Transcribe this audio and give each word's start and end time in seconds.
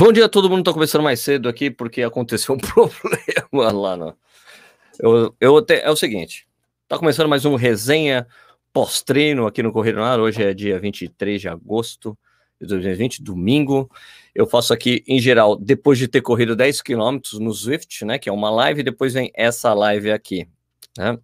Bom 0.00 0.14
dia, 0.14 0.30
todo 0.30 0.48
mundo 0.48 0.64
tá 0.64 0.72
começando 0.72 1.02
mais 1.02 1.20
cedo 1.20 1.46
aqui 1.46 1.70
porque 1.70 2.02
aconteceu 2.02 2.54
um 2.54 2.56
problema 3.52 3.70
lá 3.70 3.98
no. 3.98 4.16
Eu, 4.98 5.36
eu. 5.38 5.66
É 5.68 5.90
o 5.90 5.94
seguinte: 5.94 6.48
tá 6.88 6.96
começando 6.96 7.28
mais 7.28 7.44
um 7.44 7.54
resenha 7.54 8.26
pós-treino 8.72 9.46
aqui 9.46 9.62
no 9.62 9.70
Correio 9.70 10.02
Ar. 10.02 10.18
Hoje 10.18 10.42
é 10.42 10.54
dia 10.54 10.78
23 10.78 11.38
de 11.38 11.50
agosto 11.50 12.16
de 12.58 12.66
2020, 12.66 13.22
domingo. 13.22 13.90
Eu 14.34 14.46
faço 14.46 14.72
aqui, 14.72 15.04
em 15.06 15.20
geral, 15.20 15.54
depois 15.54 15.98
de 15.98 16.08
ter 16.08 16.22
corrido 16.22 16.56
10 16.56 16.80
quilômetros 16.80 17.38
no 17.38 17.52
Swift, 17.52 18.02
né? 18.06 18.18
Que 18.18 18.30
é 18.30 18.32
uma 18.32 18.48
live, 18.48 18.82
depois 18.82 19.12
vem 19.12 19.30
essa 19.34 19.74
live 19.74 20.12
aqui, 20.12 20.48
né? 20.96 21.18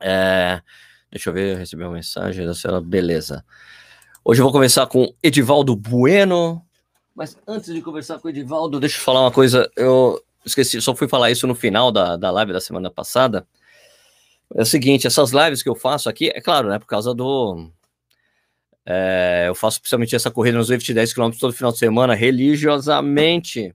É... 0.00 0.60
Deixa 1.08 1.30
eu 1.30 1.34
ver, 1.34 1.52
eu 1.52 1.56
recebi 1.56 1.84
uma 1.84 1.92
mensagem 1.92 2.44
da 2.44 2.52
senhora, 2.52 2.80
beleza. 2.80 3.44
Hoje 4.24 4.40
eu 4.40 4.44
vou 4.44 4.52
começar 4.52 4.88
com 4.88 5.14
Edivaldo 5.22 5.76
Bueno. 5.76 6.67
Mas 7.18 7.36
antes 7.48 7.74
de 7.74 7.82
conversar 7.82 8.20
com 8.20 8.28
o 8.28 8.30
Edivaldo, 8.30 8.78
deixa 8.78 8.96
eu 8.96 9.02
falar 9.02 9.22
uma 9.22 9.32
coisa. 9.32 9.68
Eu 9.74 10.22
esqueci, 10.44 10.80
só 10.80 10.94
fui 10.94 11.08
falar 11.08 11.32
isso 11.32 11.48
no 11.48 11.54
final 11.54 11.90
da, 11.90 12.16
da 12.16 12.30
live 12.30 12.52
da 12.52 12.60
semana 12.60 12.92
passada. 12.92 13.44
É 14.54 14.62
o 14.62 14.64
seguinte, 14.64 15.04
essas 15.04 15.32
lives 15.32 15.60
que 15.60 15.68
eu 15.68 15.74
faço 15.74 16.08
aqui, 16.08 16.28
é 16.28 16.40
claro, 16.40 16.68
né? 16.68 16.78
Por 16.78 16.86
causa 16.86 17.12
do. 17.12 17.72
É, 18.86 19.46
eu 19.48 19.54
faço 19.56 19.80
principalmente 19.80 20.14
essa 20.14 20.30
corrida 20.30 20.58
nos 20.58 20.68
20 20.68 20.94
10 20.94 21.12
km 21.12 21.30
todo 21.40 21.52
final 21.52 21.72
de 21.72 21.78
semana, 21.78 22.14
religiosamente, 22.14 23.74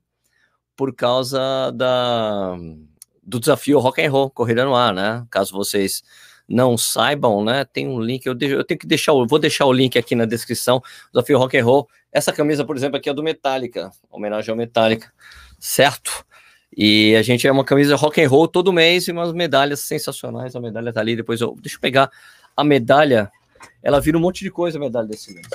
por 0.73 0.95
causa 0.95 1.69
da, 1.75 2.55
do 3.21 3.41
desafio 3.41 3.77
Rock 3.79 4.01
and 4.01 4.09
Roll, 4.09 4.29
Corrida 4.29 4.63
no 4.63 4.73
Ar, 4.73 4.93
né? 4.93 5.27
Caso 5.29 5.51
vocês 5.51 6.01
não 6.47 6.77
saibam, 6.77 7.43
né? 7.43 7.65
Tem 7.65 7.89
um 7.89 7.99
link, 7.99 8.25
eu, 8.25 8.33
deixo, 8.33 8.55
eu 8.55 8.63
tenho 8.63 8.79
que 8.79 8.87
deixar, 8.87 9.11
eu 9.11 9.27
vou 9.27 9.37
deixar 9.37 9.65
o 9.65 9.73
link 9.73 9.97
aqui 9.97 10.15
na 10.15 10.23
descrição, 10.23 10.81
desafio 11.13 11.37
rock 11.37 11.57
and 11.57 11.65
roll. 11.65 11.89
Essa 12.13 12.31
camisa, 12.31 12.63
por 12.63 12.77
exemplo, 12.77 12.97
aqui 12.97 13.09
é 13.09 13.13
do 13.13 13.23
Metallica, 13.23 13.91
homenagem 14.11 14.51
ao 14.51 14.55
Metallica, 14.55 15.11
certo? 15.57 16.23
E 16.77 17.15
a 17.15 17.23
gente 17.23 17.47
é 17.47 17.51
uma 17.51 17.65
camisa 17.65 17.95
rock 17.95 18.21
and 18.21 18.29
roll 18.29 18.47
todo 18.47 18.71
mês 18.71 19.07
e 19.07 19.11
umas 19.11 19.33
medalhas 19.33 19.79
sensacionais. 19.79 20.55
A 20.55 20.61
medalha 20.61 20.93
tá 20.93 20.99
ali, 20.99 21.15
depois 21.15 21.41
eu 21.41 21.55
deixa 21.59 21.77
eu 21.77 21.81
pegar 21.81 22.11
a 22.55 22.63
medalha. 22.63 23.31
Ela 23.81 23.99
vira 23.99 24.15
um 24.15 24.21
monte 24.21 24.43
de 24.43 24.51
coisa 24.51 24.77
a 24.77 24.81
medalha 24.81 25.07
desse 25.07 25.33
mês. 25.33 25.47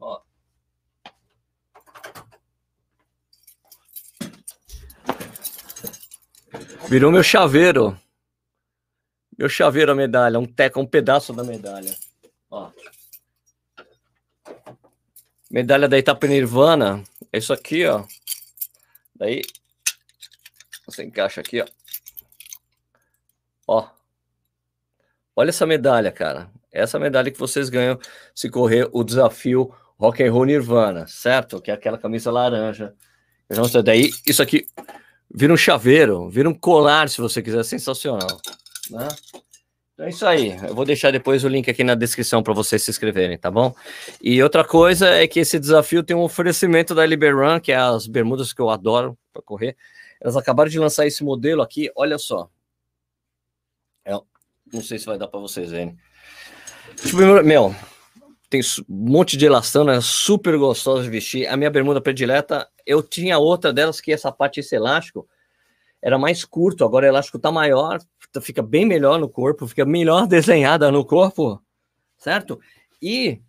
Ó. 0.00 0.20
Virou 6.88 7.10
meu 7.10 7.24
chaveiro. 7.24 7.98
Meu 9.36 9.48
chaveiro 9.48 9.90
a 9.90 9.94
medalha, 9.96 10.38
um 10.38 10.46
teca, 10.46 10.78
um 10.78 10.86
pedaço 10.86 11.32
da 11.32 11.42
medalha. 11.42 11.92
Ó. 12.48 12.70
Medalha 15.52 15.86
da 15.86 15.98
Itapa 15.98 16.26
Nirvana. 16.26 17.04
É 17.30 17.36
isso 17.36 17.52
aqui, 17.52 17.84
ó. 17.84 18.06
Daí 19.14 19.42
você 20.86 21.04
encaixa 21.04 21.42
aqui, 21.42 21.60
ó. 21.60 21.66
Ó. 23.66 23.90
Olha 25.36 25.50
essa 25.50 25.66
medalha, 25.66 26.10
cara. 26.10 26.50
Essa 26.72 26.98
medalha 26.98 27.30
que 27.30 27.38
vocês 27.38 27.68
ganham 27.68 27.98
se 28.34 28.48
correr 28.48 28.88
o 28.92 29.04
desafio 29.04 29.70
Rock 29.98 30.24
and 30.24 30.32
Roll 30.32 30.46
Nirvana, 30.46 31.06
certo? 31.06 31.60
Que 31.60 31.70
é 31.70 31.74
aquela 31.74 31.98
camisa 31.98 32.30
laranja. 32.30 32.94
Daí 33.84 34.10
isso 34.26 34.42
aqui 34.42 34.66
vira 35.30 35.52
um 35.52 35.56
chaveiro, 35.56 36.30
vira 36.30 36.48
um 36.48 36.54
colar, 36.54 37.10
se 37.10 37.20
você 37.20 37.42
quiser, 37.42 37.62
sensacional. 37.62 38.40
Né? 38.90 39.06
É 40.02 40.08
isso 40.08 40.26
aí. 40.26 40.50
Eu 40.66 40.74
vou 40.74 40.84
deixar 40.84 41.12
depois 41.12 41.44
o 41.44 41.48
link 41.48 41.70
aqui 41.70 41.84
na 41.84 41.94
descrição 41.94 42.42
para 42.42 42.52
vocês 42.52 42.82
se 42.82 42.90
inscreverem, 42.90 43.38
tá 43.38 43.48
bom? 43.52 43.72
E 44.20 44.42
outra 44.42 44.64
coisa 44.64 45.08
é 45.08 45.28
que 45.28 45.38
esse 45.38 45.60
desafio 45.60 46.02
tem 46.02 46.16
um 46.16 46.22
oferecimento 46.22 46.92
da 46.92 47.06
Liberrun, 47.06 47.60
que 47.60 47.70
é 47.70 47.76
as 47.76 48.08
bermudas 48.08 48.52
que 48.52 48.60
eu 48.60 48.68
adoro 48.68 49.16
para 49.32 49.40
correr. 49.42 49.76
Elas 50.20 50.36
acabaram 50.36 50.68
de 50.68 50.80
lançar 50.80 51.06
esse 51.06 51.22
modelo 51.22 51.62
aqui, 51.62 51.88
olha 51.94 52.18
só. 52.18 52.50
É, 54.04 54.10
não 54.72 54.80
sei 54.80 54.98
se 54.98 55.06
vai 55.06 55.16
dar 55.16 55.28
para 55.28 55.38
vocês 55.38 55.70
verem. 55.70 55.96
Tipo, 56.96 57.18
meu, 57.44 57.72
tem 58.50 58.60
um 58.88 59.08
monte 59.08 59.36
de 59.36 59.46
elastano, 59.46 59.92
é 59.92 60.00
super 60.00 60.58
gostosa 60.58 61.04
de 61.04 61.10
vestir. 61.10 61.46
A 61.46 61.56
minha 61.56 61.70
bermuda 61.70 62.00
predileta, 62.00 62.68
eu 62.84 63.04
tinha 63.04 63.38
outra 63.38 63.72
delas 63.72 64.00
que 64.00 64.12
essa 64.12 64.32
parte 64.32 64.58
esse 64.58 64.74
elástico 64.74 65.28
era 66.02 66.18
mais 66.18 66.44
curto, 66.44 66.84
agora 66.84 67.06
o 67.06 67.08
elástico 67.08 67.38
tá 67.38 67.52
maior, 67.52 68.00
fica 68.40 68.62
bem 68.62 68.84
melhor 68.86 69.18
no 69.18 69.28
corpo, 69.28 69.66
fica 69.66 69.84
melhor 69.84 70.26
desenhada 70.28 70.90
no 70.90 71.04
corpo, 71.04 71.60
certo? 72.16 72.60
E 73.00 73.40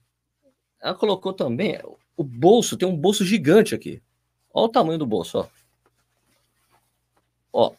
ela 0.82 0.96
colocou 0.96 1.34
também 1.34 1.80
o 2.18 2.24
bolso, 2.24 2.78
tem 2.78 2.88
um 2.88 2.96
bolso 2.96 3.26
gigante 3.26 3.74
aqui. 3.74 4.02
Olha 4.54 4.66
o 4.66 4.70
tamanho 4.70 5.00
do 5.00 5.06
bolso, 5.06 5.40
ó. 5.40 5.48
Ó. 7.54 7.72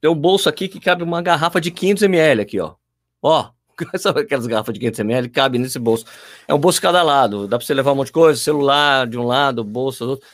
Tem 0.00 0.10
um 0.10 0.14
bolso 0.14 0.48
aqui 0.48 0.68
que 0.68 0.80
cabe 0.80 1.02
uma 1.02 1.20
garrafa 1.20 1.60
de 1.60 1.70
500 1.70 2.02
ml 2.04 2.42
aqui, 2.42 2.60
ó. 2.60 2.74
Ó, 3.22 3.50
sabe 3.98 4.20
aquelas 4.20 4.46
garrafas 4.46 4.74
de 4.74 4.80
500 4.80 5.00
ml? 5.00 5.28
Cabe 5.28 5.58
nesse 5.58 5.78
bolso. 5.78 6.04
É 6.46 6.54
um 6.54 6.58
bolso 6.58 6.80
cada 6.80 7.02
lado, 7.02 7.48
dá 7.48 7.58
para 7.58 7.66
você 7.66 7.74
levar 7.74 7.92
um 7.92 7.96
monte 7.96 8.06
de 8.06 8.12
coisa, 8.12 8.40
celular 8.40 9.06
de 9.06 9.18
um 9.18 9.24
lado, 9.24 9.64
bolsa 9.64 10.04
do 10.04 10.10
outro. 10.12 10.26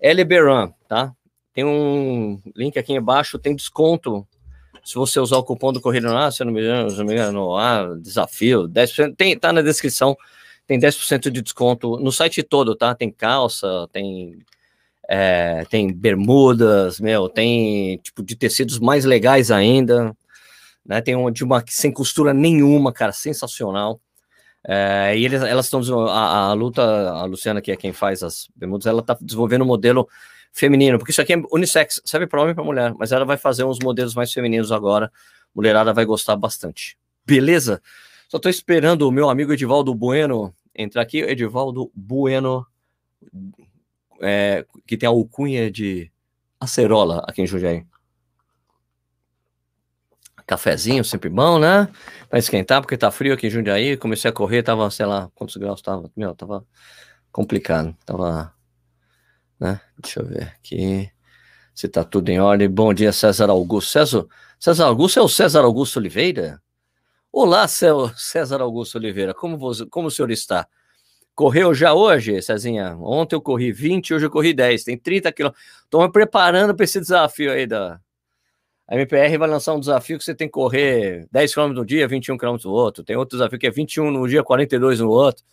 Run, 0.00 0.72
tá? 0.88 1.12
Tem 1.52 1.64
um 1.64 2.40
link 2.54 2.78
aqui 2.78 2.92
embaixo, 2.92 3.38
tem 3.38 3.54
desconto. 3.54 4.26
Se 4.88 4.94
você 4.94 5.20
usar 5.20 5.36
o 5.36 5.44
cupom 5.44 5.70
do 5.70 5.82
Correio 5.82 6.04
no 6.04 6.32
se 6.32 6.42
eu 6.42 6.46
não 6.46 6.52
me 6.54 6.62
engano, 6.62 6.90
não 6.90 7.04
me 7.04 7.12
engano 7.12 7.56
ah, 7.58 7.94
desafio, 8.00 8.66
10%, 8.66 9.14
tem, 9.14 9.38
tá 9.38 9.52
na 9.52 9.60
descrição, 9.60 10.16
tem 10.66 10.80
10% 10.80 11.30
de 11.30 11.42
desconto 11.42 11.98
no 11.98 12.10
site 12.10 12.42
todo, 12.42 12.74
tá? 12.74 12.94
Tem 12.94 13.10
calça, 13.10 13.86
tem 13.92 14.38
é, 15.06 15.66
tem 15.68 15.92
bermudas, 15.92 17.00
meu, 17.00 17.28
tem 17.28 17.98
tipo 17.98 18.22
de 18.22 18.34
tecidos 18.34 18.78
mais 18.78 19.04
legais 19.04 19.50
ainda, 19.50 20.16
né? 20.86 21.02
Tem 21.02 21.14
uma 21.14 21.30
de 21.30 21.44
uma 21.44 21.62
sem 21.68 21.92
costura 21.92 22.32
nenhuma, 22.32 22.90
cara, 22.90 23.12
sensacional. 23.12 24.00
É, 24.66 25.14
e 25.18 25.22
eles, 25.22 25.42
elas 25.42 25.66
estão 25.66 25.82
a, 26.08 26.46
a 26.48 26.52
luta, 26.54 26.82
a 27.10 27.26
Luciana 27.26 27.60
que 27.60 27.70
é 27.70 27.76
quem 27.76 27.92
faz 27.92 28.22
as 28.22 28.48
bermudas, 28.56 28.86
ela 28.86 29.02
tá 29.02 29.18
desenvolvendo 29.20 29.64
um 29.64 29.66
modelo 29.66 30.08
feminino, 30.58 30.98
porque 30.98 31.12
isso 31.12 31.22
aqui 31.22 31.32
é 31.32 31.42
unissex, 31.52 32.02
serve 32.04 32.26
para 32.26 32.40
homem 32.40 32.52
e 32.52 32.54
para 32.54 32.64
mulher, 32.64 32.92
mas 32.98 33.12
ela 33.12 33.24
vai 33.24 33.36
fazer 33.36 33.64
uns 33.64 33.78
modelos 33.78 34.14
mais 34.14 34.32
femininos 34.32 34.72
agora. 34.72 35.10
Mulherada 35.54 35.92
vai 35.92 36.04
gostar 36.04 36.36
bastante. 36.36 36.98
Beleza? 37.24 37.80
Só 38.28 38.36
estou 38.38 38.50
esperando 38.50 39.08
o 39.08 39.12
meu 39.12 39.30
amigo 39.30 39.52
Edivaldo 39.52 39.94
Bueno 39.94 40.52
entrar 40.74 41.02
aqui. 41.02 41.18
Edivaldo 41.20 41.90
Bueno, 41.94 42.66
é, 44.20 44.66
que 44.86 44.96
tem 44.96 45.06
a 45.06 45.10
alcunha 45.10 45.70
de 45.70 46.10
acerola 46.60 47.24
aqui 47.26 47.42
em 47.42 47.46
Jundiaí. 47.46 47.86
Cafezinho, 50.46 51.04
sempre 51.04 51.28
bom, 51.28 51.58
né? 51.58 51.88
Para 52.28 52.38
esquentar, 52.38 52.80
porque 52.80 52.96
tá 52.96 53.10
frio 53.10 53.34
aqui 53.34 53.46
em 53.46 53.50
Jundiaí. 53.50 53.96
Comecei 53.96 54.30
a 54.30 54.32
correr, 54.32 54.62
tava, 54.62 54.90
sei 54.90 55.06
lá, 55.06 55.30
quantos 55.34 55.56
graus 55.56 55.82
tava? 55.82 56.10
Meu, 56.16 56.34
tava 56.34 56.66
complicado. 57.30 57.94
Tava 58.04 58.54
né? 59.58 59.80
Deixa 59.98 60.20
eu 60.20 60.26
ver 60.26 60.54
aqui 60.58 61.10
se 61.74 61.86
está 61.86 62.04
tudo 62.04 62.28
em 62.28 62.40
ordem. 62.40 62.68
Bom 62.68 62.92
dia, 62.92 63.12
César 63.12 63.50
Augusto. 63.50 63.90
César, 63.90 64.26
César 64.58 64.86
Augusto 64.86 65.20
é 65.20 65.22
o 65.22 65.28
César 65.28 65.60
Augusto 65.60 65.98
Oliveira? 65.98 66.60
Olá, 67.30 67.68
César 67.68 68.60
Augusto 68.60 68.96
Oliveira, 68.96 69.34
como, 69.34 69.58
você, 69.58 69.86
como 69.86 70.08
o 70.08 70.10
senhor 70.10 70.30
está? 70.30 70.66
Correu 71.34 71.72
já 71.72 71.94
hoje, 71.94 72.42
Cezinha? 72.42 72.96
Ontem 72.96 73.36
eu 73.36 73.40
corri 73.40 73.70
20, 73.70 74.14
hoje 74.14 74.26
eu 74.26 74.30
corri 74.30 74.52
10, 74.52 74.82
tem 74.82 74.98
30 74.98 75.30
quilômetros. 75.30 75.64
Estou 75.84 76.02
me 76.02 76.10
preparando 76.10 76.74
para 76.74 76.82
esse 76.84 76.98
desafio 76.98 77.52
aí 77.52 77.64
da. 77.64 78.00
A 78.88 78.96
MPR 78.96 79.38
vai 79.38 79.48
lançar 79.48 79.74
um 79.74 79.78
desafio 79.78 80.18
que 80.18 80.24
você 80.24 80.34
tem 80.34 80.48
que 80.48 80.52
correr 80.52 81.28
10 81.30 81.54
km 81.54 81.68
no 81.74 81.84
dia, 81.84 82.08
21 82.08 82.36
km 82.36 82.56
no 82.64 82.70
outro. 82.72 83.04
Tem 83.04 83.14
outro 83.14 83.36
desafio 83.36 83.58
que 83.58 83.66
é 83.66 83.70
21 83.70 84.10
no 84.10 84.26
dia, 84.26 84.42
42 84.42 84.98
no 84.98 85.10
outro. 85.10 85.44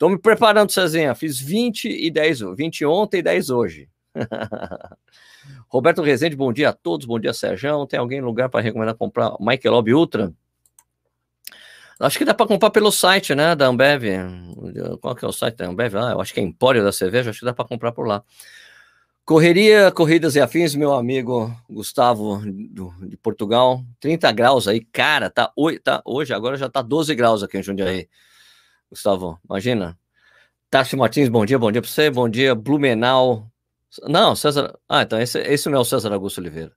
Tô 0.00 0.08
me 0.08 0.16
preparando, 0.16 0.72
Cezinha. 0.72 1.14
Fiz 1.14 1.38
20 1.38 1.86
e 1.86 2.10
10, 2.10 2.40
20 2.56 2.86
ontem 2.86 3.18
e 3.18 3.22
10 3.22 3.50
hoje. 3.50 3.86
Roberto 5.68 6.00
Rezende, 6.00 6.34
bom 6.34 6.50
dia 6.50 6.70
a 6.70 6.72
todos. 6.72 7.04
Bom 7.04 7.20
dia, 7.20 7.34
Sérgio. 7.34 7.86
Tem 7.86 8.00
alguém 8.00 8.22
lugar 8.22 8.48
para 8.48 8.62
recomendar 8.62 8.94
comprar 8.94 9.36
Michael 9.38 9.84
Ultra? 9.94 10.32
Acho 12.00 12.16
que 12.16 12.24
dá 12.24 12.32
para 12.32 12.46
comprar 12.46 12.70
pelo 12.70 12.90
site, 12.90 13.34
né, 13.34 13.54
da 13.54 13.66
Ambev. 13.66 14.04
Qual 15.02 15.14
que 15.14 15.22
é 15.22 15.28
o 15.28 15.32
site 15.32 15.56
da 15.56 15.66
Ambev? 15.66 15.94
Ah, 15.94 16.12
eu 16.12 16.20
acho 16.22 16.32
que 16.32 16.40
é 16.40 16.42
Empório 16.42 16.82
da 16.82 16.92
Cerveja, 16.92 17.28
acho 17.28 17.40
que 17.40 17.44
dá 17.44 17.52
para 17.52 17.68
comprar 17.68 17.92
por 17.92 18.06
lá. 18.06 18.24
Correria, 19.22 19.92
corridas 19.92 20.34
e 20.34 20.40
afins, 20.40 20.74
meu 20.74 20.94
amigo 20.94 21.54
Gustavo 21.68 22.40
do, 22.70 22.90
de 23.06 23.18
Portugal, 23.18 23.84
30 24.00 24.32
graus 24.32 24.66
aí, 24.66 24.80
cara, 24.80 25.28
tá, 25.28 25.52
tá 25.84 26.02
hoje, 26.06 26.32
agora 26.32 26.56
já 26.56 26.70
tá 26.70 26.80
12 26.80 27.14
graus 27.14 27.42
aqui 27.42 27.58
em 27.58 27.62
Jundiaí. 27.62 28.08
Gustavo, 28.90 29.38
imagina. 29.48 29.98
Tássio 30.68 30.98
Martins, 30.98 31.28
bom 31.28 31.44
dia, 31.44 31.58
bom 31.58 31.70
dia 31.70 31.80
para 31.80 31.90
você, 31.90 32.10
bom 32.10 32.28
dia, 32.28 32.54
Blumenau. 32.54 33.50
Não, 34.02 34.36
César. 34.36 34.78
Ah, 34.88 35.02
então 35.02 35.20
esse, 35.20 35.38
esse 35.40 35.68
não 35.68 35.78
é 35.78 35.80
o 35.80 35.84
César 35.84 36.12
Augusto 36.12 36.38
Oliveira. 36.40 36.72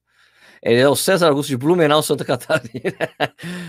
Ele 0.62 0.80
é 0.80 0.88
o 0.88 0.95
César 0.95 1.27
Augusto 1.27 1.50
de 1.50 1.57
Blumenau, 1.57 2.01
Santa 2.01 2.24
Catarina. 2.25 2.95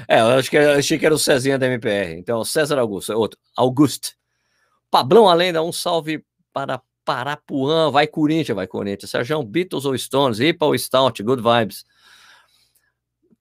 é, 0.08 0.20
eu 0.20 0.26
acho 0.29 0.49
que 0.49 0.56
eu 0.56 0.73
achei 0.73 0.99
que 0.99 1.05
era 1.05 1.14
o 1.14 1.19
Cezinha 1.19 1.58
da 1.58 1.67
MPR. 1.67 2.19
Então, 2.19 2.44
César 2.44 2.79
Augusto, 2.79 3.12
é 3.12 3.17
outro. 3.17 3.38
Augusto. 3.56 4.11
Pablão 4.90 5.29
Alenda, 5.29 5.62
um 5.62 5.73
salve 5.73 6.25
para 6.52 6.81
Parapuã, 7.05 7.90
vai 7.90 8.06
Corinthians, 8.06 8.55
vai 8.55 8.67
Corinthians. 8.67 9.11
Sérgio, 9.11 9.43
Beatles 9.43 9.85
ou 9.85 9.99
Stones, 9.99 10.38
Ipa 10.38 10.67
ou 10.67 10.79
Stout, 10.79 11.23
Good 11.23 11.43
Vibes. 11.43 11.85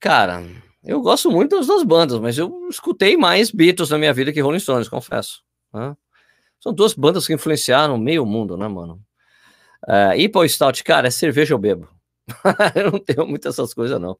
Cara, 0.00 0.44
eu 0.84 1.00
gosto 1.00 1.30
muito 1.30 1.56
das 1.56 1.66
duas 1.66 1.82
bandas, 1.82 2.18
mas 2.20 2.36
eu 2.36 2.68
escutei 2.68 3.16
mais 3.16 3.50
Beatles 3.50 3.90
na 3.90 3.98
minha 3.98 4.12
vida 4.12 4.32
que 4.32 4.40
Rolling 4.40 4.58
Stones, 4.58 4.88
confesso. 4.88 5.42
Né? 5.72 5.96
São 6.60 6.72
duas 6.72 6.94
bandas 6.94 7.26
que 7.26 7.32
influenciaram 7.32 7.96
meio 7.98 8.24
mundo, 8.26 8.56
né, 8.56 8.68
mano? 8.68 9.00
Uh, 9.86 10.18
Ipa 10.18 10.38
ou 10.38 10.48
Stout, 10.48 10.82
cara, 10.84 11.08
é 11.08 11.10
cerveja 11.10 11.54
eu 11.54 11.58
bebo. 11.58 11.88
eu 12.74 12.90
não 12.92 12.98
tenho 12.98 13.26
muitas 13.26 13.54
essas 13.54 13.74
coisas, 13.74 14.00
não. 14.00 14.18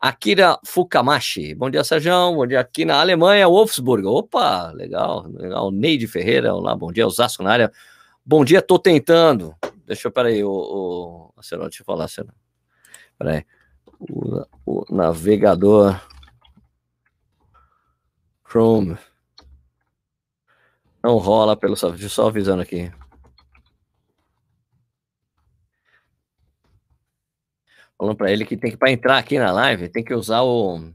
Akira 0.00 0.58
Fukamashi. 0.66 1.54
Bom 1.54 1.70
dia, 1.70 1.84
Sérgio. 1.84 2.34
Bom 2.34 2.46
dia 2.46 2.60
aqui 2.60 2.84
na 2.84 3.00
Alemanha, 3.00 3.46
Wolfsburg. 3.46 4.04
Opa, 4.04 4.72
legal, 4.72 5.26
legal. 5.28 5.70
Neide 5.70 6.06
Ferreira, 6.06 6.54
olá, 6.54 6.74
bom 6.74 6.90
dia, 6.90 7.06
Osasco 7.06 7.42
na 7.42 7.52
área. 7.52 7.72
Bom 8.24 8.44
dia, 8.44 8.60
tô 8.60 8.78
tentando. 8.78 9.54
Deixa 9.86 10.08
eu, 10.08 10.12
peraí, 10.12 10.42
o, 10.42 10.50
o... 10.50 11.42
Senhor, 11.42 11.62
deixa 11.68 11.82
eu 11.82 11.86
falar, 11.86 12.08
Senhor. 12.08 12.32
Peraí. 13.18 13.44
O, 14.10 14.46
o 14.66 14.94
navegador 14.94 16.00
Chrome 18.48 18.98
não 21.02 21.16
rola 21.18 21.56
pelo 21.56 21.76
só 21.76 22.28
avisando 22.28 22.62
aqui. 22.62 22.92
Falando 27.96 28.16
para 28.16 28.30
ele 28.32 28.44
que 28.44 28.56
tem 28.56 28.70
que 28.70 28.76
para 28.76 28.90
entrar 28.90 29.18
aqui 29.18 29.38
na 29.38 29.52
live 29.52 29.88
tem 29.88 30.04
que 30.04 30.14
usar 30.14 30.42
o, 30.42 30.92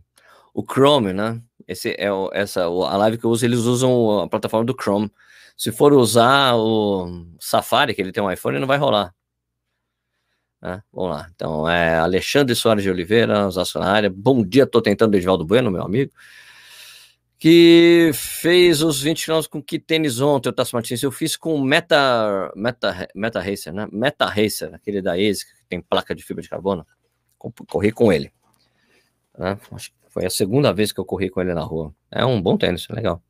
o 0.54 0.64
Chrome, 0.64 1.14
né? 1.14 1.42
Esse 1.68 1.96
é 1.98 2.12
o, 2.12 2.30
essa 2.34 2.64
a 2.66 2.98
live 2.98 3.18
que 3.18 3.26
eu 3.26 3.30
uso 3.30 3.46
eles 3.46 3.60
usam 3.60 4.22
a 4.22 4.30
plataforma 4.30 4.66
do 4.66 4.76
Chrome. 4.80 5.12
Se 5.56 5.72
for 5.72 5.94
usar 5.94 6.56
o 6.56 7.26
Safari, 7.40 7.96
que 7.96 8.02
ele 8.02 8.12
tem 8.12 8.22
um 8.22 8.32
iPhone, 8.32 8.60
não 8.60 8.68
vai 8.68 8.78
rolar. 8.78 9.17
Né? 10.62 10.82
Vamos 10.92 11.12
lá. 11.12 11.28
Então, 11.34 11.70
é 11.70 11.98
Alexandre 12.00 12.56
Soares 12.56 12.84
de 12.84 12.90
Oliveira, 12.90 13.48
Osasco 13.48 13.80
na 13.80 13.92
área. 13.92 14.10
Bom 14.10 14.44
dia, 14.44 14.66
tô 14.66 14.82
tentando 14.82 15.16
Edivaldo 15.16 15.46
Bueno, 15.46 15.72
meu 15.72 15.84
amigo. 15.84 16.12
Que 17.40 18.10
fez 18.16 18.82
os 18.82 19.00
20 19.00 19.26
km 19.26 19.42
com 19.50 19.62
que 19.62 19.78
tênis 19.78 20.20
ontem, 20.20 20.50
o 20.50 20.54
Tassi 20.54 20.74
Martins? 20.74 21.04
Eu 21.04 21.12
fiz 21.12 21.38
com 21.38 21.62
Meta, 21.62 22.52
Meta, 22.56 23.08
Meta 23.14 23.40
Racer, 23.40 23.72
né? 23.72 23.88
Meta 23.92 24.26
Racer, 24.26 24.74
aquele 24.74 25.04
da 25.04 25.14
ASIC, 25.14 25.46
que 25.46 25.66
tem 25.70 25.80
placa 25.80 26.16
de 26.16 26.24
fibra 26.24 26.42
de 26.42 26.50
carbono. 26.50 26.86
Corri 27.38 27.92
com 27.92 28.12
ele. 28.12 28.32
Né? 29.38 29.60
Acho 29.72 29.92
que 29.92 29.98
foi 30.10 30.26
a 30.26 30.32
segunda 30.32 30.74
vez 30.74 30.92
que 30.92 31.00
eu 31.00 31.06
corri 31.06 31.30
com 31.30 31.40
ele 31.40 31.54
na 31.54 31.62
rua. 31.62 31.94
É 32.12 32.26
um 32.26 32.42
bom 32.42 32.58
tênis, 32.58 32.88
legal. 32.90 33.22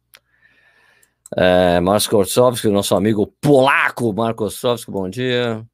É, 1.35 1.81
Marcos 1.81 2.07
Korsowski, 2.07 2.69
nosso 2.69 2.95
amigo 2.95 3.27
polaco, 3.41 4.13
Marcos 4.13 4.53
Korsowski, 4.53 4.89
bom 4.89 5.09
dia. 5.09 5.67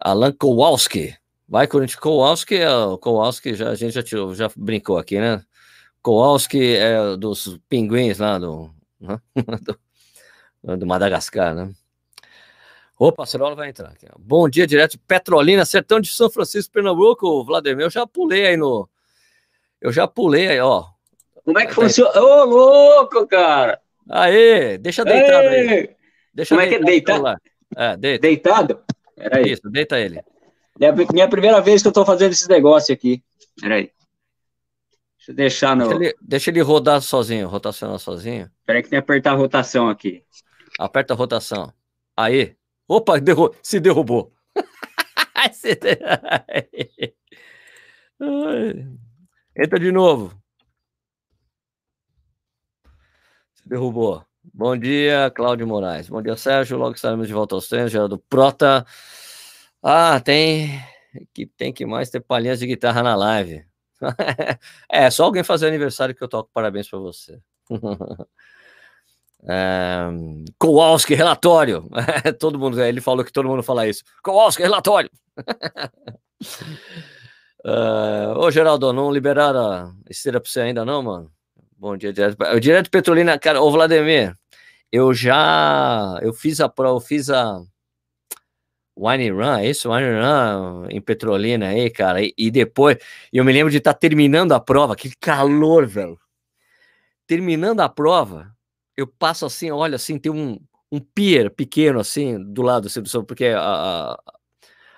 Alan 0.00 0.32
Kowalski, 0.32 1.16
vai 1.48 1.66
Corinthians, 1.66 2.00
Kowalski, 2.00 2.56
é, 2.56 2.66
Kowalski 3.00 3.54
já, 3.54 3.70
a 3.70 3.74
gente 3.74 3.94
já, 3.94 4.02
tirou, 4.02 4.34
já 4.34 4.50
brincou 4.56 4.98
aqui, 4.98 5.18
né? 5.18 5.42
Kowalski 6.02 6.76
é 6.76 7.16
dos 7.16 7.58
pinguins 7.68 8.18
lá 8.18 8.38
do, 8.38 8.70
né? 9.00 9.18
do, 10.62 10.76
do, 10.76 10.86
Madagascar, 10.86 11.54
né? 11.54 11.72
Opa, 12.98 13.24
Acerola 13.24 13.54
vai 13.54 13.70
entrar 13.70 13.88
aqui. 13.88 14.06
Bom 14.18 14.48
dia, 14.48 14.66
direto 14.66 14.92
de 14.92 14.98
Petrolina, 14.98 15.64
sertão 15.64 16.00
de 16.00 16.08
São 16.08 16.30
Francisco, 16.30 16.72
Pernambuco, 16.72 17.44
Vladimir, 17.44 17.84
eu 17.86 17.90
já 17.90 18.06
pulei 18.06 18.46
aí 18.46 18.56
no... 18.56 18.88
Eu 19.80 19.92
já 19.92 20.06
pulei 20.06 20.48
aí, 20.48 20.60
ó. 20.60 20.86
Como 21.44 21.58
é 21.58 21.66
que 21.66 21.74
funciona? 21.74 22.10
Ô, 22.20 22.42
oh, 22.42 22.44
louco, 22.44 23.26
cara! 23.26 23.80
Aê, 24.08 24.78
deixa 24.78 25.04
deitado 25.04 25.48
Ei! 25.48 25.68
aí. 25.68 25.96
Deixa 26.32 26.54
Como 26.54 26.60
é 26.60 26.68
que 26.68 26.74
é 26.76 26.78
deitado? 26.80 27.40
É, 27.76 27.96
deita. 27.96 28.22
Deitado? 28.22 28.84
Peraí. 29.16 29.52
Isso, 29.52 29.70
deita 29.70 29.98
ele. 29.98 30.20
É 30.80 30.88
a 30.88 30.92
minha 30.92 31.28
primeira 31.28 31.60
vez 31.60 31.82
que 31.82 31.88
eu 31.88 31.92
tô 31.92 32.04
fazendo 32.04 32.32
esse 32.32 32.48
negócio 32.48 32.92
aqui. 32.92 33.22
Peraí. 33.60 33.92
Deixa 35.16 35.30
eu 35.30 35.34
deixar 35.34 35.76
no. 35.76 35.88
Deixa 35.88 36.04
ele, 36.04 36.14
deixa 36.20 36.50
ele 36.50 36.60
rodar 36.60 37.00
sozinho, 37.00 37.48
rotacionar 37.48 37.98
sozinho. 37.98 38.50
Peraí 38.66 38.82
que 38.82 38.90
tem 38.90 38.98
que 38.98 39.02
apertar 39.04 39.32
a 39.32 39.36
rotação 39.36 39.88
aqui. 39.88 40.22
Aperta 40.78 41.14
a 41.14 41.16
rotação. 41.16 41.72
Aí. 42.16 42.56
Opa, 42.86 43.18
derru 43.18 43.54
se 43.62 43.80
derrubou. 43.80 44.32
Entra 49.56 49.78
de 49.78 49.90
novo. 49.92 50.38
Derrubou. 53.64 54.24
Bom 54.56 54.76
dia, 54.76 55.32
Cláudio 55.34 55.66
Moraes. 55.66 56.08
Bom 56.08 56.22
dia, 56.22 56.36
Sérgio. 56.36 56.78
Logo 56.78 56.94
estaremos 56.94 57.26
de 57.26 57.34
volta 57.34 57.56
aos 57.56 57.66
treinos. 57.66 57.90
Geraldo 57.90 58.18
Prota. 58.18 58.86
Ah, 59.82 60.20
tem 60.20 60.80
que 61.34 61.44
tem 61.44 61.72
que 61.72 61.84
mais 61.84 62.08
ter 62.08 62.20
palhinhas 62.20 62.60
de 62.60 62.66
guitarra 62.68 63.02
na 63.02 63.16
live. 63.16 63.66
é, 64.88 65.10
só 65.10 65.24
alguém 65.24 65.42
fazer 65.42 65.66
aniversário 65.66 66.14
que 66.14 66.22
eu 66.22 66.28
toco 66.28 66.50
parabéns 66.54 66.88
para 66.88 67.00
você. 67.00 67.40
é, 69.42 70.06
Kowalski, 70.56 71.14
relatório. 71.16 71.88
todo 72.38 72.56
mundo, 72.56 72.80
ele 72.80 73.00
falou 73.00 73.24
que 73.24 73.32
todo 73.32 73.48
mundo 73.48 73.62
fala 73.64 73.88
isso. 73.88 74.04
Kowalski, 74.22 74.62
relatório. 74.62 75.10
uh, 77.66 78.38
ô, 78.38 78.52
Geraldo, 78.52 78.92
não 78.92 79.10
liberaram 79.10 79.66
a 79.66 79.92
esteira 80.08 80.40
para 80.40 80.48
você 80.48 80.60
ainda 80.60 80.84
não, 80.84 81.02
mano? 81.02 81.33
Bom 81.84 81.98
dia, 81.98 82.14
direto. 82.14 82.38
Direto 82.60 82.90
Petrolina, 82.90 83.38
cara, 83.38 83.60
ô 83.60 83.70
Vladimir, 83.70 84.34
eu 84.90 85.12
já, 85.12 86.18
eu 86.22 86.32
fiz 86.32 86.58
a 86.58 86.66
prova, 86.66 86.96
eu 86.96 87.00
fiz 87.00 87.28
a 87.28 87.62
Wine 88.96 89.28
Run, 89.28 89.58
é 89.58 89.68
isso? 89.68 89.92
Wine 89.92 90.18
Run 90.18 90.86
em 90.88 90.98
Petrolina 91.02 91.68
aí, 91.68 91.90
cara, 91.90 92.22
e, 92.22 92.32
e 92.38 92.50
depois, 92.50 92.96
eu 93.30 93.44
me 93.44 93.52
lembro 93.52 93.70
de 93.70 93.76
estar 93.76 93.92
tá 93.92 93.98
terminando 93.98 94.52
a 94.52 94.60
prova, 94.60 94.96
que 94.96 95.14
calor, 95.20 95.86
velho. 95.86 96.18
Terminando 97.26 97.80
a 97.80 97.88
prova, 97.90 98.50
eu 98.96 99.06
passo 99.06 99.44
assim, 99.44 99.70
olha 99.70 99.96
assim, 99.96 100.18
tem 100.18 100.32
um, 100.32 100.58
um 100.90 101.00
pier 101.00 101.50
pequeno 101.50 102.00
assim, 102.00 102.42
do 102.50 102.62
lado, 102.62 102.86
assim, 102.86 103.02
porque 103.28 103.48
a, 103.48 103.60
a, 103.60 104.22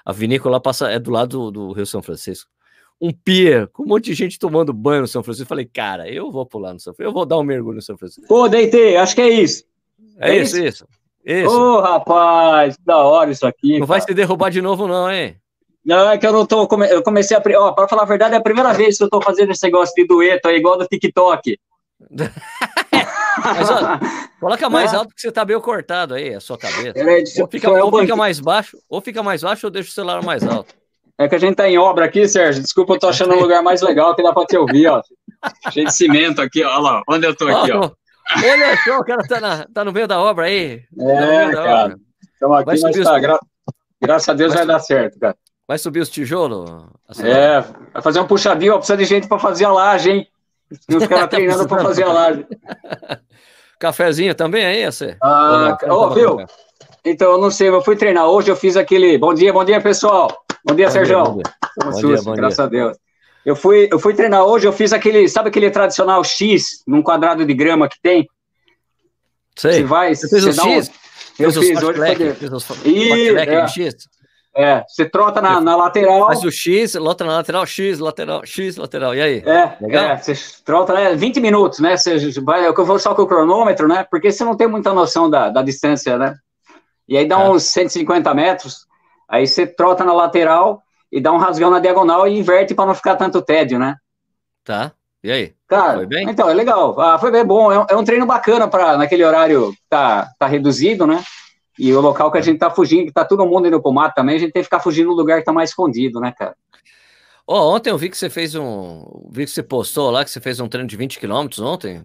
a 0.05 0.13
vinícola 0.13 0.61
passa, 0.61 0.89
é 0.89 1.01
do 1.01 1.11
lado 1.11 1.51
do, 1.51 1.51
do 1.51 1.73
Rio 1.73 1.85
São 1.85 2.01
Francisco 2.01 2.49
um 3.01 3.13
pier 3.13 3.67
com 3.69 3.83
um 3.83 3.87
monte 3.87 4.07
de 4.07 4.15
gente 4.15 4.39
tomando 4.39 4.73
banho 4.73 5.03
no 5.03 5.09
São 5.09 5.23
Francisco. 5.23 5.45
Eu 5.45 5.49
falei, 5.49 5.67
cara, 5.67 6.09
eu 6.11 6.31
vou 6.31 6.47
pular 6.47 6.73
no 6.73 6.81
São 6.81 6.95
Francisco, 6.95 7.11
eu 7.11 7.15
vou 7.15 7.27
dar 7.27 7.39
um 7.39 7.43
mergulho 7.43 7.77
no 7.77 7.83
São 7.83 7.97
Francisco. 7.97 8.27
Pô, 8.27 8.49
deitei, 8.49 8.97
acho 8.97 9.15
que 9.15 9.21
é 9.21 9.29
isso. 9.29 9.65
É, 10.19 10.31
é 10.31 10.43
isso, 10.43 10.59
isso. 10.59 10.87
Ô, 11.49 11.51
oh, 11.51 11.81
rapaz, 11.81 12.79
da 12.85 12.99
hora 12.99 13.31
isso 13.31 13.47
aqui. 13.47 13.73
Não 13.79 13.87
cara. 13.87 13.87
vai 13.87 14.01
se 14.01 14.15
derrubar 14.15 14.51
de 14.51 14.63
novo, 14.63 14.87
não, 14.87 15.11
hein? 15.11 15.37
Não, 15.85 16.11
é 16.11 16.19
que 16.19 16.27
eu 16.27 16.33
não 16.33 16.47
tô. 16.47 16.69
Eu 16.85 17.03
comecei 17.03 17.37
a. 17.37 17.43
Ó, 17.61 17.73
pra 17.73 17.87
falar 17.87 18.03
a 18.03 18.07
verdade, 18.07 18.35
é 18.35 18.39
a 18.39 18.43
primeira 18.43 18.73
vez 18.73 18.99
que 18.99 19.05
eu 19.05 19.11
tô 19.11 19.21
fazendo 19.21 19.53
esse 19.53 19.63
negócio 19.65 19.95
de 19.95 20.07
dueto 20.07 20.49
aí, 20.49 20.57
igual 20.57 20.79
do 20.79 20.87
TikTok. 20.87 21.59
Mas, 23.39 23.71
ó, 23.71 23.99
coloca 24.41 24.71
mais 24.71 24.93
é. 24.93 24.97
alto 24.97 25.15
que 25.15 25.21
você 25.21 25.31
tá 25.31 25.45
meio 25.45 25.61
cortado 25.61 26.15
aí, 26.15 26.35
a 26.35 26.41
sua 26.41 26.59
cabeça. 26.59 26.99
É, 26.99 27.23
ou 27.41 27.49
fica, 27.49 27.71
ou 27.71 28.01
fica 28.01 28.17
mais 28.17 28.41
baixo, 28.41 28.79
ou 28.89 29.01
fica 29.01 29.23
mais 29.23 29.43
baixo, 29.43 29.67
ou 29.67 29.71
deixa 29.71 29.91
o 29.91 29.93
celular 29.93 30.25
mais 30.25 30.43
alto. 30.43 30.75
É 31.19 31.29
que 31.29 31.35
a 31.35 31.39
gente 31.39 31.57
tá 31.57 31.69
em 31.69 31.79
obra 31.79 32.05
aqui, 32.05 32.29
Sérgio. 32.29 32.63
Desculpa, 32.63 32.95
eu 32.95 32.99
tô 32.99 33.09
achando 33.09 33.35
um 33.35 33.41
lugar 33.41 33.63
mais 33.63 33.81
legal 33.81 34.15
que 34.15 34.23
dá 34.23 34.33
pra 34.33 34.45
te 34.45 34.57
ouvir, 34.57 34.87
ó. 34.89 35.03
Cheio 35.73 35.87
de 35.87 35.93
cimento 35.93 36.43
aqui, 36.43 36.63
ó. 36.63 36.69
Olha 36.69 36.81
lá, 36.81 37.03
onde 37.09 37.27
eu 37.27 37.35
tô 37.35 37.49
aqui, 37.49 37.73
ó. 37.73 37.91
Olha 38.37 38.77
só, 38.85 38.99
o 38.99 39.05
cara 39.05 39.23
tá, 39.27 39.41
na, 39.41 39.67
tá 39.73 39.85
no 39.85 39.93
meio 39.93 40.07
da 40.07 40.21
obra 40.21 40.47
aí. 40.47 40.83
É, 40.99 41.47
tá 41.47 41.53
cara. 41.53 41.97
Estamos 42.33 42.59
aqui, 42.59 42.81
mas 42.83 43.05
tá, 43.05 43.19
gra... 43.19 43.39
graças 44.01 44.29
a 44.29 44.35
Deus 44.35 44.53
vai, 44.53 44.67
vai 44.67 44.75
dar 44.75 44.81
certo, 44.81 45.19
cara. 45.19 45.37
Vai 45.67 45.79
subir 45.79 46.01
os 46.01 46.11
tijolos? 46.11 46.71
É, 47.21 47.61
vai 47.93 48.03
fazer 48.03 48.21
um 48.21 48.27
puxadinho, 48.27 48.75
ó, 48.75 48.79
precisa 48.79 48.97
de 48.97 49.05
gente 49.05 49.27
para 49.27 49.39
fazer 49.39 49.65
a 49.65 49.73
laje, 49.73 50.11
hein? 50.11 50.29
E 50.89 50.97
os 50.97 51.07
caras 51.09 51.29
treinando 51.29 51.67
para 51.67 51.83
fazer 51.83 52.05
a 52.05 52.13
laje. 52.13 52.47
Cafezinho 53.81 54.35
também 54.35 54.65
aí, 54.65 54.85
você? 54.85 55.17
Ah, 55.23 55.77
ô, 55.89 56.11
viu? 56.11 56.37
Então, 57.05 57.33
eu 57.33 57.39
não 57.39 57.51
sei, 57.51 57.69
eu 57.69 57.83
fui 57.83 57.97
treinar 57.97 58.27
hoje, 58.27 58.51
eu 58.51 58.57
fiz 58.57 58.77
aquele. 58.77 59.17
Bom 59.19 59.33
dia, 59.35 59.53
bom 59.53 59.65
dia, 59.65 59.81
pessoal. 59.81 60.46
Bom 60.67 60.75
dia, 60.75 60.87
bom 60.87 60.93
Sérgio. 60.93 61.23
Bom 61.23 61.35
dia, 61.35 61.53
bom 61.77 62.01
dia. 62.01 62.23
Bom 62.23 62.35
graças 62.35 62.57
dia. 62.57 62.65
a 62.65 62.69
Deus. 62.69 62.99
Eu 63.45 63.55
fui, 63.55 63.89
eu 63.93 64.01
fui 64.01 64.13
treinar 64.13 64.45
hoje, 64.45 64.67
eu 64.67 64.73
fiz 64.73 64.93
aquele, 64.93 65.29
sabe 65.29 65.49
aquele 65.49 65.71
tradicional 65.71 66.25
X 66.25 66.83
num 66.85 67.01
quadrado 67.01 67.47
de 67.47 67.55
grama 67.55 67.89
que 67.89 68.01
tem? 68.03 68.29
Sei. 69.57 69.75
Você 69.75 69.83
vai, 69.85 70.15
você 70.15 70.29
fez 70.29 70.45
o 70.45 70.53
X? 70.53 70.89
Um... 70.89 71.45
Eu 71.45 71.53
fiz, 71.53 71.69
fiz 71.69 71.83
hoje. 71.83 72.35
Fiz 72.35 72.51
os... 72.51 72.85
E, 72.85 73.29
é. 73.37 73.69
X. 73.69 73.95
É, 74.57 74.83
você 74.89 75.05
trota 75.05 75.41
na, 75.41 75.61
na 75.61 75.77
lateral. 75.77 76.27
Faz 76.27 76.43
o 76.43 76.51
X, 76.51 76.95
lota 76.95 77.25
na 77.25 77.37
lateral, 77.37 77.65
X, 77.67 77.99
lateral, 78.01 78.45
X, 78.45 78.77
lateral. 78.77 79.15
E 79.15 79.21
aí? 79.21 79.43
É, 79.47 79.77
Legal? 79.81 80.05
é 80.05 80.17
você 80.17 80.35
trota 80.65 80.95
né, 80.95 81.15
20 81.15 81.41
minutos, 81.41 81.79
né? 81.79 81.97
Você 81.97 82.41
vai, 82.41 82.67
eu 82.67 82.75
vou 82.75 82.99
só 82.99 83.15
com 83.15 83.23
o 83.23 83.27
cronômetro, 83.27 83.87
né? 83.87 84.05
Porque 84.11 84.33
você 84.33 84.43
não 84.45 84.57
tem 84.57 84.67
muita 84.67 84.93
noção 84.93 85.29
da, 85.31 85.51
da 85.51 85.63
distância, 85.63 86.19
né? 86.19 86.35
E 87.07 87.17
aí 87.17 87.29
dá 87.29 87.39
é. 87.39 87.49
uns 87.51 87.65
150 87.65 88.35
metros, 88.35 88.87
aí 89.29 89.47
você 89.47 89.67
trota 89.67 90.05
na 90.05 90.13
lateral 90.13 90.83
e 91.11 91.21
dá 91.21 91.33
um 91.33 91.39
rasgão 91.39 91.71
na 91.71 91.79
diagonal 91.79 92.27
e 92.27 92.39
inverte 92.39 92.75
para 92.75 92.87
não 92.87 92.95
ficar 92.95 93.17
tanto 93.17 93.43
tédio, 93.43 93.79
né? 93.79 93.97
Tá. 94.65 94.93
E 95.23 95.31
aí? 95.31 95.55
Cara, 95.67 95.95
foi 95.95 96.07
bem? 96.07 96.29
então, 96.29 96.49
é 96.49 96.55
legal. 96.55 96.99
Ah, 97.01 97.19
foi 97.19 97.31
bem 97.31 97.45
bom. 97.45 97.73
É 97.73 97.79
um, 97.81 97.87
é 97.91 97.97
um 97.97 98.05
treino 98.05 98.27
bacana 98.27 98.69
para 98.69 98.97
naquele 98.97 99.25
horário 99.25 99.75
tá, 99.89 100.29
tá 100.39 100.47
reduzido, 100.47 101.07
né? 101.07 101.23
E 101.79 101.93
o 101.93 102.01
local 102.01 102.31
que 102.31 102.39
a 102.39 102.41
gente 102.41 102.59
tá 102.59 102.71
fugindo, 102.71 103.07
que 103.07 103.13
tá 103.13 103.25
todo 103.25 103.47
mundo 103.47 103.67
indo 103.67 103.81
pro 103.83 103.93
mato 103.93 104.15
também, 104.15 104.37
a 104.37 104.39
gente 104.39 104.53
tem 104.53 104.61
que 104.63 104.65
ficar 104.65 104.81
fugindo 104.81 105.09
no 105.09 105.17
lugar 105.17 105.39
que 105.41 105.45
tá 105.45 105.53
mais 105.53 105.71
escondido, 105.71 106.21
né, 106.21 106.33
cara? 106.37 106.55
Oh, 107.47 107.75
ontem 107.75 107.91
eu 107.91 107.99
vi 107.99 108.09
que 108.09 108.17
você 108.17 108.29
fez 108.29 108.55
um. 108.55 109.29
Vi 109.31 109.45
que 109.45 109.51
você 109.51 109.63
postou 109.63 110.11
lá 110.11 110.25
que 110.25 110.31
você 110.31 110.41
fez 110.41 110.59
um 110.59 110.69
treino 110.69 110.89
de 110.89 110.97
20 110.97 111.21
km 111.21 111.47
ontem. 111.61 112.05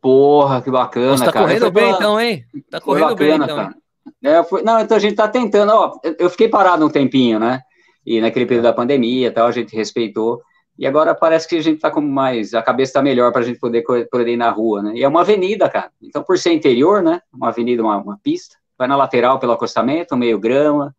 Porra, 0.00 0.60
que 0.60 0.70
bacana, 0.70 1.16
Você 1.16 1.24
tá 1.24 1.32
cara. 1.32 1.46
correndo 1.46 1.70
bem, 1.70 1.88
pra... 1.88 1.96
então, 1.96 2.20
hein? 2.20 2.44
Tá 2.68 2.80
correndo 2.80 3.10
bacana, 3.10 3.16
bem, 3.16 3.44
então. 3.44 3.56
Cara. 3.56 3.74
É, 4.22 4.42
fui... 4.42 4.62
Não, 4.62 4.80
então 4.80 4.96
a 4.96 5.00
gente 5.00 5.14
tá 5.14 5.28
tentando, 5.28 5.72
ó. 5.72 5.98
Eu 6.18 6.30
fiquei 6.30 6.48
parado 6.48 6.84
um 6.84 6.90
tempinho, 6.90 7.38
né? 7.38 7.60
E 8.04 8.20
naquele 8.20 8.46
período 8.46 8.64
da 8.64 8.72
pandemia 8.72 9.32
tal, 9.32 9.46
a 9.46 9.52
gente 9.52 9.76
respeitou. 9.76 10.42
E 10.78 10.86
agora 10.86 11.14
parece 11.14 11.46
que 11.46 11.56
a 11.56 11.62
gente 11.62 11.80
tá 11.80 11.90
com 11.90 12.00
mais. 12.00 12.54
A 12.54 12.62
cabeça 12.62 12.94
tá 12.94 13.02
melhor 13.02 13.32
pra 13.32 13.42
gente 13.42 13.58
poder 13.58 13.82
correr 13.82 14.36
na 14.36 14.50
rua, 14.50 14.82
né? 14.82 14.92
E 14.94 15.04
é 15.04 15.08
uma 15.08 15.20
avenida, 15.20 15.68
cara. 15.68 15.90
Então, 16.00 16.22
por 16.22 16.38
ser 16.38 16.52
interior, 16.52 17.02
né? 17.02 17.20
Uma 17.32 17.48
avenida, 17.48 17.82
uma, 17.82 17.96
uma 17.98 18.18
pista, 18.22 18.56
vai 18.76 18.88
na 18.88 18.96
lateral 18.96 19.38
pelo 19.38 19.52
acostamento, 19.52 20.16
meio 20.16 20.38
grama, 20.38 20.94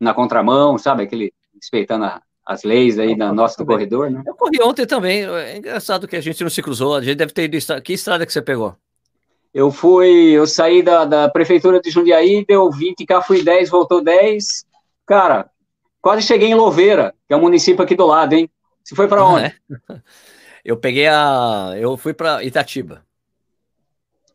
na 0.00 0.12
contramão, 0.12 0.76
sabe? 0.78 1.04
Aquele. 1.04 1.32
Respeitando 1.54 2.04
a, 2.04 2.20
as 2.44 2.62
leis 2.62 2.98
aí 2.98 3.16
da 3.16 3.32
nossa 3.32 3.56
do 3.56 3.64
corredor, 3.64 4.10
né? 4.10 4.22
Eu 4.26 4.34
corri 4.34 4.60
ontem 4.62 4.84
também. 4.84 5.24
É 5.24 5.56
engraçado 5.56 6.06
que 6.06 6.16
a 6.16 6.20
gente 6.20 6.42
não 6.42 6.50
se 6.50 6.60
cruzou. 6.60 6.94
A 6.94 7.00
gente 7.00 7.16
deve 7.16 7.32
ter 7.32 7.44
ido. 7.44 7.56
Que 7.82 7.92
estrada 7.94 8.26
que 8.26 8.32
você 8.32 8.42
pegou? 8.42 8.76
Eu 9.54 9.70
fui, 9.70 10.32
eu 10.32 10.48
saí 10.48 10.82
da, 10.82 11.04
da 11.04 11.28
prefeitura 11.28 11.80
de 11.80 11.88
Jundiaí, 11.88 12.44
deu 12.44 12.68
20k, 12.68 13.22
fui 13.22 13.44
10, 13.44 13.70
voltou 13.70 14.02
10. 14.02 14.66
Cara, 15.06 15.48
quase 16.02 16.26
cheguei 16.26 16.48
em 16.48 16.54
Louveira, 16.56 17.14
que 17.28 17.32
é 17.32 17.36
um 17.36 17.40
município 17.40 17.84
aqui 17.84 17.94
do 17.94 18.04
lado, 18.04 18.32
hein? 18.32 18.50
Você 18.82 18.96
foi 18.96 19.06
para 19.06 19.20
ah, 19.20 19.28
onde? 19.28 19.44
É? 19.46 19.54
Eu 20.64 20.76
peguei 20.78 21.06
a. 21.06 21.74
Eu 21.76 21.96
fui 21.96 22.14
para 22.14 22.42
Itatiba. 22.42 23.04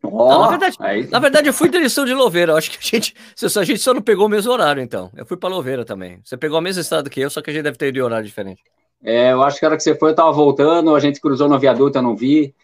Oh, 0.02 0.30
não, 0.30 0.42
na, 0.42 0.48
verdade, 0.48 0.78
aí... 0.80 1.08
na 1.08 1.20
verdade, 1.20 1.50
eu 1.50 1.54
fui 1.54 1.68
direção 1.68 2.06
de 2.06 2.14
Louveira. 2.14 2.54
Eu 2.54 2.58
acho 2.58 2.72
que 2.72 2.78
a 2.78 2.98
gente, 2.98 3.14
a 3.44 3.64
gente 3.64 3.80
só 3.80 3.94
não 3.94 4.02
pegou 4.02 4.28
o 4.28 4.30
mesmo 4.30 4.52
horário, 4.52 4.82
então. 4.82 5.12
Eu 5.16 5.26
fui 5.26 5.36
para 5.36 5.50
Louveira 5.50 5.84
também. 5.84 6.22
Você 6.24 6.38
pegou 6.38 6.58
a 6.58 6.62
mesma 6.62 6.82
estrada 6.82 7.10
que 7.10 7.20
eu, 7.20 7.30
só 7.30 7.42
que 7.42 7.50
a 7.50 7.54
gente 7.54 7.64
deve 7.64 7.78
ter 7.78 7.88
ido 7.88 7.96
de 7.96 8.02
horário 8.02 8.26
diferente. 8.26 8.62
É, 9.04 9.32
eu 9.34 9.44
acho 9.44 9.60
que 9.60 9.66
a 9.66 9.70
hora 9.70 9.78
que 9.78 9.84
você 9.84 9.96
foi, 9.96 10.12
eu 10.12 10.16
tava 10.16 10.32
voltando, 10.32 10.96
a 10.96 11.00
gente 11.00 11.20
cruzou 11.20 11.50
no 11.50 11.60
viaduto, 11.60 11.98
eu 11.98 12.02
não 12.02 12.16
vi. 12.16 12.56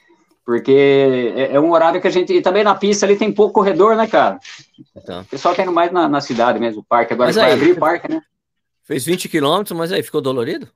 Porque 0.45 1.33
é, 1.35 1.55
é 1.55 1.59
um 1.59 1.71
horário 1.71 1.99
que 1.99 2.07
a 2.07 2.11
gente. 2.11 2.31
E 2.31 2.41
também 2.41 2.63
na 2.63 2.75
pista 2.75 3.05
ali 3.05 3.17
tem 3.17 3.31
pouco 3.31 3.53
corredor, 3.53 3.95
né, 3.95 4.05
cara? 4.05 4.39
Então. 4.95 5.21
O 5.21 5.25
pessoal 5.25 5.55
tá 5.55 5.63
indo 5.63 5.71
mais 5.71 5.91
na, 5.91 6.07
na 6.07 6.21
cidade 6.21 6.59
mesmo, 6.59 6.81
o 6.81 6.83
parque. 6.83 7.13
Agora 7.13 7.33
vai 7.33 7.51
abrir 7.51 7.71
o 7.71 7.79
parque, 7.79 8.09
né? 8.11 8.21
Fez 8.83 9.03
20 9.03 9.27
quilômetros, 9.27 9.75
mas 9.75 9.91
aí 9.91 10.03
ficou 10.03 10.21
dolorido? 10.21 10.69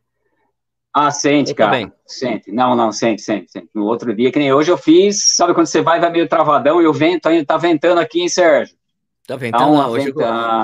Ah, 0.92 1.12
sente, 1.12 1.52
eu 1.52 1.56
cara. 1.56 1.72
Também. 1.72 1.94
Sente. 2.06 2.52
Não, 2.52 2.76
não, 2.76 2.92
sente, 2.92 3.22
sente, 3.22 3.52
sente. 3.52 3.70
No 3.74 3.86
outro 3.86 4.16
dia, 4.16 4.32
que 4.32 4.40
nem 4.40 4.52
hoje 4.52 4.72
eu 4.72 4.78
fiz, 4.78 5.36
sabe 5.36 5.54
quando 5.54 5.68
você 5.68 5.82
vai 5.82 6.00
vai 6.00 6.10
meio 6.10 6.28
travadão 6.28 6.82
e 6.82 6.88
o 6.88 6.94
vento 6.94 7.30
ainda 7.30 7.46
tá 7.46 7.58
ventando 7.58 8.02
aqui, 8.02 8.22
hein, 8.22 8.30
Sérgio? 8.30 8.76
Tá 9.30 9.36
ventando, 9.36 9.74
não, 9.74 9.92
hoje 9.92 10.08
eu 10.08 10.16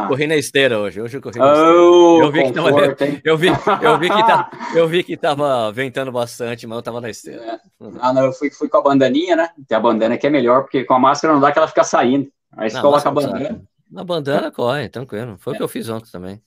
corri 0.08 0.26
na 0.26 0.36
esteira 0.36 0.80
hoje, 0.80 1.00
hoje 1.00 1.16
eu 1.16 1.22
corri 1.22 1.38
na 1.38 1.54
esteira. 1.54 1.72
Oh, 1.72 2.20
eu, 2.24 2.32
vi 2.32 2.44
que 2.46 2.52
tava, 2.52 2.70
eu, 3.24 3.38
vi, 3.38 3.48
eu, 3.84 4.00
vi 4.00 4.10
que 4.10 4.26
tá, 4.26 4.52
eu 4.74 4.88
vi 4.88 5.04
que 5.04 5.18
tava 5.18 5.72
ventando 5.72 6.12
bastante, 6.12 6.66
mas 6.66 6.76
eu 6.76 6.82
tava 6.82 7.00
na 7.00 7.08
esteira. 7.12 7.44
É. 7.44 7.60
Ah, 8.00 8.12
não, 8.12 8.26
eu 8.26 8.34
fui, 8.34 8.50
fui 8.50 8.68
com 8.68 8.78
a 8.78 8.82
bandaninha, 8.82 9.36
né? 9.36 9.52
Tem 9.68 9.78
a 9.78 9.80
bandana 9.80 10.18
que 10.18 10.26
é 10.26 10.32
melhor, 10.32 10.64
porque 10.64 10.84
com 10.84 10.96
a 10.96 11.00
máscara 11.00 11.32
não 11.32 11.40
dá 11.40 11.52
que 11.52 11.60
ela 11.60 11.68
fica 11.68 11.84
saindo. 11.84 12.28
Aí 12.58 12.68
você 12.68 12.78
não, 12.78 12.82
coloca 12.82 13.08
a 13.08 13.12
bandana. 13.12 13.62
Na 13.92 14.04
bandana 14.04 14.52
corre, 14.52 14.90
tranquilo. 14.90 15.36
Foi 15.38 15.54
é. 15.54 15.56
o 15.56 15.58
que 15.58 15.64
eu 15.64 15.68
fiz 15.68 15.88
ontem 15.88 16.10
também. 16.12 16.42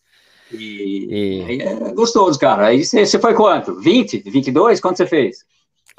E, 0.50 1.06
e... 1.08 1.62
é 1.62 1.92
gostoso, 1.92 2.36
cara. 2.36 2.66
Aí 2.66 2.84
você, 2.84 3.06
você 3.06 3.20
foi 3.20 3.34
quanto? 3.34 3.78
20? 3.78 4.28
22? 4.28 4.80
Quanto 4.80 4.96
você 4.96 5.06
fez? 5.06 5.44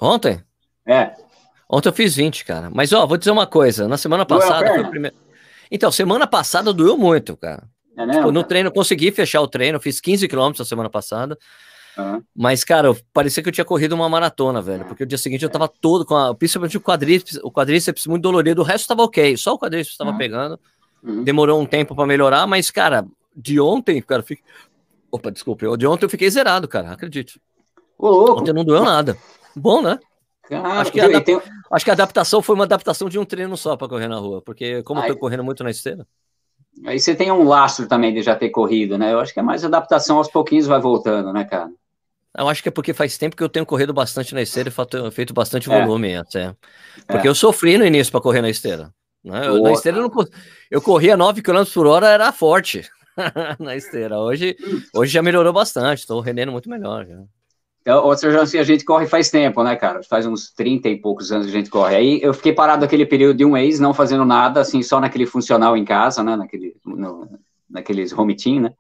Ontem? 0.02 0.44
É. 0.86 1.14
Ontem 1.70 1.88
eu 1.88 1.94
fiz 1.94 2.14
20, 2.14 2.44
cara. 2.44 2.70
Mas, 2.70 2.92
ó, 2.92 3.08
vou 3.08 3.16
dizer 3.16 3.32
uma 3.32 3.48
coisa. 3.48 3.88
Na 3.88 3.96
semana 3.96 4.26
passada 4.26 4.68
foi 4.68 4.82
o 4.82 4.90
primeiro. 4.90 5.29
Então, 5.72 5.92
semana 5.92 6.26
passada 6.26 6.74
doeu 6.74 6.98
muito, 6.98 7.38
cara. 7.38 7.64
É 7.98 8.06
mesmo, 8.06 8.22
tipo, 8.22 8.32
no 8.32 8.44
treino, 8.44 8.72
consegui 8.72 9.12
fechar 9.12 9.42
o 9.42 9.48
treino, 9.48 9.80
fiz 9.80 10.00
15 10.00 10.28
quilômetros 10.28 10.60
na 10.60 10.70
semana 10.70 10.90
passada. 10.90 11.38
Uhum. 11.98 12.24
Mas, 12.36 12.64
cara, 12.64 12.96
parecia 13.14 13.44
que 13.44 13.50
eu 13.50 13.54
tinha 13.54 13.66
corrido 13.66 13.94
uma 13.94 14.08
maratona, 14.08 14.62
velho. 14.62 14.86
Porque 14.86 15.04
o 15.04 15.06
dia 15.06 15.18
seguinte 15.18 15.44
eu 15.44 15.50
tava 15.50 15.68
todo 15.68 16.06
com 16.06 16.16
a, 16.16 16.34
principalmente 16.34 16.78
o 16.78 16.82
quadríceps, 16.82 17.40
o 17.44 17.52
quadríceps 17.52 18.08
muito 18.08 18.24
dolorido, 18.24 18.62
o 18.62 18.66
resto 18.66 18.88
tava 18.88 19.04
ok. 19.04 19.36
Só 19.36 19.54
o 19.54 19.60
quadríceps 19.60 19.98
tava 19.98 20.12
uhum. 20.12 20.18
pegando. 20.18 20.60
Uhum. 21.04 21.24
Demorou 21.24 21.62
um 21.62 21.66
tempo 21.66 21.94
para 21.94 22.06
melhorar, 22.06 22.48
mas, 22.48 22.72
cara, 22.72 23.06
de 23.36 23.60
ontem, 23.60 24.02
cara, 24.02 24.24
fiquei... 24.24 24.44
Opa, 25.12 25.32
desculpa. 25.32 25.78
De 25.78 25.88
ontem 25.88 26.06
eu 26.06 26.10
fiquei 26.10 26.30
zerado, 26.30 26.68
cara, 26.68 26.92
acredite. 26.92 27.42
Ô, 27.98 28.32
ontem 28.40 28.54
não 28.54 28.64
doeu 28.64 28.84
nada. 28.84 29.18
Bom, 29.56 29.82
né? 29.82 30.00
Cara, 30.48 30.80
acho, 30.80 30.92
que 30.92 31.02
adap... 31.02 31.26
tem... 31.26 31.42
acho 31.72 31.86
que 31.86 31.92
a 31.92 31.94
adaptação 31.94 32.42
foi 32.42 32.56
uma 32.56 32.64
adaptação 32.64 33.10
de 33.10 33.20
um 33.20 33.26
treino 33.26 33.56
só 33.58 33.76
para 33.76 33.88
correr 33.88 34.08
na 34.08 34.18
rua, 34.18 34.42
porque 34.42 34.84
como 34.84 35.02
Aí... 35.02 35.10
eu 35.10 35.16
tô 35.16 35.20
correndo 35.20 35.44
muito 35.44 35.64
na 35.64 35.72
esteira. 35.72 36.06
Aí 36.86 37.00
você 37.00 37.16
tem 37.16 37.32
um 37.32 37.44
lastro 37.44 37.88
também 37.88 38.14
de 38.14 38.22
já 38.22 38.36
ter 38.36 38.50
corrido, 38.50 38.98
né? 38.98 39.12
Eu 39.12 39.20
acho 39.20 39.34
que 39.34 39.40
é 39.40 39.44
mais 39.44 39.66
adaptação 39.66 40.18
aos 40.18 40.30
pouquinhos 40.30 40.66
vai 40.66 40.80
voltando, 40.80 41.34
né, 41.34 41.44
cara? 41.44 41.70
Eu 42.38 42.48
acho 42.48 42.62
que 42.62 42.70
é 42.70 42.72
porque 42.72 42.94
faz 42.94 43.18
tempo 43.18 43.36
que 43.36 43.44
eu 43.44 43.50
tenho 43.50 43.66
corrido 43.66 43.94
bastante 43.94 44.34
na 44.34 44.42
esteira 44.42 44.70
e 44.70 45.12
feito 45.12 45.34
bastante 45.34 45.70
é. 45.70 45.82
volume 45.82 46.16
até. 46.16 46.56
Porque 47.08 47.28
é. 47.28 47.30
eu 47.30 47.36
sofri 47.36 47.78
no 47.78 47.86
início 47.86 48.12
para 48.12 48.22
correr 48.22 48.42
na 48.42 48.50
esteira. 48.50 48.94
Né? 49.24 49.48
Eu, 49.48 49.62
na 49.62 49.72
esteira 49.72 49.98
eu, 49.98 50.04
não, 50.04 50.26
eu 50.70 50.82
corria 50.82 51.18
9 51.18 51.42
km 51.42 51.64
por 51.74 51.88
hora, 51.88 52.08
era 52.08 52.32
forte. 52.32 52.88
na 53.60 53.76
esteira. 53.76 54.18
Hoje, 54.20 54.56
hoje 54.94 55.12
já 55.12 55.22
melhorou 55.22 55.52
bastante, 55.52 56.00
estou 56.00 56.22
rendendo 56.22 56.52
muito 56.52 56.70
melhor. 56.70 57.06
Já. 57.06 57.18
Ou 57.96 58.16
seja, 58.16 58.42
assim, 58.42 58.58
a 58.58 58.64
gente 58.64 58.84
corre 58.84 59.08
faz 59.08 59.30
tempo, 59.30 59.64
né, 59.64 59.76
cara? 59.76 60.02
Faz 60.04 60.26
uns 60.26 60.52
30 60.52 60.90
e 60.90 60.98
poucos 60.98 61.32
anos 61.32 61.48
que 61.48 61.52
a 61.52 61.56
gente 61.56 61.70
corre. 61.70 61.96
Aí 61.96 62.20
eu 62.22 62.34
fiquei 62.34 62.54
parado 62.54 62.84
aquele 62.84 63.06
período 63.06 63.38
de 63.38 63.46
um 63.46 63.52
mês, 63.52 63.80
não 63.80 63.94
fazendo 63.94 64.26
nada, 64.26 64.62
assim, 64.62 64.84
só 64.84 65.00
naquele 65.00 65.26
funcional 65.26 65.78
em 65.78 65.86
casa, 65.86 66.24
né? 66.24 66.36
Naquele, 66.36 66.76
no, 66.86 67.28
naqueles 67.70 68.12
home 68.12 68.36
team, 68.36 68.62
né? 68.62 68.74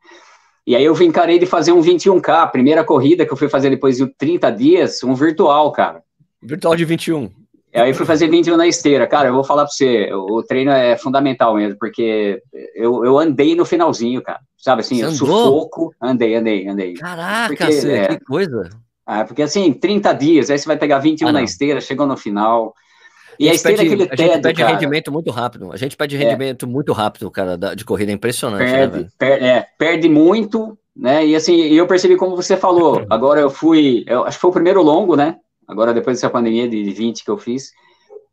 E 0.67 0.75
aí 0.75 0.83
eu 0.83 1.01
encarei 1.01 1.39
de 1.39 1.45
fazer 1.45 1.71
um 1.71 1.81
21K, 1.81 2.29
a 2.29 2.47
primeira 2.47 2.83
corrida 2.83 3.25
que 3.25 3.33
eu 3.33 3.37
fui 3.37 3.49
fazer 3.49 3.69
depois 3.69 3.97
de 3.97 4.05
30 4.05 4.51
dias, 4.51 5.03
um 5.03 5.15
virtual, 5.15 5.71
cara. 5.71 6.03
Virtual 6.41 6.75
de 6.75 6.85
21. 6.85 7.31
Aí 7.73 7.93
fui 7.93 8.05
fazer 8.05 8.27
21 8.27 8.57
na 8.57 8.67
esteira. 8.67 9.05
Cara, 9.07 9.29
eu 9.29 9.33
vou 9.33 9.43
falar 9.43 9.63
pra 9.63 9.71
você, 9.71 10.11
o 10.11 10.41
treino 10.43 10.71
é 10.71 10.97
fundamental 10.97 11.55
mesmo, 11.55 11.77
porque 11.79 12.41
eu, 12.75 13.05
eu 13.05 13.17
andei 13.17 13.55
no 13.55 13.65
finalzinho, 13.65 14.21
cara. 14.21 14.39
Sabe 14.57 14.81
assim, 14.81 15.01
eu 15.01 15.11
sufoco, 15.11 15.93
andei, 16.01 16.35
andei, 16.35 16.67
andei. 16.67 16.93
Caraca, 16.95 17.47
porque, 17.47 17.63
é, 17.63 18.07
que 18.07 18.25
coisa. 18.25 18.69
Ah, 19.11 19.25
porque 19.25 19.41
assim, 19.41 19.73
30 19.73 20.13
dias, 20.13 20.51
aí 20.51 20.59
você 20.59 20.67
vai 20.67 20.77
pegar 20.77 20.99
21 20.99 21.29
ah, 21.29 21.31
na 21.31 21.41
esteira, 21.41 21.81
chegou 21.81 22.05
no 22.05 22.15
final. 22.15 22.75
E 23.39 23.47
a, 23.47 23.51
a 23.51 23.55
esteira 23.55 23.77
pede, 23.79 23.89
é 23.89 23.93
aquele 23.93 24.07
teto, 24.07 24.21
A 24.21 24.33
gente 24.33 24.41
pede 24.43 24.59
cara. 24.59 24.71
rendimento 24.73 25.11
muito 25.11 25.31
rápido. 25.31 25.71
A 25.73 25.77
gente 25.77 25.97
pede 25.97 26.15
é. 26.15 26.19
rendimento 26.19 26.65
é. 26.67 26.69
muito 26.69 26.93
rápido, 26.93 27.31
cara, 27.31 27.57
de 27.57 27.83
corrida. 27.83 28.11
É 28.11 28.15
impressionante, 28.15 28.71
né, 28.71 28.87
perde, 28.87 28.99
né, 28.99 29.09
per, 29.17 29.43
é, 29.43 29.67
perde 29.79 30.07
muito, 30.07 30.77
né? 30.95 31.25
E 31.25 31.35
assim, 31.35 31.55
eu 31.55 31.87
percebi 31.87 32.15
como 32.15 32.35
você 32.35 32.55
falou. 32.55 33.03
Agora 33.09 33.39
eu 33.41 33.49
fui, 33.49 34.03
eu, 34.05 34.25
acho 34.25 34.37
que 34.37 34.41
foi 34.41 34.51
o 34.51 34.53
primeiro 34.53 34.83
longo, 34.83 35.15
né? 35.15 35.37
agora 35.67 35.93
depois 35.93 36.17
dessa 36.17 36.31
pandemia 36.31 36.67
de 36.67 36.91
20 36.91 37.23
que 37.23 37.29
eu 37.29 37.37
fiz. 37.37 37.71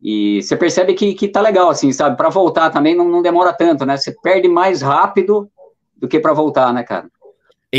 E 0.03 0.43
você 0.43 0.57
percebe 0.57 0.95
que, 0.95 1.15
que 1.15 1.29
tá 1.29 1.41
legal, 1.41 1.69
assim, 1.69 1.93
sabe? 1.93 2.17
Para 2.17 2.31
voltar 2.31 2.71
também 2.71 2.95
não, 2.95 3.09
não 3.09 3.23
demora 3.23 3.53
tanto, 3.53 3.85
né? 3.85 3.97
Você 3.97 4.15
perde 4.23 4.49
mais 4.49 4.81
rápido 4.81 5.51
do 5.97 6.09
que 6.09 6.19
para 6.19 6.33
voltar, 6.33 6.73
né, 6.73 6.83
cara? 6.83 7.09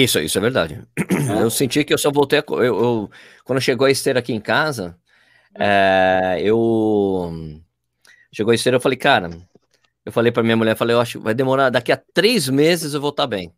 Isso, 0.03 0.19
isso 0.19 0.37
é 0.37 0.41
verdade. 0.41 0.81
É. 0.95 1.41
Eu 1.41 1.49
senti 1.49 1.83
que 1.83 1.93
eu 1.93 1.97
só 1.97 2.11
voltei. 2.11 2.39
A, 2.39 2.43
eu, 2.49 2.63
eu, 2.63 3.11
quando 3.43 3.61
chegou 3.61 3.87
a 3.87 3.91
esteira 3.91 4.19
aqui 4.19 4.33
em 4.33 4.39
casa, 4.39 4.95
é, 5.57 6.39
eu. 6.43 7.59
Chegou 8.31 8.51
a 8.51 8.55
esteira, 8.55 8.77
eu 8.77 8.81
falei, 8.81 8.97
cara. 8.97 9.29
Eu 10.05 10.11
falei 10.11 10.31
para 10.31 10.43
minha 10.43 10.55
mulher, 10.55 10.77
falei, 10.77 10.95
eu 10.95 11.01
acho 11.01 11.19
vai 11.19 11.33
demorar, 11.33 11.69
daqui 11.69 11.91
a 11.91 12.01
três 12.13 12.47
meses 12.47 12.93
eu 12.93 13.01
vou 13.01 13.09
estar 13.09 13.23
tá 13.23 13.27
bem. 13.27 13.51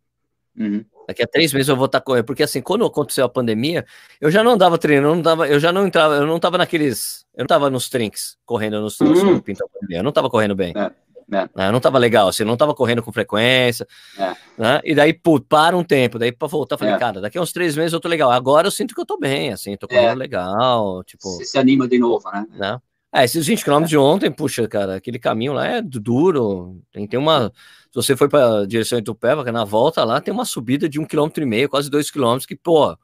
Uhum. 0.57 0.83
Daqui 1.07 1.21
a 1.21 1.27
três 1.27 1.53
meses 1.53 1.67
eu 1.69 1.75
vou 1.75 1.85
estar 1.85 2.01
correndo. 2.01 2.25
Porque 2.25 2.41
assim, 2.41 2.61
quando 2.61 2.85
aconteceu 2.85 3.25
a 3.25 3.29
pandemia, 3.29 3.85
eu 4.19 4.31
já 4.31 4.43
não 4.43 4.53
andava 4.53 4.77
treinando, 4.77 5.15
não 5.15 5.21
dava, 5.21 5.47
eu 5.47 5.59
já 5.59 5.71
não 5.71 5.85
entrava, 5.85 6.15
eu 6.15 6.25
não 6.25 6.37
estava 6.37 6.57
naqueles. 6.57 7.25
Eu 7.35 7.39
não 7.39 7.45
estava 7.45 7.69
nos 7.69 7.89
trinks, 7.89 8.37
correndo 8.45 8.81
nos 8.81 8.97
trinks 8.97 9.21
uhum. 9.21 9.41
Eu 9.89 10.03
não 10.03 10.09
estava 10.09 10.29
correndo 10.29 10.55
bem. 10.55 10.73
É. 10.75 10.91
É. 11.31 11.49
Né, 11.55 11.71
não 11.71 11.77
estava 11.77 11.97
legal, 11.97 12.27
assim, 12.27 12.43
não 12.43 12.53
estava 12.53 12.73
correndo 12.73 13.03
com 13.03 13.11
frequência. 13.11 13.87
É. 14.17 14.35
Né? 14.57 14.81
E 14.83 14.95
daí, 14.95 15.13
pô, 15.13 15.39
para 15.39 15.77
um 15.77 15.83
tempo, 15.83 16.17
daí 16.17 16.31
para 16.31 16.47
voltar, 16.47 16.77
falei, 16.77 16.93
é. 16.93 16.97
cara, 16.97 17.21
daqui 17.21 17.37
a 17.37 17.41
uns 17.41 17.51
três 17.51 17.75
meses 17.75 17.93
eu 17.93 17.99
tô 17.99 18.07
legal. 18.07 18.31
Agora 18.31 18.67
eu 18.67 18.71
sinto 18.71 18.95
que 18.95 19.01
eu 19.01 19.05
tô 19.05 19.17
bem, 19.17 19.53
assim, 19.53 19.77
tô 19.77 19.87
correndo 19.87 20.11
é. 20.11 20.15
legal. 20.15 21.03
Tipo, 21.03 21.29
Você 21.29 21.45
se 21.45 21.57
anima 21.57 21.87
de 21.87 21.99
novo, 21.99 22.29
né? 22.31 22.45
né? 22.51 22.79
É, 23.11 23.23
esses 23.23 23.47
20 23.47 23.65
km 23.65 23.83
de 23.85 23.97
ontem, 23.97 24.29
puxa, 24.29 24.67
cara, 24.67 24.95
aquele 24.95 25.17
caminho 25.17 25.53
lá 25.53 25.65
é 25.65 25.81
duro. 25.81 26.79
Tem, 26.91 27.07
tem 27.07 27.19
uma. 27.19 27.51
Se 27.91 27.95
você 27.95 28.15
foi 28.15 28.29
para 28.29 28.59
a 28.59 28.65
direção 28.67 28.99
de 28.99 29.01
Itupeva, 29.01 29.51
na 29.51 29.65
volta 29.65 30.03
lá 30.03 30.21
tem 30.21 30.31
uma 30.31 30.45
subida 30.45 30.87
de 30.87 30.99
um 30.99 31.05
quilômetro 31.05 31.41
e 31.41 31.45
meio, 31.45 31.67
quase 31.67 31.89
dois 31.89 32.11
quilômetros, 32.11 32.45
que, 32.45 32.55
pô. 32.55 32.95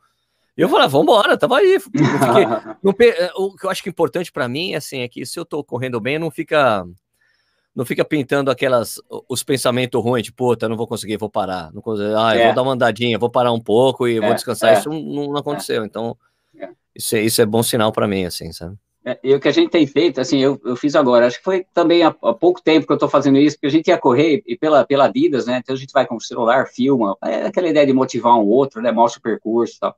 Eu 0.56 0.70
falei, 0.70 0.86
ah, 0.86 0.88
vambora, 0.88 1.38
tava 1.38 1.58
aí. 1.58 1.80
Fiquei, 1.80 2.02
não, 2.82 2.94
é, 3.00 3.32
o 3.36 3.56
que 3.56 3.66
eu 3.66 3.70
acho 3.70 3.84
que 3.84 3.90
é 3.90 3.92
importante 3.92 4.32
para 4.32 4.48
mim 4.48 4.74
assim, 4.74 5.00
é 5.00 5.08
que 5.10 5.26
se 5.26 5.38
eu 5.38 5.44
tô 5.44 5.64
correndo 5.64 6.00
bem, 6.00 6.20
não 6.20 6.32
fica. 6.32 6.86
Não 7.76 7.86
fica 7.86 8.06
pintando 8.06 8.50
aquelas 8.50 9.02
os 9.28 9.44
pensamentos 9.44 10.02
ruins, 10.02 10.24
de 10.24 10.32
puta, 10.32 10.70
não 10.70 10.78
vou 10.78 10.88
conseguir, 10.88 11.18
vou 11.18 11.30
parar. 11.30 11.74
Não 11.74 11.82
consigo, 11.82 12.16
ah, 12.16 12.36
é. 12.36 12.46
vou 12.46 12.56
dar 12.56 12.62
uma 12.62 12.74
andadinha, 12.74 13.20
vou 13.20 13.30
parar 13.30 13.52
um 13.52 13.60
pouco 13.60 14.08
e 14.08 14.18
é, 14.18 14.22
vou 14.22 14.34
descansar. 14.34 14.74
É. 14.74 14.80
Isso 14.80 14.90
não, 14.90 15.02
não 15.02 15.38
aconteceu. 15.38 15.84
Então, 15.84 16.18
é. 16.58 16.70
isso, 16.96 17.16
é, 17.16 17.22
isso 17.22 17.42
é 17.42 17.46
bom 17.46 17.62
sinal 17.62 17.92
para 17.92 18.08
mim, 18.08 18.24
assim, 18.26 18.52
sabe? 18.54 18.78
É, 19.08 19.20
e 19.24 19.36
o 19.36 19.40
que 19.40 19.48
a 19.48 19.52
gente 19.52 19.70
tem 19.70 19.86
feito, 19.86 20.20
assim, 20.20 20.40
eu, 20.40 20.60
eu 20.66 20.76
fiz 20.76 20.96
agora, 20.96 21.28
acho 21.28 21.38
que 21.38 21.44
foi 21.44 21.64
também 21.76 22.02
há, 22.02 22.08
há 22.08 22.34
pouco 22.34 22.60
tempo 22.60 22.88
que 22.88 22.92
eu 22.92 22.96
estou 22.96 23.08
fazendo 23.08 23.38
isso, 23.38 23.56
porque 23.56 23.68
a 23.68 23.72
gente 23.72 23.88
ia 23.88 24.00
correr 24.00 24.42
e 24.48 24.58
pela, 24.58 24.84
pela 24.84 25.06
Adidas, 25.06 25.46
né? 25.46 25.60
Então 25.62 25.76
a 25.76 25.78
gente 25.78 25.94
vai 25.94 26.08
com 26.08 26.16
o 26.16 26.22
celular, 26.22 26.68
filma, 26.68 27.16
é 27.24 27.46
aquela 27.46 27.68
ideia 27.68 27.86
de 27.86 27.94
motivar 27.94 28.36
um 28.36 28.48
outro, 28.48 28.82
né? 28.82 28.92
Mostra 28.92 29.20
o 29.20 29.22
percurso 29.22 29.76
e 29.76 29.80
tal. 29.80 29.96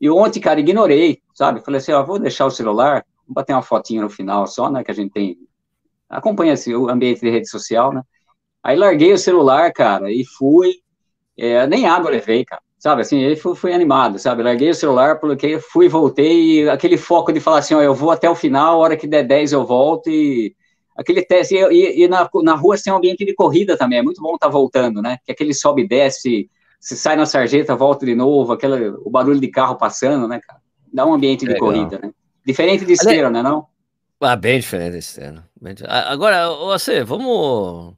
E 0.00 0.08
ontem, 0.08 0.40
cara, 0.40 0.60
ignorei, 0.60 1.20
sabe? 1.34 1.60
Falei 1.60 1.78
assim, 1.78 1.92
ó, 1.92 2.04
vou 2.04 2.20
deixar 2.20 2.46
o 2.46 2.50
celular, 2.50 3.04
vou 3.26 3.34
bater 3.34 3.52
uma 3.52 3.62
fotinha 3.62 4.02
no 4.02 4.10
final 4.10 4.46
só, 4.46 4.70
né? 4.70 4.84
Que 4.84 4.92
a 4.92 4.94
gente 4.94 5.10
tem. 5.10 5.36
Acompanha 6.08 6.52
assim, 6.52 6.74
o 6.74 6.88
ambiente 6.88 7.20
de 7.20 7.30
rede 7.30 7.48
social, 7.48 7.92
né? 7.92 8.02
Aí 8.62 8.76
larguei 8.76 9.12
o 9.12 9.18
celular, 9.18 9.72
cara, 9.72 10.10
e 10.10 10.24
fui. 10.24 10.74
É, 11.38 11.66
nem 11.66 11.86
água 11.86 12.10
levei, 12.10 12.44
cara 12.44 12.62
sabe, 12.78 13.02
assim, 13.02 13.18
ele 13.18 13.36
foi, 13.36 13.54
foi, 13.54 13.72
animado, 13.72 14.18
sabe, 14.18 14.42
larguei 14.42 14.70
o 14.70 14.74
celular, 14.74 15.18
coloquei, 15.18 15.58
fui, 15.58 15.88
voltei, 15.88 16.62
e 16.62 16.68
aquele 16.68 16.96
foco 16.96 17.32
de 17.32 17.40
falar 17.40 17.58
assim, 17.58 17.74
ó, 17.74 17.82
eu 17.82 17.94
vou 17.94 18.10
até 18.10 18.28
o 18.28 18.34
final, 18.34 18.74
a 18.74 18.76
hora 18.76 18.96
que 18.96 19.06
der 19.06 19.24
10 19.24 19.52
eu 19.52 19.66
volto, 19.66 20.08
e 20.08 20.54
aquele 20.96 21.22
teste, 21.22 21.56
e, 21.56 21.58
e, 21.58 22.04
e 22.04 22.08
na, 22.08 22.28
na 22.44 22.54
rua 22.54 22.76
tem 22.82 22.92
um 22.92 22.96
ambiente 22.96 23.24
de 23.24 23.34
corrida 23.34 23.76
também, 23.76 23.98
é 23.98 24.02
muito 24.02 24.20
bom 24.20 24.34
estar 24.34 24.46
tá 24.46 24.52
voltando, 24.52 25.00
né, 25.02 25.18
que 25.24 25.32
aquele 25.32 25.54
sobe 25.54 25.82
e 25.82 25.88
desce, 25.88 26.50
se 26.78 26.96
sai 26.96 27.16
na 27.16 27.26
sarjeta, 27.26 27.74
volta 27.74 28.04
de 28.04 28.14
novo, 28.14 28.52
aquele, 28.52 28.90
o 29.04 29.10
barulho 29.10 29.40
de 29.40 29.48
carro 29.48 29.76
passando, 29.76 30.28
né, 30.28 30.38
cara, 30.46 30.60
dá 30.92 31.06
um 31.06 31.14
ambiente 31.14 31.46
de 31.46 31.54
Legal. 31.54 31.68
corrida, 31.68 31.98
né, 32.00 32.12
diferente 32.44 32.84
de 32.84 32.92
esteira, 32.92 33.30
né, 33.30 33.42
não? 33.42 33.66
Ah, 34.20 34.36
bem 34.36 34.60
diferente 34.60 34.92
de 34.92 34.98
esteira. 34.98 35.45
Agora, 35.88 36.48
você, 36.50 37.02
vamos 37.02 37.94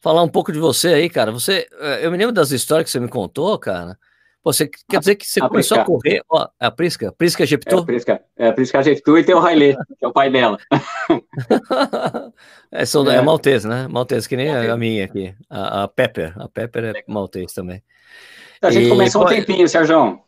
falar 0.00 0.22
um 0.22 0.28
pouco 0.28 0.52
de 0.52 0.58
você 0.58 0.88
aí, 0.88 1.10
cara, 1.10 1.30
você, 1.30 1.66
eh, 1.80 2.06
eu 2.06 2.10
me 2.10 2.16
lembro 2.16 2.32
das 2.32 2.50
histórias 2.50 2.86
que 2.86 2.90
você 2.90 3.00
me 3.00 3.08
contou, 3.08 3.58
cara, 3.58 3.98
você 4.42 4.66
quer 4.66 4.98
dizer 4.98 5.16
que 5.16 5.26
você 5.26 5.42
a 5.42 5.48
começou 5.48 5.76
Prisca. 5.76 5.82
a 5.82 5.84
correr? 5.84 6.22
Ó, 6.30 6.48
é 6.58 6.66
a 6.66 6.70
Prisca? 6.70 7.12
Prisca 7.12 7.44
Jeptu? 7.44 7.76
É 7.76 7.78
a 7.78 7.84
Prisca, 7.84 8.22
é 8.36 8.48
a 8.48 8.52
Prisca 8.52 8.80
e 8.80 9.24
tem 9.24 9.34
o 9.34 9.38
Railê, 9.38 9.74
que 9.98 10.04
é 10.04 10.08
o 10.08 10.12
pai 10.12 10.30
dela. 10.30 10.58
é, 12.72 12.86
são, 12.86 13.04
é. 13.10 13.16
é 13.16 13.22
né? 13.68 13.86
Maltese, 13.88 14.28
que 14.28 14.36
nem 14.36 14.48
a, 14.48 14.72
a 14.72 14.76
minha 14.78 15.04
aqui. 15.04 15.34
A, 15.50 15.82
a, 15.82 15.88
Pepper. 15.88 16.32
A 16.40 16.48
Pepper 16.48 16.84
é 16.96 17.04
maltese 17.06 17.54
também. 17.54 17.82
A 18.62 18.70
gente 18.70 18.86
e, 18.86 18.88
começou 18.88 19.24
um 19.24 19.26
tempinho, 19.26 19.68
Sérgio. 19.68 20.20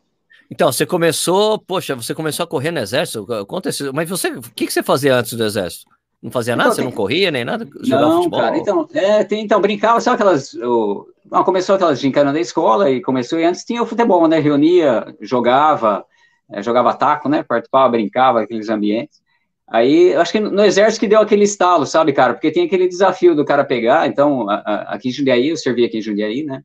Então, 0.49 0.71
você 0.71 0.85
começou, 0.85 1.57
poxa, 1.57 1.95
você 1.95 2.13
começou 2.13 2.43
a 2.43 2.47
correr 2.47 2.69
no 2.69 2.79
exército? 2.79 3.25
Conta 3.47 3.69
isso. 3.69 3.91
Mas 3.93 4.07
você, 4.07 4.29
o 4.29 4.41
que, 4.41 4.67
que 4.67 4.73
você 4.73 4.83
fazia 4.83 5.15
antes 5.15 5.33
do 5.33 5.43
exército? 5.43 5.92
Não 6.23 6.31
fazia 6.31 6.55
nada? 6.55 6.69
Então, 6.69 6.75
você 6.75 6.81
tem... 6.81 6.89
não 6.89 6.95
corria 6.95 7.29
nem 7.31 7.43
nada? 7.43 7.67
Jogava 7.81 8.07
não, 8.07 8.17
futebol? 8.19 8.39
cara, 8.39 8.57
então, 8.57 8.87
é, 8.93 9.23
tem, 9.25 9.43
então 9.43 9.59
brincava, 9.59 9.99
sabe 9.99 10.15
aquelas. 10.15 10.53
O, 10.53 11.05
não, 11.29 11.43
começou 11.43 11.75
aquelas 11.75 11.99
gincanas 11.99 12.33
da 12.33 12.39
escola 12.39 12.89
e 12.89 13.01
começou, 13.01 13.37
e 13.37 13.43
antes 13.43 13.65
tinha 13.65 13.83
o 13.83 13.85
futebol, 13.85 14.25
né? 14.25 14.39
Reunia, 14.39 15.13
jogava, 15.19 16.05
é, 16.49 16.63
jogava 16.63 16.93
taco, 16.93 17.27
né? 17.27 17.43
Participava, 17.43 17.89
brincava, 17.89 18.41
aqueles 18.41 18.69
ambientes. 18.69 19.21
Aí, 19.67 20.13
acho 20.15 20.31
que 20.31 20.39
no 20.39 20.63
exército 20.63 21.01
que 21.01 21.07
deu 21.09 21.19
aquele 21.19 21.43
estalo, 21.43 21.85
sabe, 21.85 22.13
cara? 22.13 22.33
Porque 22.33 22.51
tem 22.51 22.67
aquele 22.67 22.87
desafio 22.87 23.35
do 23.35 23.43
cara 23.43 23.65
pegar, 23.65 24.07
então, 24.07 24.49
a, 24.49 24.55
a, 24.55 24.75
aqui 24.93 25.09
em 25.09 25.11
Jundiaí, 25.11 25.49
eu 25.49 25.57
servi 25.57 25.83
aqui 25.83 25.97
em 25.97 26.01
Jundiaí, 26.01 26.43
né? 26.43 26.63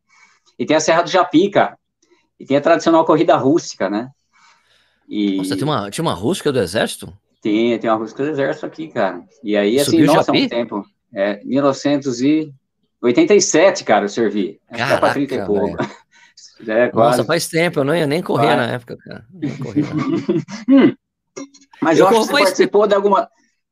E 0.56 0.64
tem 0.64 0.76
a 0.76 0.80
Serra 0.80 1.02
do 1.02 1.10
Japi, 1.10 1.50
cara. 1.50 1.76
E 2.38 2.46
tem 2.46 2.56
a 2.56 2.60
tradicional 2.60 3.04
corrida 3.04 3.36
rústica, 3.36 3.90
né? 3.90 4.08
E... 5.08 5.38
Nossa, 5.38 5.56
tinha 5.56 5.66
uma, 5.66 5.90
tinha 5.90 6.02
uma 6.02 6.14
rústica 6.14 6.52
do 6.52 6.60
exército? 6.60 7.12
Tem, 7.40 7.78
tem 7.78 7.88
uma 7.88 7.98
música 7.98 8.24
do 8.24 8.30
exército 8.30 8.66
aqui, 8.66 8.88
cara. 8.88 9.22
E 9.42 9.56
aí, 9.56 9.78
assim, 9.78 9.92
Subiu 9.92 10.06
nossa, 10.06 10.32
um 10.32 10.48
tempo. 10.48 10.84
É, 11.14 11.40
1987, 11.44 13.84
cara, 13.84 14.04
eu 14.04 14.08
servi. 14.08 14.60
Acho 14.68 14.78
Caraca, 14.78 14.94
que 14.94 15.00
pra 15.00 15.12
30 15.12 15.34
e 15.34 15.46
pouco. 15.46 15.76
É, 16.66 16.90
Nossa, 16.92 17.24
faz 17.24 17.46
tempo, 17.46 17.78
eu 17.78 17.84
não 17.84 17.94
ia 17.94 18.06
nem 18.06 18.20
correr 18.20 18.56
na 18.56 18.72
época, 18.72 18.96
cara. 18.96 19.24
hum, 20.68 20.92
mas 21.80 21.98
eu, 21.98 22.04
eu 22.04 22.08
acho 22.08 22.20
que 22.20 22.26
você 22.26 22.32
participou 22.32 22.86
de 22.86 22.94
alguma. 22.94 23.28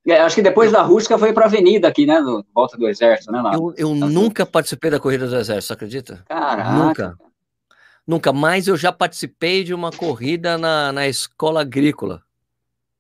É, 0.07 0.21
acho 0.21 0.37
que 0.37 0.43
depois 0.43 0.71
da 0.71 0.83
rústica 0.83 1.19
foi 1.19 1.33
para 1.33 1.45
a 1.45 1.49
avenida 1.49 1.89
aqui, 1.89 2.07
né? 2.07 2.23
Volta 2.55 2.77
do 2.77 2.89
exército, 2.89 3.33
né? 3.33 3.43
Lá. 3.43 3.55
Eu, 3.55 3.75
eu 3.77 3.95
nunca 3.95 4.47
participei 4.47 4.89
da 4.89 5.01
corrida 5.01 5.27
do 5.27 5.37
exército, 5.37 5.73
acredita? 5.73 6.23
Caraca. 6.29 6.73
Nunca. 6.73 7.19
Nunca, 8.07 8.33
mas 8.33 8.69
eu 8.69 8.77
já 8.77 8.93
participei 8.93 9.65
de 9.65 9.75
uma 9.75 9.91
corrida 9.91 10.57
na, 10.57 10.93
na 10.93 11.09
escola 11.09 11.63
agrícola. 11.63 12.23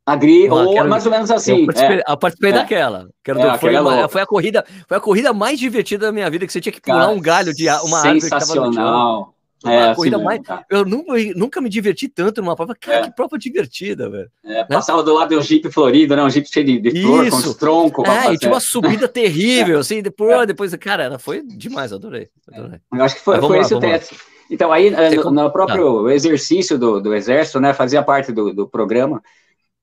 Agri, 0.06 0.48
ou 0.48 0.72
quero... 0.72 0.88
mais 0.88 1.04
ou 1.04 1.10
menos 1.10 1.30
assim. 1.32 1.62
Eu 1.62 1.66
participei, 1.66 1.96
é. 1.96 2.04
eu 2.06 2.16
participei 2.16 2.50
é. 2.50 2.54
daquela. 2.54 3.08
Quero 3.24 3.40
é, 3.40 3.58
foi, 3.58 3.76
uma, 3.76 4.08
foi, 4.08 4.20
a 4.20 4.26
corrida, 4.26 4.64
foi 4.86 4.96
a 4.96 5.00
corrida 5.00 5.32
mais 5.32 5.58
divertida 5.58 6.06
da 6.06 6.12
minha 6.12 6.30
vida, 6.30 6.46
que 6.46 6.52
você 6.52 6.60
tinha 6.60 6.72
que 6.72 6.80
pular 6.80 7.00
Cara, 7.00 7.10
um 7.10 7.20
galho 7.20 7.52
de 7.52 7.68
uma 7.68 7.98
árvore 7.98 8.20
que 8.20 8.26
estava 8.26 8.54
no 8.54 8.72
chão. 8.72 9.32
É, 9.64 9.78
assim 9.78 9.94
corrida 9.96 10.18
mesmo, 10.18 10.28
mais. 10.28 10.42
Tá. 10.42 10.64
Eu 10.70 10.84
nunca, 10.84 11.12
nunca 11.34 11.60
me 11.60 11.68
diverti 11.68 12.06
tanto 12.08 12.40
numa 12.40 12.54
prova. 12.54 12.76
Cara, 12.78 12.98
é. 12.98 13.02
que 13.04 13.16
prova 13.16 13.36
divertida, 13.36 14.08
velho. 14.08 14.30
É, 14.44 14.58
né? 14.58 14.66
Passava 14.68 15.02
do 15.02 15.12
lado 15.12 15.34
do 15.34 15.42
Jeep 15.42 15.68
florido, 15.72 16.14
né? 16.14 16.22
Um 16.22 16.30
Jeep 16.30 16.48
cheio 16.48 16.66
de, 16.66 16.78
de 16.78 17.02
flor, 17.02 17.28
com 17.28 17.36
os 17.36 17.54
troncos. 17.54 18.08
É, 18.08 18.32
e 18.32 18.38
tinha 18.38 18.52
uma 18.52 18.60
subida 18.60 19.08
terrível, 19.08 19.80
assim. 19.80 20.02
Depois, 20.02 20.46
depois, 20.46 20.72
cara, 20.76 21.18
foi 21.18 21.42
demais, 21.42 21.92
adorei. 21.92 22.28
adorei. 22.52 22.78
Eu 22.92 23.02
acho 23.02 23.16
que 23.16 23.22
foi, 23.22 23.40
foi 23.40 23.56
lá, 23.56 23.62
esse 23.62 23.74
o 23.74 23.80
teste. 23.80 24.16
Então, 24.48 24.70
aí, 24.70 24.90
no, 25.16 25.30
no, 25.32 25.50
próprio 25.50 26.04
tá. 26.04 26.14
exercício 26.14 26.78
do, 26.78 27.00
do 27.00 27.12
Exército, 27.12 27.58
né? 27.58 27.74
Fazia 27.74 28.02
parte 28.02 28.30
do, 28.30 28.52
do 28.52 28.68
programa 28.68 29.20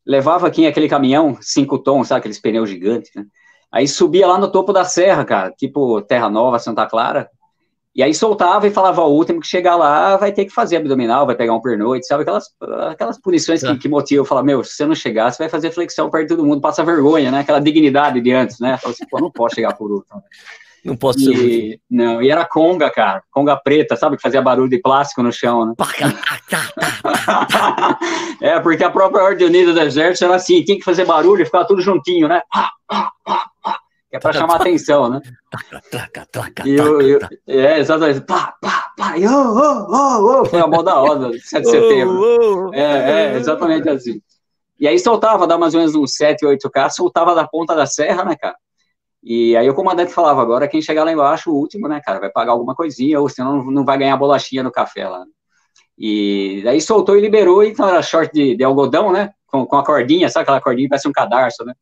levava 0.06 0.48
aqui 0.48 0.66
aquele 0.66 0.90
caminhão, 0.90 1.38
cinco 1.42 1.78
tons, 1.78 2.08
sabe, 2.08 2.20
aqueles 2.20 2.40
pneus 2.40 2.70
gigantes, 2.70 3.12
né? 3.16 3.26
Aí 3.72 3.88
subia 3.88 4.28
lá 4.28 4.38
no 4.38 4.52
topo 4.52 4.72
da 4.72 4.86
serra, 4.86 5.26
cara, 5.26 5.52
tipo 5.52 6.02
Terra 6.04 6.30
Nova, 6.30 6.60
Santa 6.60 6.86
Clara, 6.86 7.30
e 7.96 8.02
aí 8.02 8.14
soltava 8.14 8.68
e 8.68 8.72
falava 8.72 9.02
ao 9.02 9.14
último 9.14 9.40
que 9.40 9.46
chegar 9.46 9.76
lá 9.76 10.18
vai 10.18 10.32
ter 10.32 10.46
que 10.46 10.52
fazer 10.52 10.78
abdominal, 10.78 11.28
vai 11.28 11.36
pegar 11.36 11.54
um 11.54 11.62
pernoite, 11.62 12.08
sabe? 12.08 12.24
Aquelas, 12.24 12.46
aquelas 12.90 13.22
punições 13.22 13.62
que, 13.62 13.68
é. 13.68 13.78
que 13.78 13.88
motivam, 13.88 14.26
falar, 14.26 14.42
meu, 14.42 14.64
se 14.64 14.74
você 14.74 14.86
não 14.86 14.96
chegar, 14.96 15.32
você 15.32 15.44
vai 15.44 15.50
fazer 15.50 15.72
flexão 15.72 16.10
perto 16.10 16.30
de 16.30 16.36
todo 16.36 16.46
mundo, 16.46 16.60
passa 16.60 16.84
vergonha, 16.84 17.30
né? 17.30 17.42
Aquela 17.42 17.60
dignidade 17.60 18.20
de 18.20 18.32
antes, 18.32 18.60
né? 18.60 18.78
Fala 18.80 18.94
assim, 18.94 19.06
pô, 19.06 19.20
não 19.20 19.30
posso 19.30 19.56
chegar 19.56 19.76
por 19.76 19.92
último. 19.92 20.24
Não 20.84 20.98
posso 20.98 21.20
e, 21.20 21.24
ser. 21.24 21.80
Não, 21.90 22.22
e 22.22 22.30
era 22.30 22.46
conga, 22.46 22.90
cara. 22.90 23.24
Conga 23.32 23.56
preta, 23.56 23.96
sabe? 23.96 24.18
Que 24.18 24.22
fazia 24.22 24.42
barulho 24.42 24.70
de 24.70 24.80
plástico 24.80 25.24
no 25.24 25.32
chão, 25.32 25.66
né? 25.66 25.74
é, 28.42 28.60
porque 28.60 28.84
a 28.84 28.90
própria 28.90 29.24
Ordem 29.24 29.48
Unida 29.48 29.74
do 29.74 29.80
Exército 29.80 30.26
era 30.26 30.36
assim, 30.36 30.64
tinha 30.64 30.78
que 30.78 30.84
fazer 30.84 31.06
barulho 31.06 31.42
e 31.42 31.46
ficava 31.46 31.66
tudo 31.66 31.82
juntinho, 31.82 32.28
né? 32.28 32.42
É 34.12 34.20
pra 34.20 34.32
chamar 34.32 34.58
atenção, 34.58 35.10
né? 35.10 35.22
E 36.66 36.76
eu, 36.76 37.02
eu, 37.02 37.20
é, 37.48 37.80
exatamente. 37.80 38.22
Pá, 38.22 38.54
pá, 38.62 38.92
pá, 38.96 39.18
e, 39.18 39.26
oh, 39.26 39.88
oh, 39.90 40.42
oh, 40.42 40.46
foi 40.46 40.60
a 40.60 40.68
moda 40.68 40.92
da 40.92 41.00
hora, 41.00 41.32
7 41.40 41.40
de 41.64 41.72
setembro. 41.72 42.72
É, 42.74 43.34
é, 43.34 43.38
exatamente 43.38 43.90
assim. 43.90 44.22
E 44.80 44.88
aí 44.88 45.00
soltava, 45.00 45.48
dá 45.48 45.58
mais 45.58 45.74
ou 45.74 45.80
menos 45.80 45.96
uns 45.96 46.14
7, 46.16 46.46
8K, 46.46 46.90
soltava 46.90 47.34
da 47.34 47.48
ponta 47.48 47.74
da 47.74 47.88
serra, 47.88 48.26
né, 48.26 48.36
cara? 48.36 48.56
E 49.24 49.56
aí 49.56 49.70
o 49.70 49.74
comandante 49.74 50.12
falava, 50.12 50.42
agora 50.42 50.68
quem 50.68 50.82
chegar 50.82 51.06
lá 51.06 51.12
embaixo, 51.12 51.50
o 51.50 51.56
último, 51.56 51.88
né, 51.88 52.02
cara, 52.04 52.20
vai 52.20 52.30
pagar 52.30 52.52
alguma 52.52 52.76
coisinha, 52.76 53.22
ou 53.22 53.30
senão 53.30 53.64
não 53.64 53.86
vai 53.86 53.98
ganhar 53.98 54.18
bolachinha 54.18 54.62
no 54.62 54.72
café 54.72 55.08
lá. 55.08 55.24
E 55.98 56.62
daí 56.64 56.82
soltou 56.82 57.16
e 57.16 57.22
liberou, 57.22 57.64
então 57.64 57.88
era 57.88 58.02
short 58.02 58.34
de, 58.34 58.56
de 58.58 58.64
algodão, 58.64 59.14
né, 59.14 59.32
com, 59.48 59.66
com 59.66 59.78
a 59.78 59.86
cordinha, 59.86 60.28
sabe 60.28 60.44
aquela 60.44 60.60
cordinha, 60.60 60.90
parece 60.90 61.08
um 61.08 61.14
cadarço, 61.14 61.64
né, 61.64 61.74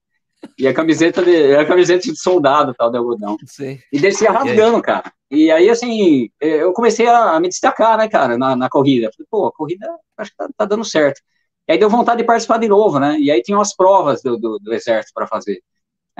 e 0.58 0.68
a 0.68 0.74
camiseta 0.74 1.24
de, 1.24 1.56
a 1.56 1.66
camiseta 1.66 2.04
de 2.04 2.16
soldado, 2.16 2.76
tal, 2.78 2.92
de 2.92 2.98
algodão. 2.98 3.38
Sim. 3.46 3.80
E 3.92 4.00
descia 4.00 4.32
rasgando, 4.32 4.78
e 4.78 4.82
cara. 4.82 5.12
E 5.30 5.52
aí, 5.52 5.70
assim, 5.70 6.30
eu 6.40 6.74
comecei 6.74 7.08
a, 7.08 7.40
me 7.40 7.48
destacar, 7.48 7.98
né, 7.98 8.08
cara, 8.08 8.38
na, 8.38 8.56
na 8.56 8.70
corrida. 8.70 9.10
Falei, 9.16 9.28
pô, 9.30 9.48
a 9.48 9.52
corrida 9.52 9.88
acho 10.18 10.32
que 10.32 10.38
tá, 10.38 10.50
tá, 10.56 10.66
dando 10.66 10.84
certo. 10.84 11.22
E 11.68 11.72
aí 11.72 11.80
deu 11.80 11.90
vontade 11.90 12.20
de 12.20 12.28
participar 12.28 12.58
de 12.58 12.68
novo, 12.68 13.00
né, 13.00 13.18
e 13.20 13.32
aí 13.32 13.42
tinha 13.42 13.58
umas 13.58 13.76
provas 13.76 14.22
do, 14.22 14.38
do, 14.38 14.60
do 14.60 14.74
exército 14.74 15.14
para 15.14 15.26
fazer. 15.26 15.62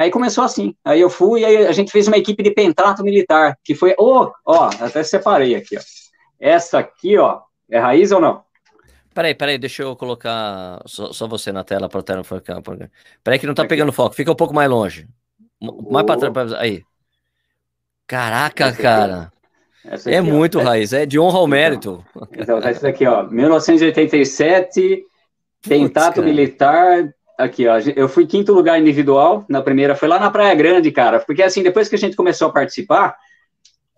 Aí 0.02 0.10
começou 0.10 0.44
assim. 0.44 0.76
Aí 0.84 1.00
eu 1.00 1.12
fui, 1.12 1.42
e 1.42 1.46
aí 1.46 1.68
a 1.68 1.72
gente 1.72 1.92
fez 1.92 2.08
uma 2.08 2.18
equipe 2.18 2.42
de 2.42 2.50
pentato 2.50 3.04
militar, 3.04 3.56
que 3.64 3.76
foi, 3.76 3.94
oh, 4.00 4.32
ó, 4.44 4.70
até 4.80 5.04
separei 5.04 5.54
aqui, 5.54 5.78
ó. 5.78 5.82
Essa 6.40 6.80
aqui, 6.80 7.20
ó, 7.20 7.42
é 7.70 7.78
raiz 7.78 8.12
ou 8.12 8.20
não? 8.20 8.44
Peraí, 9.14 9.36
peraí, 9.36 9.60
deixa 9.60 9.84
eu 9.84 9.96
colocar 9.96 10.82
só, 10.88 11.14
só 11.14 11.28
você 11.28 11.52
na 11.52 11.64
tela 11.64 11.88
para 11.88 12.00
o 12.00 12.04
tela 12.04 12.24
focar. 12.24 12.60
Peraí 13.24 13.38
que 13.38 13.46
não 13.46 13.54
tá 13.54 13.64
pegando 13.64 13.94
foco, 13.94 14.16
fica 14.16 14.32
um 14.32 14.36
pouco 14.36 14.56
mais 14.56 14.68
longe. 14.68 15.08
Mais 15.62 16.04
para 16.04 16.32
trás, 16.32 16.54
aí. 16.54 16.82
Caraca, 18.08 18.70
aqui, 18.70 18.82
cara. 18.82 19.32
Aqui, 19.86 20.10
é 20.10 20.20
muito 20.20 20.58
ó. 20.58 20.64
raiz, 20.64 20.94
é 20.94 21.06
de 21.06 21.20
honra 21.20 21.38
ao 21.38 21.44
então, 21.44 21.48
mérito. 21.48 22.06
Então, 22.36 22.60
tá 22.60 22.72
isso 22.72 22.88
aqui, 22.88 23.06
ó, 23.06 23.22
1987, 23.22 25.04
Pentato 25.62 26.24
Militar, 26.24 27.14
Aqui, 27.38 27.68
ó, 27.68 27.80
eu 27.96 28.08
fui 28.08 28.28
quinto 28.28 28.54
lugar 28.54 28.80
individual 28.80 29.46
na 29.50 29.62
primeira, 29.62 29.96
foi 29.96 30.08
lá 30.08 30.20
na 30.20 30.30
Praia 30.30 30.54
Grande, 30.54 30.92
cara, 30.92 31.20
porque 31.20 31.42
assim, 31.42 31.64
depois 31.64 31.90
que 31.90 31.96
a 31.96 31.98
gente 31.98 32.16
começou 32.16 32.50
a 32.50 32.52
participar, 32.52 33.16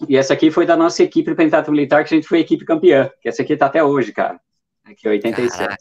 e 0.08 0.16
essa 0.16 0.34
aqui 0.34 0.50
foi 0.50 0.66
da 0.66 0.78
nossa 0.78 1.04
equipe 1.04 1.36
Pentato 1.36 1.72
Militar, 1.72 2.04
que 2.04 2.14
a 2.14 2.18
gente 2.18 2.28
foi 2.28 2.40
equipe 2.40 2.64
campeã, 2.64 3.10
que 3.22 3.28
essa 3.28 3.42
aqui 3.42 3.58
tá 3.58 3.66
até 3.66 3.84
hoje, 3.84 4.14
cara, 4.14 4.40
aqui, 4.86 5.08
87. 5.08 5.78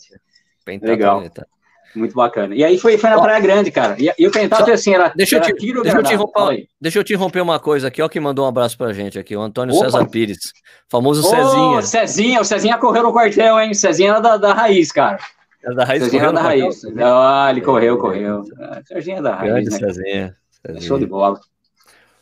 Legal. 0.83 1.19
Militar. 1.19 1.47
Muito 1.95 2.15
bacana. 2.15 2.55
E 2.55 2.65
aí 2.65 2.79
foi, 2.79 2.97
foi 2.97 3.11
na 3.11 3.21
Praia 3.21 3.39
Grande, 3.41 3.71
cara. 3.71 3.97
E, 3.99 4.11
e 4.19 4.27
o 4.27 4.31
Pentato, 4.31 4.65
Só, 4.65 4.73
assim, 4.73 4.95
era, 4.95 5.13
deixa 5.15 5.37
eu 5.37 5.43
te, 5.43 5.53
tiro 5.55 5.83
deixa 5.83 5.99
eu 5.99 6.03
te 6.03 6.15
romper, 6.15 6.67
Deixa 6.81 6.99
eu 6.99 7.05
te 7.05 7.15
romper 7.15 7.41
uma 7.43 7.61
coisa 7.61 7.89
aqui, 7.89 8.01
ó, 8.01 8.09
que 8.09 8.19
mandou 8.19 8.47
um 8.47 8.49
abraço 8.49 8.79
pra 8.79 8.93
gente 8.93 9.19
aqui, 9.19 9.37
o 9.37 9.41
Antônio 9.41 9.75
Opa. 9.75 9.85
César 9.85 10.07
Pires, 10.07 10.53
famoso 10.89 11.21
Ô, 11.21 11.31
Cezinha. 11.31 11.83
Cezinha, 11.83 12.41
o 12.41 12.45
Cezinha 12.45 12.79
correu 12.79 13.03
no 13.03 13.13
quartel, 13.13 13.61
hein? 13.61 13.75
Cezinha 13.75 14.11
era 14.11 14.21
da, 14.21 14.37
da 14.39 14.55
raiz, 14.55 14.91
cara. 14.91 15.19
Era 15.65 15.75
da 15.75 15.85
raiz. 15.85 16.03
Serginho 16.03 16.23
era 16.23 16.33
da 16.33 16.43
raiz. 16.43 16.83
Ah, 16.99 17.49
ele 17.51 17.61
correu, 17.61 17.99
correu. 17.99 18.43
Serginho 18.87 19.19
é 19.19 19.23
da 19.23 19.35
raiz. 19.37 19.53
Grande 19.53 19.71
né? 19.71 20.35
Serginho. 20.53 20.83
Show 20.83 20.99
de 20.99 21.07
bola. 21.07 21.39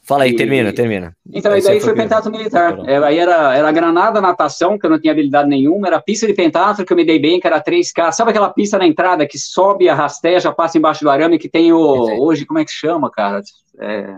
Fala 0.03 0.25
aí, 0.25 0.33
e... 0.33 0.37
termina, 0.37 0.73
termina. 0.73 1.17
Então, 1.33 1.53
aí 1.53 1.63
daí 1.63 1.81
foi, 1.81 1.91
foi 1.91 1.95
pentatlo 1.95 2.33
militar. 2.33 2.79
É, 2.87 2.97
aí 2.97 3.19
era, 3.19 3.55
era 3.57 3.71
granada, 3.71 4.21
natação, 4.21 4.79
que 4.79 4.85
eu 4.85 4.91
não 4.91 4.99
tinha 4.99 5.13
habilidade 5.13 5.49
nenhuma, 5.49 5.87
era 5.87 6.01
pista 6.01 6.27
de 6.27 6.35
pentatlo, 6.35 6.85
que 6.85 6.93
eu 6.93 6.97
me 6.97 7.05
dei 7.05 7.19
bem, 7.19 7.39
que 7.39 7.47
era 7.47 7.63
3K. 7.63 8.11
Sabe 8.13 8.31
aquela 8.31 8.51
pista 8.51 8.77
na 8.79 8.87
entrada 8.87 9.27
que 9.27 9.39
sobe 9.39 9.89
a 9.89 9.95
rasteja, 9.95 10.53
passa 10.53 10.79
embaixo 10.79 11.05
do 11.05 11.11
arame, 11.11 11.39
que 11.39 11.49
tem 11.49 11.73
o. 11.73 11.79
Hoje, 12.23 12.45
como 12.45 12.59
é 12.59 12.65
que 12.65 12.73
chama, 12.73 13.11
cara? 13.11 13.41
É, 13.79 14.17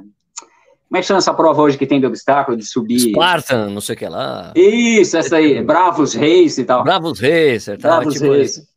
como 0.93 0.99
é 0.99 1.01
que 1.01 1.07
chama 1.07 1.19
essa 1.19 1.35
prova 1.35 1.63
hoje 1.63 1.79
que 1.79 1.87
tem 1.87 2.01
de 2.01 2.07
obstáculo, 2.07 2.57
de 2.57 2.65
subir? 2.65 2.99
Spartan, 2.99 3.71
não 3.71 3.81
sei 3.81 3.95
o 3.95 3.99
que 3.99 4.07
lá. 4.07 4.53
Isso, 4.55 5.17
essa 5.17 5.37
aí, 5.37 5.63
Bravos 5.63 6.15
Reis 6.15 6.59
e 6.59 6.65
tal. 6.65 6.85
Bravos 6.85 7.19
Reis, 7.19 7.65
tá? 7.65 7.77
Bravos 7.77 8.15
tipo 8.15 8.31
Reis. 8.31 8.72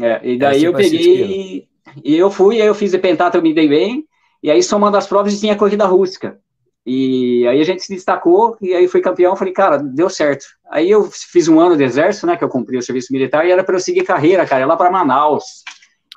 É, 0.00 0.20
e 0.22 0.38
daí 0.38 0.64
eu 0.64 0.72
peguei, 0.72 1.68
e 2.04 2.16
eu 2.16 2.30
fui, 2.30 2.60
aí 2.60 2.66
eu 2.66 2.74
fiz 2.74 2.90
de 2.90 2.98
pentatlo, 2.98 3.38
eu 3.38 3.42
me 3.42 3.54
dei 3.54 3.68
bem, 3.68 4.04
e 4.42 4.50
aí 4.50 4.62
somando 4.62 4.96
as 4.96 5.06
provas 5.06 5.38
tinha 5.38 5.56
corrida 5.56 5.84
rústica. 5.86 6.40
E 6.86 7.46
aí 7.46 7.60
a 7.60 7.64
gente 7.64 7.82
se 7.82 7.94
destacou, 7.94 8.56
e 8.60 8.74
aí 8.74 8.88
fui 8.88 9.00
campeão, 9.00 9.36
falei, 9.36 9.52
cara, 9.52 9.76
deu 9.78 10.08
certo. 10.08 10.46
Aí 10.70 10.90
eu 10.90 11.10
fiz 11.10 11.46
um 11.46 11.60
ano 11.60 11.76
de 11.76 11.84
exército, 11.84 12.26
né, 12.26 12.36
que 12.36 12.42
eu 12.42 12.48
cumpri 12.48 12.78
o 12.78 12.82
serviço 12.82 13.12
militar, 13.12 13.46
e 13.46 13.50
era 13.50 13.62
para 13.62 13.76
eu 13.76 13.80
seguir 13.80 14.04
carreira, 14.04 14.46
cara, 14.46 14.64
lá 14.66 14.76
para 14.76 14.90
Manaus. 14.90 15.44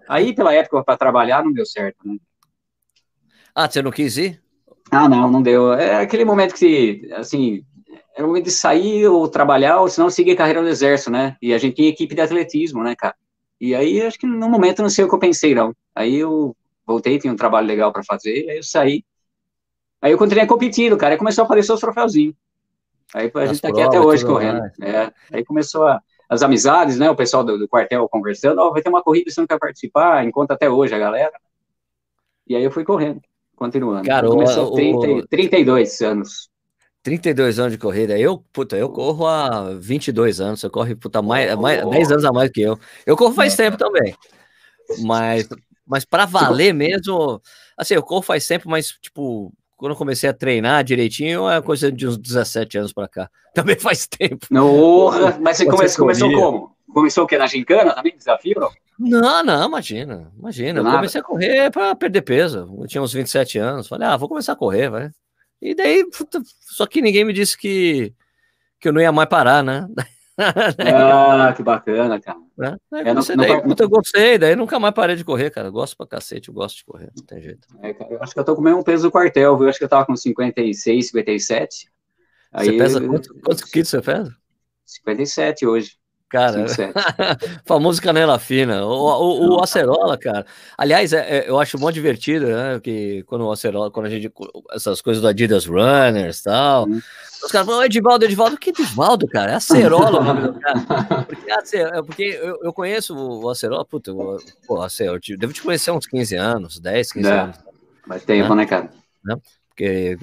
Aí, 0.08 0.34
pela 0.34 0.54
época, 0.54 0.84
para 0.84 0.98
trabalhar, 0.98 1.44
não 1.44 1.52
deu 1.52 1.66
certo, 1.66 1.98
né? 2.06 2.16
Ah, 3.56 3.70
você 3.70 3.82
não 3.82 3.92
quis 3.92 4.18
ir? 4.18 4.42
Ah, 4.90 5.08
não, 5.08 5.30
não 5.30 5.42
deu. 5.42 5.74
É 5.74 5.98
aquele 5.98 6.26
momento 6.26 6.56
que, 6.56 7.10
assim, 7.14 7.64
era 8.16 8.26
o 8.26 8.28
momento 8.28 8.46
de 8.46 8.52
sair 8.52 9.08
ou 9.08 9.28
trabalhar, 9.28 9.80
ou 9.80 9.88
senão 9.88 10.10
seguir 10.10 10.36
carreira 10.36 10.62
no 10.62 10.68
exército, 10.68 11.12
né? 11.12 11.36
E 11.42 11.54
a 11.54 11.58
gente 11.58 11.76
tinha 11.76 11.90
equipe 11.90 12.16
de 12.16 12.22
atletismo, 12.22 12.84
né, 12.84 12.96
cara? 12.96 13.16
E 13.60 13.74
aí, 13.74 14.02
acho 14.02 14.20
que 14.20 14.28
no 14.28 14.50
momento, 14.50 14.82
não 14.82 14.90
sei 14.90 15.06
o 15.06 15.10
que 15.10 15.16
eu 15.16 15.20
pensei, 15.20 15.56
não. 15.56 15.74
Aí 15.96 16.16
eu 16.16 16.56
voltei, 16.86 17.18
tinha 17.20 17.32
um 17.32 17.38
trabalho 17.38 17.68
legal 17.68 17.94
para 17.94 18.04
fazer, 18.04 18.50
aí 18.50 18.58
eu 18.58 18.64
saí, 18.64 19.04
Aí 20.04 20.12
eu 20.12 20.18
continuei 20.18 20.46
competindo, 20.46 20.98
cara, 20.98 21.16
e 21.16 21.18
começou 21.18 21.44
a 21.44 21.46
aparecer 21.46 21.72
os 21.72 21.80
troféuzinhos. 21.80 22.36
Aí 23.16 23.32
a 23.34 23.46
gente 23.46 23.62
tá 23.62 23.70
aqui 23.70 23.82
até 23.82 24.02
hoje 24.02 24.26
correndo. 24.26 24.62
É, 24.82 25.10
aí 25.32 25.46
começou 25.46 25.88
a, 25.88 26.02
as 26.28 26.44
amizades, 26.44 27.00
né? 27.00 27.10
O 27.10 27.16
pessoal 27.16 27.42
do, 27.42 27.58
do 27.58 27.70
quartel 27.70 28.10
conversando, 28.10 28.60
ó, 28.60 28.68
oh, 28.68 28.74
vai 28.74 28.82
ter 28.82 28.90
uma 28.90 29.02
corrida, 29.02 29.32
você 29.32 29.40
não 29.40 29.48
quer 29.48 29.58
participar? 29.58 30.26
Encontra 30.26 30.58
até 30.58 30.70
hoje 30.70 30.94
a 30.94 31.00
galera. 31.00 31.32
E 32.46 32.54
aí 32.54 32.62
eu 32.62 32.70
fui 32.70 32.84
correndo, 32.84 33.22
continuando. 33.56 34.06
Cara, 34.06 34.28
começou 34.28 34.74
o, 34.74 34.76
30, 34.76 35.08
o... 35.08 35.28
32 35.28 36.02
anos. 36.02 36.50
32 37.04 37.60
anos 37.60 37.74
de 37.74 37.78
corrida. 37.78 38.18
Eu, 38.18 38.38
puta, 38.54 38.78
eu 38.78 38.90
corro 38.90 39.28
há 39.28 39.74
22 39.74 40.40
anos. 40.40 40.62
Você 40.62 40.70
corre, 40.70 40.96
puta, 40.96 41.22
mais, 41.22 41.54
mais, 41.56 41.88
10 41.88 42.12
anos 42.12 42.26
a 42.26 42.32
mais 42.32 42.50
que 42.50 42.62
eu. 42.62 42.80
Eu 43.06 43.18
corro 43.18 43.34
faz 43.34 43.56
tempo 43.56 43.78
também. 43.78 44.16
Mas, 45.00 45.48
mas 45.86 46.06
para 46.06 46.26
valer 46.26 46.74
mesmo, 46.74 47.42
assim, 47.78 47.94
eu 47.94 48.02
corro 48.02 48.22
faz 48.22 48.48
tempo, 48.48 48.70
mas, 48.70 48.92
tipo, 49.02 49.54
quando 49.76 49.92
eu 49.92 49.98
comecei 49.98 50.30
a 50.30 50.34
treinar 50.34 50.84
direitinho, 50.84 51.50
é 51.50 51.62
coisa 51.62 51.92
de 51.92 52.08
uns 52.08 52.18
17 52.18 52.78
anos 52.78 52.94
para 52.94 53.08
cá. 53.08 53.30
Também 53.54 53.78
faz 53.78 54.08
tempo. 54.08 54.48
Não, 54.50 55.12
mas 55.42 55.58
você 55.58 55.66
começou, 55.66 56.06
começou 56.06 56.32
como? 56.32 56.74
Começou 56.94 57.24
o 57.26 57.28
quê? 57.28 57.38
Na 57.38 57.48
gincana 57.48 57.94
também? 57.94 58.16
Desafio, 58.16 58.54
não? 58.60 58.70
Não, 59.00 59.44
não, 59.44 59.68
imagina, 59.68 60.32
imagina. 60.38 60.80
Eu 60.80 60.86
comecei 60.86 61.20
a 61.20 61.24
correr 61.24 61.72
para 61.72 61.96
perder 61.96 62.22
peso. 62.22 62.72
Eu 62.80 62.88
tinha 62.88 63.02
uns 63.02 63.12
27 63.12 63.58
anos. 63.58 63.88
Falei, 63.88 64.08
ah, 64.08 64.16
vou 64.16 64.30
começar 64.30 64.54
a 64.54 64.56
correr, 64.56 64.90
vai. 64.90 65.10
E 65.64 65.74
daí, 65.74 66.06
só 66.60 66.86
que 66.86 67.02
ninguém 67.02 67.24
me 67.24 67.32
disse 67.32 67.58
que, 67.58 68.14
que 68.82 68.90
eu 68.90 68.92
não 68.92 69.00
ia 69.00 69.14
mais 69.14 69.30
parar, 69.30 69.64
né? 69.64 69.88
ah, 70.38 71.54
que 71.56 71.64
bacana, 71.64 72.20
cara. 72.20 72.38
É, 72.60 73.10
é, 73.10 73.14
não, 73.14 73.22
daí, 73.24 73.66
não, 73.66 73.76
eu 73.80 73.90
gostei, 73.90 74.38
daí 74.38 74.58
nunca 74.58 74.78
mais 74.78 74.94
parei 74.94 75.16
de 75.16 75.24
correr, 75.24 75.52
cara. 75.52 75.70
Eu 75.70 75.72
gosto 75.72 75.96
pra 75.96 76.06
cacete, 76.06 76.50
eu 76.50 76.54
gosto 76.54 76.80
de 76.80 76.84
correr, 76.84 77.10
não 77.16 77.24
tem 77.26 77.42
jeito. 77.42 77.66
É, 77.82 77.94
cara, 77.94 78.12
eu 78.12 78.22
acho 78.22 78.34
que 78.34 78.40
eu 78.42 78.44
tô 78.44 78.56
com 78.56 78.60
o 78.60 78.64
mesmo 78.64 78.84
peso 78.84 79.04
do 79.04 79.12
quartel, 79.12 79.56
viu? 79.56 79.66
Eu 79.66 79.70
acho 79.70 79.80
que 79.80 79.86
eu 79.86 79.90
tava 79.90 80.06
com 80.06 80.18
56, 80.18 81.08
57. 81.08 81.90
Aí, 82.52 82.66
você 82.66 82.78
pesa 82.78 83.08
quanto, 83.08 83.34
quantos 83.42 83.64
quilos 83.64 83.88
você 83.88 84.02
pesa? 84.02 84.36
57 84.86 85.66
hoje. 85.66 85.98
Cara, 86.34 86.66
famoso 87.64 88.02
canela 88.02 88.40
fina. 88.40 88.84
O, 88.84 88.90
o, 88.90 89.58
o 89.58 89.64
acerola, 89.64 90.18
cara. 90.18 90.44
Aliás, 90.76 91.14
é, 91.14 91.20
é, 91.20 91.48
eu 91.48 91.60
acho 91.60 91.78
muito 91.78 91.94
divertido, 91.94 92.48
né? 92.48 92.80
Que 92.80 93.22
quando 93.28 93.46
o 93.46 93.52
acerola, 93.52 93.92
quando 93.92 94.08
a 94.08 94.10
gente. 94.10 94.34
Essas 94.72 95.00
coisas 95.00 95.22
do 95.22 95.28
Adidas 95.28 95.68
Runners 95.68 96.40
e 96.40 96.44
tal. 96.46 96.88
Hum. 96.88 97.00
Os 97.46 97.52
caras 97.52 97.68
falam, 97.68 97.86
Edivaldo, 97.86 98.26
Edivaldo, 98.26 98.58
que 98.58 98.72
Edivaldo, 98.72 99.28
cara? 99.28 99.52
É 99.52 99.56
acerola 99.56 100.22
o 100.22 100.24
nome 100.24 100.42
do 100.42 100.60
cara. 100.60 101.22
Porque, 101.30 101.52
é 101.76 102.02
porque 102.02 102.24
eu, 102.42 102.60
eu 102.64 102.74
conheço 102.74 103.16
o 103.16 103.48
acerola, 103.48 103.86
puta, 103.86 104.12
o, 104.12 104.40
pô, 104.66 104.82
acerola, 104.82 105.20
eu 105.30 105.38
devo 105.38 105.54
te 105.54 105.62
conhecer 105.62 105.92
há 105.92 105.94
uns 105.94 106.08
15 106.08 106.36
anos, 106.36 106.80
10, 106.80 107.12
15 107.12 107.30
é, 107.30 107.32
anos. 107.32 107.60
Mas 108.08 108.24
tempo, 108.24 108.50
né, 108.56 108.64
né 108.64 108.66
cara? 108.66 108.90
Né? 109.24 109.36
Porque 109.70 110.18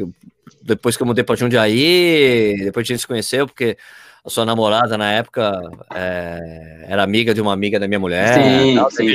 depois 0.60 0.96
que 0.96 1.02
eu 1.04 1.06
mudei 1.06 1.22
para 1.22 1.36
Jundiaí, 1.36 2.56
depois 2.64 2.84
a 2.84 2.88
gente 2.88 3.00
se 3.00 3.06
conheceu, 3.06 3.46
porque 3.46 3.76
a 4.24 4.30
sua 4.30 4.44
namorada 4.44 4.98
na 4.98 5.12
época 5.12 5.52
é, 5.94 6.86
era 6.88 7.02
amiga 7.02 7.32
de 7.32 7.40
uma 7.40 7.52
amiga 7.52 7.78
da 7.78 7.88
minha 7.88 8.00
mulher, 8.00 8.34
sim, 8.34 8.74
tal, 8.74 8.90
sim, 8.90 9.14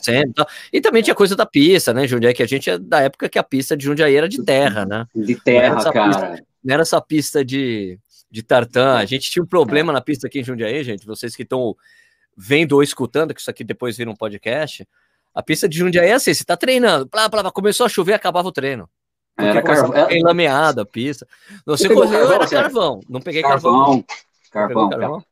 sim, 0.00 0.12
é. 0.12 0.22
tal. 0.34 0.46
e 0.72 0.80
também 0.80 1.02
tinha 1.02 1.14
coisa 1.14 1.36
da 1.36 1.46
pista, 1.46 1.92
né, 1.94 2.06
Jundiaí, 2.06 2.34
que 2.34 2.42
a 2.42 2.46
gente 2.46 2.68
é 2.68 2.78
da 2.78 3.00
época 3.00 3.28
que 3.28 3.38
a 3.38 3.42
pista 3.42 3.76
de 3.76 3.84
Jundiaí 3.84 4.16
era 4.16 4.28
de 4.28 4.42
terra, 4.42 4.84
né? 4.84 5.06
De 5.14 5.34
terra, 5.36 5.76
não 5.76 5.92
cara. 5.92 6.08
Pista, 6.08 6.44
não 6.64 6.74
era 6.74 6.82
essa 6.82 7.00
pista 7.00 7.44
de, 7.44 7.98
de 8.30 8.42
tartan, 8.42 8.96
a 8.96 9.04
gente 9.04 9.30
tinha 9.30 9.42
um 9.42 9.46
problema 9.46 9.92
na 9.92 10.00
pista 10.00 10.26
aqui 10.26 10.40
em 10.40 10.44
Jundiaí, 10.44 10.82
gente, 10.82 11.06
vocês 11.06 11.36
que 11.36 11.42
estão 11.42 11.76
vendo 12.36 12.72
ou 12.72 12.82
escutando, 12.82 13.34
que 13.34 13.40
isso 13.40 13.50
aqui 13.50 13.62
depois 13.62 13.96
vira 13.96 14.10
um 14.10 14.16
podcast, 14.16 14.86
a 15.34 15.42
pista 15.42 15.68
de 15.68 15.78
Jundiaí 15.78 16.10
é 16.10 16.14
assim, 16.14 16.34
você 16.34 16.44
tá 16.44 16.56
treinando, 16.56 17.06
blá, 17.06 17.28
blá, 17.28 17.42
blá, 17.42 17.52
começou 17.52 17.86
a 17.86 17.88
chover, 17.88 18.14
acabava 18.14 18.48
o 18.48 18.52
treino. 18.52 18.88
Era 19.38 19.62
carvão. 19.62 20.10
Enlameada 20.10 20.82
a 20.82 20.86
pista. 20.86 21.26
Você 21.64 21.88
correu, 21.88 22.30
era 22.32 22.46
carvão. 22.46 23.00
Não 23.08 23.20
peguei 23.20 23.42
carvão. 23.42 23.78
carvão. 23.78 24.04
Carvão, 24.52 24.90
carvão? 24.90 25.24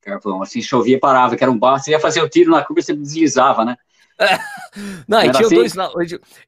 carvão. 0.00 0.42
Assim, 0.42 0.62
chovia, 0.62 0.98
parava, 1.00 1.36
que 1.36 1.42
era 1.42 1.50
um 1.50 1.58
barro. 1.58 1.80
Você 1.80 1.90
ia 1.90 2.00
fazer 2.00 2.22
o 2.22 2.28
tiro 2.28 2.50
na 2.50 2.62
curva, 2.62 2.80
você 2.80 2.94
deslizava, 2.94 3.64
né? 3.64 3.76
Não, 5.08 5.18
e 5.20 5.30
tinha, 5.30 5.46
assim? 5.46 5.54
dois, 5.54 5.74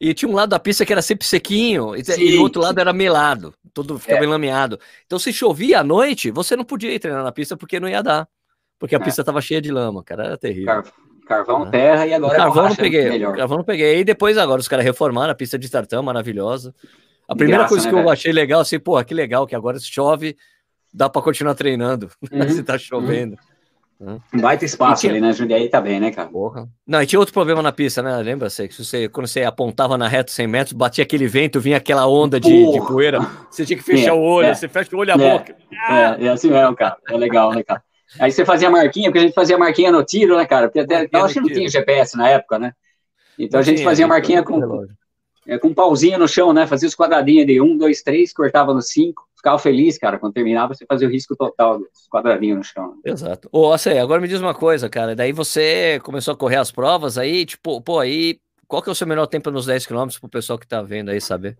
e 0.00 0.14
tinha 0.14 0.30
um 0.30 0.34
lado 0.34 0.50
da 0.50 0.58
pista 0.58 0.86
que 0.86 0.92
era 0.92 1.02
sempre 1.02 1.26
sequinho, 1.26 1.94
e, 1.94 2.04
sim, 2.04 2.20
e 2.20 2.38
o 2.38 2.42
outro 2.42 2.62
lado 2.62 2.78
era 2.78 2.94
melado, 2.94 3.52
todo 3.74 3.98
ficava 3.98 4.20
é. 4.20 4.24
enlameado. 4.24 4.78
Então, 5.04 5.18
se 5.18 5.32
chovia 5.32 5.80
à 5.80 5.84
noite, 5.84 6.30
você 6.30 6.56
não 6.56 6.64
podia 6.64 6.92
ir 6.92 6.98
treinar 6.98 7.22
na 7.22 7.32
pista 7.32 7.56
porque 7.56 7.78
não 7.78 7.88
ia 7.88 8.02
dar. 8.02 8.26
Porque 8.78 8.94
a 8.94 8.98
é. 8.98 9.02
pista 9.02 9.20
estava 9.20 9.40
cheia 9.42 9.60
de 9.60 9.70
lama, 9.70 10.02
cara, 10.02 10.24
era 10.24 10.38
terrível. 10.38 10.66
Car 10.66 10.84
carvão, 11.26 11.66
é. 11.66 11.70
terra 11.70 12.06
e 12.06 12.14
agora 12.14 12.36
carvão 12.36 12.54
borracha, 12.54 12.68
não 12.70 12.76
peguei, 12.76 13.10
melhor. 13.10 13.36
carvão 13.36 13.58
não 13.58 13.64
peguei. 13.64 13.98
E 13.98 14.04
depois 14.04 14.38
agor 14.38 14.58
os 14.58 14.66
caras 14.66 14.84
reformaram 14.84 15.30
a 15.30 15.34
pista 15.34 15.58
de 15.58 15.68
tartão, 15.70 16.02
maravilhosa. 16.02 16.74
A 17.28 17.36
primeira 17.36 17.64
Graça, 17.64 17.74
coisa 17.74 17.84
né, 17.84 17.92
que 17.92 18.06
eu 18.06 18.10
achei 18.10 18.32
legal, 18.32 18.60
assim, 18.60 18.78
pô, 18.78 19.02
que 19.04 19.12
legal 19.12 19.46
que 19.46 19.54
agora 19.54 19.78
chove, 19.78 20.34
dá 20.92 21.08
para 21.08 21.22
continuar 21.22 21.54
treinando 21.54 22.10
uhum. 22.30 22.48
se 22.48 22.62
tá 22.62 22.78
chovendo. 22.78 23.36
Uhum. 24.00 24.20
Baita 24.34 24.64
espaço 24.64 25.00
tinha... 25.00 25.12
ali, 25.12 25.20
né? 25.20 25.32
Jundiaí 25.32 25.68
tá 25.68 25.80
bem, 25.80 25.98
né, 25.98 26.12
cara? 26.12 26.28
Porra. 26.28 26.68
Não, 26.86 27.02
e 27.02 27.06
tinha 27.06 27.18
outro 27.18 27.34
problema 27.34 27.60
na 27.60 27.72
pista, 27.72 28.00
né? 28.00 28.16
Lembra 28.18 28.48
você 28.48 28.68
que 28.68 28.84
você, 28.84 29.08
quando 29.08 29.26
você 29.26 29.42
apontava 29.42 29.98
na 29.98 30.06
reta 30.06 30.30
100 30.30 30.46
metros, 30.46 30.72
batia 30.72 31.02
aquele 31.02 31.26
vento, 31.26 31.60
vinha 31.60 31.78
aquela 31.78 32.06
onda 32.06 32.38
de, 32.38 32.70
de 32.70 32.78
poeira, 32.78 33.18
você 33.50 33.66
tinha 33.66 33.76
que 33.76 33.82
fechar 33.84 34.10
é, 34.10 34.12
o 34.12 34.20
olho, 34.20 34.46
é, 34.46 34.54
você 34.54 34.68
fecha 34.68 34.94
o 34.94 35.00
olho 35.00 35.08
e 35.08 35.12
a 35.12 35.14
é, 35.14 35.38
boca. 35.38 35.56
É, 35.90 36.26
é 36.26 36.28
assim 36.28 36.48
mesmo, 36.48 36.76
cara. 36.76 36.96
É 37.08 37.16
legal, 37.16 37.52
né, 37.52 37.64
cara? 37.64 37.82
Aí 38.20 38.30
você 38.30 38.44
fazia 38.44 38.70
marquinha, 38.70 39.08
porque 39.10 39.18
a 39.18 39.22
gente 39.22 39.34
fazia 39.34 39.58
marquinha 39.58 39.90
no 39.90 40.04
tiro, 40.04 40.36
né, 40.36 40.46
cara? 40.46 40.68
Porque 40.68 40.80
até, 40.80 41.08
eu 41.12 41.24
acho 41.24 41.34
que 41.34 41.40
não 41.40 41.48
tinha 41.48 41.68
GPS 41.68 42.16
na 42.16 42.28
época, 42.28 42.58
né? 42.58 42.72
Então 43.38 43.60
a 43.60 43.62
gente 43.62 43.82
fazia 43.82 44.06
marquinha 44.06 44.42
com, 44.42 44.86
é, 45.48 45.58
com 45.58 45.68
um 45.68 45.74
pauzinho 45.74 46.18
no 46.18 46.28
chão, 46.28 46.52
né? 46.52 46.66
Fazia 46.66 46.86
os 46.86 46.94
quadradinhos 46.94 47.46
de 47.46 47.60
um, 47.60 47.76
dois, 47.76 48.02
três, 48.02 48.32
cortava 48.32 48.72
no 48.72 48.82
cinco 48.82 49.28
ficava 49.38 49.58
feliz, 49.58 49.96
cara, 49.96 50.18
quando 50.18 50.34
terminava, 50.34 50.74
você 50.74 50.84
fazia 50.84 51.06
o 51.06 51.10
risco 51.10 51.34
total 51.36 51.78
dos 51.78 52.08
quadradinhos 52.10 52.58
no 52.58 52.64
chão. 52.64 52.94
Exato. 53.04 53.48
Ô, 53.52 53.72
assim, 53.72 53.96
agora 53.98 54.20
me 54.20 54.28
diz 54.28 54.40
uma 54.40 54.52
coisa, 54.52 54.88
cara, 54.88 55.14
daí 55.14 55.32
você 55.32 56.00
começou 56.02 56.34
a 56.34 56.36
correr 56.36 56.56
as 56.56 56.70
provas 56.70 57.16
aí, 57.16 57.46
tipo, 57.46 57.80
pô, 57.80 58.00
aí, 58.00 58.40
qual 58.66 58.82
que 58.82 58.88
é 58.88 58.92
o 58.92 58.94
seu 58.94 59.06
melhor 59.06 59.26
tempo 59.26 59.50
nos 59.50 59.66
10 59.66 59.86
km 59.86 60.08
pro 60.20 60.28
pessoal 60.28 60.58
que 60.58 60.66
tá 60.66 60.82
vendo 60.82 61.10
aí 61.10 61.20
saber? 61.20 61.56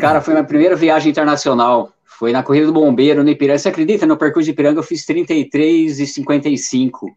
Cara, 0.00 0.20
foi 0.20 0.34
minha 0.34 0.46
primeira 0.46 0.76
viagem 0.76 1.10
internacional, 1.10 1.92
foi 2.04 2.30
na 2.30 2.42
Corrida 2.42 2.66
do 2.66 2.72
Bombeiro, 2.72 3.24
no 3.24 3.30
Ipiranga, 3.30 3.58
você 3.58 3.68
acredita, 3.68 4.06
no 4.06 4.16
percurso 4.16 4.44
de 4.44 4.52
Ipiranga 4.52 4.78
eu 4.78 4.84
fiz 4.84 5.04
33 5.04 5.98
e 5.98 6.06
55. 6.06 7.10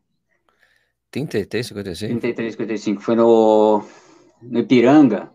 33 1.12 1.68
55? 1.68 2.20
33 2.20 2.54
55, 2.54 3.02
foi 3.02 3.16
no, 3.16 3.84
no 4.42 4.60
Ipiranga, 4.60 5.30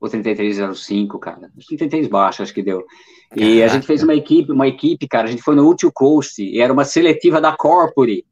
ou 0.00 0.08
3305, 0.08 1.18
cara, 1.18 1.50
33 1.68 2.08
baixo, 2.08 2.42
acho 2.42 2.54
que 2.54 2.62
deu. 2.62 2.84
E 3.36 3.58
Caraca. 3.58 3.64
a 3.64 3.68
gente 3.68 3.86
fez 3.86 4.02
uma 4.02 4.14
equipe, 4.14 4.50
uma 4.50 4.66
equipe, 4.66 5.06
cara, 5.06 5.28
a 5.28 5.30
gente 5.30 5.42
foi 5.42 5.54
no 5.54 5.68
Útil 5.68 5.92
Coast, 5.92 6.42
e 6.42 6.60
era 6.60 6.72
uma 6.72 6.84
seletiva 6.84 7.40
da 7.40 7.52
Corpore. 7.52 8.24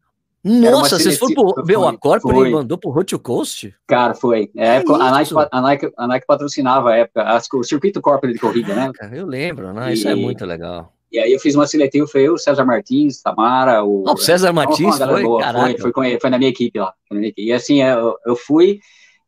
Nossa, 0.43 0.99
vocês 0.99 1.19
foram 1.19 1.35
pro. 1.35 1.65
Meu, 1.67 1.87
a 1.87 1.97
Corpore 1.97 2.51
mandou 2.51 2.79
pro 2.79 2.91
Útil 2.91 3.19
Coast? 3.19 3.75
Cara, 3.87 4.15
foi. 4.15 4.51
É, 4.57 4.79
a, 4.79 5.11
Nike, 5.11 5.35
a, 5.51 5.61
Nike, 5.61 5.93
a 5.97 6.07
Nike 6.07 6.27
patrocinava 6.27 6.91
a 6.91 6.97
época, 6.97 7.23
a, 7.23 7.41
o 7.55 7.65
circuito 7.65 8.01
Corpore 8.01 8.33
de 8.33 8.39
corrida, 8.39 8.75
né? 8.75 8.91
Cara, 8.95 9.15
eu 9.15 9.27
lembro, 9.27 9.73
né? 9.73 9.91
E... 9.91 9.95
Isso 9.95 10.09
é 10.09 10.15
muito 10.15 10.47
legal. 10.47 10.93
E 11.11 11.19
aí 11.19 11.33
eu 11.33 11.41
fiz 11.41 11.55
uma 11.55 11.67
seletiva, 11.67 12.07
foi 12.07 12.23
eu, 12.23 12.37
César 12.37 12.67
Martins, 12.67 13.23
Tamara, 13.23 13.83
o... 13.83 14.05
Oh, 14.07 14.17
César 14.19 14.53
Martins 14.53 14.99
foi, 14.99 15.23
boa, 15.23 15.43
foi, 15.79 16.19
foi, 16.21 16.31
na 16.31 16.37
minha 16.37 16.51
equipe 16.51 16.79
lá. 16.79 16.93
Minha 17.11 17.29
equipe. 17.29 17.49
E 17.49 17.53
assim, 17.53 17.83
eu, 17.83 18.15
eu 18.27 18.37
fui 18.37 18.79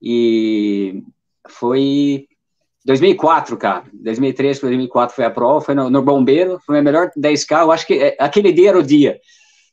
e 0.01 1.03
foi 1.49 2.27
2004, 2.85 3.57
cara. 3.57 3.85
2003 3.93 4.59
para 4.59 4.69
2004 4.69 5.17
foi 5.17 5.25
a 5.25 5.31
prova, 5.31 5.61
foi 5.61 5.75
no, 5.75 5.91
no 5.91 6.03
Bombeiro, 6.03 6.59
foi 6.65 6.81
o 6.81 6.83
melhor 6.83 7.11
10K. 7.17 7.61
Eu 7.61 7.73
acho 7.73 7.87
que 7.87 7.95
é, 7.95 8.17
aquele 8.19 8.53
dia 8.53 8.71
era 8.71 8.79
o 8.79 8.83
dia. 8.83 9.21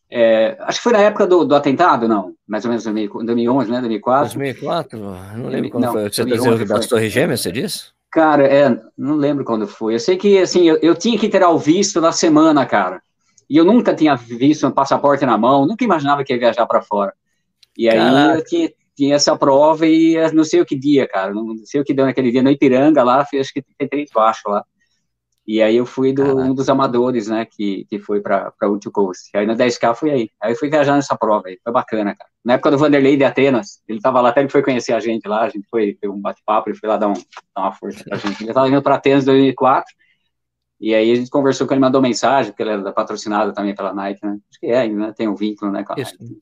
É, 0.09 0.57
acho 0.61 0.79
que 0.79 0.83
foi 0.83 0.93
na 0.93 1.01
época 1.01 1.27
do, 1.27 1.43
do, 1.43 1.55
atentado, 1.55 2.07
não? 2.07 2.33
Mais 2.47 2.63
ou 2.63 2.69
menos 2.69 2.83
2011, 2.83 3.69
né? 3.69 3.79
2004. 3.79 4.23
2004? 4.25 4.99
Não 5.37 5.49
lembro 5.49 5.69
quando 5.69 5.83
não, 5.85 5.93
foi. 5.93 6.03
Você 6.03 6.21
está 6.21 6.35
dizendo 6.35 6.65
das 6.65 6.87
Torres 6.87 7.11
Gêmeas, 7.11 7.41
você 7.41 7.51
disse? 7.51 7.97
Cara, 8.09 8.47
é, 8.47 8.79
não 8.97 9.15
lembro 9.15 9.43
quando 9.43 9.67
foi. 9.67 9.95
Eu 9.95 9.99
sei 9.99 10.17
que, 10.17 10.39
assim, 10.39 10.63
eu, 10.63 10.77
eu 10.77 10.95
tinha 10.95 11.19
que 11.19 11.29
tirar 11.29 11.49
o 11.49 11.59
visto 11.59 11.99
na 11.99 12.11
semana, 12.11 12.65
cara. 12.65 13.01
E 13.49 13.57
eu 13.57 13.65
nunca 13.65 13.93
tinha 13.93 14.15
visto 14.15 14.65
um 14.67 14.71
passaporte 14.71 15.25
na 15.25 15.37
mão, 15.37 15.65
nunca 15.65 15.83
imaginava 15.83 16.23
que 16.23 16.33
ia 16.33 16.39
viajar 16.39 16.65
para 16.65 16.81
fora. 16.81 17.13
E 17.77 17.87
aí 17.87 17.97
Caraca. 17.97 18.39
eu 18.39 18.45
tinha, 18.45 18.69
tinha 18.97 19.15
essa 19.15 19.37
prova 19.37 19.85
e 19.85 20.15
não 20.33 20.43
sei 20.43 20.59
o 20.59 20.65
que 20.65 20.75
dia, 20.75 21.07
cara. 21.07 21.31
Não 21.31 21.55
sei 21.63 21.79
o 21.79 21.83
que 21.83 21.93
deu 21.93 22.05
naquele 22.05 22.31
dia, 22.31 22.41
no 22.41 22.49
Ipiranga 22.49 23.03
lá, 23.03 23.19
acho 23.21 23.53
que 23.53 23.61
33 23.61 24.09
baixo 24.11 24.49
lá. 24.49 24.65
E 25.45 25.61
aí 25.61 25.77
eu 25.77 25.85
fui 25.85 26.11
do, 26.11 26.37
um 26.37 26.53
dos 26.53 26.67
amadores, 26.67 27.29
né, 27.29 27.45
que, 27.45 27.85
que 27.89 27.99
foi 27.99 28.19
para 28.19 28.51
o 28.63 28.65
Ultra 28.65 28.91
Coast. 28.91 29.29
Aí 29.33 29.45
no 29.45 29.55
10K 29.55 29.95
fui 29.95 30.11
aí. 30.11 30.29
Aí 30.41 30.53
fui 30.55 30.69
viajar 30.69 30.95
nessa 30.95 31.15
prova 31.15 31.47
aí, 31.47 31.57
foi 31.63 31.71
bacana, 31.71 32.13
cara. 32.13 32.29
Na 32.43 32.53
época 32.55 32.71
do 32.71 32.77
Vanderlei 32.77 33.15
de 33.15 33.23
Atenas, 33.23 33.81
ele 33.87 34.01
tava 34.01 34.19
lá, 34.19 34.29
até 34.29 34.41
ele 34.41 34.49
foi 34.49 34.61
conhecer 34.61 34.91
a 34.91 34.99
gente 34.99 35.25
lá, 35.25 35.43
a 35.43 35.49
gente 35.49 35.65
foi, 35.69 35.93
ter 35.93 36.09
um 36.09 36.19
bate-papo, 36.19 36.69
ele 36.69 36.77
foi 36.77 36.89
lá 36.89 36.97
dar, 36.97 37.07
um, 37.07 37.13
dar 37.13 37.61
uma 37.61 37.71
força 37.71 38.03
pra 38.03 38.17
gente. 38.17 38.43
Ele 38.43 38.53
tava 38.53 38.67
indo 38.67 38.81
para 38.81 38.95
Atenas 38.95 39.23
em 39.23 39.27
2004, 39.27 39.85
e 40.81 40.93
aí 40.93 41.11
a 41.11 41.15
gente 41.15 41.29
conversou 41.29 41.65
com 41.65 41.73
ele, 41.73 41.81
mandou 41.81 42.01
mensagem, 42.01 42.51
porque 42.51 42.63
ele 42.63 42.71
era 42.71 42.91
patrocinado 42.91 43.53
também 43.53 43.73
pela 43.73 43.93
Nike, 43.93 44.25
né? 44.25 44.37
Acho 44.49 44.59
que 44.59 44.67
é 44.67 44.79
ainda, 44.79 45.07
né? 45.07 45.13
tem 45.15 45.29
um 45.29 45.35
vínculo, 45.35 45.71
né, 45.71 45.83
com 45.85 45.93
a 45.93 45.95
Nike. 45.95 46.39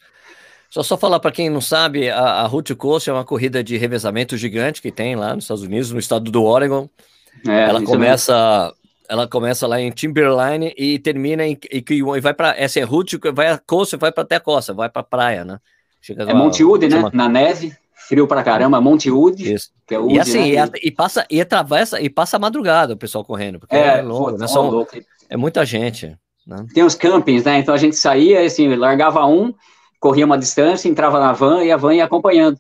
Só, 0.70 0.84
só 0.84 0.98
falar 0.98 1.20
para 1.20 1.32
quem 1.32 1.50
não 1.50 1.62
sabe, 1.62 2.10
a, 2.10 2.20
a 2.20 2.48
Route 2.48 2.76
Coast 2.76 3.10
é 3.10 3.14
uma 3.14 3.24
corrida 3.24 3.64
de 3.64 3.78
revezamento 3.78 4.36
gigante 4.38 4.82
que 4.82 4.92
tem 4.92 5.16
lá 5.16 5.36
nos 5.36 5.46
Estados 5.46 5.64
Unidos, 5.64 5.92
no 5.92 6.00
estado 6.00 6.30
do 6.32 6.44
Oregon. 6.44 6.90
É, 7.48 7.70
ela 7.70 7.82
começa 7.84 8.74
ela 9.08 9.28
começa 9.28 9.68
lá 9.68 9.80
em 9.80 9.92
Timberline 9.92 10.74
e 10.78 10.98
termina 10.98 11.46
em 11.46 11.58
e, 11.72 11.84
e 11.90 12.20
vai 12.20 12.34
para 12.34 12.56
essa 12.58 12.80
é 12.80 12.84
route, 12.84 13.20
vai 13.34 13.50
a 13.50 13.58
costa, 13.58 13.98
vai 13.98 14.12
para 14.12 14.24
até 14.24 14.36
a 14.36 14.40
costa, 14.40 14.74
vai 14.74 14.90
para 14.90 15.04
praia, 15.04 15.46
né? 15.46 15.60
Chega 16.02 16.24
é 16.24 16.26
lá, 16.26 16.36
Monte 16.36 16.64
Wood, 16.64 16.88
né? 16.88 17.10
Na 17.14 17.28
neve, 17.28 17.76
frio 18.08 18.28
para 18.28 18.44
caramba, 18.44 18.80
Monte. 18.80 19.10
Que 19.88 19.96
é 19.96 19.98
Wood, 19.98 20.16
e 20.16 20.20
assim, 20.20 20.56
né? 20.56 20.70
e, 20.82 20.88
e, 20.88 20.92
passa 20.92 21.26
e 21.30 21.42
atravessa 21.42 22.00
e 22.00 22.10
passa 22.10 22.38
a 22.38 22.40
madrugada 22.40 22.94
o 22.94 22.98
pessoal 22.98 23.26
correndo, 23.26 23.60
porque 23.60 23.76
é, 23.76 24.00
é 24.00 24.02
longo, 24.02 24.38
né? 24.38 24.48
São, 24.48 24.86
é 25.30 25.36
muita 25.36 25.66
gente. 25.66 26.16
Né? 26.46 26.64
Tem 26.74 26.84
os 26.84 26.94
campings, 26.94 27.44
né? 27.44 27.58
Então 27.58 27.74
a 27.74 27.78
gente 27.78 27.96
saía, 27.96 28.42
assim, 28.42 28.74
largava 28.76 29.26
um, 29.26 29.52
corria 30.06 30.24
uma 30.24 30.38
distância, 30.38 30.88
entrava 30.88 31.20
na 31.20 31.34
van 31.34 31.64
e 31.64 31.72
a 31.72 31.78
van 31.78 31.96
ia 31.96 32.06
acompanhando. 32.06 32.60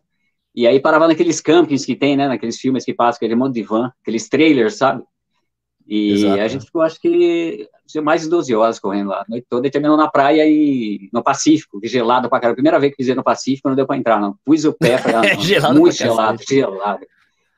E 0.55 0.65
aí 0.65 0.79
parava 0.79 1.07
naqueles 1.07 1.39
campings 1.39 1.85
que 1.85 1.95
tem, 1.95 2.17
né? 2.17 2.27
Naqueles 2.27 2.59
filmes 2.59 2.83
que 2.83 2.91
passam, 2.91 3.17
aquele 3.17 3.35
monte 3.35 3.53
de 3.53 3.61
van, 3.61 3.91
aqueles 4.01 4.27
trailers, 4.27 4.77
sabe? 4.77 5.03
E 5.87 6.13
Exato. 6.13 6.41
a 6.41 6.47
gente 6.47 6.65
ficou, 6.65 6.81
acho 6.81 6.99
que, 6.99 7.69
mais 8.01 8.23
de 8.23 8.29
12 8.29 8.55
horas 8.55 8.79
correndo 8.79 9.09
lá, 9.09 9.19
a 9.21 9.25
noite 9.29 9.45
toda, 9.47 9.67
e 9.67 9.69
terminou 9.69 9.95
na 9.95 10.07
praia 10.07 10.43
e 10.47 11.07
no 11.13 11.21
Pacífico, 11.21 11.79
gelado 11.83 12.27
pra 12.31 12.39
caramba. 12.39 12.55
Primeira 12.55 12.79
vez 12.79 12.93
que 12.93 12.97
pisei 12.97 13.13
no 13.13 13.23
Pacífico, 13.23 13.69
não 13.69 13.75
deu 13.75 13.85
pra 13.85 13.95
entrar, 13.95 14.19
não. 14.19 14.35
Pus 14.43 14.65
o 14.65 14.73
pé, 14.73 14.97
pra, 14.97 15.21
não, 15.35 15.39
gelado 15.39 15.79
muito 15.79 15.95
gelado, 15.95 16.41
gelado. 16.49 17.05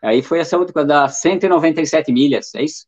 Aí 0.04 0.21
foi 0.21 0.39
essa 0.39 0.58
outra 0.58 0.73
coisa, 0.73 0.86
dá 0.86 1.08
197 1.08 2.12
milhas, 2.12 2.54
é 2.56 2.62
isso? 2.62 2.86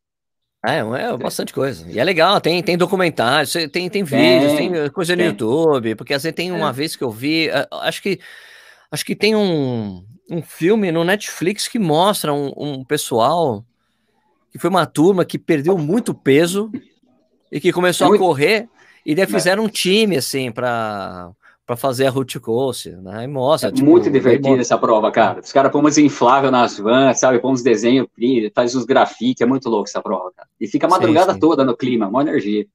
É, 0.65 0.80
é 0.80 1.17
bastante 1.17 1.54
coisa. 1.54 1.89
E 1.89 2.00
é 2.00 2.04
legal, 2.04 2.41
tem, 2.41 2.62
tem 2.62 2.78
documentários, 2.78 3.54
tem, 3.72 3.89
tem 3.89 4.04
vídeos, 4.04 4.54
tem, 4.54 4.72
tem 4.72 4.89
coisa 4.89 5.15
no 5.15 5.24
YouTube, 5.24 5.95
porque 5.95 6.13
às 6.13 6.24
vezes 6.24 6.36
tem 6.36 6.52
uma 6.52 6.69
é. 6.69 6.74
vez 6.74 6.95
que 6.95 7.04
eu 7.04 7.12
vi, 7.12 7.48
eh, 7.48 7.67
acho 7.72 8.02
que 8.02 8.19
acho 8.91 9.06
que 9.06 9.15
tem 9.15 9.36
um, 9.36 10.04
um 10.30 10.41
filme 10.41 10.91
no 10.91 11.04
Netflix 11.06 11.67
que 11.67 11.80
mostra 11.80 12.34
um, 12.34 12.52
um 12.58 12.84
pessoal 12.84 13.63
que 14.52 14.60
foi 14.60 14.69
uma 14.69 14.86
turma 14.86 15.24
que 15.24 15.39
perdeu 15.39 15.78
muito 15.78 16.13
peso 16.13 16.69
e 17.52 17.62
que 17.62 17.72
começou 17.72 18.08
é 18.08 18.10
muito... 18.10 18.24
a 18.24 18.28
correr 18.28 18.69
e 19.06 19.15
daí 19.15 19.28
fizeram 19.28 19.63
um 19.63 19.69
time 19.69 20.17
assim 20.17 20.52
para 20.52 21.32
para 21.69 21.77
fazer 21.77 22.08
a 22.08 22.10
route 22.10 22.39
coast, 22.39 22.89
né? 22.89 23.25
E 23.25 23.27
mostra. 23.27 23.69
É 23.69 23.71
tipo, 23.71 23.88
muito 23.88 24.10
divertida 24.10 24.60
essa 24.60 24.75
prova, 24.75 25.12
cara. 25.12 25.39
Os 25.39 25.51
caras 25.51 25.71
põem 25.71 25.86
uns 25.86 25.99
infláveis 25.99 26.51
nas 26.51 26.79
vans, 26.79 27.19
sabe? 27.19 27.38
Põem 27.38 27.53
uns 27.53 27.62
desenhos, 27.62 28.08
faz 28.55 28.73
uns 28.73 28.86
grafites, 28.86 29.41
é 29.41 29.45
muito 29.45 29.69
louco 29.69 29.88
essa 29.88 30.01
prova, 30.01 30.32
cara. 30.36 30.49
E 30.60 30.65
fica 30.67 30.88
a 30.88 30.89
madrugada 30.89 31.27
sim, 31.27 31.34
sim. 31.36 31.39
toda 31.39 31.63
no 31.63 31.77
clima, 31.77 32.08
uma 32.08 32.23
energia. 32.23 32.65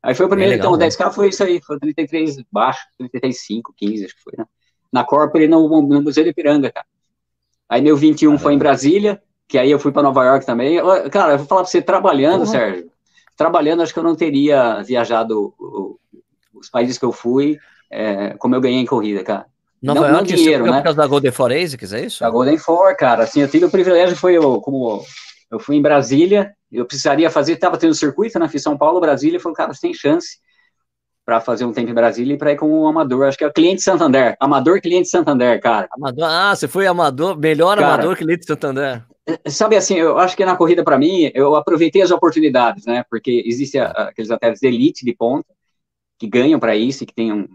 Aí 0.00 0.14
foi 0.14 0.26
o 0.26 0.28
primeiro, 0.28 0.52
é 0.52 0.56
legal, 0.56 0.76
então, 0.76 0.86
o 0.86 0.88
10K 0.88 1.12
foi 1.12 1.30
isso 1.30 1.42
aí, 1.42 1.60
foi 1.60 1.80
33 1.80 2.44
baixo, 2.52 2.78
35, 2.96 3.74
15, 3.76 4.04
acho 4.04 4.14
que 4.14 4.22
foi, 4.22 4.34
né? 4.38 4.44
Na 4.92 5.02
Corpore, 5.02 5.48
no, 5.48 5.68
no 5.82 6.00
Museu 6.00 6.22
de 6.22 6.30
Ipiranga, 6.30 6.70
cara. 6.70 6.86
Aí 7.68 7.82
meu 7.82 7.96
21 7.96 8.34
ah, 8.34 8.38
foi 8.38 8.54
em 8.54 8.58
Brasília, 8.58 9.20
que 9.48 9.58
aí 9.58 9.72
eu 9.72 9.80
fui 9.80 9.90
para 9.90 10.04
Nova 10.04 10.24
York 10.26 10.46
também. 10.46 10.78
Cara, 11.10 11.32
eu 11.32 11.38
vou 11.38 11.46
falar 11.48 11.62
para 11.62 11.70
você, 11.72 11.82
trabalhando, 11.82 12.42
uhum. 12.42 12.46
Sérgio, 12.46 12.88
trabalhando, 13.36 13.82
acho 13.82 13.92
que 13.92 13.98
eu 13.98 14.04
não 14.04 14.14
teria 14.14 14.80
viajado 14.82 15.52
os 16.54 16.70
países 16.70 16.96
que 16.96 17.04
eu 17.04 17.10
fui, 17.10 17.58
é, 17.94 18.34
como 18.38 18.54
eu 18.54 18.60
ganhei 18.60 18.80
em 18.80 18.86
corrida, 18.86 19.22
cara. 19.22 19.46
Nova 19.80 20.00
não, 20.00 20.08
York, 20.08 20.30
não 20.30 20.36
dinheiro, 20.36 20.64
né? 20.64 20.78
por 20.78 20.82
causa 20.82 20.96
da 20.96 21.06
Golden 21.06 21.30
Forensics, 21.30 21.92
é 21.92 22.06
isso? 22.06 22.20
Da 22.20 22.30
Golden 22.30 22.56
Four, 22.56 22.96
cara, 22.96 23.24
assim, 23.24 23.40
eu 23.40 23.48
tive 23.48 23.66
o 23.66 23.70
privilégio, 23.70 24.16
foi 24.16 24.34
eu, 24.34 24.60
como 24.60 25.04
eu 25.50 25.60
fui 25.60 25.76
em 25.76 25.82
Brasília, 25.82 26.54
eu 26.72 26.86
precisaria 26.86 27.30
fazer, 27.30 27.56
tava 27.56 27.76
tendo 27.76 27.94
circuito, 27.94 28.38
né, 28.38 28.48
fiz 28.48 28.62
São 28.62 28.78
Paulo, 28.78 28.98
Brasília, 28.98 29.38
falei, 29.38 29.56
cara, 29.56 29.74
você 29.74 29.82
tem 29.82 29.94
chance 29.94 30.38
para 31.24 31.38
fazer 31.40 31.64
um 31.64 31.72
tempo 31.72 31.90
em 31.90 31.94
Brasília 31.94 32.34
e 32.34 32.38
para 32.38 32.52
ir 32.52 32.56
como 32.56 32.86
amador, 32.86 33.26
acho 33.26 33.36
que 33.36 33.44
é 33.44 33.46
o 33.46 33.52
cliente 33.52 33.82
Santander, 33.82 34.36
amador 34.40 34.80
cliente 34.80 35.08
Santander, 35.08 35.60
cara. 35.60 35.86
Amador, 35.92 36.24
ah, 36.24 36.56
você 36.56 36.66
foi 36.66 36.86
amador, 36.86 37.38
melhor 37.38 37.76
cara, 37.76 37.94
amador 37.94 38.16
cliente 38.16 38.46
Santander. 38.46 39.04
Sabe 39.46 39.76
assim, 39.76 39.96
eu 39.96 40.18
acho 40.18 40.36
que 40.36 40.44
na 40.44 40.56
corrida 40.56 40.82
para 40.82 40.98
mim, 40.98 41.30
eu 41.34 41.54
aproveitei 41.54 42.02
as 42.02 42.10
oportunidades, 42.10 42.84
né? 42.84 43.04
Porque 43.08 43.42
existem 43.46 43.80
aqueles 43.80 44.30
atletas 44.30 44.60
de 44.60 44.66
elite 44.66 45.04
de 45.04 45.14
ponta 45.14 45.46
que 46.18 46.26
ganham 46.26 46.60
para 46.60 46.76
isso 46.76 47.04
e 47.04 47.06
que 47.06 47.14
tem 47.14 47.32
um 47.32 47.48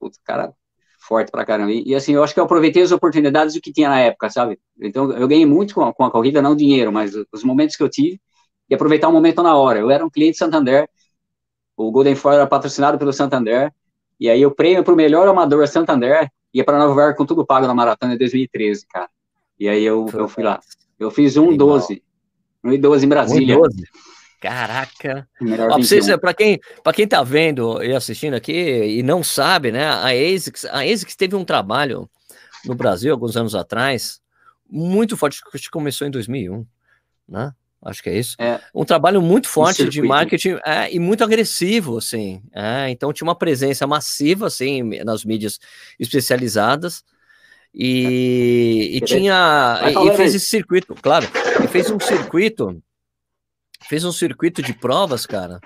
putz, 0.00 0.18
cara 0.24 0.54
forte 1.00 1.30
para 1.30 1.44
caramba. 1.44 1.72
E, 1.72 1.82
e, 1.86 1.94
assim, 1.94 2.14
eu 2.14 2.22
acho 2.22 2.34
que 2.34 2.38
eu 2.38 2.44
aproveitei 2.44 2.82
as 2.82 2.92
oportunidades 2.92 3.54
do 3.54 3.60
que 3.60 3.72
tinha 3.72 3.88
na 3.88 3.98
época, 3.98 4.30
sabe? 4.30 4.58
Então, 4.80 5.10
eu 5.12 5.26
ganhei 5.26 5.46
muito 5.46 5.74
com 5.74 5.82
a, 5.82 5.92
com 5.92 6.04
a 6.04 6.10
corrida, 6.10 6.42
não 6.42 6.54
dinheiro, 6.54 6.92
mas 6.92 7.14
os 7.32 7.42
momentos 7.42 7.74
que 7.74 7.82
eu 7.82 7.88
tive 7.88 8.20
e 8.68 8.74
aproveitar 8.74 9.08
o 9.08 9.12
momento 9.12 9.42
na 9.42 9.56
hora. 9.56 9.80
Eu 9.80 9.90
era 9.90 10.04
um 10.04 10.10
cliente 10.10 10.36
Santander, 10.36 10.88
o 11.76 11.90
Golden 11.90 12.14
Four 12.14 12.34
era 12.34 12.46
patrocinado 12.46 12.98
pelo 12.98 13.12
Santander, 13.12 13.72
e 14.20 14.28
aí 14.28 14.44
o 14.44 14.50
prêmio 14.50 14.84
para 14.84 14.94
o 14.94 14.96
melhor 14.96 15.26
amador 15.26 15.66
Santander 15.66 16.30
ia 16.52 16.64
para 16.64 16.78
Nova 16.78 17.00
York 17.00 17.16
com 17.16 17.26
tudo 17.26 17.46
pago 17.46 17.66
na 17.66 17.74
maratona 17.74 18.14
em 18.14 18.18
2013, 18.18 18.86
cara. 18.86 19.08
E 19.58 19.68
aí 19.68 19.82
eu, 19.82 20.06
eu 20.12 20.28
fui 20.28 20.44
lá. 20.44 20.60
Eu 20.98 21.10
fiz 21.10 21.36
um 21.36 21.56
12. 21.56 22.02
Um 22.62 22.78
12 22.78 23.06
em 23.06 23.08
Brasília. 23.08 23.56
12. 23.56 23.84
Caraca. 24.40 25.28
Para 26.18 26.34
quem, 26.34 26.58
para 26.82 26.92
quem 26.94 27.06
tá 27.06 27.22
vendo 27.22 27.82
e 27.84 27.94
assistindo 27.94 28.34
aqui 28.34 28.52
e 28.52 29.02
não 29.02 29.22
sabe, 29.22 29.70
né? 29.70 29.86
A 29.86 30.06
ASICS, 30.06 30.64
a 30.64 30.80
ASICS 30.80 31.14
teve 31.14 31.36
um 31.36 31.44
trabalho 31.44 32.08
no 32.64 32.74
Brasil 32.74 33.12
alguns 33.12 33.36
anos 33.36 33.54
atrás, 33.54 34.20
muito 34.68 35.16
forte, 35.16 35.42
que 35.52 35.70
começou 35.70 36.06
em 36.06 36.10
2001, 36.10 36.66
né? 37.28 37.52
Acho 37.82 38.02
que 38.02 38.10
é 38.10 38.18
isso. 38.18 38.36
É, 38.38 38.60
um 38.74 38.84
trabalho 38.84 39.22
muito 39.22 39.48
forte 39.48 39.88
de 39.88 40.02
marketing 40.02 40.58
é, 40.66 40.94
e 40.94 40.98
muito 40.98 41.24
agressivo, 41.24 41.96
assim. 41.96 42.42
É, 42.54 42.90
então 42.90 43.12
tinha 43.12 43.26
uma 43.26 43.34
presença 43.34 43.86
massiva, 43.86 44.46
assim, 44.46 44.82
nas 45.02 45.24
mídias 45.24 45.58
especializadas. 45.98 47.02
E, 47.74 48.90
e 48.94 49.00
tinha. 49.00 49.80
E, 49.84 50.08
e, 50.08 50.16
fez 50.16 50.34
esse 50.34 50.46
circuito, 50.46 50.94
claro. 51.00 51.26
E 51.64 51.68
fez 51.68 51.90
um 51.90 51.98
circuito. 51.98 52.82
Fez 53.88 54.04
um 54.04 54.12
circuito 54.12 54.62
de 54.62 54.72
provas, 54.72 55.26
cara. 55.26 55.60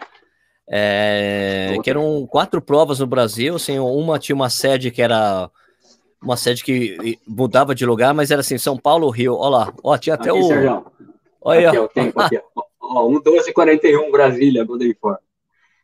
É, 0.68 1.76
que 1.82 1.90
eram 1.90 2.26
quatro 2.26 2.60
provas 2.60 2.98
no 2.98 3.06
Brasil. 3.06 3.56
Assim, 3.56 3.78
uma 3.78 4.18
tinha 4.18 4.34
uma 4.34 4.48
sede 4.48 4.90
que 4.90 5.02
era 5.02 5.50
uma 6.22 6.36
sede 6.36 6.64
que 6.64 7.18
mudava 7.26 7.74
de 7.74 7.84
lugar, 7.84 8.14
mas 8.14 8.30
era 8.30 8.40
assim, 8.40 8.56
São 8.56 8.76
Paulo, 8.76 9.10
Rio. 9.10 9.36
Olha 9.36 9.50
lá, 9.50 9.72
ó, 9.82 9.96
tinha 9.98 10.14
até 10.14 10.30
aqui, 10.30 10.38
o. 10.38 10.42
Sérgio. 10.44 10.86
Olha 11.40 11.68
aqui, 11.68 11.78
ó, 11.78 11.84
o 11.84 11.88
tempo 11.88 12.20
aqui, 12.20 12.40
ó. 12.80 13.06
um 13.06 13.20
12,41 13.20 14.10
Brasília, 14.10 14.64
Golden 14.64 14.94
Ford. 14.98 15.18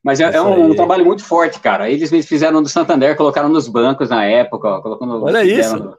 Mas 0.03 0.19
é, 0.19 0.35
é 0.35 0.41
um, 0.41 0.71
um, 0.71 0.75
trabalho 0.75 1.05
muito 1.05 1.23
forte, 1.23 1.61
cara. 1.61 1.91
Eles 1.91 2.11
fizeram 2.27 2.63
do 2.63 2.69
Santander, 2.71 3.15
colocaram 3.17 3.51
nos 3.51 3.69
bancos 3.69 4.09
na 4.09 4.25
época, 4.25 4.67
ó, 4.67 4.81
colocando. 4.81 5.23
Olha 5.23 5.45
isso. 5.45 5.77
No... 5.77 5.97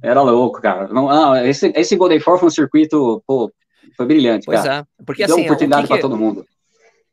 Era 0.00 0.22
louco, 0.22 0.60
cara. 0.60 0.86
Não, 0.88 1.08
não, 1.08 1.36
esse, 1.44 1.72
esse 1.74 1.96
Golden 1.96 2.20
Four 2.20 2.38
foi 2.38 2.48
um 2.48 2.52
circuito, 2.52 3.22
pô, 3.26 3.50
foi 3.96 4.06
brilhante, 4.06 4.46
pois 4.46 4.62
cara. 4.62 4.86
é. 5.00 5.04
Porque 5.04 5.26
Deu 5.26 5.36
assim, 5.36 5.44
oportunidade 5.44 5.86
para 5.86 6.00
todo 6.00 6.16
mundo. 6.16 6.46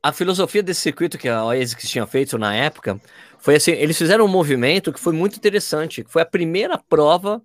A 0.02 0.14
filosofia 0.14 0.64
desse 0.64 0.82
circuito 0.82 1.18
que 1.18 1.28
a 1.28 1.42
ASICS 1.42 1.90
tinha 1.90 2.08
feito 2.08 2.38
na 2.38 2.56
época 2.56 3.00
foi 3.40 3.56
assim: 3.56 3.72
eles 3.72 3.98
fizeram 3.98 4.26
um 4.26 4.30
movimento 4.30 4.94
que 4.94 5.00
foi 5.00 5.14
muito 5.14 5.36
interessante, 5.36 6.04
que 6.04 6.12
foi 6.12 6.22
a 6.22 6.26
primeira 6.26 6.78
prova 6.78 7.42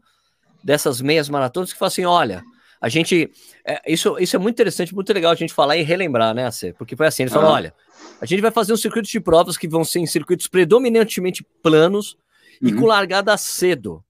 dessas 0.62 1.01
meias 1.01 1.29
maratonas 1.29 1.73
que 1.73 1.79
foi 1.79 1.88
assim: 1.88 2.05
olha, 2.05 2.44
a 2.81 2.88
gente. 2.88 3.31
É, 3.64 3.81
isso, 3.90 4.16
isso 4.18 4.37
é 4.37 4.38
muito 4.38 4.55
interessante, 4.55 4.94
muito 4.94 5.12
legal 5.12 5.33
a 5.33 5.35
gente 5.35 5.55
falar 5.55 5.77
e 5.77 5.83
relembrar, 5.83 6.35
né? 6.35 6.49
Porque 6.77 6.94
foi 6.94 7.07
assim: 7.07 7.23
eles 7.23 7.33
falaram: 7.33 7.55
olha, 7.55 7.75
a 8.20 8.27
gente 8.27 8.40
vai 8.40 8.51
fazer 8.51 8.73
um 8.73 8.77
circuito 8.77 9.09
de 9.09 9.20
provas 9.20 9.57
que 9.57 9.66
vão 9.66 9.85
ser 9.85 10.01
em 10.01 10.07
circuitos 10.07 10.47
predominantemente 10.49 11.44
planos 11.62 12.16
uhum. 12.62 12.68
e 12.68 12.73
com 12.75 12.87
largada 12.87 13.37
cedo. 13.37 14.05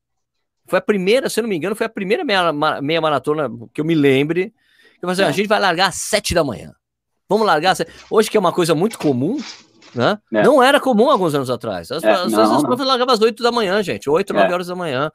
Foi 0.66 0.78
a 0.78 0.82
primeira, 0.82 1.28
se 1.28 1.38
eu 1.38 1.42
não 1.42 1.48
me 1.48 1.56
engano, 1.56 1.76
foi 1.76 1.86
a 1.86 1.90
primeira 1.90 2.24
meia, 2.24 2.52
meia 2.82 3.00
maratona 3.00 3.50
que 3.72 3.80
eu 3.80 3.84
me 3.84 3.94
lembre. 3.94 4.52
Eu 5.00 5.08
falei, 5.08 5.12
assim, 5.12 5.22
é. 5.22 5.26
a 5.26 5.32
gente 5.32 5.48
vai 5.48 5.60
largar 5.60 5.88
às 5.88 5.96
sete 5.96 6.34
da 6.34 6.42
manhã. 6.42 6.72
Vamos 7.28 7.46
largar. 7.46 7.76
Hoje, 8.10 8.30
que 8.30 8.36
é 8.36 8.40
uma 8.40 8.52
coisa 8.52 8.74
muito 8.74 8.98
comum, 8.98 9.38
né? 9.94 10.18
É. 10.32 10.42
Não 10.42 10.62
era 10.62 10.80
comum 10.80 11.10
alguns 11.10 11.34
anos 11.34 11.50
atrás. 11.50 11.90
As, 11.90 12.02
é, 12.02 12.10
as, 12.10 12.32
não, 12.32 12.72
as 12.72 12.80
largavam 12.80 13.14
às 13.14 13.20
8 13.20 13.42
da 13.42 13.52
manhã, 13.52 13.82
gente. 13.82 14.08
8, 14.10 14.32
9 14.32 14.46
é. 14.46 14.52
horas 14.52 14.66
da 14.66 14.74
manhã. 14.74 15.10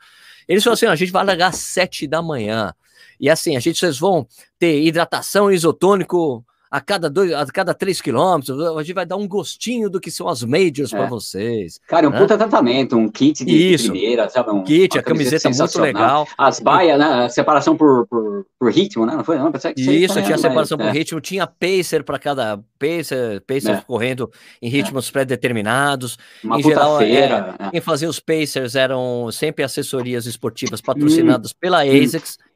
Eles 0.47 0.63
falaram 0.63 0.75
assim: 0.75 0.85
a 0.87 0.95
gente 0.95 1.11
vai 1.11 1.25
largar 1.25 1.47
às 1.49 1.57
7 1.57 2.07
da 2.07 2.21
manhã. 2.21 2.73
E 3.19 3.29
assim, 3.29 3.55
a 3.57 3.59
gente, 3.59 3.77
vocês 3.77 3.99
vão 3.99 4.25
ter 4.57 4.81
hidratação 4.81 5.51
isotônico 5.51 6.43
a 6.71 6.79
cada 6.79 7.09
dois, 7.09 7.33
a 7.33 7.45
cada 7.47 7.73
três 7.73 7.99
quilômetros, 7.99 8.59
a 8.77 8.83
gente 8.83 8.93
vai 8.93 9.05
dar 9.05 9.15
um 9.15 9.27
gostinho 9.27 9.89
do 9.89 9.99
que 9.99 10.11
são 10.11 10.27
as 10.27 10.43
majors 10.43 10.93
é. 10.93 10.97
para 10.97 11.07
vocês. 11.07 11.79
Cara, 11.87 12.07
um 12.07 12.11
né? 12.11 12.19
puta 12.19 12.37
tratamento, 12.37 12.95
um 12.95 13.09
kit 13.09 13.43
de 13.43 13.73
Isso. 13.73 13.91
primeira, 13.91 14.29
sabe? 14.29 14.51
Um, 14.51 14.63
kit, 14.63 14.97
a 14.97 15.01
camiseta, 15.01 15.49
muito 15.49 15.81
legal. 15.81 16.27
As 16.37 16.59
baias, 16.59 16.99
né? 16.99 17.25
A 17.25 17.29
separação 17.29 17.75
por, 17.75 18.05
por, 18.07 18.45
por, 18.59 18.71
ritmo, 18.71 19.05
né? 19.05 19.15
Não 19.15 19.23
foi? 19.23 19.39
Não, 19.39 19.51
que 19.51 19.81
Isso, 19.81 20.21
tinha 20.21 20.37
separação 20.37 20.77
mas, 20.77 20.87
por 20.87 20.95
é. 20.95 20.99
ritmo, 20.99 21.19
tinha 21.19 21.47
pacer 21.47 22.03
para 22.03 22.19
cada 22.19 22.59
pacer, 22.77 23.41
pacer 23.41 23.71
é. 23.71 23.81
correndo 23.81 24.31
em 24.61 24.69
ritmos 24.69 25.09
pré-determinados. 25.09 26.17
Em 26.43 26.61
geral, 26.61 27.01
é, 27.01 27.13
é. 27.13 27.71
quem 27.71 27.81
fazia 27.81 28.07
os 28.07 28.19
pacers 28.19 28.75
eram 28.75 29.31
sempre 29.31 29.63
assessorias 29.63 30.27
esportivas 30.27 30.81
patrocinadas 30.81 31.51
hum. 31.51 31.55
pela 31.59 31.81
ASICS. 31.81 32.37
Hum 32.39 32.48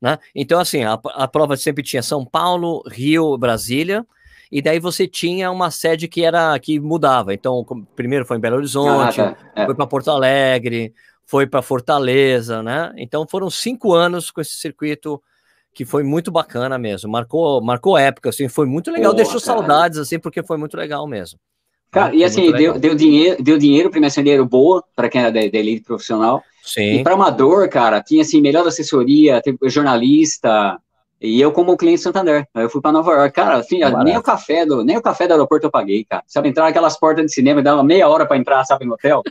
né? 0.00 0.18
Então, 0.34 0.58
assim, 0.58 0.84
a, 0.84 0.98
a 1.14 1.28
prova 1.28 1.56
sempre 1.56 1.82
tinha 1.82 2.02
São 2.02 2.24
Paulo, 2.24 2.82
Rio, 2.86 3.36
Brasília, 3.36 4.06
e 4.50 4.60
daí 4.60 4.80
você 4.80 5.06
tinha 5.06 5.50
uma 5.50 5.70
sede 5.70 6.08
que 6.08 6.24
era 6.24 6.58
que 6.58 6.80
mudava. 6.80 7.32
Então, 7.32 7.64
primeiro 7.94 8.24
foi 8.24 8.36
em 8.36 8.40
Belo 8.40 8.56
Horizonte, 8.56 9.20
ah, 9.20 9.36
é. 9.54 9.66
foi 9.66 9.74
para 9.74 9.86
Porto 9.86 10.10
Alegre, 10.10 10.92
foi 11.24 11.46
para 11.46 11.62
Fortaleza, 11.62 12.60
né? 12.60 12.92
Então 12.96 13.24
foram 13.28 13.48
cinco 13.48 13.92
anos 13.92 14.32
com 14.32 14.40
esse 14.40 14.54
circuito 14.54 15.22
que 15.72 15.84
foi 15.84 16.02
muito 16.02 16.32
bacana 16.32 16.76
mesmo. 16.76 17.08
Marcou, 17.08 17.62
marcou 17.62 17.96
época, 17.96 18.30
assim, 18.30 18.48
foi 18.48 18.66
muito 18.66 18.90
legal. 18.90 19.14
Deixou 19.14 19.40
cara. 19.40 19.58
saudades, 19.58 19.98
assim, 19.98 20.18
porque 20.18 20.42
foi 20.42 20.56
muito 20.56 20.76
legal 20.76 21.06
mesmo. 21.06 21.38
Cara, 21.92 22.14
e 22.14 22.24
assim, 22.24 22.50
deu, 22.52 22.78
deu, 22.78 22.96
dinheiro, 22.96 23.40
deu 23.40 23.58
dinheiro, 23.58 23.90
primeiro 23.90 24.14
dinheiro 24.14 24.44
boa 24.44 24.82
para 24.94 25.08
quem 25.08 25.20
era 25.20 25.30
da, 25.30 25.40
da 25.40 25.58
elite 25.58 25.84
profissional. 25.84 26.42
Sim. 26.62 27.00
E 27.00 27.02
para 27.02 27.14
amador, 27.14 27.68
cara, 27.68 28.02
tinha 28.02 28.22
assim, 28.22 28.40
melhor 28.40 28.66
assessoria, 28.66 29.40
jornalista, 29.64 30.78
e 31.20 31.38
eu 31.38 31.52
como 31.52 31.76
cliente 31.76 32.00
Santander. 32.00 32.46
Aí 32.54 32.64
eu 32.64 32.70
fui 32.70 32.80
para 32.80 32.92
Nova 32.92 33.12
York, 33.12 33.34
cara, 33.34 33.56
assim, 33.56 33.80
nem 34.04 34.16
o 34.16 34.22
café 34.22 34.64
do, 34.64 34.82
nem 34.82 34.96
o 34.96 35.02
café 35.02 35.26
do 35.26 35.32
aeroporto 35.32 35.66
eu 35.66 35.70
paguei, 35.70 36.02
cara. 36.02 36.22
Sabe, 36.26 36.48
entrar 36.48 36.64
naquelas 36.64 36.98
portas 36.98 37.26
de 37.26 37.32
cinema, 37.32 37.62
dava 37.62 37.84
meia 37.84 38.08
hora 38.08 38.24
para 38.24 38.38
entrar, 38.38 38.64
sabe, 38.64 38.86
no 38.86 38.94
hotel, 38.94 39.22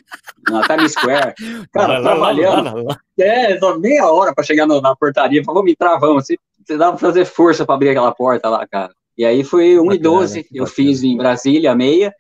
na 0.48 0.62
Times 0.68 0.92
Square. 0.92 1.34
Cara, 1.74 2.02
trabalhando. 2.02 2.86
É, 3.18 3.58
meia 3.80 4.08
hora 4.08 4.34
para 4.36 4.44
chegar 4.44 4.68
no, 4.68 4.80
na 4.80 4.96
portaria, 4.96 5.44
falou, 5.44 5.62
vamos 5.62 5.72
entrar, 5.72 5.98
vamos. 5.98 6.26
Você, 6.26 6.38
você 6.64 6.78
dava 6.78 6.92
pra 6.96 7.08
fazer 7.08 7.26
força 7.26 7.66
para 7.66 7.74
abrir 7.74 7.90
aquela 7.90 8.12
porta 8.12 8.50
lá, 8.50 8.68
cara. 8.68 8.92
E 9.18 9.26
aí 9.26 9.44
foi 9.44 9.80
1 9.80 9.94
e 9.94 9.98
12, 9.98 10.48
eu 10.54 10.68
fiz 10.68 11.04
em 11.04 11.18
Brasília, 11.18 11.76
meia, 11.76 12.14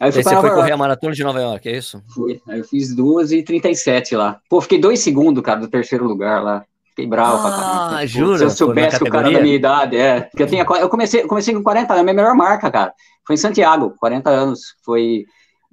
Aí, 0.00 0.12
você 0.12 0.22
foi 0.22 0.50
correr 0.50 0.72
a 0.72 0.76
maratona 0.76 1.12
de 1.12 1.24
Nova 1.24 1.40
York, 1.40 1.68
é 1.68 1.76
isso? 1.76 2.02
Fui. 2.14 2.40
Aí 2.46 2.60
eu 2.60 2.64
fiz 2.64 2.94
2 2.94 3.32
e 3.32 3.42
37 3.42 4.14
lá. 4.14 4.40
Pô, 4.48 4.60
fiquei 4.60 4.78
dois 4.78 5.00
segundos, 5.00 5.42
cara, 5.42 5.58
do 5.58 5.68
terceiro 5.68 6.06
lugar 6.06 6.42
lá. 6.42 6.64
Fiquei 6.90 7.06
bravo 7.06 7.38
ah, 7.38 7.40
pra 7.40 7.50
caramba. 7.50 7.96
Ah, 7.96 8.06
juro? 8.06 8.38
Se 8.38 8.44
eu 8.44 8.50
soubesse 8.50 8.98
que 8.98 9.04
o 9.04 9.10
cara 9.10 9.30
da 9.30 9.40
minha 9.40 9.54
idade, 9.54 9.96
é. 9.96 10.22
Porque 10.22 10.42
eu, 10.42 10.46
tinha, 10.46 10.64
eu 10.80 10.88
comecei, 10.88 11.22
comecei 11.22 11.54
com 11.54 11.62
40 11.62 11.92
anos, 11.92 12.04
minha 12.04 12.14
melhor 12.14 12.34
marca, 12.34 12.70
cara. 12.70 12.92
Foi 13.26 13.34
em 13.34 13.38
Santiago, 13.38 13.94
40 13.98 14.30
anos. 14.30 14.76
Foi 14.84 15.24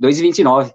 2,29. 0.01 0.73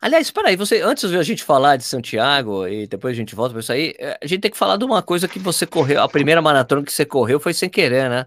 Aliás, 0.00 0.26
espera 0.26 0.48
aí, 0.48 0.56
você, 0.56 0.80
antes 0.80 1.10
de 1.10 1.16
a 1.16 1.22
gente 1.22 1.42
falar 1.42 1.76
de 1.76 1.84
Santiago 1.84 2.66
e 2.68 2.86
depois 2.86 3.12
a 3.12 3.16
gente 3.16 3.34
volta 3.34 3.52
para 3.52 3.60
isso 3.60 3.72
aí, 3.72 3.94
eh, 3.98 4.18
a 4.22 4.26
gente 4.26 4.40
tem 4.40 4.50
que 4.50 4.56
falar 4.56 4.76
de 4.76 4.84
uma 4.84 5.02
coisa 5.02 5.26
que 5.26 5.38
você 5.38 5.66
correu, 5.66 6.02
a 6.02 6.08
primeira 6.08 6.42
maratona 6.42 6.84
que 6.84 6.92
você 6.92 7.04
correu 7.04 7.40
foi 7.40 7.54
sem 7.54 7.68
querer, 7.68 8.10
né? 8.10 8.26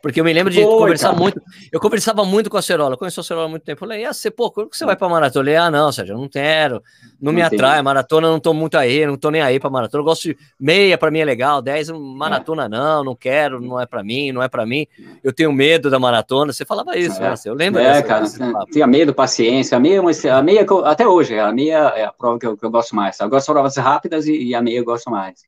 Porque 0.00 0.20
eu 0.20 0.24
me 0.24 0.32
lembro 0.32 0.52
de 0.52 0.62
conversar 0.62 1.08
cara. 1.08 1.20
muito. 1.20 1.42
Eu 1.72 1.80
conversava 1.80 2.24
muito 2.24 2.48
com 2.48 2.56
a 2.56 2.62
Cerola. 2.62 2.94
Eu 2.94 2.98
conheço 2.98 3.20
a 3.20 3.24
Cerola 3.24 3.46
há 3.46 3.48
muito 3.48 3.64
tempo. 3.64 3.84
Eu 3.84 3.88
falei, 3.88 4.04
ah, 4.04 4.12
você, 4.12 4.30
pô, 4.30 4.48
quando 4.48 4.72
você 4.72 4.84
vai 4.86 4.94
pra 4.94 5.08
maratona? 5.08 5.42
Eu 5.42 5.44
falei, 5.44 5.56
ah, 5.56 5.70
não, 5.70 5.90
Sérgio, 5.90 6.14
eu 6.14 6.18
não 6.18 6.28
quero. 6.28 6.74
Não, 7.20 7.32
não 7.32 7.32
me 7.32 7.42
atrai. 7.42 7.82
Maratona, 7.82 8.28
não 8.28 8.38
tô 8.38 8.54
muito 8.54 8.78
aí, 8.78 9.04
não 9.04 9.16
tô 9.16 9.30
nem 9.30 9.42
aí 9.42 9.58
pra 9.58 9.68
maratona. 9.68 10.00
Eu 10.00 10.04
gosto 10.04 10.28
de 10.28 10.38
meia, 10.58 10.96
pra 10.96 11.10
mim 11.10 11.18
é 11.18 11.24
legal. 11.24 11.60
Dez, 11.60 11.90
maratona 11.90 12.68
não, 12.68 13.02
não 13.02 13.16
quero, 13.16 13.60
não 13.60 13.80
é 13.80 13.86
pra 13.86 14.04
mim, 14.04 14.30
não 14.30 14.40
é 14.40 14.48
pra 14.48 14.64
mim. 14.64 14.86
Eu 15.22 15.32
tenho 15.32 15.52
medo 15.52 15.90
da 15.90 15.98
maratona. 15.98 16.52
Você 16.52 16.64
falava 16.64 16.96
isso, 16.96 17.20
é. 17.20 17.30
né? 17.30 17.34
Eu 17.44 17.54
lembro 17.54 17.80
É, 17.80 18.00
cara, 18.00 18.24
tinha 18.70 18.86
medo, 18.86 19.12
paciência. 19.12 19.76
A 19.76 19.80
meia, 19.80 20.00
é 20.00 20.30
a 20.30 20.42
meia 20.42 20.64
até 20.84 21.08
hoje, 21.08 21.36
a 21.36 21.52
meia 21.52 21.92
é 21.96 22.04
a 22.04 22.12
prova 22.12 22.38
que 22.38 22.46
eu, 22.46 22.56
que 22.56 22.64
eu 22.64 22.70
gosto 22.70 22.94
mais. 22.94 23.18
Eu 23.18 23.28
gosto 23.28 23.46
de 23.46 23.52
provas 23.52 23.76
rápidas 23.76 24.26
e, 24.26 24.44
e, 24.44 24.54
a 24.54 24.62
meia 24.62 24.78
eu 24.78 24.84
gosto 24.84 25.10
mais. 25.10 25.40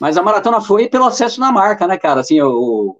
Mas 0.00 0.16
a 0.16 0.22
maratona 0.22 0.58
foi 0.62 0.88
pelo 0.88 1.04
acesso 1.04 1.38
na 1.38 1.52
marca, 1.52 1.86
né, 1.86 1.98
cara? 1.98 2.20
Assim, 2.20 2.40
o 2.40 2.96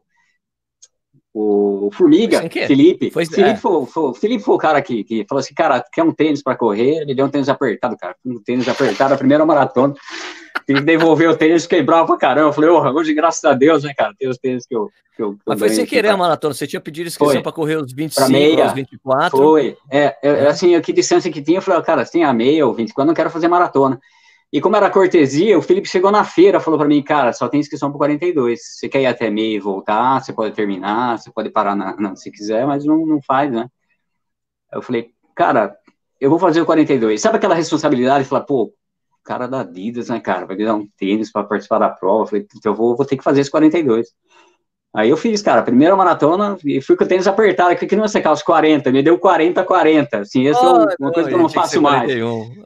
o 1.33 1.91
Formiga, 1.93 2.41
Felipe, 2.41 3.11
foi, 3.11 3.25
Felipe, 3.25 3.51
é. 3.51 3.57
foi, 3.57 3.87
foi, 3.87 4.15
Felipe 4.15 4.43
foi 4.43 4.55
o 4.55 4.59
cara 4.59 4.83
que, 4.83 5.05
que 5.05 5.25
falou 5.29 5.41
assim, 5.41 5.55
cara, 5.55 5.85
quer 5.93 6.03
um 6.03 6.13
tênis 6.13 6.43
para 6.43 6.57
correr? 6.57 7.03
Ele 7.03 7.15
deu 7.15 7.27
um 7.27 7.29
tênis 7.29 7.49
apertado, 7.49 7.97
cara, 7.97 8.17
um 8.27 8.41
tênis 8.43 8.69
apertado, 8.69 9.15
a 9.15 9.19
primeira 9.19 9.47
maratona, 9.47 9.95
tem 10.67 10.77
que 10.77 10.83
devolver 10.83 11.31
o 11.31 11.37
tênis, 11.37 11.67
quebrava 11.67 12.07
pra 12.07 12.17
caramba, 12.17 12.49
eu 12.49 12.53
falei, 12.53 12.71
oh, 12.71 12.81
hoje, 12.95 13.15
graças 13.15 13.45
a 13.45 13.55
Deus, 13.55 13.85
né, 13.85 13.95
cara, 13.97 14.13
tem 14.19 14.29
os 14.29 14.39
tênis 14.39 14.67
que 14.67 14.75
eu... 14.75 14.91
Que 15.17 15.23
eu, 15.23 15.33
que 15.35 15.41
Mas 15.47 15.59
foi 15.59 15.69
sem 15.71 15.87
querer 15.87 16.09
a 16.09 16.17
maratona, 16.17 16.55
você 16.55 16.67
tinha 16.67 16.81
pedido 16.81 17.09
inscrição 17.09 17.43
para 17.43 17.53
correr 17.53 17.77
os 17.77 17.93
25, 17.93 18.31
meia, 18.31 18.67
os 18.67 18.73
24? 18.73 19.37
Foi, 19.37 19.77
é, 19.91 20.17
é, 20.23 20.47
assim, 20.47 20.81
que 20.81 20.93
distância 20.93 21.31
que 21.31 21.43
tinha, 21.43 21.59
eu 21.59 21.63
falei, 21.63 21.83
cara, 21.83 22.05
você 22.05 22.13
tem 22.13 22.25
a 22.25 22.33
meia 22.33 22.67
ou 22.67 22.75
24, 22.75 23.07
não 23.07 23.15
quero 23.15 23.31
fazer 23.31 23.47
maratona. 23.47 24.01
E 24.53 24.61
como 24.61 24.75
era 24.75 24.91
cortesia, 24.91 25.57
o 25.57 25.63
Felipe 25.63 25.89
chegou 25.89 26.11
na 26.11 26.25
feira, 26.25 26.59
falou 26.59 26.79
para 26.79 26.89
mim, 26.89 27.03
cara, 27.03 27.33
só 27.33 27.49
tem 27.49 27.61
inscrição 27.61 27.91
para 27.91 27.99
42. 27.99 28.61
Você 28.61 28.89
quer 28.89 29.03
ir 29.03 29.07
até 29.07 29.31
meio 29.31 29.57
e 29.57 29.61
voltar, 29.61 30.21
você 30.21 30.33
pode 30.33 30.55
terminar, 30.55 31.19
você 31.19 31.31
pode 31.31 31.51
parar 31.51 31.77
na, 31.77 31.97
na, 31.97 32.17
se 32.17 32.31
quiser, 32.33 32.67
mas 32.67 32.85
não, 32.85 33.07
não 33.07 33.23
faz, 33.23 33.53
né? 33.53 33.69
Eu 34.73 34.83
falei, 34.83 35.13
cara, 35.37 35.77
eu 36.21 36.29
vou 36.29 36.39
fazer 36.39 36.61
o 36.61 36.67
42. 36.67 37.21
Sabe 37.21 37.37
aquela 37.37 37.55
responsabilidade? 37.55 38.25
Falar, 38.25 38.43
pô, 38.43 38.75
cara 39.23 39.47
da 39.47 39.61
Adidas, 39.61 40.09
né, 40.09 40.19
cara, 40.19 40.47
vai 40.47 40.57
dar 40.57 40.75
um 40.75 40.89
tênis 40.99 41.31
para 41.31 41.45
participar 41.45 41.79
da 41.79 41.89
prova. 41.89 42.25
Eu 42.25 42.27
falei, 42.27 42.47
então 42.57 42.73
eu 42.73 42.77
vou, 42.77 42.97
vou 42.97 43.07
ter 43.07 43.17
que 43.17 43.25
fazer 43.25 43.43
esse 43.43 43.51
42. 43.51 44.09
Aí 44.93 45.09
eu 45.09 45.17
fiz, 45.17 45.41
cara, 45.41 45.63
primeira 45.63 45.95
maratona 45.95 46.59
e 46.65 46.81
fui 46.81 46.97
com 46.97 47.05
o 47.05 47.07
tênis 47.07 47.29
apertado, 47.29 47.77
que 47.77 47.95
não 47.95 48.03
ia 48.03 48.09
secar 48.09 48.33
os 48.33 48.43
40, 48.43 48.91
me 48.91 49.05
deu 49.05 49.17
40, 49.17 49.63
40. 49.63 50.19
Assim, 50.19 50.49
essa 50.49 50.61
oh, 50.61 50.91
é 50.91 50.97
uma 50.99 51.13
coisa 51.13 51.29
que 51.29 51.35
eu 51.35 51.39
não 51.39 51.49
faço 51.49 51.81
mais. 51.81 52.11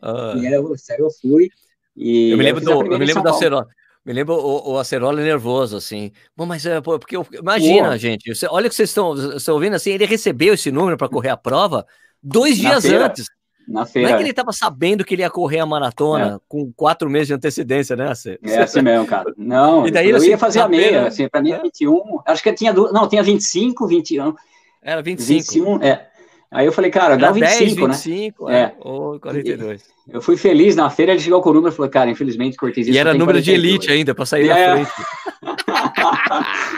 Ah. 0.01 0.33
E 0.37 0.47
eu, 0.47 0.75
sério, 0.79 1.05
eu 1.05 1.11
fui. 1.21 1.51
E 1.97 2.31
eu 2.31 2.39
me 2.39 2.45
lembro, 2.45 2.65
do, 2.65 2.71
eu 2.71 2.99
me 2.99 3.05
lembro 3.05 3.23
da 3.23 3.31
Acerola. 3.31 3.69
Me 4.05 4.13
lembro 4.13 4.35
o, 4.35 4.73
o 4.73 4.79
Acerola 4.79 5.23
nervoso, 5.23 5.77
assim. 5.77 6.13
Bom, 6.37 6.45
mas 6.45 6.67
é, 6.67 6.81
porque 6.81 7.17
imagina, 7.33 7.91
Pô. 7.91 7.97
gente. 7.97 8.35
Você, 8.35 8.47
olha 8.51 8.67
o 8.67 8.71
que 8.71 8.77
vocês 8.77 8.91
estão, 8.91 9.37
estão 9.37 9.55
ouvindo 9.55 9.75
assim. 9.75 9.91
Ele 9.91 10.05
recebeu 10.05 10.55
esse 10.55 10.71
número 10.71 10.97
para 10.97 11.09
correr 11.09 11.31
a 11.31 11.37
prova 11.37 11.87
dois 12.23 12.61
na 12.61 12.71
dias 12.71 12.85
feira. 12.85 13.07
antes. 13.07 13.27
Na 13.67 13.87
feira. 13.87 14.09
Não 14.09 14.15
é 14.15 14.19
que 14.19 14.23
ele 14.25 14.31
estava 14.31 14.53
sabendo 14.53 15.05
que 15.05 15.15
ele 15.15 15.23
ia 15.23 15.31
correr 15.31 15.61
a 15.61 15.67
maratona 15.67 16.37
é. 16.37 16.39
com 16.47 16.71
quatro 16.77 17.09
meses 17.09 17.29
de 17.29 17.35
antecedência, 17.35 17.97
né? 17.97 18.15
Você, 18.15 18.39
é 18.43 18.59
assim 18.59 18.83
mesmo, 18.83 19.07
cara. 19.07 19.33
Não, 19.39 19.87
e 19.87 19.91
daí, 19.91 20.11
eu 20.11 20.17
assim, 20.17 20.29
ia 20.29 20.39
fazer 20.39 20.61
a 20.61 20.69
meia, 20.69 21.07
assim, 21.07 21.27
para 21.29 21.41
mim 21.41 21.53
é 21.53 21.63
21. 21.63 22.21
Acho 22.27 22.43
que 22.43 22.53
tinha, 22.53 22.75
não, 22.75 23.09
tinha 23.09 23.23
25, 23.23 23.87
21. 23.87 24.35
Era 24.83 25.01
25. 25.01 25.53
21, 25.55 25.83
é. 25.83 26.09
Aí 26.55 26.67
eu 26.67 26.73
falei, 26.73 26.89
cara, 26.89 27.17
dá 27.17 27.33
25, 27.33 27.59
10, 27.59 27.99
25, 27.99 28.47
né? 28.47 28.61
É. 28.63 28.73
Ou 28.79 29.19
42. 29.19 29.83
Eu 30.09 30.23
fui 30.23 30.37
feliz 30.37 30.77
na 30.77 30.89
feira, 30.89 31.11
ele 31.11 31.21
chegou 31.21 31.43
com 31.43 31.51
o 31.51 31.53
número 31.53 31.75
e 31.75 31.77
falou, 31.77 31.91
cara, 31.91 32.09
infelizmente, 32.09 32.57
cortesia. 32.57 32.95
E 32.95 32.97
era 32.97 33.13
número 33.13 33.39
42. 33.39 33.45
de 33.45 33.51
elite 33.51 33.91
ainda, 33.91 34.15
para 34.15 34.25
sair 34.25 34.49
é. 34.49 34.69
na 34.69 34.87
frente. 34.87 34.93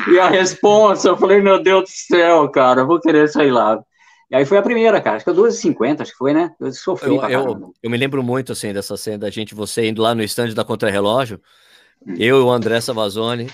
e 0.14 0.18
a 0.18 0.30
resposta, 0.30 1.08
eu 1.08 1.16
falei, 1.18 1.42
meu 1.42 1.62
Deus 1.62 1.82
do 1.82 1.90
céu, 1.90 2.48
cara, 2.48 2.80
eu 2.80 2.86
vou 2.86 2.98
querer 2.98 3.28
sair 3.28 3.50
lá. 3.50 3.78
E 4.30 4.36
aí 4.36 4.46
foi 4.46 4.56
a 4.56 4.62
primeira, 4.62 4.98
cara, 4.98 5.16
acho 5.16 5.26
que 5.26 5.30
é 5.30 5.34
12h50, 5.34 6.00
acho 6.00 6.12
que 6.12 6.18
foi, 6.18 6.32
né? 6.32 6.50
Eu 6.58 6.72
sofri 6.72 7.14
eu, 7.14 7.22
eu, 7.28 7.74
eu, 7.82 7.90
me 7.90 7.98
lembro 7.98 8.22
muito, 8.22 8.52
assim, 8.52 8.72
dessa 8.72 8.96
cena 8.96 9.18
da 9.18 9.30
gente, 9.30 9.54
você 9.54 9.86
indo 9.86 10.00
lá 10.00 10.14
no 10.14 10.22
estande 10.22 10.54
da 10.54 10.64
Contra-Relógio, 10.64 11.38
eu 12.18 12.40
e 12.40 12.42
o 12.42 12.50
André 12.50 12.80
Savazone. 12.80 13.50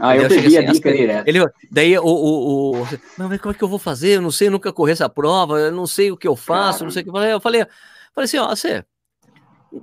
Ah, 0.00 0.16
eu 0.16 0.28
peguei 0.28 0.58
assim, 0.58 0.68
a 0.68 0.72
dica 0.72 0.92
direto. 0.92 1.26
Ele, 1.26 1.44
daí 1.70 1.98
o, 1.98 2.04
o, 2.04 2.82
o, 2.82 2.86
Não, 3.18 3.28
mas 3.28 3.40
como 3.40 3.52
é 3.52 3.58
que 3.58 3.64
eu 3.64 3.68
vou 3.68 3.78
fazer? 3.78 4.16
Eu 4.16 4.22
não 4.22 4.30
sei 4.30 4.48
nunca 4.48 4.72
correr 4.72 4.92
essa 4.92 5.08
prova, 5.08 5.58
eu 5.58 5.72
não 5.72 5.86
sei 5.86 6.12
o 6.12 6.16
que 6.16 6.28
eu 6.28 6.36
faço, 6.36 6.84
não 6.84 6.90
sei 6.90 7.02
o 7.02 7.04
que 7.04 7.10
eu 7.10 7.14
falei. 7.14 7.32
Eu 7.32 7.40
falei, 7.40 7.66
falei 8.14 8.24
assim, 8.24 8.38
ó, 8.38 8.48
você. 8.48 8.84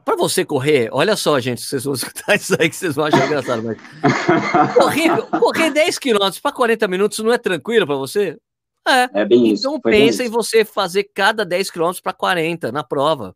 Para 0.05 0.15
você 0.15 0.45
correr, 0.45 0.89
olha 0.91 1.15
só, 1.15 1.39
gente, 1.39 1.61
vocês 1.61 1.83
vão 1.83 1.93
escutar 1.95 2.35
isso 2.35 2.55
aí 2.57 2.69
que 2.69 2.75
vocês 2.75 2.95
vão 2.95 3.05
achar 3.05 3.25
engraçado, 3.25 3.61
mas. 3.61 3.77
correr, 4.73 5.21
correr 5.39 5.71
10 5.71 5.99
quilômetros 5.99 6.39
para 6.39 6.51
40 6.51 6.87
minutos 6.87 7.19
não 7.19 7.33
é 7.33 7.37
tranquilo 7.37 7.85
para 7.85 7.95
você? 7.95 8.37
É. 8.87 9.21
É 9.21 9.25
bem 9.25 9.51
isso. 9.51 9.67
Então 9.67 9.79
pensa 9.79 10.23
em 10.23 10.29
você 10.29 10.63
fazer 10.63 11.09
cada 11.13 11.45
10 11.45 11.71
quilômetros 11.71 12.01
para 12.01 12.13
40 12.13 12.71
na 12.71 12.83
prova. 12.83 13.35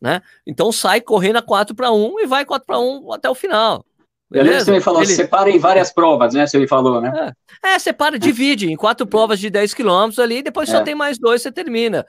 Né? 0.00 0.22
Então 0.46 0.72
sai 0.72 1.00
correndo 1.00 1.36
a 1.36 1.42
4 1.42 1.74
para 1.74 1.92
1 1.92 2.20
e 2.20 2.26
vai 2.26 2.44
4 2.44 2.66
para 2.66 2.78
1 2.78 3.12
até 3.12 3.28
o 3.28 3.34
final. 3.34 3.84
Eu 4.32 4.44
lembro 4.44 4.58
que 4.58 4.64
você 4.64 4.72
me 4.72 4.80
falou, 4.80 5.02
ele... 5.02 5.12
separa 5.12 5.50
em 5.50 5.58
várias 5.58 5.92
provas, 5.92 6.34
né? 6.34 6.46
Você 6.46 6.58
me 6.58 6.68
falou, 6.68 7.00
né? 7.00 7.32
É, 7.64 7.74
é 7.74 7.78
separa, 7.78 8.18
divide 8.18 8.70
em 8.70 8.76
quatro 8.76 9.06
provas 9.06 9.40
de 9.40 9.50
10 9.50 9.74
quilômetros 9.74 10.18
ali, 10.20 10.42
depois 10.42 10.68
é. 10.68 10.72
só 10.72 10.82
tem 10.82 10.94
mais 10.94 11.18
dois, 11.18 11.42
você 11.42 11.50
termina. 11.50 12.06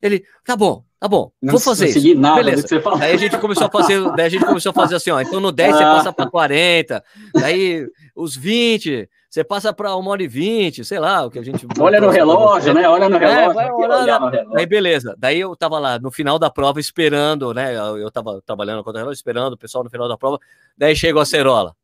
Ele, 0.00 0.22
tá 0.44 0.54
bom, 0.54 0.84
tá 1.00 1.08
bom, 1.08 1.32
não, 1.42 1.52
vou 1.52 1.60
fazer 1.60 1.88
isso. 1.88 2.00
Beleza. 2.00 2.80
Daí 2.98 3.12
a 3.12 3.16
gente 3.16 3.38
começou 3.38 3.66
a 3.66 3.70
fazer, 3.70 4.12
daí 4.12 4.26
a 4.26 4.28
gente 4.28 4.44
começou 4.44 4.70
a 4.70 4.72
fazer 4.72 4.96
assim, 4.96 5.10
ó, 5.10 5.20
então 5.20 5.40
no 5.40 5.50
10 5.50 5.74
ah. 5.74 5.76
você 5.76 5.84
passa 5.84 6.12
para 6.12 6.30
40, 6.30 7.04
daí 7.34 7.86
os 8.14 8.36
20, 8.36 9.08
você 9.34 9.42
passa 9.42 9.72
para 9.72 9.96
uma 9.96 10.12
hora 10.12 10.22
e 10.22 10.28
20, 10.28 10.84
sei 10.84 11.00
lá, 11.00 11.26
o 11.26 11.30
que 11.30 11.40
a 11.40 11.42
gente 11.42 11.66
Olha 11.80 12.00
no 12.00 12.08
relógio, 12.08 12.72
né? 12.72 12.88
Olha 12.88 13.08
no 13.08 13.18
relógio. 13.18 13.50
É, 13.50 13.52
vai 13.52 13.68
olhar 13.72 14.20
no 14.20 14.28
relógio. 14.28 14.56
Aí 14.56 14.64
beleza. 14.64 15.16
Daí 15.18 15.40
eu 15.40 15.56
tava 15.56 15.76
lá 15.80 15.98
no 15.98 16.08
final 16.12 16.38
da 16.38 16.48
prova 16.48 16.78
esperando, 16.78 17.52
né? 17.52 17.74
Eu 17.74 18.08
tava 18.12 18.40
trabalhando 18.46 18.84
com 18.84 18.90
o 18.90 18.92
relógio 18.92 19.14
esperando 19.14 19.54
o 19.54 19.58
pessoal 19.58 19.82
no 19.82 19.90
final 19.90 20.08
da 20.08 20.16
prova. 20.16 20.38
Daí 20.78 20.94
chegou 20.94 21.20
a 21.20 21.26
Cerola 21.26 21.74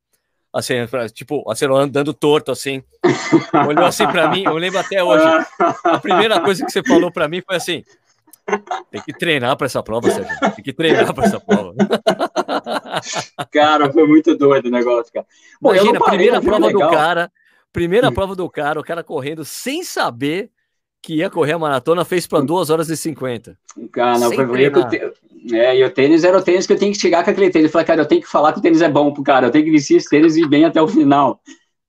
assim, 0.53 0.75
tipo, 1.13 1.49
a 1.49 1.53
Acerola 1.53 1.83
andando 1.83 2.13
torto, 2.13 2.51
assim, 2.53 2.83
olhou 3.69 3.85
assim 3.85 4.05
para 4.05 4.29
mim, 4.29 4.43
eu 4.45 4.57
lembro 4.57 4.81
até 4.81 5.01
hoje, 5.01 5.25
a 5.85 5.99
primeira 6.01 6.41
coisa 6.41 6.67
que 6.67 6.73
você 6.73 6.83
falou 6.83 7.09
para 7.09 7.29
mim 7.29 7.41
foi 7.41 7.55
assim, 7.55 7.85
tem 8.91 9.01
que 9.01 9.13
treinar 9.13 9.57
para 9.57 9.67
essa 9.67 9.83
prova, 9.83 10.11
Sérgio, 10.11 10.37
tem 10.55 10.65
que 10.65 10.73
treinar 10.73 11.15
para 11.15 11.25
essa 11.25 11.41
prova. 11.41 11.75
Cara, 13.51 13.93
foi 13.93 14.07
muito 14.07 14.37
doido 14.37 14.67
o 14.67 14.71
negócio, 14.71 15.13
cara. 15.13 15.27
Bom, 15.61 15.75
Imagina, 15.75 15.99
a 15.99 16.03
primeira 16.03 16.41
prova 16.41 16.67
legal. 16.67 16.91
do 16.91 16.97
cara, 16.97 17.33
primeira 17.73 18.13
prova 18.13 18.35
do 18.35 18.49
cara, 18.49 18.81
o 18.81 18.85
cara 18.85 19.03
correndo 19.03 19.45
sem 19.45 19.83
saber 19.83 20.51
que 21.03 21.15
ia 21.15 21.31
correr 21.31 21.53
a 21.53 21.59
maratona, 21.59 22.05
fez 22.05 22.27
para 22.27 22.41
2 22.41 22.71
horas 22.71 22.91
e 22.91 22.97
50. 22.97 23.57
Cara, 23.93 24.19
não, 24.19 24.33
foi 24.33 24.45
eu, 24.45 25.57
é, 25.57 25.79
e 25.79 25.85
o 25.85 25.91
tênis 25.91 26.25
era 26.25 26.37
o 26.37 26.43
tênis 26.43 26.67
que 26.67 26.73
eu 26.73 26.79
tenho 26.79 26.93
que 26.93 26.99
chegar 26.99 27.25
com 27.25 27.31
aquele 27.31 27.51
tênis. 27.51 27.67
Eu 27.67 27.73
falei, 27.73 27.87
cara, 27.87 28.03
eu 28.03 28.07
tenho 28.07 28.21
que 28.21 28.29
falar 28.29 28.53
que 28.53 28.59
o 28.59 28.63
tênis 28.63 28.83
é 28.83 28.89
bom 28.89 29.13
pro 29.13 29.23
cara, 29.23 29.47
eu 29.47 29.51
tenho 29.51 29.65
que 29.65 29.71
vestir 29.71 29.97
esse 29.97 30.09
tênis 30.09 30.37
e 30.37 30.43
ir 30.43 30.49
bem 30.49 30.65
até 30.65 30.81
o 30.83 30.89
final, 30.89 31.41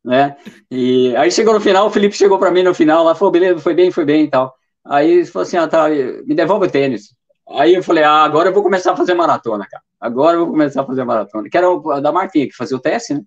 né? 0.04 0.38
E 0.70 1.14
aí 1.18 1.30
chegou 1.30 1.54
no 1.54 1.60
final, 1.60 1.88
o 1.88 1.90
Felipe 1.90 2.16
chegou 2.16 2.40
para 2.40 2.52
mim 2.52 2.64
no 2.64 2.74
final, 2.74 3.04
lá 3.04 3.14
falou, 3.14 3.32
beleza, 3.32 3.60
foi 3.60 3.74
bem, 3.74 3.92
foi 3.92 4.06
bem 4.06 4.26
e 4.26 4.30
tal. 4.30 4.56
Aí 4.86 5.12
ele 5.12 5.26
falou 5.26 5.46
assim, 5.46 5.58
ah, 5.58 5.68
tá, 5.68 5.90
me 5.90 6.34
devolve 6.34 6.68
o 6.68 6.72
tênis. 6.72 7.14
Aí 7.50 7.76
eu 7.76 7.84
falei, 7.84 8.04
ah, 8.04 8.24
agora 8.24 8.50
eu 8.50 8.54
vou 8.54 8.64
começar 8.64 8.94
a 8.94 8.96
fazer 8.96 9.14
maratona, 9.14 9.68
cara. 9.70 9.84
Agora 10.00 10.38
eu 10.38 10.46
vou 10.46 10.52
começar 10.52 10.82
a 10.82 10.86
fazer 10.86 11.04
maratona. 11.04 11.50
Que 11.50 11.58
era 11.58 11.70
o 11.70 12.00
da 12.00 12.12
Martinha, 12.12 12.48
que 12.48 12.56
fazia 12.56 12.78
o 12.78 12.80
teste, 12.80 13.14
né? 13.14 13.22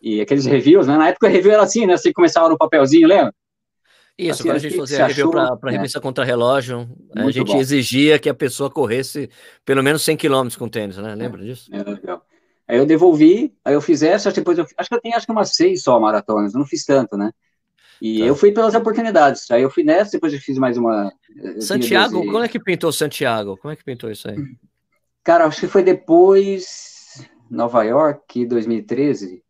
E 0.00 0.20
aqueles 0.20 0.46
reviews, 0.46 0.86
né? 0.86 0.96
Na 0.96 1.08
época 1.08 1.26
o 1.26 1.30
review 1.30 1.52
era 1.52 1.62
assim, 1.62 1.86
né? 1.86 1.96
Você 1.96 2.12
começava 2.12 2.48
no 2.48 2.56
papelzinho, 2.56 3.06
lembra? 3.06 3.34
Isso, 4.16 4.32
assim, 4.32 4.42
quando 4.44 4.56
a 4.56 4.58
gente 4.58 4.76
fazia 4.76 5.06
review 5.06 5.30
para 5.30 5.56
a 5.62 5.70
revista 5.70 5.98
é. 5.98 6.02
Contra-Relógio, 6.02 6.88
a 7.16 7.30
gente 7.30 7.52
bom. 7.52 7.58
exigia 7.58 8.18
que 8.18 8.28
a 8.28 8.34
pessoa 8.34 8.70
corresse 8.70 9.30
pelo 9.64 9.82
menos 9.82 10.02
100 10.02 10.16
km 10.16 10.48
com 10.58 10.68
tênis, 10.68 10.98
né? 10.98 11.14
Lembra 11.14 11.42
é, 11.42 11.46
disso? 11.46 11.70
É, 11.72 11.82
legal. 11.82 12.22
Aí 12.68 12.76
eu 12.76 12.86
devolvi, 12.86 13.52
aí 13.64 13.74
eu 13.74 13.80
fiz 13.80 14.02
essa, 14.02 14.30
depois 14.30 14.58
eu, 14.58 14.66
acho 14.76 14.88
que 14.88 14.94
eu 14.94 15.00
tenho 15.00 15.16
acho 15.16 15.26
que 15.26 15.32
umas 15.32 15.54
seis 15.56 15.82
só 15.82 15.98
maratonas, 15.98 16.52
não 16.52 16.66
fiz 16.66 16.84
tanto, 16.84 17.16
né? 17.16 17.32
E 18.00 18.20
tá. 18.20 18.26
eu 18.26 18.36
fui 18.36 18.52
pelas 18.52 18.74
oportunidades. 18.74 19.50
Aí 19.50 19.62
eu 19.62 19.70
fui 19.70 19.82
nessa, 19.82 20.12
depois 20.12 20.32
eu 20.32 20.38
fiz 20.38 20.56
mais 20.58 20.76
uma. 20.78 21.12
Santiago, 21.58 22.24
como 22.24 22.38
é 22.38 22.48
que 22.48 22.60
pintou 22.60 22.92
Santiago? 22.92 23.56
Como 23.56 23.72
é 23.72 23.76
que 23.76 23.84
pintou 23.84 24.10
isso 24.10 24.28
aí? 24.28 24.36
Cara, 25.24 25.46
acho 25.46 25.60
que 25.60 25.66
foi 25.66 25.82
depois 25.82 27.28
Nova 27.50 27.82
York, 27.82 28.46
2013. 28.46 29.42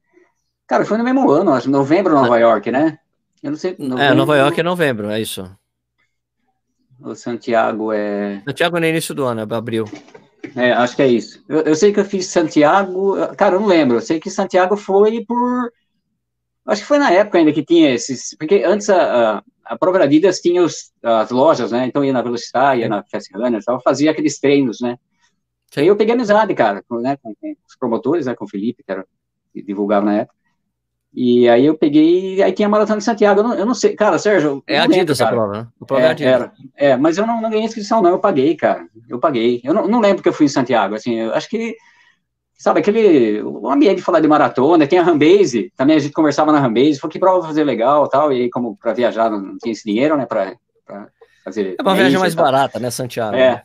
Cara, 0.70 0.84
foi 0.84 0.96
no 0.98 1.02
mesmo 1.02 1.28
ano, 1.28 1.52
acho, 1.52 1.68
novembro, 1.68 2.14
Nova 2.14 2.36
ah. 2.36 2.38
York, 2.38 2.70
né? 2.70 2.96
Eu 3.42 3.50
não 3.50 3.58
sei. 3.58 3.74
Novembro... 3.76 4.04
É, 4.04 4.14
Nova 4.14 4.36
York 4.36 4.60
é 4.60 4.62
novembro, 4.62 5.10
é 5.10 5.20
isso. 5.20 5.50
O 7.00 7.12
Santiago 7.16 7.92
é. 7.92 8.40
Santiago 8.46 8.76
é 8.76 8.80
no 8.80 8.86
início 8.86 9.12
do 9.12 9.24
ano, 9.24 9.40
é 9.40 9.56
abril. 9.56 9.84
É, 10.54 10.70
acho 10.70 10.94
que 10.94 11.02
é 11.02 11.08
isso. 11.08 11.44
Eu, 11.48 11.62
eu, 11.62 11.74
sei 11.74 11.92
que 11.92 11.98
eu 11.98 12.04
fiz 12.04 12.28
Santiago. 12.28 13.16
Cara, 13.36 13.56
eu 13.56 13.60
não 13.60 13.66
lembro. 13.66 13.96
Eu 13.96 14.00
sei 14.00 14.20
que 14.20 14.30
Santiago 14.30 14.76
foi 14.76 15.24
por. 15.24 15.72
Acho 16.66 16.82
que 16.82 16.86
foi 16.86 16.98
na 16.98 17.10
época 17.10 17.38
ainda 17.38 17.52
que 17.52 17.64
tinha 17.64 17.92
esses. 17.92 18.36
Porque 18.38 18.62
antes 18.64 18.88
a, 18.90 19.38
a, 19.38 19.42
a 19.64 19.76
própria 19.76 20.04
Adidas 20.04 20.38
tinha 20.38 20.62
os, 20.62 20.92
as 21.02 21.32
lojas, 21.32 21.72
né? 21.72 21.84
Então 21.84 22.04
ia 22.04 22.12
na 22.12 22.22
Velocidade, 22.22 22.82
ia 22.82 22.88
na 22.88 23.02
Fast 23.10 23.28
Runner, 23.36 23.60
tal, 23.64 23.82
fazia 23.82 24.12
aqueles 24.12 24.38
treinos, 24.38 24.78
né? 24.80 24.96
Aí 25.76 25.88
eu 25.88 25.96
peguei 25.96 26.14
amizade, 26.14 26.54
cara, 26.54 26.80
com, 26.88 27.00
né, 27.00 27.16
com, 27.16 27.34
com 27.34 27.56
os 27.68 27.76
promotores, 27.76 28.26
né, 28.26 28.36
com 28.36 28.44
o 28.44 28.48
Felipe, 28.48 28.84
que, 28.84 28.90
era, 28.90 29.04
que 29.52 29.62
divulgava 29.62 30.06
na 30.06 30.14
época. 30.18 30.39
E 31.12 31.48
aí 31.48 31.66
eu 31.66 31.76
peguei, 31.76 32.40
aí 32.40 32.52
tinha 32.52 32.68
a 32.68 32.70
Maratona 32.70 32.98
de 32.98 33.04
Santiago, 33.04 33.40
eu 33.40 33.44
não, 33.44 33.54
eu 33.54 33.66
não 33.66 33.74
sei, 33.74 33.96
cara, 33.96 34.16
Sérgio... 34.16 34.62
É 34.66 34.78
a 34.78 34.84
Adidas 34.84 35.20
a 35.20 35.26
prova, 35.26 35.52
né? 35.52 35.66
A 35.80 35.84
prova 35.84 36.02
é, 36.02 36.06
é 36.06 36.10
Adidas. 36.10 36.32
Era, 36.32 36.52
é, 36.76 36.96
mas 36.96 37.18
eu 37.18 37.26
não, 37.26 37.40
não 37.40 37.50
ganhei 37.50 37.64
inscrição 37.64 38.00
não, 38.00 38.10
eu 38.10 38.18
paguei, 38.20 38.54
cara, 38.54 38.86
eu 39.08 39.18
paguei. 39.18 39.60
Eu 39.64 39.74
não, 39.74 39.88
não 39.88 40.00
lembro 40.00 40.22
que 40.22 40.28
eu 40.28 40.32
fui 40.32 40.46
em 40.46 40.50
Santiago, 40.50 40.94
assim, 40.94 41.16
eu 41.16 41.34
acho 41.34 41.48
que, 41.48 41.76
sabe, 42.56 42.78
aquele, 42.78 43.42
o 43.42 43.68
ambiente 43.68 43.96
de 43.96 44.02
falar 44.02 44.20
de 44.20 44.28
maratona, 44.28 44.86
tem 44.86 45.00
a 45.00 45.02
Rambase, 45.02 45.72
também 45.76 45.96
a 45.96 45.98
gente 45.98 46.12
conversava 46.12 46.52
na 46.52 46.60
Rambase, 46.60 47.00
falou 47.00 47.10
que 47.10 47.18
prova 47.18 47.44
fazer 47.44 47.64
legal 47.64 48.08
tal, 48.08 48.32
e 48.32 48.42
aí 48.42 48.50
como 48.50 48.76
para 48.76 48.92
viajar 48.92 49.28
não, 49.28 49.40
não 49.40 49.58
tinha 49.58 49.72
esse 49.72 49.84
dinheiro, 49.84 50.16
né, 50.16 50.26
para 50.26 50.54
fazer... 51.44 51.74
É 51.76 51.82
uma 51.82 51.96
viagem 51.96 52.20
mais 52.20 52.36
barata, 52.36 52.78
né, 52.78 52.88
Santiago? 52.88 53.34
É, 53.34 53.50
né? 53.50 53.62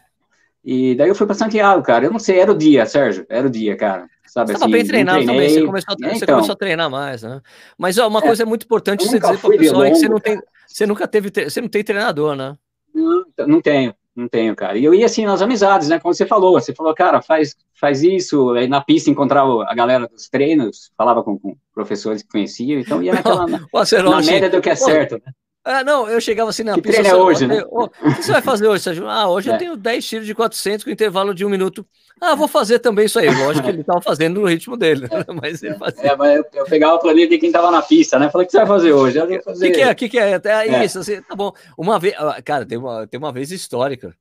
e 0.64 0.96
daí 0.96 1.10
eu 1.10 1.16
fui 1.16 1.28
para 1.28 1.36
Santiago, 1.36 1.84
cara, 1.84 2.06
eu 2.06 2.12
não 2.12 2.18
sei, 2.18 2.40
era 2.40 2.52
o 2.52 2.58
dia, 2.58 2.88
Sérgio, 2.88 3.24
era 3.30 3.46
o 3.46 3.52
dia, 3.52 3.78
cara. 3.78 4.08
Sabe, 4.36 4.52
você 4.52 4.66
assim, 4.66 4.72
bem 4.72 4.86
treinado 4.86 5.26
também, 5.26 5.48
você 5.48 5.66
começou, 5.66 5.96
a, 5.96 6.08
é, 6.10 6.14
então, 6.14 6.36
começou 6.36 6.52
a 6.52 6.58
treinar 6.58 6.90
mais, 6.90 7.24
né? 7.24 7.42
Mas 7.78 7.98
ó, 7.98 8.06
uma 8.06 8.20
é, 8.20 8.22
coisa 8.22 8.44
é 8.44 8.46
muito 8.46 8.66
importante 8.66 9.06
você 9.06 9.18
dizer 9.18 9.40
para 9.40 9.50
o 9.50 9.58
pessoal 9.58 9.86
é 9.86 9.92
que 9.92 9.96
você 9.96 10.10
não 10.10 10.20
tem, 10.20 10.42
você 10.68 10.86
nunca 10.86 11.08
teve, 11.08 11.32
você 11.50 11.62
não 11.62 11.70
tem 11.70 11.82
treinador, 11.82 12.36
né? 12.36 12.58
Não, 12.94 13.24
não 13.48 13.62
tenho, 13.62 13.96
não 14.14 14.28
tenho, 14.28 14.54
cara. 14.54 14.78
E 14.78 14.84
eu 14.84 14.94
ia 14.94 15.06
assim 15.06 15.24
nas 15.24 15.42
amizades, 15.42 15.88
né? 15.88 16.00
Como 16.00 16.14
você 16.14 16.26
falou, 16.26 16.60
você 16.60 16.76
falou, 16.76 16.94
cara, 16.94 17.22
faz, 17.22 17.56
faz 17.80 18.04
isso. 18.04 18.52
Aí 18.52 18.68
na 18.68 18.82
pista 18.82 19.10
encontrava 19.10 19.64
a 19.66 19.74
galera 19.74 20.06
dos 20.06 20.28
treinos, 20.28 20.92
falava 20.98 21.24
com, 21.24 21.40
com 21.40 21.56
professores 21.74 22.22
que 22.22 22.28
conheciam, 22.28 22.82
então 22.82 23.02
ia 23.02 23.14
naquela, 23.16 23.48
na, 23.48 23.60
na 24.04 24.22
média 24.22 24.50
do 24.50 24.60
que 24.60 24.70
é 24.70 24.76
certo, 24.76 25.14
né? 25.14 25.32
Ah, 25.66 25.84
não, 25.84 26.08
eu 26.08 26.22
chegava 26.22 26.52
assim 26.52 26.62
na 26.62 26.76
que 26.76 26.82
pista. 26.84 27.02
Treino 27.02 27.18
é 27.18 27.20
hoje, 27.20 27.48
né? 27.48 27.64
o 27.68 27.90
que 27.90 28.24
você 28.24 28.32
vai 28.32 28.42
fazer 28.44 28.68
hoje, 28.68 28.84
Sérgio? 28.84 29.10
Ah, 29.10 29.28
hoje 29.28 29.50
é. 29.50 29.54
eu 29.54 29.58
tenho 29.58 29.76
10 29.76 30.06
tiros 30.06 30.28
de 30.28 30.36
400 30.36 30.84
com 30.84 30.92
intervalo 30.92 31.34
de 31.34 31.44
um 31.44 31.50
minuto. 31.50 31.84
Ah, 32.22 32.36
vou 32.36 32.48
fazer 32.48 32.78
também 32.78 33.08
isso 33.08 33.18
aí. 33.18 33.28
Lógico 33.28 33.66
que 33.66 33.72
ele 33.72 33.82
estava 33.82 34.00
fazendo 34.00 34.40
no 34.40 34.48
ritmo 34.48 34.78
dele, 34.78 35.02
né? 35.02 35.26
mas 35.42 35.64
ele 35.64 35.74
fazia. 35.76 36.12
É, 36.12 36.16
mas 36.16 36.38
eu, 36.38 36.46
eu 36.54 36.66
pegava 36.66 36.94
o 36.94 37.00
planilha 37.00 37.28
de 37.28 37.40
quem 37.40 37.48
estava 37.48 37.72
na 37.72 37.82
pista, 37.82 38.20
né? 38.20 38.30
Falei, 38.30 38.46
o 38.46 38.48
que 38.48 38.52
você 38.52 38.60
vai 38.60 38.68
fazer 38.68 38.94
hoje? 38.94 39.20
O 39.20 39.42
fazer... 39.42 39.72
que, 39.72 39.74
que, 39.74 39.82
é? 39.82 39.92
O 39.92 39.96
que, 39.96 40.10
que 40.10 40.20
é? 40.20 40.42
É, 40.44 40.68
é. 40.68 40.86
isso, 40.86 41.00
assim, 41.00 41.20
tá 41.24 41.36
bom. 41.36 41.52
Uma 41.76 41.98
vez, 41.98 42.14
ah, 42.16 42.40
cara, 42.44 42.64
tem 42.64 42.78
uma, 42.78 43.08
tem 43.08 43.18
uma 43.18 43.34
vez 43.34 43.52
histórica 43.52 44.16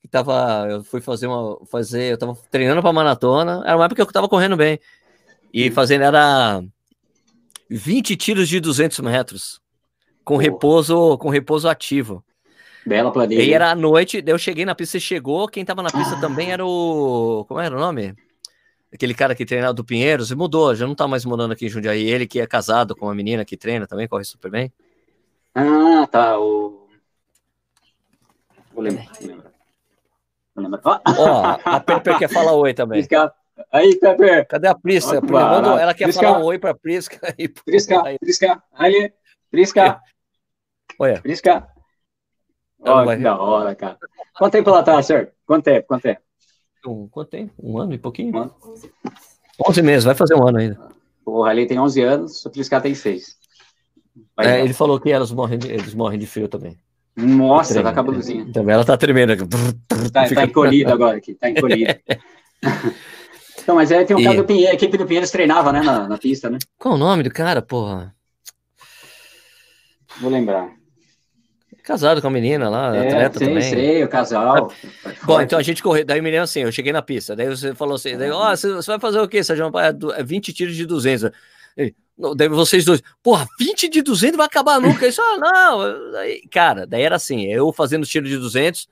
que 0.00 0.08
tava, 0.08 0.66
eu 0.68 0.82
fui 0.82 1.00
fazer 1.00 1.28
uma, 1.28 1.64
fazer, 1.66 2.12
eu 2.12 2.18
tava 2.18 2.36
treinando 2.50 2.82
para 2.82 2.92
maratona, 2.92 3.62
era 3.64 3.76
uma 3.76 3.84
época 3.84 4.04
que 4.04 4.08
eu 4.08 4.12
tava 4.12 4.28
correndo 4.28 4.56
bem, 4.56 4.80
e 5.54 5.70
fazendo 5.70 6.02
era 6.02 6.60
20 7.70 8.16
tiros 8.16 8.48
de 8.48 8.58
200 8.58 8.98
metros 8.98 9.61
com 10.24 10.36
repouso, 10.36 11.16
com 11.18 11.28
repouso 11.28 11.68
ativo. 11.68 12.24
Bela 12.84 13.12
planilha. 13.12 13.42
E 13.42 13.52
era 13.52 13.70
à 13.70 13.74
noite, 13.74 14.20
daí 14.20 14.34
eu 14.34 14.38
cheguei 14.38 14.64
na 14.64 14.74
pista, 14.74 14.92
você 14.92 15.00
chegou, 15.00 15.48
quem 15.48 15.64
tava 15.64 15.82
na 15.82 15.90
pista 15.90 16.16
ah. 16.16 16.20
também 16.20 16.50
era 16.50 16.64
o. 16.64 17.44
Como 17.46 17.60
era 17.60 17.76
o 17.76 17.80
nome? 17.80 18.14
Aquele 18.92 19.14
cara 19.14 19.34
que 19.34 19.46
treinava 19.46 19.72
do 19.72 19.84
Pinheiros, 19.84 20.30
e 20.30 20.34
mudou, 20.34 20.74
já 20.74 20.86
não 20.86 20.94
tá 20.94 21.08
mais 21.08 21.24
morando 21.24 21.52
aqui 21.52 21.66
em 21.66 21.68
Jundiaí. 21.68 22.10
Ele 22.10 22.26
que 22.26 22.40
é 22.40 22.46
casado 22.46 22.94
com 22.94 23.06
uma 23.06 23.14
menina 23.14 23.44
que 23.44 23.56
treina 23.56 23.86
também, 23.86 24.06
corre 24.06 24.24
super 24.24 24.50
bem. 24.50 24.72
Ah, 25.54 26.06
tá. 26.10 26.38
O. 26.38 26.88
Vou 28.74 28.82
lembrar. 28.82 29.06
Ó, 30.84 31.58
a 31.64 31.80
Pepper 31.80 32.18
quer 32.18 32.28
falar 32.28 32.52
oi 32.52 32.74
também. 32.74 33.06
Aí, 33.70 33.98
Pepper. 33.98 34.46
Cadê 34.46 34.68
a 34.68 34.74
Prisca? 34.74 35.16
Ela 35.16 35.94
quer 35.94 36.04
Prisca. 36.04 36.22
falar 36.22 36.38
um 36.38 36.44
oi 36.44 36.58
pra 36.58 36.74
Prisca. 36.74 37.18
Prisca, 37.64 38.02
Prisca, 38.20 38.62
ali. 38.74 39.12
Prisca. 39.50 40.00
Olha. 40.98 41.20
Prisca. 41.20 41.68
Olha 42.80 43.16
que 43.16 43.22
da 43.22 43.38
hora, 43.38 43.74
cara. 43.74 43.98
Quanto 44.36 44.52
tempo 44.52 44.70
ela 44.70 44.82
tá, 44.82 45.02
senhor? 45.02 45.30
Quanto 45.46 45.64
tempo? 45.64 45.86
Quanto 45.86 46.02
tempo? 46.02 46.20
Um, 46.86 47.08
quanto 47.08 47.30
tempo? 47.30 47.52
Um 47.62 47.78
ano 47.78 47.94
e 47.94 47.98
pouquinho? 47.98 48.34
Um 48.34 48.42
ano. 48.42 48.54
11 49.68 49.82
meses, 49.82 50.04
vai 50.04 50.14
fazer 50.14 50.34
um 50.34 50.46
ano 50.46 50.58
ainda. 50.58 50.78
Porra, 51.24 51.50
ali 51.50 51.66
tem 51.66 51.78
11 51.78 52.02
anos, 52.02 52.44
o 52.44 52.50
Prisca 52.50 52.80
tem 52.80 52.94
6. 52.94 53.36
É, 54.40 54.60
ele 54.60 54.72
falou 54.72 54.98
que 54.98 55.10
elas 55.10 55.30
morrem 55.30 55.58
de, 55.58 55.70
eles 55.70 55.94
morrem 55.94 56.18
de 56.18 56.26
frio 56.26 56.48
também. 56.48 56.76
Nossa, 57.14 57.82
tá 57.82 57.90
a 57.90 58.02
blusinha. 58.02 58.50
Também 58.52 58.74
ela 58.74 58.84
tá 58.84 58.96
tremendo. 58.96 59.36
Tá, 60.12 60.28
tá 60.28 60.44
encolhida 60.44 60.92
agora 60.92 61.18
aqui, 61.18 61.34
tá 61.34 61.50
encolhida. 61.50 62.00
então, 63.62 63.76
mas 63.76 63.90
é, 63.90 64.04
tem 64.04 64.16
um 64.16 64.20
e... 64.20 64.24
caso 64.24 64.38
do 64.38 64.44
Pinheiro, 64.44 64.72
a 64.72 64.74
equipe 64.74 64.96
do 64.96 65.06
Pinheiros 65.06 65.30
treinava, 65.30 65.72
né, 65.72 65.82
na, 65.82 66.08
na 66.08 66.18
pista, 66.18 66.50
né? 66.50 66.58
Qual 66.78 66.94
o 66.94 66.98
nome 66.98 67.22
do 67.22 67.30
cara, 67.30 67.62
porra? 67.62 68.14
Vou 70.20 70.30
lembrar. 70.30 70.81
Casado 71.82 72.20
com 72.20 72.28
a 72.28 72.30
menina 72.30 72.68
lá, 72.68 72.96
é, 72.96 73.08
atleta 73.08 73.38
sim, 73.38 73.46
também. 73.46 73.62
Sei, 73.62 74.04
o 74.04 74.08
casal. 74.08 74.72
Bom, 75.24 75.40
então 75.40 75.58
a 75.58 75.62
gente 75.62 75.82
correu. 75.82 76.04
Daí 76.04 76.20
me 76.20 76.30
lembro 76.30 76.44
assim, 76.44 76.60
eu 76.60 76.70
cheguei 76.70 76.92
na 76.92 77.02
pista. 77.02 77.34
Daí 77.34 77.48
você 77.48 77.74
falou 77.74 77.96
assim: 77.96 78.16
daí, 78.16 78.30
oh, 78.30 78.50
você, 78.50 78.72
vai 78.82 79.00
fazer 79.00 79.20
o 79.20 79.28
quê, 79.28 79.42
Sérgio? 79.42 79.70
É 80.14 80.22
20 80.22 80.48
é 80.48 80.52
tiros 80.54 80.76
de 80.76 80.86
200. 80.86 81.30
Daí 82.36 82.48
vocês 82.48 82.84
dois, 82.84 83.02
porra, 83.22 83.48
20 83.58 83.88
de 83.88 84.02
200 84.02 84.36
vai 84.36 84.46
acabar 84.46 84.80
nunca. 84.80 85.08
Isso, 85.08 85.20
ah, 85.20 85.38
não. 85.38 86.12
Daí, 86.12 86.42
cara, 86.48 86.86
daí 86.86 87.02
era 87.02 87.16
assim: 87.16 87.46
eu 87.46 87.72
fazendo 87.72 88.06
tiro 88.06 88.28
de 88.28 88.36
200, 88.36 88.88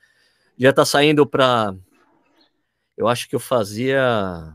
já 0.59 0.73
tá 0.73 0.85
saindo 0.85 1.25
pra. 1.27 1.75
Eu 2.97 3.07
acho 3.07 3.29
que 3.29 3.37
eu 3.37 3.41
fazia 3.41 4.55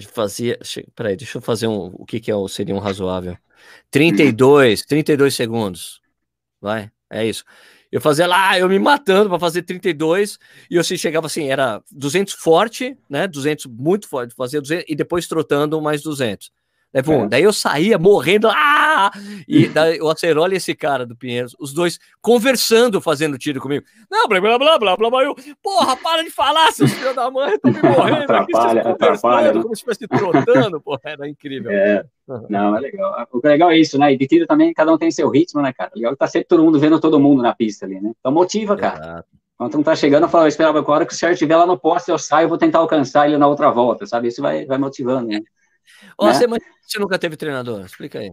fazia. 0.00 0.58
Peraí, 0.94 1.16
deixa 1.16 1.38
eu 1.38 1.42
fazer 1.42 1.66
um. 1.66 1.92
O 1.94 2.06
que, 2.06 2.20
que 2.20 2.30
é, 2.30 2.34
seria 2.48 2.74
um 2.74 2.78
razoável? 2.78 3.36
32, 3.90 4.82
32 4.82 5.34
segundos. 5.34 6.01
Vai, 6.62 6.92
é 7.10 7.26
isso. 7.26 7.42
Eu 7.90 8.00
fazia 8.00 8.24
lá, 8.26 8.56
eu 8.56 8.68
me 8.68 8.78
matando 8.78 9.28
para 9.28 9.38
fazer 9.38 9.62
32, 9.62 10.38
e 10.70 10.76
eu 10.76 10.84
chegava 10.84 11.26
assim, 11.26 11.50
era 11.50 11.82
200 11.90 12.34
forte, 12.34 12.96
né? 13.10 13.26
200 13.26 13.66
muito 13.66 14.08
forte, 14.08 14.32
fazia 14.34 14.60
200, 14.60 14.84
e 14.88 14.94
depois 14.94 15.26
trotando 15.26 15.82
mais 15.82 16.02
200. 16.02 16.52
Daí, 16.92 17.02
bom, 17.02 17.24
é. 17.24 17.28
daí 17.28 17.42
eu 17.42 17.52
saía 17.52 17.98
morrendo, 17.98 18.48
ah! 18.50 19.10
e 19.48 19.66
daí, 19.68 19.98
o 20.00 20.10
Aceroli 20.10 20.54
e 20.54 20.56
esse 20.58 20.74
cara 20.74 21.06
do 21.06 21.16
Pinheiros, 21.16 21.56
os 21.58 21.72
dois 21.72 21.98
conversando, 22.20 23.00
fazendo 23.00 23.38
tiro 23.38 23.60
comigo. 23.60 23.84
Não, 24.10 24.28
blá, 24.28 24.40
blá, 24.40 24.58
blá, 24.58 24.78
blá, 24.78 24.96
blá, 24.96 25.10
blá. 25.10 25.22
Eu, 25.22 25.34
porra, 25.62 25.96
para 25.96 26.22
de 26.22 26.30
falar, 26.30 26.70
seus 26.72 26.92
filhos 26.92 27.16
da 27.16 27.30
mãe, 27.30 27.52
eu 27.52 27.58
tô 27.58 27.70
me 27.70 27.80
morrendo 27.96 28.22
atrapalha, 28.24 28.80
aqui, 28.80 28.90
atrapalha, 28.90 29.52
como 29.52 29.74
se 29.74 29.84
estivesse 29.90 30.06
trotando, 30.06 30.80
porra, 30.80 31.00
era 31.04 31.28
incrível. 31.28 31.70
É. 31.82 32.04
Não, 32.48 32.76
é 32.76 32.80
legal. 32.80 33.28
O 33.32 33.40
legal 33.44 33.70
é 33.72 33.78
isso, 33.78 33.98
né? 33.98 34.12
E 34.12 34.16
de 34.16 34.26
tiro 34.28 34.46
também, 34.46 34.72
cada 34.72 34.92
um 34.92 34.96
tem 34.96 35.10
seu 35.10 35.28
ritmo, 35.28 35.60
né, 35.60 35.72
cara? 35.72 35.90
Legal 35.94 36.16
tá 36.16 36.28
sempre 36.28 36.46
todo 36.46 36.62
mundo 36.62 36.78
vendo 36.78 37.00
todo 37.00 37.18
mundo 37.18 37.42
na 37.42 37.52
pista 37.52 37.84
ali, 37.84 38.00
né? 38.00 38.12
Então 38.18 38.30
motiva, 38.30 38.76
cara. 38.76 38.96
Exato. 38.96 39.28
Quando 39.58 39.78
um 39.78 39.82
tá 39.82 39.94
chegando, 39.94 40.24
eu 40.24 40.28
falo, 40.28 40.44
eu 40.44 40.48
esperava 40.48 40.80
a 40.80 40.90
hora 40.90 41.04
que 41.04 41.12
o 41.12 41.16
certo 41.16 41.34
estiver 41.34 41.56
lá 41.56 41.66
no 41.66 41.78
poste, 41.78 42.10
eu 42.10 42.18
saio, 42.18 42.46
eu 42.46 42.48
vou 42.48 42.58
tentar 42.58 42.78
alcançar 42.78 43.26
ele 43.26 43.36
na 43.36 43.46
outra 43.46 43.70
volta, 43.70 44.06
sabe? 44.06 44.28
Isso 44.28 44.40
vai, 44.40 44.64
vai 44.64 44.78
motivando, 44.78 45.28
né? 45.28 45.40
Né? 46.20 46.32
você, 46.32 46.46
você 46.46 46.98
nunca 46.98 47.18
teve 47.18 47.36
treinador? 47.36 47.84
Explica 47.84 48.18
aí. 48.18 48.32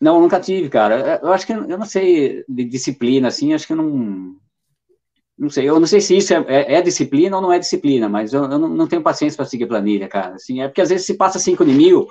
Não, 0.00 0.20
nunca 0.20 0.40
tive, 0.40 0.68
cara. 0.68 1.20
Eu 1.22 1.32
acho 1.32 1.46
que 1.46 1.52
eu 1.52 1.78
não 1.78 1.86
sei 1.86 2.44
de 2.48 2.64
disciplina, 2.64 3.28
assim, 3.28 3.52
acho 3.52 3.66
que 3.66 3.72
eu 3.72 3.76
não. 3.76 4.36
Não 5.36 5.50
sei, 5.50 5.68
eu 5.68 5.78
não 5.78 5.86
sei 5.86 6.00
se 6.00 6.16
isso 6.16 6.34
é, 6.34 6.44
é, 6.48 6.74
é 6.74 6.82
disciplina 6.82 7.36
ou 7.36 7.42
não 7.42 7.52
é 7.52 7.60
disciplina, 7.60 8.08
mas 8.08 8.32
eu, 8.32 8.42
eu 8.42 8.58
não, 8.58 8.68
não, 8.68 8.88
tenho 8.88 9.02
paciência 9.02 9.36
para 9.36 9.46
seguir 9.46 9.66
planilha, 9.66 10.08
cara. 10.08 10.34
Assim, 10.34 10.60
é 10.60 10.66
porque 10.66 10.80
às 10.80 10.88
vezes 10.88 11.06
se 11.06 11.14
passa 11.14 11.38
5 11.38 11.64
de 11.64 11.72
mil, 11.72 12.08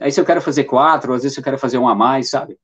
aí 0.00 0.12
se 0.12 0.20
eu 0.20 0.24
quero 0.24 0.42
fazer 0.42 0.64
quatro, 0.64 1.14
às 1.14 1.22
vezes 1.22 1.36
eu 1.38 1.42
quero 1.42 1.58
fazer 1.58 1.78
um 1.78 1.88
a 1.88 1.94
mais, 1.94 2.28
sabe? 2.28 2.58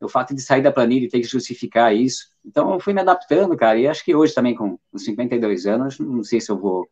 O 0.00 0.08
fato 0.08 0.34
de 0.34 0.40
sair 0.40 0.62
da 0.62 0.72
planilha 0.72 1.04
e 1.04 1.08
ter 1.08 1.20
que 1.20 1.26
justificar 1.26 1.94
isso. 1.94 2.28
Então 2.44 2.72
eu 2.72 2.80
fui 2.80 2.94
me 2.94 3.02
adaptando, 3.02 3.54
cara, 3.56 3.78
e 3.78 3.86
acho 3.86 4.02
que 4.04 4.14
hoje 4.14 4.34
também, 4.34 4.54
com 4.54 4.78
52 4.96 5.66
anos, 5.66 5.98
não 5.98 6.22
sei 6.22 6.40
se 6.40 6.50
eu 6.50 6.58
vou 6.58 6.88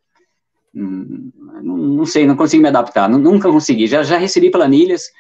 não, 0.75 1.77
não, 1.77 2.07
sei, 2.07 2.27
não 2.27 2.37
consigo 2.37 2.63
me 2.63 2.69
adaptar, 2.69 3.09
nunca 3.09 3.51
consegui. 3.51 3.87
Já, 3.87 4.03
já 4.03 4.17
recebi 4.17 4.51
planilhas. 4.51 5.11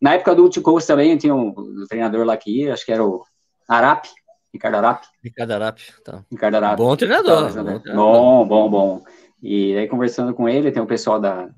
Na 0.00 0.14
época 0.14 0.34
do 0.34 0.44
Ulticoast 0.44 0.86
também, 0.86 1.12
eu 1.12 1.18
tinha 1.18 1.34
um, 1.34 1.48
um, 1.48 1.84
treinador 1.88 2.24
lá 2.24 2.36
que 2.36 2.62
ia, 2.62 2.72
acho 2.72 2.84
que 2.84 2.92
era 2.92 3.04
o 3.04 3.24
Arap, 3.68 4.06
Ricardo 4.52 4.76
Arap. 4.76 5.04
Ricardo 5.22 5.52
Arap, 5.52 5.78
tá. 6.04 6.24
Ricardo 6.30 6.54
Arap. 6.56 6.78
Bom 6.78 6.96
treinador. 6.96 7.44
Bom, 7.44 7.52
treinador. 7.52 7.94
bom, 7.94 8.46
bom, 8.46 8.70
bom. 8.70 9.04
E 9.42 9.76
aí, 9.76 9.86
conversando 9.86 10.34
com 10.34 10.48
ele, 10.48 10.72
tem 10.72 10.82
o 10.82 10.86
pessoal 10.86 11.20
da 11.20 11.48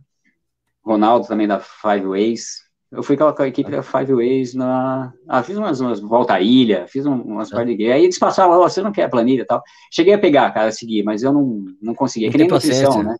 Ronaldo 0.84 1.26
também, 1.26 1.46
da 1.46 1.60
Five 1.60 2.06
Ways. 2.06 2.70
Eu 2.90 3.04
fui 3.04 3.16
com 3.16 3.24
a, 3.24 3.46
equipe 3.46 3.70
da 3.70 3.82
Five 3.82 4.12
Ways 4.12 4.52
na. 4.52 5.12
Ah, 5.28 5.42
fiz 5.42 5.56
umas, 5.56 5.80
umas 5.80 6.00
volta 6.00 6.34
à 6.34 6.40
ilha, 6.40 6.86
fiz 6.88 7.06
um, 7.06 7.14
umas 7.22 7.52
é. 7.52 7.54
partes 7.54 7.76
de 7.76 7.92
Aí 7.92 8.02
eles 8.02 8.18
passavam, 8.18 8.58
oh, 8.58 8.68
você 8.68 8.82
não 8.82 8.90
quer 8.90 9.08
planilha 9.08 9.42
e 9.42 9.46
tal. 9.46 9.62
Cheguei 9.92 10.12
a 10.12 10.18
pegar, 10.18 10.50
cara, 10.50 10.68
a 10.68 10.72
seguir, 10.72 11.04
mas 11.04 11.22
eu 11.22 11.32
não, 11.32 11.64
não 11.80 11.94
consegui. 11.94 12.26
É 12.26 12.30
que 12.30 12.38
nem 12.38 12.48
nutrição, 12.48 13.02
né? 13.02 13.16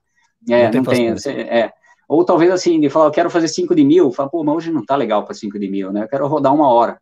É, 0.48 0.70
não, 0.70 0.82
não 0.82 0.84
tem. 0.84 1.08
é. 1.08 1.70
Ou 2.08 2.24
talvez 2.24 2.50
assim, 2.50 2.80
de 2.80 2.90
falar, 2.90 3.06
eu 3.06 3.12
quero 3.12 3.30
fazer 3.30 3.46
5 3.46 3.74
de 3.74 3.84
mil, 3.84 4.10
fala, 4.10 4.28
pô, 4.28 4.42
mas 4.42 4.56
hoje 4.56 4.72
não 4.72 4.84
tá 4.84 4.96
legal 4.96 5.24
para 5.24 5.34
5 5.34 5.58
de 5.58 5.68
mil, 5.68 5.92
né? 5.92 6.02
Eu 6.02 6.08
quero 6.08 6.26
rodar 6.26 6.52
uma 6.52 6.68
hora, 6.68 7.00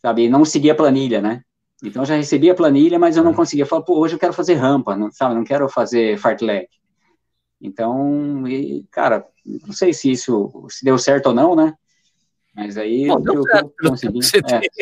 sabe? 0.00 0.24
E 0.24 0.28
não 0.28 0.44
seguir 0.44 0.70
a 0.70 0.74
planilha, 0.74 1.20
né? 1.20 1.42
Então 1.84 2.02
eu 2.02 2.06
já 2.06 2.16
recebi 2.16 2.50
a 2.50 2.54
planilha, 2.54 2.98
mas 2.98 3.16
eu 3.16 3.22
não 3.22 3.32
é. 3.32 3.34
conseguia. 3.34 3.64
Eu 3.64 3.68
falo, 3.68 3.84
pô, 3.84 3.98
hoje 3.98 4.14
eu 4.14 4.18
quero 4.18 4.32
fazer 4.32 4.54
rampa, 4.54 4.96
não, 4.96 5.10
sabe? 5.12 5.34
Não 5.34 5.44
quero 5.44 5.68
fazer 5.68 6.18
fartlek. 6.18 6.68
Então, 7.60 8.46
e, 8.46 8.86
cara, 8.90 9.24
não 9.44 9.72
sei 9.72 9.92
se 9.92 10.10
isso 10.10 10.66
se 10.70 10.84
deu 10.84 10.96
certo 10.96 11.26
ou 11.26 11.34
não, 11.34 11.54
né? 11.54 11.74
Mas 12.58 12.76
aí 12.76 13.06
Bom, 13.06 13.22
eu, 13.24 13.44
consegui. 13.88 14.18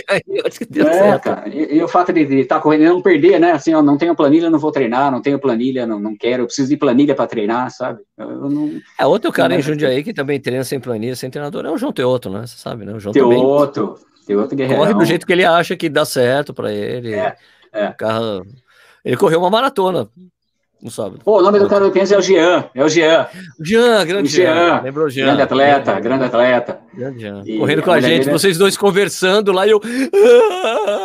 É, 0.08 0.16
é 1.12 1.18
cara. 1.18 1.46
E, 1.46 1.76
e, 1.76 1.82
o 1.82 1.86
fato 1.86 2.10
de 2.10 2.22
estar 2.22 2.54
tá 2.54 2.60
correndo 2.62 2.84
e 2.84 2.88
não 2.88 3.02
perder, 3.02 3.38
né? 3.38 3.52
Assim, 3.52 3.74
ó, 3.74 3.82
não 3.82 3.98
tenho 3.98 4.16
planilha, 4.16 4.48
não 4.48 4.58
vou 4.58 4.72
treinar, 4.72 5.12
não 5.12 5.20
tenho 5.20 5.38
planilha, 5.38 5.86
não, 5.86 6.00
não 6.00 6.16
quero, 6.16 6.44
eu 6.44 6.46
preciso 6.46 6.70
de 6.70 6.76
planilha 6.78 7.14
para 7.14 7.26
treinar, 7.26 7.70
sabe? 7.70 8.00
Eu 8.16 8.48
não, 8.48 8.80
é 8.98 9.04
outro 9.04 9.30
cara 9.30 9.54
em 9.54 9.60
Jundiaí 9.60 10.02
que 10.02 10.14
também 10.14 10.40
treina 10.40 10.64
sem 10.64 10.80
planilha, 10.80 11.14
sem 11.14 11.28
treinador, 11.28 11.66
é 11.66 11.70
o 11.70 11.76
João 11.76 11.92
Teoto, 11.92 12.30
né? 12.30 12.46
Você 12.46 12.56
sabe, 12.56 12.86
né? 12.86 12.94
O 12.94 12.98
João 12.98 13.12
Teoto, 13.12 13.98
Teoto 14.26 14.56
Guerreiro. 14.56 14.80
Corre 14.80 14.94
do 14.94 15.04
jeito 15.04 15.26
que 15.26 15.32
ele 15.34 15.44
acha 15.44 15.76
que 15.76 15.90
dá 15.90 16.06
certo 16.06 16.54
para 16.54 16.72
ele. 16.72 17.12
É, 17.12 17.36
é. 17.74 17.88
Carro... 17.92 18.46
Ele 19.04 19.18
correu 19.18 19.38
uma 19.38 19.50
maratona 19.50 20.08
Pô, 21.24 21.38
o 21.38 21.42
nome 21.42 21.58
do 21.58 21.68
cara 21.68 21.84
do 21.84 21.90
Kansas 21.90 22.12
é 22.12 22.18
o 22.18 22.22
Jean. 22.22 22.68
É 22.74 22.84
o 22.84 22.88
Jean. 22.88 23.26
Jean, 23.60 24.04
grande 24.04 24.28
Jean. 24.28 24.54
Jean. 24.54 24.80
Lembrou 24.82 25.08
Jean. 25.08 25.24
Grande 25.24 25.42
atleta, 25.42 25.92
é, 25.92 26.00
grande 26.00 26.24
atleta. 26.24 26.80
Grande 26.94 27.20
Jean. 27.20 27.42
E 27.46 27.58
Correndo 27.58 27.82
com 27.82 27.90
a 27.90 28.00
gente, 28.00 28.24
dele... 28.24 28.30
vocês 28.30 28.58
dois 28.58 28.76
conversando 28.76 29.52
lá 29.52 29.66
e 29.66 29.70
eu. 29.70 29.80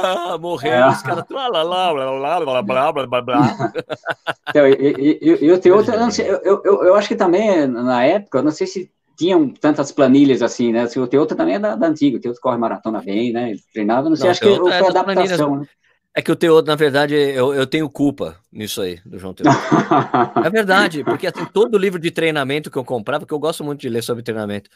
Ah, 0.03 0.38
morrendo, 0.39 0.76
é. 0.76 0.89
os 0.89 1.01
caras. 1.01 1.26
Lá, 1.30 1.47
lá, 1.47 1.63
lá, 1.63 1.93
blá, 1.93 2.61
blá, 2.61 2.91
blá, 2.91 3.07
blá, 3.07 3.22
blá. 3.22 3.74
Então, 4.49 4.67
e, 4.67 4.74
e, 5.22 5.38
e, 5.41 5.47
eu 5.47 5.57
tenho 5.57 5.76
outra. 5.76 5.95
Eu, 5.95 6.61
eu, 6.65 6.84
eu 6.84 6.95
acho 6.95 7.07
que 7.07 7.15
também, 7.15 7.65
na 7.67 8.03
época, 8.03 8.39
eu 8.39 8.43
não 8.43 8.51
sei 8.51 8.67
se 8.67 8.91
tinham 9.17 9.49
tantas 9.49 9.91
planilhas 9.91 10.41
assim, 10.41 10.72
né? 10.72 10.86
O 10.97 11.07
Teoto 11.07 11.36
também 11.36 11.55
é 11.55 11.59
da, 11.59 11.76
da 11.76 11.88
antiga, 11.88 12.17
o 12.17 12.19
Teoto 12.19 12.41
corre 12.41 12.57
maratona 12.57 13.01
bem, 13.01 13.32
né? 13.32 13.51
Ele 13.51 13.59
treinava, 13.72 14.09
não 14.09 14.15
sei, 14.15 14.26
não, 14.26 14.32
acho 14.32 14.41
que 14.41 14.55
foi 14.55 14.72
é 14.72 14.88
adaptação, 14.88 15.59
né? 15.59 15.67
É 16.14 16.22
que 16.22 16.32
o 16.32 16.36
Teodo, 16.36 16.68
na 16.68 16.76
verdade, 16.76 17.16
eu, 17.16 17.53
eu 17.53 17.66
tenho 17.66 17.89
culpa 17.89 18.38
nisso 18.51 18.82
aí, 18.82 18.99
do 19.05 19.18
João 19.18 19.34
Teodo. 19.34 19.55
é 20.45 20.49
verdade, 20.49 21.05
porque 21.05 21.28
assim, 21.28 21.45
todo 21.45 21.78
livro 21.78 21.97
de 21.97 22.12
treinamento 22.12 22.70
que 22.70 22.78
eu 22.78 22.84
comprava, 22.84 23.26
que 23.26 23.34
eu 23.34 23.39
gosto 23.39 23.64
muito 23.64 23.80
de 23.80 23.88
ler 23.88 24.03
sobre 24.03 24.22
treinamento, 24.22 24.70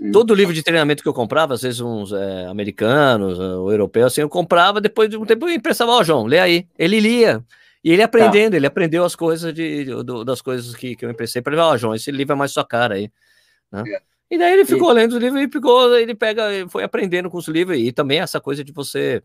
hum. 0.00 0.10
todo 0.10 0.34
livro 0.34 0.54
de 0.54 0.62
treinamento 0.62 1.02
que 1.02 1.08
eu 1.08 1.12
comprava, 1.12 1.52
às 1.52 1.60
vezes 1.60 1.80
uns 1.80 2.12
é, 2.12 2.46
americanos, 2.46 3.38
uh, 3.38 3.60
ou 3.60 3.70
europeus, 3.70 4.12
assim, 4.12 4.22
eu 4.22 4.28
comprava, 4.28 4.80
depois 4.80 5.10
de 5.10 5.18
um 5.18 5.26
tempo 5.26 5.46
eu 5.46 5.54
emprestava, 5.54 5.92
ó, 5.92 6.00
oh, 6.00 6.04
João, 6.04 6.24
lê 6.24 6.38
aí. 6.38 6.66
Ele 6.78 6.98
lia. 6.98 7.44
E 7.84 7.92
ele 7.92 8.02
aprendendo, 8.02 8.52
tá. 8.52 8.56
ele 8.56 8.66
aprendeu 8.66 9.04
as 9.04 9.14
coisas 9.14 9.52
de, 9.52 9.84
do, 9.84 10.24
das 10.24 10.40
coisas 10.40 10.74
que, 10.74 10.96
que 10.96 11.04
eu 11.04 11.10
emprestei 11.10 11.42
para 11.42 11.52
ele, 11.52 11.62
ó, 11.62 11.74
oh, 11.74 11.76
João, 11.76 11.94
esse 11.94 12.10
livro 12.10 12.32
é 12.32 12.36
mais 12.36 12.52
sua 12.52 12.64
cara 12.64 12.94
aí. 12.94 13.10
Né? 13.70 13.84
É. 13.86 14.00
E 14.30 14.38
daí 14.38 14.54
ele 14.54 14.64
ficou 14.64 14.92
e... 14.92 14.94
lendo 14.94 15.12
os 15.12 15.18
livros 15.18 15.42
e 15.42 15.48
ficou, 15.48 15.94
ele 15.94 16.14
pega, 16.14 16.42
foi 16.70 16.84
aprendendo 16.84 17.28
com 17.28 17.36
os 17.36 17.48
livros, 17.48 17.76
e 17.76 17.92
também 17.92 18.20
essa 18.20 18.40
coisa 18.40 18.64
de 18.64 18.72
você 18.72 19.22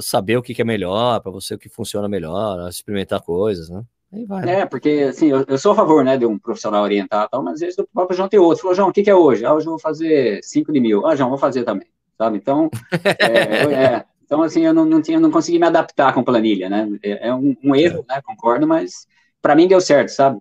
saber 0.00 0.36
o 0.36 0.42
que, 0.42 0.54
que 0.54 0.62
é 0.62 0.64
melhor 0.64 1.20
para 1.20 1.30
você, 1.30 1.54
o 1.54 1.58
que 1.58 1.68
funciona 1.68 2.08
melhor, 2.08 2.68
experimentar 2.68 3.20
coisas, 3.20 3.68
né? 3.68 3.82
Aí 4.12 4.26
vai. 4.26 4.44
Né? 4.44 4.60
É, 4.60 4.66
porque 4.66 5.06
assim, 5.08 5.28
eu, 5.28 5.44
eu, 5.48 5.56
sou 5.56 5.72
a 5.72 5.74
favor, 5.74 6.04
né, 6.04 6.18
de 6.18 6.26
um 6.26 6.38
profissional 6.38 6.82
orientar 6.82 7.28
tal, 7.30 7.42
mas 7.42 7.54
às 7.54 7.60
vezes 7.60 7.78
o 7.78 7.88
próprio 7.92 8.16
João 8.16 8.28
tem 8.28 8.38
outro. 8.38 8.62
Falou, 8.62 8.74
João, 8.74 8.88
o 8.90 8.92
que, 8.92 9.02
que 9.02 9.10
é 9.10 9.14
hoje? 9.14 9.44
Ah, 9.44 9.54
hoje 9.54 9.66
eu 9.66 9.70
vou 9.70 9.78
fazer 9.78 10.42
5 10.42 10.70
de 10.70 10.80
mil. 10.80 11.06
Ah, 11.06 11.16
João, 11.16 11.30
vou 11.30 11.38
fazer 11.38 11.64
também, 11.64 11.88
sabe? 12.18 12.36
Então, 12.36 12.68
é, 13.18 13.96
é, 13.96 14.04
então 14.24 14.42
assim, 14.42 14.66
eu 14.66 14.74
não, 14.74 14.84
não, 14.84 15.00
tinha, 15.00 15.18
não 15.18 15.30
consegui 15.30 15.58
me 15.58 15.66
adaptar 15.66 16.12
com 16.12 16.22
planilha, 16.22 16.68
né? 16.68 16.86
É, 17.02 17.28
é 17.28 17.34
um, 17.34 17.56
um, 17.64 17.74
erro, 17.74 18.04
né, 18.06 18.20
concordo, 18.22 18.66
mas 18.66 19.06
para 19.40 19.54
mim 19.54 19.66
deu 19.66 19.80
certo, 19.80 20.10
sabe? 20.10 20.38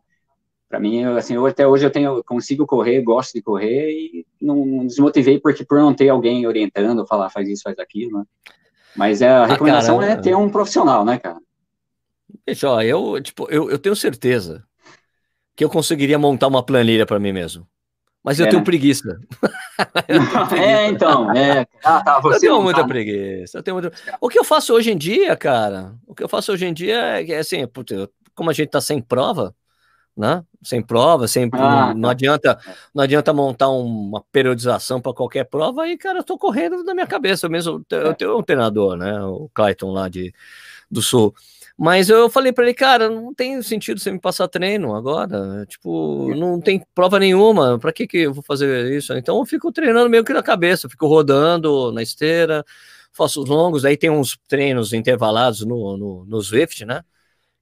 Para 0.68 0.80
mim, 0.80 1.04
assim, 1.04 1.36
eu, 1.36 1.46
até 1.46 1.68
hoje 1.68 1.86
eu 1.86 1.92
tenho, 1.92 2.24
consigo 2.24 2.66
correr, 2.66 3.02
gosto 3.02 3.34
de 3.34 3.42
correr 3.42 3.92
e 3.92 4.26
não, 4.42 4.66
não 4.66 4.86
desmotivei 4.86 5.40
porque 5.40 5.66
por 5.66 5.80
não 5.80 5.94
ter 5.94 6.10
alguém 6.10 6.46
orientando, 6.46 7.06
falar 7.06 7.30
faz 7.30 7.48
isso, 7.48 7.64
faz 7.64 7.78
aquilo, 7.80 8.20
né? 8.20 8.26
Mas 8.96 9.22
é, 9.22 9.30
a 9.30 9.44
ah, 9.44 9.46
recomendação 9.46 9.98
ah, 9.98 10.02
cara, 10.02 10.14
é 10.14 10.16
ter 10.18 10.36
um 10.36 10.50
profissional, 10.50 11.06
né, 11.06 11.18
cara? 11.18 11.38
Ó, 12.66 12.82
eu, 12.82 13.22
tipo, 13.22 13.48
eu, 13.50 13.70
eu 13.70 13.80
tenho 13.80 13.96
certeza 13.96 14.64
que 15.56 15.64
eu 15.64 15.70
conseguiria 15.70 16.18
montar 16.18 16.48
uma 16.48 16.64
planilha 16.64 17.06
para 17.06 17.20
mim 17.20 17.32
mesmo. 17.32 17.68
Mas 18.24 18.40
eu, 18.40 18.46
é, 18.46 18.50
tenho 18.50 18.60
né? 18.60 18.66
preguiça. 18.66 19.20
eu 20.08 20.20
tenho 20.20 20.48
preguiça. 20.48 20.72
É, 20.72 20.88
então, 20.88 21.32
é. 21.34 21.66
Ah, 21.84 22.04
tá, 22.04 22.22
eu 22.24 22.40
tenho 22.40 22.62
muita 22.62 22.82
tá. 22.82 22.88
preguiça. 22.88 23.58
Eu 23.58 23.64
tenho 23.64 23.76
muito... 23.76 23.92
O 24.20 24.30
que 24.30 24.38
eu 24.38 24.44
faço 24.44 24.74
hoje 24.74 24.92
em 24.92 24.98
dia, 24.98 25.36
cara, 25.36 25.96
o 26.06 26.14
que 26.14 26.24
eu 26.24 26.30
faço 26.30 26.52
hoje 26.52 26.66
em 26.66 26.74
dia 26.74 27.20
é, 27.20 27.32
é 27.32 27.38
assim, 27.38 27.68
como 28.36 28.50
a 28.50 28.54
gente 28.54 28.70
tá 28.70 28.80
sem 28.80 29.02
prova, 29.02 29.56
né? 30.16 30.44
Sem 30.62 30.82
prova, 30.82 31.28
sem 31.28 31.50
ah, 31.54 31.94
não, 31.94 32.02
tá. 32.04 32.12
adianta, 32.12 32.60
não 32.94 33.04
adianta 33.04 33.34
montar 33.34 33.70
uma 33.70 34.22
periodização 34.32 35.02
para 35.02 35.14
qualquer 35.14 35.46
prova. 35.46 35.84
Aí, 35.84 35.98
cara, 35.98 36.20
eu 36.20 36.24
tô 36.24 36.38
correndo 36.38 36.84
na 36.84 36.94
minha 36.94 37.08
cabeça. 37.08 37.48
Eu 37.48 37.52
mesmo 37.52 37.86
eu 37.90 38.12
é. 38.12 38.14
tenho 38.14 38.38
um 38.38 38.44
treinador, 38.44 38.96
né? 38.96 39.22
O 39.24 39.50
Clayton 39.54 39.92
lá 39.92 40.08
de 40.08 40.34
do 40.90 41.02
Sul. 41.02 41.34
Mas 41.78 42.10
eu 42.10 42.30
falei 42.30 42.52
para 42.54 42.66
ele, 42.66 42.76
cara, 42.76 43.10
não 43.10 43.34
tem 43.34 43.60
sentido 43.64 44.00
você 44.00 44.12
me 44.12 44.20
passar 44.20 44.48
treino 44.48 44.94
agora. 44.94 45.66
Tipo, 45.66 46.32
não 46.36 46.62
tem 46.62 46.86
prova 46.94 47.18
nenhuma. 47.18 47.80
Para 47.80 47.92
que 47.92 48.06
que 48.06 48.18
eu 48.20 48.34
vou 48.34 48.44
fazer 48.44 48.92
isso? 48.96 49.14
Então 49.14 49.40
eu 49.40 49.46
fico 49.46 49.72
treinando 49.72 50.10
meio 50.10 50.24
que 50.24 50.34
na 50.34 50.44
cabeça, 50.44 50.90
fico 50.90 51.08
rodando 51.08 51.92
na 51.92 52.04
esteira, 52.04 52.64
faço 53.12 53.42
os 53.42 53.50
longos. 53.50 53.84
Aí 53.84 53.98
tem 53.98 54.12
uns 54.12 54.38
treinos 54.48 54.94
intervalados 54.94 55.62
no, 55.66 55.98
no, 55.98 56.26
no 56.26 56.42
Swift, 56.42 56.86
né? 56.86 57.04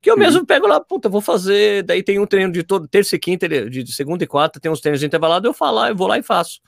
Que 0.01 0.09
eu 0.09 0.13
uhum. 0.13 0.19
mesmo 0.19 0.45
pego 0.45 0.65
lá, 0.65 0.79
puta, 0.79 1.09
vou 1.09 1.21
fazer. 1.21 1.83
Daí 1.83 2.01
tem 2.01 2.19
um 2.19 2.25
treino 2.25 2.51
de 2.51 2.63
todo, 2.63 2.87
terça 2.87 3.15
e 3.15 3.19
quinta, 3.19 3.47
de 3.47 3.91
segunda 3.91 4.23
e 4.23 4.27
quarta, 4.27 4.59
tem 4.59 4.71
uns 4.71 4.79
treinos 4.79 5.03
intervalados, 5.03 5.47
eu 5.47 5.53
falo 5.53 5.77
lá, 5.77 5.89
eu 5.89 5.95
vou 5.95 6.07
lá 6.07 6.17
e 6.17 6.23
faço. 6.23 6.61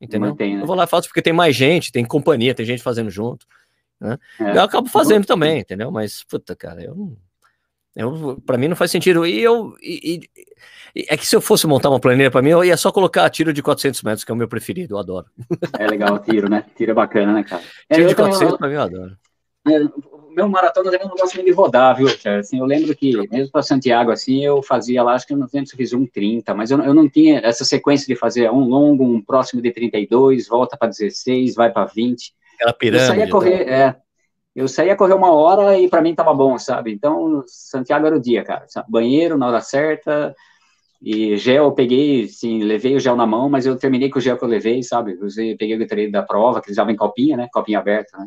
Entendeu? 0.00 0.30
Mantém, 0.30 0.56
né? 0.56 0.62
Eu 0.62 0.66
vou 0.66 0.76
lá 0.76 0.84
e 0.84 0.88
faço 0.88 1.08
porque 1.08 1.22
tem 1.22 1.32
mais 1.32 1.54
gente, 1.54 1.92
tem 1.92 2.04
companhia, 2.04 2.54
tem 2.54 2.66
gente 2.66 2.82
fazendo 2.82 3.10
junto. 3.10 3.46
Né? 4.00 4.18
É. 4.40 4.56
Eu 4.56 4.62
acabo 4.62 4.88
fazendo 4.88 5.24
também, 5.24 5.60
entendeu? 5.60 5.90
Mas, 5.92 6.24
puta, 6.24 6.56
cara, 6.56 6.82
eu 6.82 6.94
não. 7.94 8.40
Para 8.40 8.58
mim 8.58 8.68
não 8.68 8.76
faz 8.76 8.90
sentido. 8.90 9.24
E 9.24 9.40
eu. 9.40 9.76
E, 9.80 10.20
e, 10.94 11.06
é 11.08 11.16
que 11.16 11.26
se 11.26 11.36
eu 11.36 11.40
fosse 11.40 11.66
montar 11.66 11.88
uma 11.88 12.00
planilha 12.00 12.30
para 12.30 12.42
mim, 12.42 12.50
eu 12.50 12.64
ia 12.64 12.76
só 12.76 12.90
colocar 12.90 13.28
tiro 13.30 13.52
de 13.52 13.62
400 13.62 14.02
metros, 14.02 14.24
que 14.24 14.32
é 14.32 14.34
o 14.34 14.36
meu 14.36 14.48
preferido, 14.48 14.94
eu 14.94 14.98
adoro. 14.98 15.26
É 15.78 15.86
legal, 15.86 16.18
tiro, 16.18 16.48
né? 16.48 16.64
Tiro 16.76 16.90
é 16.90 16.94
bacana, 16.94 17.32
né, 17.32 17.44
cara? 17.44 17.62
É, 17.88 17.94
tiro 17.94 18.08
de 18.08 18.14
400 18.14 18.56
para 18.56 18.68
mim, 18.68 18.74
eu 18.74 18.82
adoro. 18.82 19.16
É, 19.68 19.78
meu 20.34 20.48
maratona 20.48 20.90
também 20.90 21.08
não 21.08 21.16
gosto 21.16 21.36
nem 21.36 21.44
de 21.44 21.52
rodar, 21.52 21.96
viu, 21.96 22.08
Assim, 22.38 22.58
eu 22.58 22.64
lembro 22.64 22.94
que, 22.96 23.16
mesmo 23.28 23.52
para 23.52 23.62
Santiago, 23.62 24.10
assim, 24.10 24.44
eu 24.44 24.62
fazia 24.62 25.02
lá, 25.02 25.14
acho 25.14 25.26
que 25.26 25.32
eu 25.32 25.38
não 25.38 25.48
lembro 25.52 25.68
se 25.68 25.74
eu 25.74 25.78
fiz 25.78 25.92
um 25.92 26.06
30, 26.06 26.54
mas 26.54 26.70
eu, 26.70 26.80
eu 26.82 26.94
não 26.94 27.08
tinha 27.08 27.40
essa 27.40 27.64
sequência 27.64 28.06
de 28.06 28.16
fazer 28.16 28.50
um 28.50 28.64
longo, 28.64 29.04
um 29.04 29.20
próximo 29.20 29.60
de 29.60 29.70
32, 29.70 30.48
volta 30.48 30.76
para 30.76 30.88
16, 30.88 31.54
vai 31.54 31.70
para 31.70 31.84
20. 31.84 32.34
Aquela 32.54 32.72
pirâmide. 32.72 33.04
Eu 33.04 33.14
saía 33.14 33.30
correr, 33.30 33.64
né? 33.64 33.72
é, 33.72 33.96
eu 34.54 34.68
saía 34.68 34.96
correr 34.96 35.14
uma 35.14 35.32
hora 35.32 35.78
e 35.78 35.88
para 35.88 36.02
mim 36.02 36.14
tava 36.14 36.34
bom, 36.34 36.58
sabe? 36.58 36.92
Então, 36.92 37.42
Santiago 37.46 38.06
era 38.06 38.16
o 38.16 38.20
dia, 38.20 38.44
cara. 38.44 38.64
Sabe? 38.68 38.90
Banheiro 38.90 39.38
na 39.38 39.48
hora 39.48 39.60
certa, 39.60 40.34
e 41.00 41.36
gel 41.36 41.64
eu 41.64 41.72
peguei, 41.72 42.28
sim, 42.28 42.62
levei 42.62 42.94
o 42.94 43.00
gel 43.00 43.16
na 43.16 43.26
mão, 43.26 43.48
mas 43.48 43.66
eu 43.66 43.76
terminei 43.76 44.08
com 44.08 44.18
o 44.18 44.22
gel 44.22 44.38
que 44.38 44.44
eu 44.44 44.48
levei, 44.48 44.82
sabe? 44.82 45.18
Eu 45.20 45.56
peguei 45.58 45.76
o 45.76 45.86
treino 45.86 46.12
da 46.12 46.22
prova, 46.22 46.60
que 46.60 46.68
eles 46.68 46.76
usavam 46.76 46.92
em 46.92 46.96
copinha, 46.96 47.36
né? 47.36 47.48
Copinha 47.52 47.80
aberta, 47.80 48.16
né? 48.16 48.26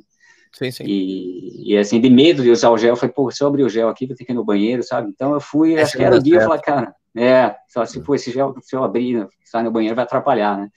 Sim, 0.56 0.72
sim. 0.72 0.86
E, 0.86 1.74
e, 1.74 1.78
assim, 1.78 2.00
de 2.00 2.10
medo 2.10 2.42
de 2.42 2.50
usar 2.50 2.70
o 2.70 2.78
gel, 2.78 2.92
eu 2.92 2.96
falei, 2.96 3.14
pô, 3.14 3.30
se 3.30 3.44
eu 3.44 3.48
abrir 3.48 3.64
o 3.64 3.70
gel 3.70 3.90
aqui, 3.90 4.08
vou 4.08 4.16
ter 4.16 4.24
que 4.24 4.32
ir 4.32 4.36
no 4.36 4.46
banheiro, 4.46 4.82
sabe? 4.84 5.10
Então 5.10 5.34
eu 5.34 5.42
fui, 5.42 5.74
Esse 5.74 5.82
acho 5.82 5.98
que 5.98 6.04
era 6.04 6.16
o 6.16 6.24
dia, 6.24 6.38
eu 6.38 6.48
falei, 6.48 6.62
cara, 6.62 6.96
é, 7.14 7.54
só 7.68 7.86
se, 7.86 8.02
pô, 8.02 8.16
esse 8.16 8.32
gel, 8.32 8.56
se 8.62 8.74
eu 8.74 8.82
abrir, 8.82 9.28
sair 9.44 9.64
no 9.64 9.72
banheiro, 9.72 9.98
vai 9.98 10.06
atrapalhar, 10.06 10.58
né? 10.58 10.70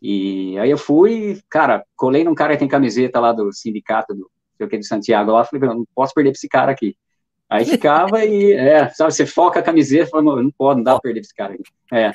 E 0.00 0.58
aí 0.58 0.70
eu 0.70 0.78
fui, 0.78 1.38
cara, 1.50 1.84
colei 1.94 2.24
num 2.24 2.34
cara 2.34 2.54
que 2.54 2.60
tem 2.60 2.68
camiseta 2.68 3.20
lá 3.20 3.32
do 3.32 3.52
sindicato 3.52 4.14
do, 4.14 4.30
sei 4.56 4.66
o 4.66 4.70
que, 4.70 4.78
de 4.78 4.86
Santiago 4.86 5.32
lá, 5.32 5.44
falei, 5.44 5.68
não 5.68 5.84
posso 5.94 6.14
perder 6.14 6.30
pra 6.30 6.38
esse 6.38 6.48
cara 6.48 6.72
aqui. 6.72 6.96
Aí 7.50 7.66
ficava 7.66 8.24
e, 8.24 8.52
é, 8.54 8.88
sabe, 8.88 9.12
você 9.12 9.26
foca 9.26 9.60
a 9.60 9.62
camiseta, 9.62 10.10
fala, 10.12 10.42
não 10.42 10.50
pode, 10.50 10.78
não 10.78 10.84
dá 10.84 10.92
pra 10.92 11.02
perder 11.02 11.20
pra 11.20 11.26
esse 11.26 11.34
cara 11.34 11.52
aqui. 11.52 11.62
É. 11.92 12.10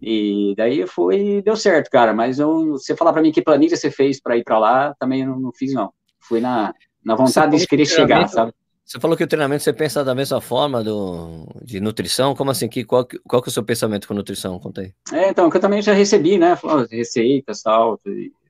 E 0.00 0.54
daí 0.56 0.86
foi 0.86 1.42
deu 1.42 1.56
certo, 1.56 1.90
cara, 1.90 2.14
mas 2.14 2.38
eu, 2.38 2.70
você 2.70 2.94
falar 2.94 3.12
pra 3.12 3.20
mim 3.20 3.32
que 3.32 3.42
planilha 3.42 3.76
você 3.76 3.90
fez 3.90 4.20
pra 4.20 4.36
ir 4.36 4.44
pra 4.44 4.60
lá, 4.60 4.94
também 4.94 5.26
não, 5.26 5.38
não 5.38 5.52
fiz, 5.52 5.74
não 5.74 5.92
fui 6.30 6.40
na, 6.40 6.72
na 7.04 7.16
vontade 7.16 7.58
de 7.58 7.66
querer 7.66 7.86
chegar, 7.86 8.28
sabe? 8.28 8.54
Você 8.84 8.98
falou 8.98 9.16
que 9.16 9.24
o 9.24 9.26
treinamento 9.26 9.62
você 9.62 9.72
pensa 9.72 10.04
da 10.04 10.14
mesma 10.14 10.40
forma 10.40 10.82
do, 10.82 11.46
de 11.62 11.80
nutrição? 11.80 12.34
Como 12.34 12.50
assim? 12.50 12.68
Que, 12.68 12.84
qual, 12.84 13.06
qual 13.26 13.42
que 13.42 13.48
é 13.48 13.50
o 13.50 13.52
seu 13.52 13.64
pensamento 13.64 14.06
com 14.06 14.14
nutrição? 14.14 14.58
Conta 14.58 14.80
aí. 14.80 14.92
É, 15.12 15.30
então, 15.30 15.48
que 15.50 15.56
eu 15.56 15.60
também 15.60 15.82
já 15.82 15.92
recebi, 15.92 16.38
né? 16.38 16.56
Receitas 16.90 17.62
tal, 17.62 18.00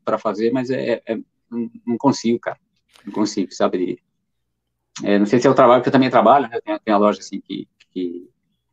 para 0.05 0.19
fazer, 0.19 0.51
mas 0.51 0.71
é, 0.71 1.03
é, 1.07 1.19
não 1.51 1.99
consigo, 1.99 2.39
cara. 2.39 2.59
Não 3.05 3.13
consigo, 3.13 3.53
sabe? 3.53 3.99
É, 5.03 5.19
não 5.19 5.27
sei 5.27 5.39
se 5.39 5.47
é 5.47 5.51
o 5.51 5.55
trabalho, 5.55 5.83
que 5.83 5.89
eu 5.89 5.93
também 5.93 6.09
trabalho, 6.09 6.49
né? 6.49 6.59
Tem, 6.65 6.79
tem 6.79 6.95
a 6.95 6.99
loja 6.99 7.21
assim 7.21 7.41
que, 7.41 7.69
que, 7.93 8.27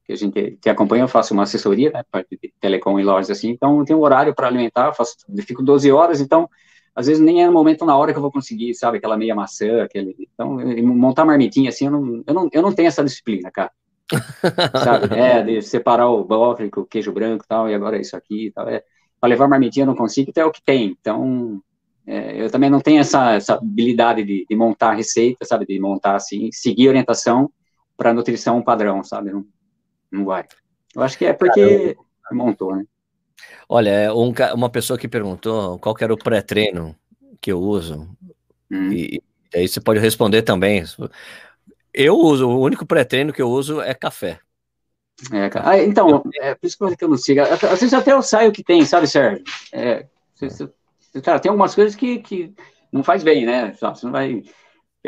que, 0.06 0.14
a 0.14 0.16
gente 0.16 0.58
que 0.62 0.70
acompanha, 0.70 1.04
eu 1.04 1.10
faço 1.10 1.34
uma 1.34 1.44
assessoria, 1.44 1.92
né? 1.92 2.02
Parte 2.10 2.38
de 2.42 2.54
telecom 2.62 2.98
e 2.98 3.04
lojas 3.04 3.30
assim, 3.30 3.50
então 3.50 3.84
tem 3.84 3.96
um 3.96 4.02
horário 4.02 4.34
para 4.34 4.48
alimentar, 4.48 4.94
faço, 4.94 5.18
fico 5.46 5.62
12 5.62 5.92
horas, 5.92 6.22
então 6.22 6.50
às 6.98 7.06
vezes 7.06 7.22
nem 7.22 7.44
é 7.44 7.46
no 7.46 7.54
momento, 7.54 7.86
na 7.86 7.96
hora 7.96 8.12
que 8.12 8.18
eu 8.18 8.22
vou 8.24 8.32
conseguir, 8.32 8.74
sabe, 8.74 8.98
aquela 8.98 9.16
meia 9.16 9.36
maçã, 9.36 9.84
aquele... 9.84 10.16
Então, 10.34 10.58
montar 10.84 11.26
marmitinha 11.26 11.70
assim, 11.70 11.86
eu 11.86 11.92
não, 11.92 12.24
eu 12.26 12.34
não, 12.34 12.50
eu 12.52 12.62
não 12.64 12.74
tenho 12.74 12.88
essa 12.88 13.04
disciplina, 13.04 13.52
cara. 13.52 13.72
sabe, 14.84 15.16
é, 15.16 15.44
de 15.44 15.62
separar 15.62 16.10
o 16.10 16.24
brócolis, 16.24 16.72
o 16.76 16.86
queijo 16.86 17.12
branco 17.12 17.44
e 17.46 17.48
tal, 17.48 17.70
e 17.70 17.76
agora 17.76 17.98
é 17.98 18.02
isso 18.02 18.18
aqui 18.18 18.48
e 18.48 18.52
tal, 18.52 18.68
é, 18.68 18.82
para 19.20 19.30
levar 19.30 19.48
marmitinha 19.48 19.84
eu 19.84 19.88
não 19.88 19.96
consigo, 19.96 20.32
então 20.32 20.44
é 20.44 20.48
o 20.48 20.52
que 20.52 20.64
tem, 20.64 20.98
então, 21.00 21.62
é, 22.08 22.42
eu 22.42 22.50
também 22.50 22.70
não 22.72 22.82
tenho 22.82 23.00
essa, 23.00 23.34
essa 23.34 23.54
habilidade 23.54 24.24
de, 24.24 24.48
de, 24.50 24.56
montar 24.56 24.94
receita, 24.94 25.46
sabe, 25.46 25.68
de 25.68 25.80
montar 25.80 26.16
assim, 26.16 26.50
seguir 26.52 26.90
orientação 26.90 27.52
para 27.96 28.12
nutrição 28.12 28.64
padrão, 28.64 29.04
sabe, 29.04 29.30
não, 29.30 29.46
não 30.12 30.26
vai. 30.26 30.46
Eu 30.96 31.04
acho 31.04 31.16
que 31.16 31.26
é 31.26 31.34
porque 31.34 31.96
montou, 32.32 32.76
né. 32.76 32.86
Olha, 33.70 33.90
é 33.90 34.12
um, 34.12 34.34
uma 34.54 34.70
pessoa 34.70 34.98
que 34.98 35.08
perguntou 35.08 35.78
qual 35.80 35.94
que 35.96 36.04
era 36.04 36.14
o 36.14 36.18
pré-treino 36.18 36.96
que 37.42 37.52
eu 37.52 37.60
uso. 37.60 38.08
Hum. 38.72 38.92
E, 38.92 39.22
e 39.54 39.58
aí 39.58 39.68
você 39.68 39.80
pode 39.80 40.00
responder 40.00 40.42
também. 40.42 40.84
Eu 41.94 42.16
uso, 42.16 42.48
o 42.48 42.60
único 42.60 42.86
pré-treino 42.86 43.34
que 43.34 43.42
eu 43.42 43.50
uso 43.50 43.82
é 43.82 43.94
café. 43.94 44.40
É, 45.32 45.50
ah, 45.64 45.78
então, 45.80 46.24
é 46.36 46.54
por 46.54 46.68
isso 46.68 46.78
que 46.96 47.04
eu 47.04 47.10
não 47.10 47.18
sigo. 47.18 47.42
Às 47.42 47.60
vezes 47.80 47.94
até 47.94 48.14
eu 48.14 48.22
saio 48.22 48.52
que 48.52 48.64
tem, 48.64 48.86
sabe, 48.86 49.08
Sérgio? 49.08 49.44
É, 49.72 50.06
você, 50.36 50.50
você, 50.50 51.22
cara, 51.22 51.40
tem 51.40 51.50
algumas 51.50 51.74
coisas 51.74 51.96
que, 51.96 52.20
que 52.20 52.54
não 52.92 53.04
faz 53.04 53.24
bem, 53.24 53.46
né? 53.46 53.74
Você 53.74 54.06
não 54.06 54.12
vai 54.12 54.44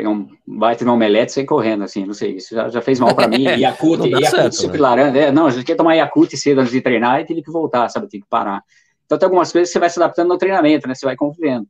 pegar 0.00 0.10
um 0.10 0.28
baita 0.46 0.84
no 0.84 0.94
omelete 0.94 1.32
sem 1.32 1.44
correndo, 1.44 1.84
assim, 1.84 2.06
não 2.06 2.14
sei, 2.14 2.36
isso 2.36 2.54
já, 2.54 2.68
já 2.70 2.80
fez 2.80 2.98
mal 2.98 3.14
para 3.14 3.28
mim, 3.28 3.44
Yakult, 3.60 4.08
Yakult 4.08 4.52
suco 4.52 4.78
né? 4.78 5.26
é, 5.26 5.32
não, 5.32 5.46
a 5.46 5.50
gente 5.50 5.64
quer 5.64 5.76
tomar 5.76 5.94
Yakult 5.94 6.34
cedo 6.36 6.60
antes 6.60 6.72
de 6.72 6.80
treinar 6.80 7.20
e 7.20 7.26
tem 7.26 7.42
que 7.42 7.50
voltar, 7.50 7.88
sabe, 7.90 8.08
tem 8.08 8.20
que 8.20 8.26
parar. 8.26 8.64
Então 9.04 9.18
tem 9.18 9.26
algumas 9.26 9.52
coisas 9.52 9.68
que 9.68 9.74
você 9.74 9.78
vai 9.78 9.90
se 9.90 9.98
adaptando 10.02 10.28
no 10.28 10.38
treinamento, 10.38 10.88
né, 10.88 10.94
você 10.94 11.04
vai 11.04 11.16
convivendo, 11.16 11.66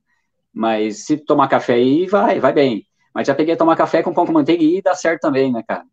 mas 0.55 1.07
se 1.07 1.17
tomar 1.17 1.49
café 1.49 1.75
aí, 1.75 2.07
vai, 2.07 2.39
vai 2.39 2.53
bem, 2.53 2.87
mas 3.13 3.27
já 3.27 3.35
peguei 3.35 3.55
a 3.55 3.57
tomar 3.57 3.75
café 3.75 4.01
com 4.01 4.15
pão 4.15 4.25
com 4.25 4.33
manteiga 4.33 4.63
e 4.63 4.81
dá 4.81 4.95
certo 4.95 5.23
também, 5.23 5.53
né, 5.53 5.65
cara, 5.67 5.85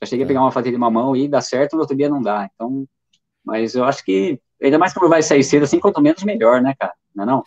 já 0.00 0.06
cheguei 0.06 0.24
a 0.24 0.26
é. 0.26 0.28
pegar 0.28 0.40
uma 0.40 0.52
fatia 0.52 0.72
de 0.72 0.78
mamão 0.78 1.14
e 1.14 1.28
dá 1.28 1.42
certo, 1.42 1.74
no 1.74 1.80
outro 1.80 1.96
dia 1.96 2.08
não 2.08 2.22
dá, 2.22 2.48
então, 2.54 2.86
mas 3.44 3.74
eu 3.74 3.84
acho 3.84 4.02
que, 4.02 4.40
ainda 4.62 4.78
mais 4.78 4.94
quando 4.94 5.10
vai 5.10 5.22
sair 5.22 5.44
cedo, 5.44 5.64
assim, 5.64 5.78
quanto 5.78 6.00
menos 6.00 6.22
melhor, 6.22 6.62
né, 6.62 6.74
cara, 6.78 6.94
não 7.14 7.24
é 7.24 7.26
não? 7.26 7.44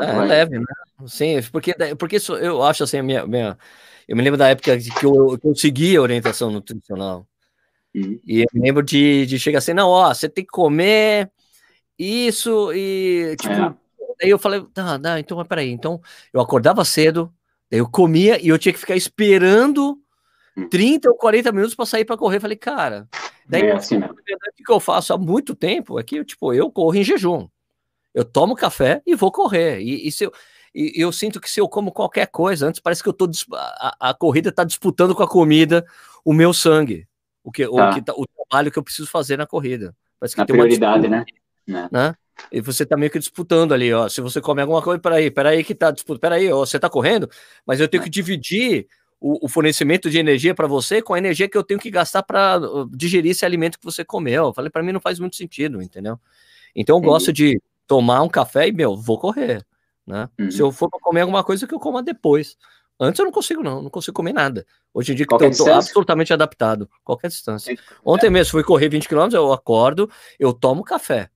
É, 0.00 0.12
leve, 0.12 0.58
né? 0.58 0.64
Sim, 1.06 1.40
porque, 1.52 1.74
porque 1.98 2.16
isso, 2.16 2.34
eu 2.36 2.62
acho 2.62 2.84
assim, 2.84 3.02
minha, 3.02 3.26
minha, 3.26 3.58
eu 4.06 4.16
me 4.16 4.22
lembro 4.22 4.38
da 4.38 4.48
época 4.48 4.76
que 4.78 5.04
eu, 5.04 5.38
que 5.38 5.46
eu 5.46 5.54
seguia 5.54 6.00
orientação 6.00 6.50
nutricional. 6.50 7.26
Uhum. 7.94 8.18
E 8.26 8.40
eu 8.40 8.46
me 8.52 8.60
lembro 8.60 8.82
de, 8.82 9.26
de 9.26 9.38
chegar 9.38 9.58
assim, 9.58 9.72
não, 9.72 9.88
ó, 9.88 10.12
você 10.12 10.28
tem 10.28 10.44
que 10.44 10.50
comer 10.50 11.30
isso 11.98 12.72
e, 12.72 13.36
tipo, 13.40 13.54
é. 13.54 13.74
aí 14.22 14.30
eu 14.30 14.38
falei, 14.38 14.64
tá, 14.72 14.98
tá, 14.98 15.18
então, 15.18 15.36
mas 15.36 15.48
peraí, 15.48 15.70
então, 15.70 16.00
eu 16.32 16.40
acordava 16.40 16.84
cedo, 16.84 17.32
eu 17.70 17.88
comia 17.88 18.42
e 18.42 18.48
eu 18.48 18.58
tinha 18.58 18.72
que 18.72 18.78
ficar 18.78 18.96
esperando 18.96 19.98
30 20.70 21.08
hum. 21.08 21.12
ou 21.12 21.18
40 21.18 21.52
minutos 21.52 21.74
para 21.74 21.86
sair 21.86 22.04
para 22.04 22.16
correr. 22.16 22.40
Falei, 22.40 22.56
cara, 22.56 23.08
daí 23.48 23.62
é 23.62 23.72
assim, 23.72 23.98
o 23.98 24.14
que 24.64 24.72
eu 24.72 24.80
faço 24.80 25.12
há 25.12 25.18
muito 25.18 25.54
tempo 25.54 25.98
é 25.98 26.02
que, 26.02 26.24
tipo, 26.24 26.52
eu 26.52 26.70
corro 26.70 26.94
em 26.94 27.04
jejum. 27.04 27.48
Eu 28.14 28.24
tomo 28.24 28.54
café 28.54 29.02
e 29.06 29.14
vou 29.14 29.30
correr. 29.30 29.80
E, 29.80 30.08
e 30.08 30.12
se 30.12 30.24
eu, 30.24 30.32
e 30.74 30.92
eu 30.96 31.10
sinto 31.12 31.40
que 31.40 31.50
se 31.50 31.60
eu 31.60 31.68
como 31.68 31.92
qualquer 31.92 32.26
coisa, 32.26 32.66
antes 32.66 32.80
parece 32.80 33.02
que 33.02 33.08
eu 33.08 33.12
tô 33.12 33.28
a, 33.52 34.10
a 34.10 34.14
corrida 34.14 34.50
está 34.50 34.64
disputando 34.64 35.14
com 35.14 35.22
a 35.22 35.28
comida 35.28 35.84
o 36.24 36.32
meu 36.32 36.52
sangue, 36.52 37.06
o 37.42 37.50
que, 37.50 37.64
tá. 37.64 37.70
o, 37.70 37.94
que 37.94 38.02
tá, 38.02 38.12
o 38.14 38.26
trabalho 38.26 38.70
que 38.70 38.78
eu 38.78 38.82
preciso 38.82 39.08
fazer 39.08 39.36
na 39.36 39.46
corrida. 39.46 39.94
Parece 40.18 40.34
que 40.34 40.40
na 40.40 40.46
tem 40.46 40.56
prioridade, 40.56 41.06
uma 41.06 41.24
disputa, 41.24 41.36
né? 41.66 41.88
né? 41.90 42.14
E 42.52 42.60
você 42.60 42.86
tá 42.86 42.96
meio 42.96 43.10
que 43.10 43.18
disputando 43.18 43.72
ali, 43.72 43.92
ó. 43.92 44.08
Se 44.08 44.20
você 44.20 44.40
come 44.40 44.60
alguma 44.60 44.80
coisa, 44.80 45.00
peraí, 45.00 45.30
peraí 45.30 45.64
que 45.64 45.74
tá 45.74 45.90
disputando, 45.90 46.20
peraí, 46.20 46.50
ó, 46.52 46.58
você 46.58 46.78
tá 46.78 46.88
correndo, 46.88 47.28
mas 47.66 47.80
eu 47.80 47.88
tenho 47.88 48.02
que 48.02 48.10
dividir 48.10 48.86
o, 49.20 49.46
o 49.46 49.48
fornecimento 49.48 50.08
de 50.08 50.18
energia 50.18 50.54
para 50.54 50.66
você 50.66 51.02
com 51.02 51.14
a 51.14 51.18
energia 51.18 51.48
que 51.48 51.58
eu 51.58 51.64
tenho 51.64 51.80
que 51.80 51.90
gastar 51.90 52.22
para 52.22 52.60
digerir 52.92 53.32
esse 53.32 53.44
alimento 53.44 53.78
que 53.78 53.84
você 53.84 54.04
comeu. 54.04 54.46
Eu 54.46 54.54
falei, 54.54 54.70
para 54.70 54.82
mim 54.82 54.92
não 54.92 55.00
faz 55.00 55.18
muito 55.18 55.36
sentido, 55.36 55.82
entendeu? 55.82 56.18
Então 56.74 56.96
eu 56.96 57.00
gosto 57.00 57.32
de 57.32 57.60
tomar 57.88 58.22
um 58.22 58.28
café 58.28 58.68
e, 58.68 58.72
meu, 58.72 58.94
vou 58.94 59.18
correr, 59.18 59.66
né? 60.06 60.28
Uhum. 60.38 60.50
Se 60.50 60.60
eu 60.60 60.70
for 60.70 60.88
comer 60.90 61.22
alguma 61.22 61.42
coisa 61.42 61.66
que 61.66 61.74
eu 61.74 61.80
coma 61.80 62.02
depois. 62.02 62.56
Antes 63.00 63.18
eu 63.18 63.24
não 63.24 63.32
consigo, 63.32 63.62
não, 63.62 63.82
não 63.82 63.90
consigo 63.90 64.14
comer 64.14 64.32
nada. 64.32 64.66
Hoje 64.92 65.12
em 65.12 65.14
dia 65.14 65.26
que 65.26 65.32
eu 65.32 65.48
estou 65.48 65.72
absolutamente 65.72 66.32
adaptado, 66.32 66.88
qualquer 67.04 67.28
distância. 67.28 67.76
Ontem 68.04 68.28
mesmo 68.28 68.50
fui 68.50 68.64
correr 68.64 68.88
20 68.88 69.08
km, 69.08 69.28
eu 69.32 69.52
acordo, 69.52 70.10
eu 70.38 70.52
tomo 70.52 70.84
café. 70.84 71.30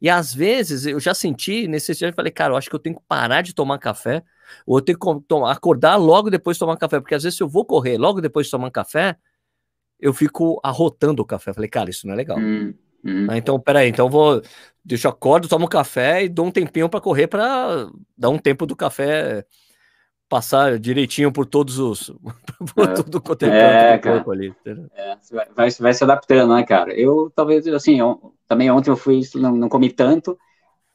E 0.00 0.10
às 0.10 0.34
vezes 0.34 0.86
eu 0.86 0.98
já 0.98 1.14
senti 1.14 1.68
necessidade, 1.68 2.16
falei, 2.16 2.32
cara, 2.32 2.52
eu 2.52 2.56
acho 2.56 2.68
que 2.68 2.74
eu 2.74 2.80
tenho 2.80 2.96
que 2.96 3.02
parar 3.06 3.42
de 3.42 3.54
tomar 3.54 3.78
café, 3.78 4.24
ou 4.66 4.78
eu 4.78 4.82
tenho 4.82 4.98
que 4.98 5.26
tomar, 5.28 5.52
acordar 5.52 5.96
logo 5.96 6.30
depois 6.30 6.56
de 6.56 6.58
tomar 6.58 6.76
café, 6.76 7.00
porque 7.00 7.14
às 7.14 7.22
vezes 7.22 7.36
se 7.36 7.42
eu 7.42 7.48
vou 7.48 7.64
correr 7.64 7.96
logo 7.96 8.20
depois 8.20 8.46
de 8.46 8.50
tomar 8.50 8.70
café, 8.72 9.16
eu 10.00 10.12
fico 10.12 10.60
arrotando 10.62 11.22
o 11.22 11.24
café. 11.24 11.54
Falei, 11.54 11.70
cara, 11.70 11.88
isso 11.88 12.06
não 12.06 12.14
é 12.14 12.16
legal. 12.16 12.38
Hum. 12.38 12.74
Uhum. 13.04 13.26
Né, 13.26 13.38
então, 13.38 13.60
peraí, 13.60 13.88
então 13.88 14.08
vou. 14.08 14.40
Deixa 14.84 15.08
eu 15.08 15.12
acordo, 15.12 15.48
tomo 15.48 15.68
café 15.68 16.24
e 16.24 16.28
dou 16.28 16.46
um 16.46 16.50
tempinho 16.50 16.88
para 16.88 17.00
correr 17.00 17.26
para 17.26 17.88
dar 18.16 18.28
um 18.28 18.38
tempo 18.38 18.66
do 18.66 18.76
café 18.76 19.46
passar 20.28 20.78
direitinho 20.78 21.32
por 21.32 21.46
todos 21.46 21.78
os. 21.78 22.10
por 22.74 22.88
é. 22.88 22.92
tudo 22.94 23.20
quanto 23.20 23.44
é, 23.44 23.98
corpo 23.98 24.30
ali. 24.30 24.54
É, 24.66 25.16
vai, 25.54 25.70
vai 25.70 25.94
se 25.94 26.04
adaptando, 26.04 26.54
né, 26.54 26.64
cara? 26.64 26.92
Eu 26.92 27.32
talvez, 27.34 27.66
assim, 27.68 27.98
eu, 27.98 28.34
também 28.46 28.70
ontem 28.70 28.90
eu 28.90 28.96
fui, 28.96 29.20
não, 29.36 29.56
não 29.56 29.68
comi 29.68 29.90
tanto, 29.90 30.38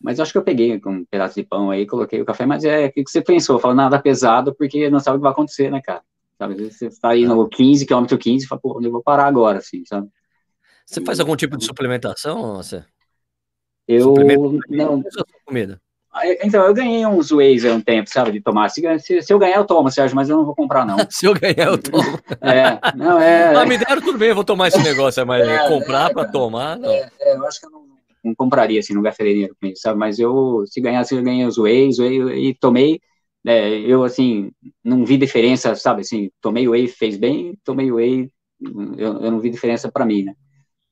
mas 0.01 0.20
acho 0.20 0.32
que 0.32 0.38
eu 0.38 0.43
peguei 0.43 0.80
um 0.86 1.05
pedaço 1.05 1.36
de 1.36 1.43
pão 1.43 1.72
aí, 1.72 1.86
coloquei 1.86 2.22
o 2.22 2.26
café, 2.26 2.45
mas 2.45 2.64
é 2.64 2.88
o 2.88 2.91
que 2.91 3.03
você 3.07 3.22
pensou? 3.22 3.60
Falou 3.60 3.76
nada 3.76 3.99
pesado, 3.99 4.53
porque 4.53 4.89
não 4.89 4.99
sabe 4.99 5.18
o 5.18 5.20
que 5.20 5.24
vai 5.24 5.32
acontecer, 5.32 5.72
né, 5.72 5.82
cara? 5.82 6.01
Sabe, 6.38 6.55
você 6.70 6.88
está 6.88 7.10
aí 7.10 7.26
no 7.26 7.49
15, 7.49 7.86
quilômetro 7.86 8.18
15, 8.18 8.47
fala, 8.47 8.62
pô, 8.62 8.80
eu 8.82 8.91
vou 8.91 9.03
parar 9.03 9.26
agora, 9.26 9.60
assim, 9.60 9.84
sabe? 9.86 10.07
Você 10.89 11.01
faz 11.01 11.19
algum 11.19 11.35
tipo 11.35 11.55
de 11.55 11.65
suplementação, 11.65 12.55
você? 12.55 12.83
Eu 13.87 14.15
não. 14.67 15.03
Comida? 15.45 15.79
Então, 16.41 16.65
eu 16.65 16.73
ganhei 16.73 17.05
uns 17.05 17.29
Waze 17.29 17.69
há 17.69 17.73
um 17.73 17.79
tempo, 17.79 18.09
sabe, 18.09 18.31
de 18.31 18.41
tomar. 18.41 18.69
Se, 18.69 18.81
se, 19.21 19.31
eu 19.31 19.37
ganhar, 19.37 19.57
eu 19.57 19.65
tomo, 19.65 19.91
Sérgio, 19.91 20.15
mas 20.15 20.29
eu 20.29 20.37
não 20.37 20.45
vou 20.45 20.55
comprar, 20.55 20.83
não. 20.83 20.97
se 21.11 21.27
eu 21.27 21.33
ganhar, 21.35 21.67
eu 21.67 21.77
tomo. 21.77 22.19
é, 22.41 22.79
não, 22.95 23.19
é... 23.19 23.55
Ah, 23.55 23.65
me 23.67 23.77
deram 23.77 24.01
tudo 24.01 24.17
bem, 24.17 24.29
eu 24.29 24.35
vou 24.35 24.43
tomar 24.43 24.69
esse 24.69 24.81
negócio, 24.81 25.25
mas 25.27 25.47
é, 25.47 25.67
comprar 25.67 26.09
é, 26.09 26.13
para 26.13 26.27
tomar, 26.27 26.75
não. 26.75 26.89
É, 26.89 27.11
é, 27.19 27.35
eu 27.35 27.45
acho 27.45 27.59
que 27.59 27.67
eu 27.67 27.69
não, 27.69 27.85
não 28.23 28.33
compraria, 28.33 28.79
assim, 28.79 28.95
não 28.95 29.03
gastaria 29.03 29.33
dinheiro 29.33 29.55
com 29.61 29.67
isso, 29.67 29.81
sabe, 29.83 29.99
mas 29.99 30.17
eu, 30.17 30.63
se 30.65 30.81
ganhar, 30.81 31.03
se 31.03 31.13
eu 31.13 31.21
ganhei 31.21 31.45
os 31.45 31.57
Waze, 31.57 32.03
e 32.03 32.55
tomei, 32.55 32.99
é, 33.45 33.69
eu, 33.69 34.03
assim, 34.03 34.51
não 34.83 35.05
vi 35.05 35.17
diferença, 35.17 35.75
sabe, 35.75 36.01
assim, 36.01 36.31
tomei 36.41 36.67
o 36.67 36.71
Whey, 36.71 36.87
fez 36.87 37.15
bem, 37.15 37.55
tomei 37.63 37.91
o 37.91 37.95
Whey, 37.95 38.29
eu, 38.97 39.21
eu 39.21 39.31
não 39.31 39.39
vi 39.39 39.51
diferença 39.51 39.91
para 39.91 40.05
mim, 40.05 40.23
né. 40.23 40.33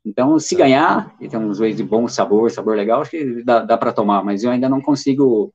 Então, 0.07 0.39
se 0.39 0.55
ganhar, 0.55 1.13
e 1.19 1.27
tem 1.27 1.37
uns 1.37 1.59
Whey 1.59 1.73
de 1.73 1.83
bom 1.83 2.07
sabor, 2.07 2.49
sabor 2.49 2.77
legal, 2.77 3.01
acho 3.01 3.11
que 3.11 3.43
dá, 3.43 3.59
dá 3.59 3.77
para 3.77 3.91
tomar, 3.91 4.23
mas 4.23 4.41
eu 4.41 4.49
ainda 4.49 4.69
não 4.69 4.81
consigo, 4.81 5.53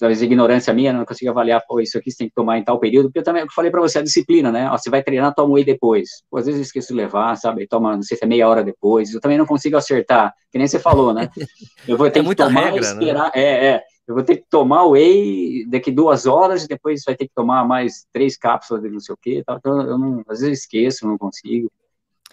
talvez 0.00 0.22
ignorância 0.22 0.72
minha, 0.72 0.94
não 0.94 1.04
consigo 1.04 1.30
avaliar, 1.30 1.62
pô, 1.68 1.78
isso 1.78 1.98
aqui 1.98 2.10
você 2.10 2.18
tem 2.18 2.28
que 2.28 2.34
tomar 2.34 2.58
em 2.58 2.64
tal 2.64 2.80
período, 2.80 3.06
porque 3.06 3.18
eu 3.18 3.22
também 3.22 3.42
eu 3.42 3.48
falei 3.54 3.70
para 3.70 3.82
você 3.82 3.98
a 3.98 4.02
disciplina, 4.02 4.50
né, 4.50 4.70
Ó, 4.70 4.78
você 4.78 4.88
vai 4.88 5.02
treinar, 5.02 5.34
toma 5.34 5.50
o 5.50 5.52
Whey 5.54 5.64
depois, 5.64 6.08
pô, 6.30 6.38
às 6.38 6.46
vezes 6.46 6.58
eu 6.58 6.62
esqueço 6.62 6.88
de 6.88 6.94
levar, 6.94 7.36
sabe, 7.36 7.66
toma, 7.66 7.94
não 7.94 8.02
sei 8.02 8.16
se 8.16 8.24
é 8.24 8.26
meia 8.26 8.48
hora 8.48 8.64
depois, 8.64 9.12
eu 9.12 9.20
também 9.20 9.36
não 9.36 9.46
consigo 9.46 9.76
acertar, 9.76 10.32
que 10.50 10.56
nem 10.56 10.66
você 10.66 10.78
falou, 10.78 11.12
né, 11.12 11.28
eu 11.86 11.98
vou 11.98 12.10
ter 12.10 12.20
é 12.20 12.24
que 12.24 12.34
tomar 12.34 12.60
regra, 12.60 12.80
esperar, 12.80 13.24
né? 13.24 13.30
é, 13.34 13.66
é, 13.66 13.82
eu 14.08 14.14
vou 14.14 14.24
ter 14.24 14.38
que 14.38 14.44
tomar 14.50 14.84
o 14.84 14.92
whey 14.92 15.66
daqui 15.68 15.90
duas 15.92 16.26
horas, 16.26 16.64
e 16.64 16.68
depois 16.68 17.02
vai 17.04 17.14
ter 17.14 17.26
que 17.26 17.34
tomar 17.34 17.64
mais 17.66 18.06
três 18.12 18.36
cápsulas 18.36 18.82
de 18.82 18.90
não 18.90 18.98
sei 18.98 19.14
o 19.14 19.18
que, 19.20 19.44
tal. 19.44 19.58
Então, 19.58 19.80
eu 19.80 19.98
não, 19.98 20.24
às 20.28 20.40
vezes 20.40 20.60
esqueço, 20.60 21.06
não 21.06 21.16
consigo, 21.16 21.70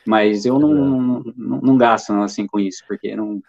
mas 0.06 0.46
eu 0.46 0.60
não, 0.60 0.74
não, 0.74 1.24
não, 1.36 1.62
não 1.62 1.78
gasto 1.78 2.12
assim 2.14 2.48
com 2.48 2.60
isso, 2.60 2.84
porque 2.88 3.16
não, 3.16 3.42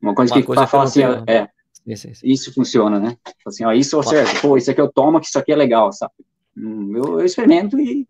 uma 0.00 0.14
coisa 0.14 0.34
uma 0.34 0.40
que 0.40 0.46
coisa 0.46 0.66
fala 0.66 0.84
assim, 0.84 1.02
é, 1.26 1.48
sim, 1.94 2.14
sim. 2.14 2.26
isso 2.26 2.52
funciona, 2.54 2.98
né? 2.98 3.16
Assim, 3.46 3.64
ó, 3.64 3.72
isso, 3.72 4.02
certo, 4.02 4.40
pô, 4.40 4.56
isso 4.56 4.70
aqui 4.70 4.80
eu 4.80 4.90
tomo, 4.90 5.20
que 5.20 5.26
isso 5.26 5.38
aqui 5.38 5.52
é 5.52 5.56
legal, 5.56 5.92
sabe? 5.92 6.12
Hum, 6.56 6.92
eu, 6.96 7.20
eu 7.20 7.24
experimento 7.24 7.78
e 7.78 8.06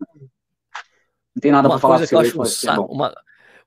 não 1.35 1.41
tem 1.41 1.51
nada 1.51 1.69
para 1.69 1.79
falar. 1.79 2.07
Que 2.07 2.15
eu 2.15 2.19
acho 2.19 2.41
um 2.41 2.45
saco, 2.45 2.93
uma, 2.93 3.13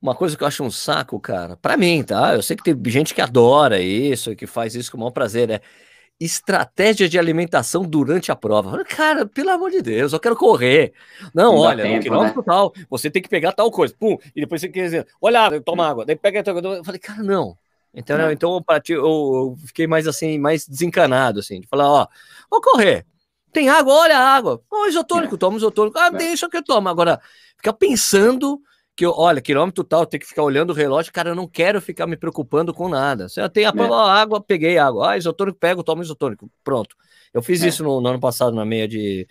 uma 0.00 0.14
coisa 0.14 0.36
que 0.36 0.42
eu 0.42 0.48
acho 0.48 0.62
um 0.62 0.70
saco, 0.70 1.18
cara, 1.18 1.56
para 1.56 1.76
mim, 1.76 2.02
tá? 2.02 2.34
Eu 2.34 2.42
sei 2.42 2.56
que 2.56 2.74
tem 2.74 2.92
gente 2.92 3.14
que 3.14 3.20
adora 3.20 3.80
isso, 3.80 4.36
que 4.36 4.46
faz 4.46 4.74
isso 4.74 4.90
com 4.90 4.96
o 4.96 5.00
maior 5.00 5.12
prazer, 5.12 5.50
é 5.50 5.60
estratégia 6.24 7.08
de 7.08 7.18
alimentação 7.18 7.82
durante 7.82 8.32
a 8.32 8.36
prova. 8.36 8.84
Cara, 8.84 9.26
pelo 9.26 9.50
amor 9.50 9.70
de 9.70 9.82
Deus, 9.82 10.12
eu 10.12 10.20
quero 10.20 10.36
correr. 10.36 10.92
Não, 11.34 11.52
não 11.52 11.58
olha, 11.58 11.82
tempo, 11.82 11.96
no 11.96 12.02
quilômetro 12.02 12.40
né? 12.40 12.44
tal, 12.46 12.72
você 12.88 13.10
tem 13.10 13.22
que 13.22 13.28
pegar 13.28 13.52
tal 13.52 13.70
coisa, 13.70 13.94
pum, 13.98 14.16
e 14.34 14.40
depois 14.40 14.60
você 14.60 14.68
quer 14.68 14.84
dizer, 14.84 15.06
olha, 15.20 15.60
toma 15.60 15.88
água, 15.88 16.04
daí 16.04 16.16
pega 16.16 16.42
Eu 16.46 16.84
falei, 16.84 17.00
cara, 17.00 17.22
não. 17.22 17.56
Então, 17.92 18.18
não. 18.18 18.32
então 18.32 18.64
eu, 18.88 18.96
eu, 18.96 19.56
fiquei 19.66 19.86
mais 19.86 20.06
assim, 20.06 20.38
mais 20.38 20.66
desencanado, 20.66 21.40
assim, 21.40 21.60
de 21.60 21.66
falar, 21.66 21.88
ó, 21.88 22.06
vou 22.50 22.60
correr. 22.60 23.06
Tem 23.52 23.68
água, 23.68 23.94
olha 23.94 24.18
a 24.18 24.34
água. 24.34 24.60
Ó, 24.68 24.86
isotônico, 24.86 25.36
é. 25.36 25.38
toma 25.38 25.56
isotônico. 25.56 25.96
Ah, 25.96 26.08
é. 26.08 26.10
deixa 26.10 26.48
que 26.48 26.56
eu 26.56 26.64
tomo. 26.64 26.88
Agora, 26.88 27.20
ficar 27.56 27.72
pensando 27.72 28.60
que, 28.96 29.04
olha, 29.06 29.40
quilômetro 29.40 29.82
tal, 29.82 30.06
tem 30.06 30.20
que 30.20 30.26
ficar 30.26 30.42
olhando 30.42 30.70
o 30.70 30.74
relógio, 30.74 31.12
cara, 31.12 31.30
eu 31.30 31.34
não 31.34 31.48
quero 31.48 31.80
ficar 31.80 32.06
me 32.06 32.16
preocupando 32.16 32.72
com 32.72 32.88
nada. 32.88 33.28
Você 33.28 33.46
tem 33.48 33.66
a 33.66 33.72
é. 33.76 33.92
água, 34.20 34.40
peguei 34.40 34.78
água, 34.78 35.10
ah, 35.10 35.18
isotônico, 35.18 35.58
pego, 35.58 35.82
tomo 35.82 36.02
isotônico, 36.02 36.48
pronto. 36.62 36.96
Eu 37.32 37.42
fiz 37.42 37.62
é. 37.62 37.68
isso 37.68 37.82
no, 37.82 38.00
no, 38.00 38.08
ano 38.08 38.20
passado, 38.20 38.54
na 38.54 38.64
meia 38.64 38.86
de, 38.86 39.26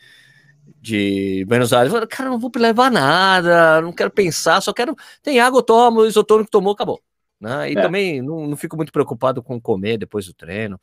de 0.81 1.45
Buenos 1.47 1.71
Aires. 1.71 1.87
Eu 1.87 1.93
falei, 1.93 2.07
cara, 2.07 2.29
não 2.29 2.39
vou 2.39 2.51
levar 2.55 2.91
nada, 2.91 3.81
não 3.81 3.93
quero 3.93 4.11
pensar, 4.11 4.59
só 4.59 4.73
quero, 4.73 4.95
tem 5.21 5.39
água, 5.39 5.59
eu 5.59 5.63
tomo, 5.63 6.05
isotônico 6.05 6.51
tomou, 6.51 6.73
acabou. 6.73 7.01
Né? 7.39 7.71
E 7.71 7.77
é. 7.77 7.81
também 7.81 8.21
não, 8.21 8.47
não 8.47 8.57
fico 8.57 8.75
muito 8.75 8.91
preocupado 8.91 9.41
com 9.41 9.59
comer 9.61 9.97
depois 9.97 10.25
do 10.25 10.33
treino. 10.33 10.79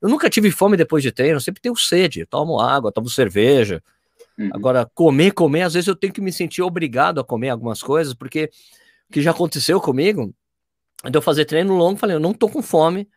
Eu 0.00 0.08
nunca 0.08 0.30
tive 0.30 0.50
fome 0.50 0.76
depois 0.76 1.02
de 1.02 1.12
treino, 1.12 1.40
sempre 1.40 1.60
tenho 1.60 1.76
sede, 1.76 2.26
tomo 2.26 2.58
água, 2.58 2.90
tomo 2.90 3.08
cerveja, 3.08 3.82
Uhum. 4.44 4.50
Agora, 4.52 4.88
comer, 4.94 5.32
comer, 5.32 5.62
às 5.62 5.74
vezes 5.74 5.88
eu 5.88 5.96
tenho 5.96 6.12
que 6.12 6.20
me 6.20 6.32
sentir 6.32 6.62
obrigado 6.62 7.20
a 7.20 7.24
comer 7.24 7.50
algumas 7.50 7.82
coisas, 7.82 8.14
porque 8.14 8.50
o 9.08 9.12
que 9.12 9.22
já 9.22 9.30
aconteceu 9.30 9.80
comigo, 9.80 10.34
de 11.04 11.16
eu 11.16 11.22
fazer 11.22 11.44
treino 11.44 11.74
longo, 11.74 11.98
falei, 11.98 12.16
eu 12.16 12.20
não 12.20 12.32
tô 12.32 12.48
com 12.48 12.62
fome, 12.62 13.08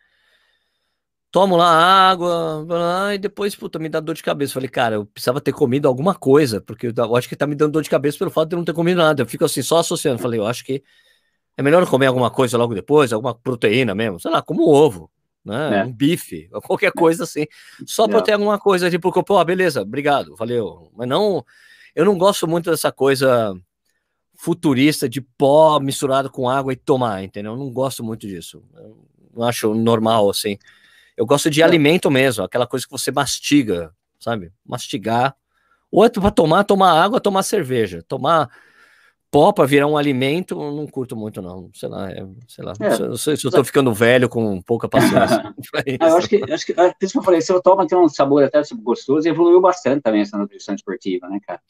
tomo 1.32 1.58
lá 1.58 1.68
água, 2.10 3.14
e 3.14 3.18
depois, 3.18 3.56
puta, 3.56 3.78
me 3.78 3.90
dá 3.90 4.00
dor 4.00 4.16
de 4.16 4.24
cabeça. 4.24 4.54
Falei, 4.54 4.70
cara, 4.70 4.96
eu 4.96 5.06
precisava 5.06 5.42
ter 5.42 5.52
comido 5.52 5.88
alguma 5.88 6.16
coisa, 6.16 6.62
porque 6.62 6.94
eu 6.96 7.16
acho 7.16 7.28
que 7.28 7.36
tá 7.36 7.46
me 7.46 7.56
dando 7.56 7.74
dor 7.74 7.84
de 7.84 7.90
cabeça 7.90 8.18
pelo 8.18 8.32
fato 8.32 8.50
de 8.50 8.56
eu 8.56 8.58
não 8.58 8.66
ter 8.66 8.74
comido 8.74 8.98
nada. 8.98 9.22
Eu 9.22 9.28
fico 9.28 9.44
assim, 9.44 9.62
só 9.62 9.80
associando. 9.80 10.22
Falei, 10.22 10.40
eu 10.40 10.48
acho 10.48 10.64
que 10.64 10.82
é 11.58 11.62
melhor 11.62 11.86
comer 11.90 12.06
alguma 12.06 12.32
coisa 12.32 12.58
logo 12.58 12.74
depois, 12.74 13.12
alguma 13.12 13.36
proteína 13.36 13.94
mesmo, 13.94 14.20
sei 14.20 14.32
lá, 14.32 14.42
como 14.42 14.70
ovo 14.70 15.12
né? 15.46 15.82
É. 15.82 15.86
Um 15.86 15.94
bife, 15.94 16.50
qualquer 16.64 16.92
coisa 16.92 17.24
assim, 17.24 17.46
só 17.86 18.08
para 18.08 18.22
ter 18.22 18.34
alguma 18.34 18.58
coisa 18.58 18.90
tipo, 18.90 19.12
pô, 19.24 19.46
beleza, 19.46 19.84
obrigado, 19.84 20.36
valeu. 20.36 20.92
Mas 20.96 21.08
não, 21.08 21.46
eu 21.96 22.04
não 22.04 22.18
gosto 22.18 22.48
muito 22.48 22.72
dessa 22.72 22.92
coisa 22.92 23.56
futurista 24.36 25.08
de 25.08 25.22
pó 25.22 25.80
misturado 25.80 26.30
com 26.30 26.50
água 26.50 26.74
e 26.74 26.76
tomar, 26.76 27.24
entendeu? 27.24 27.54
Eu 27.54 27.58
não 27.58 27.72
gosto 27.72 28.04
muito 28.04 28.28
disso. 28.28 28.64
Eu 28.76 28.98
não 29.36 29.48
acho 29.48 29.74
normal 29.74 30.30
assim. 30.30 30.58
Eu 31.16 31.26
gosto 31.26 31.50
de 31.50 31.62
é. 31.62 31.66
alimento 31.66 32.10
mesmo, 32.10 32.44
aquela 32.44 32.68
coisa 32.68 32.86
que 32.86 32.92
você 32.92 33.12
mastiga, 33.12 33.94
sabe? 34.20 34.52
Mastigar. 34.66 35.36
Ou 35.92 36.04
é 36.04 36.10
para 36.10 36.32
tomar, 36.32 36.64
tomar 36.64 37.02
água, 37.02 37.22
tomar 37.22 37.44
cerveja, 37.44 38.04
tomar 38.08 38.50
pó 39.32 39.52
para 39.52 39.66
virar 39.66 39.88
um 39.88 39.98
alimento, 39.98 40.56
não 40.56 40.88
curto 40.88 41.16
muito, 41.16 41.42
não. 41.42 41.70
Sei 41.74 41.90
lá, 41.90 42.10
é, 42.10 42.26
sei 42.48 42.64
lá. 42.64 42.74
É, 42.80 43.00
não 43.00 43.18
sei 43.18 43.36
se 43.36 43.46
eu 43.46 43.52
tô 43.52 43.64
ficando 43.64 43.94
velho 43.94 44.30
com 44.30 44.62
pouca 44.62 44.88
paciência. 44.88 45.54
ah, 46.00 46.08
eu 46.08 46.18
acho 46.18 46.30
que, 46.30 46.52
acho 46.52 46.66
que, 46.66 46.72
é, 46.74 46.90
por 46.90 46.96
isso 47.02 47.14
que 47.14 47.20
eu 47.20 47.24
falei, 47.24 47.42
se 47.42 47.52
eu 47.52 47.62
tomo 47.62 47.86
tem 47.86 47.98
um 47.98 48.08
sabor 48.08 48.44
até 48.44 48.62
gostoso 48.82 49.28
e 49.28 49.32
evoluiu 49.32 49.60
bastante 49.62 50.02
também 50.02 50.22
essa 50.22 50.38
nutrição 50.38 50.74
esportiva, 50.74 51.28
né, 51.28 51.40
cara? 51.46 51.62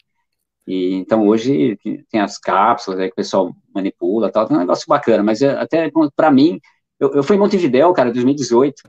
E, 0.66 0.94
então 0.94 1.26
hoje 1.26 1.78
tem 2.10 2.20
as 2.20 2.38
cápsulas 2.38 2.98
aí 2.98 3.06
que 3.06 3.12
o 3.12 3.16
pessoal 3.16 3.54
manipula 3.72 4.30
tal, 4.30 4.46
tem 4.46 4.56
um 4.56 4.60
negócio 4.60 4.84
bacana, 4.88 5.22
mas 5.22 5.40
é, 5.42 5.50
até 5.50 5.90
para 6.14 6.30
mim, 6.30 6.60
eu, 6.98 7.14
eu 7.14 7.22
fui 7.22 7.36
em 7.36 7.38
Montevidéu, 7.38 7.92
cara, 7.92 8.12
2018, 8.12 8.82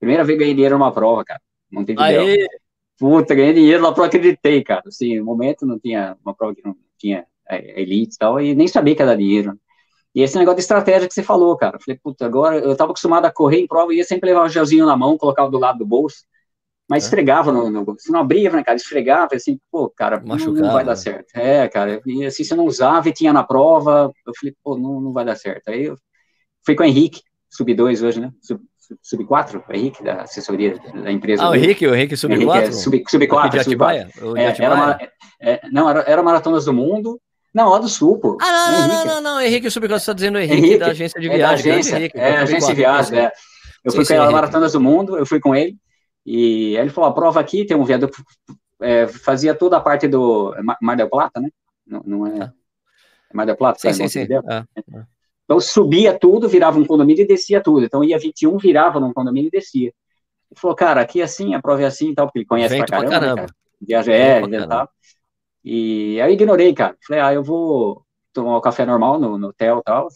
primeira 0.00 0.24
vez 0.24 0.38
ganhei 0.38 0.54
dinheiro 0.54 0.78
numa 0.78 0.92
prova, 0.92 1.24
cara, 1.24 1.40
Montevidéu. 1.70 2.22
Aê! 2.22 2.46
Puta, 2.98 3.32
ganhei 3.32 3.52
dinheiro 3.52 3.82
na 3.82 3.92
prova, 3.92 4.08
acreditei, 4.08 4.62
cara, 4.64 4.82
assim, 4.86 5.18
no 5.18 5.24
momento 5.24 5.64
não 5.64 5.78
tinha, 5.78 6.16
uma 6.24 6.34
prova 6.34 6.54
que 6.54 6.64
não 6.64 6.74
tinha 6.98 7.18
é, 7.18 7.24
elite 7.50 8.14
e 8.14 8.18
tal, 8.18 8.40
e 8.40 8.54
nem 8.54 8.68
sabia 8.68 8.94
que 8.94 9.02
era 9.02 9.16
dinheiro. 9.16 9.58
E 10.14 10.22
esse 10.22 10.36
negócio 10.36 10.56
de 10.56 10.62
estratégia 10.62 11.06
que 11.06 11.14
você 11.14 11.22
falou, 11.22 11.56
cara, 11.56 11.76
eu 11.76 11.80
falei, 11.80 12.00
puta, 12.02 12.24
agora 12.26 12.58
eu 12.58 12.76
tava 12.76 12.90
acostumado 12.90 13.24
a 13.26 13.32
correr 13.32 13.60
em 13.60 13.66
prova, 13.66 13.94
ia 13.94 14.04
sempre 14.04 14.30
levar 14.30 14.44
o 14.44 14.48
gelzinho 14.48 14.86
na 14.86 14.96
mão, 14.96 15.18
colocava 15.18 15.50
do 15.50 15.58
lado 15.58 15.78
do 15.78 15.86
bolso, 15.86 16.24
mas 16.88 17.04
é. 17.04 17.06
esfregava 17.06 17.52
no, 17.52 17.70
no, 17.70 17.94
se 17.98 18.10
não 18.10 18.20
abria, 18.20 18.50
né, 18.50 18.64
cara, 18.64 18.76
esfregava, 18.76 19.34
assim, 19.34 19.60
pô, 19.70 19.90
cara, 19.90 20.20
não, 20.24 20.36
não, 20.36 20.72
vai 20.72 20.84
dar 20.84 20.96
certo. 20.96 21.36
É, 21.36 21.68
cara, 21.68 22.00
e 22.06 22.24
assim, 22.24 22.42
você 22.42 22.54
não 22.54 22.64
usava 22.64 23.08
e 23.08 23.12
tinha 23.12 23.32
na 23.32 23.44
prova, 23.44 24.10
eu 24.26 24.32
falei, 24.38 24.54
pô, 24.64 24.76
não, 24.76 25.00
não 25.00 25.12
vai 25.12 25.24
dar 25.24 25.36
certo. 25.36 25.68
Aí 25.68 25.84
eu 25.84 25.96
fui 26.64 26.74
com 26.74 26.82
o 26.82 26.86
Henrique, 26.86 27.20
sub 27.50 27.72
2 27.72 28.02
hoje, 28.02 28.20
né, 28.20 28.32
sub, 28.40 28.60
sub 29.02 29.24
4, 29.26 29.62
o 29.68 29.72
Henrique, 29.72 30.02
da 30.02 30.22
assessoria 30.22 30.78
da 31.02 31.12
empresa. 31.12 31.42
Ah, 31.42 31.50
o 31.50 31.54
Henrique, 31.54 31.86
o 31.86 31.94
Henrique 31.94 32.16
sub 32.16 32.42
4? 32.42 32.68
É, 32.68 32.72
sub, 32.72 33.04
sub 33.06 33.26
4, 33.26 33.64
sub 33.64 33.76
4. 33.76 34.36
É, 34.36 34.64
era, 34.64 35.12
é, 35.40 35.60
não, 35.70 35.90
era, 35.90 36.00
era 36.00 36.22
Maratonas 36.22 36.64
do 36.64 36.72
Mundo, 36.72 37.20
não, 37.54 37.70
lá 37.70 37.78
do 37.78 37.88
Sul, 37.88 38.18
pô. 38.18 38.36
Ah, 38.40 38.70
não, 38.70 38.70
não, 38.70 38.88
não, 38.88 39.04
não, 39.04 39.20
não, 39.22 39.40
Henrique 39.40 39.70
Subcosta 39.70 39.96
está 39.96 40.12
dizendo 40.12 40.38
Henrique, 40.38 40.58
Henrique, 40.58 40.78
da 40.78 40.88
agência 40.88 41.20
de 41.20 41.28
viagem. 41.28 41.70
É, 41.70 41.74
agência, 41.74 41.96
Henrique, 41.96 42.18
é, 42.18 42.36
agência 42.36 42.68
de 42.68 42.74
viagem, 42.74 43.18
é. 43.18 43.32
Eu 43.84 43.90
sim, 43.90 44.04
fui 44.04 44.16
com 44.16 44.22
a 44.22 44.30
Maratonas 44.30 44.72
do 44.72 44.80
Mundo, 44.80 45.16
eu 45.16 45.24
fui 45.24 45.40
com 45.40 45.54
ele, 45.54 45.76
e 46.26 46.76
ele 46.76 46.90
falou, 46.90 47.10
a 47.10 47.14
prova 47.14 47.40
aqui 47.40 47.64
tem 47.64 47.76
um 47.76 47.84
viaduto, 47.84 48.22
é, 48.80 49.06
fazia 49.06 49.54
toda 49.54 49.76
a 49.76 49.80
parte 49.80 50.06
do 50.06 50.54
Mar 50.80 50.96
del 50.96 51.08
Plata, 51.08 51.40
né? 51.40 51.48
Não, 51.86 52.02
não 52.04 52.26
é... 52.26 52.42
Ah. 52.42 52.52
Mar 53.32 53.46
del 53.46 53.56
Plata, 53.56 53.78
sim, 53.78 53.92
sim, 53.92 54.08
sim. 54.08 54.26
Ah, 54.48 54.64
ah. 54.94 55.06
Então 55.44 55.58
subia 55.60 56.18
tudo, 56.18 56.46
virava 56.46 56.78
um 56.78 56.84
condomínio 56.84 57.22
e 57.22 57.26
descia 57.26 57.62
tudo. 57.62 57.84
Então 57.84 58.04
ia 58.04 58.18
21, 58.18 58.58
virava 58.58 59.00
num 59.00 59.14
condomínio 59.14 59.48
e 59.48 59.50
descia. 59.50 59.92
Ele 60.50 60.60
falou, 60.60 60.76
cara, 60.76 61.00
aqui 61.00 61.22
é 61.22 61.24
assim, 61.24 61.54
a 61.54 61.60
prova 61.60 61.82
é 61.82 61.86
assim 61.86 62.10
e 62.10 62.14
tal, 62.14 62.26
porque 62.26 62.40
ele 62.40 62.46
conhece 62.46 62.74
Vento 62.74 62.86
pra 62.86 62.98
caramba, 62.98 63.10
pra 63.10 63.20
caramba. 63.20 63.42
Né, 63.42 63.48
Viaja 63.80 64.12
é, 64.12 64.42
e 64.42 64.66
tal. 64.66 64.90
E 65.64 66.20
aí 66.20 66.34
ignorei, 66.34 66.72
cara. 66.74 66.96
Falei, 67.06 67.22
ah, 67.22 67.32
eu 67.32 67.42
vou 67.42 68.04
tomar 68.32 68.54
o 68.54 68.58
um 68.58 68.60
café 68.60 68.86
normal 68.86 69.18
no, 69.18 69.38
no 69.38 69.48
hotel 69.48 69.78
e 69.78 69.82
tal, 69.82 70.08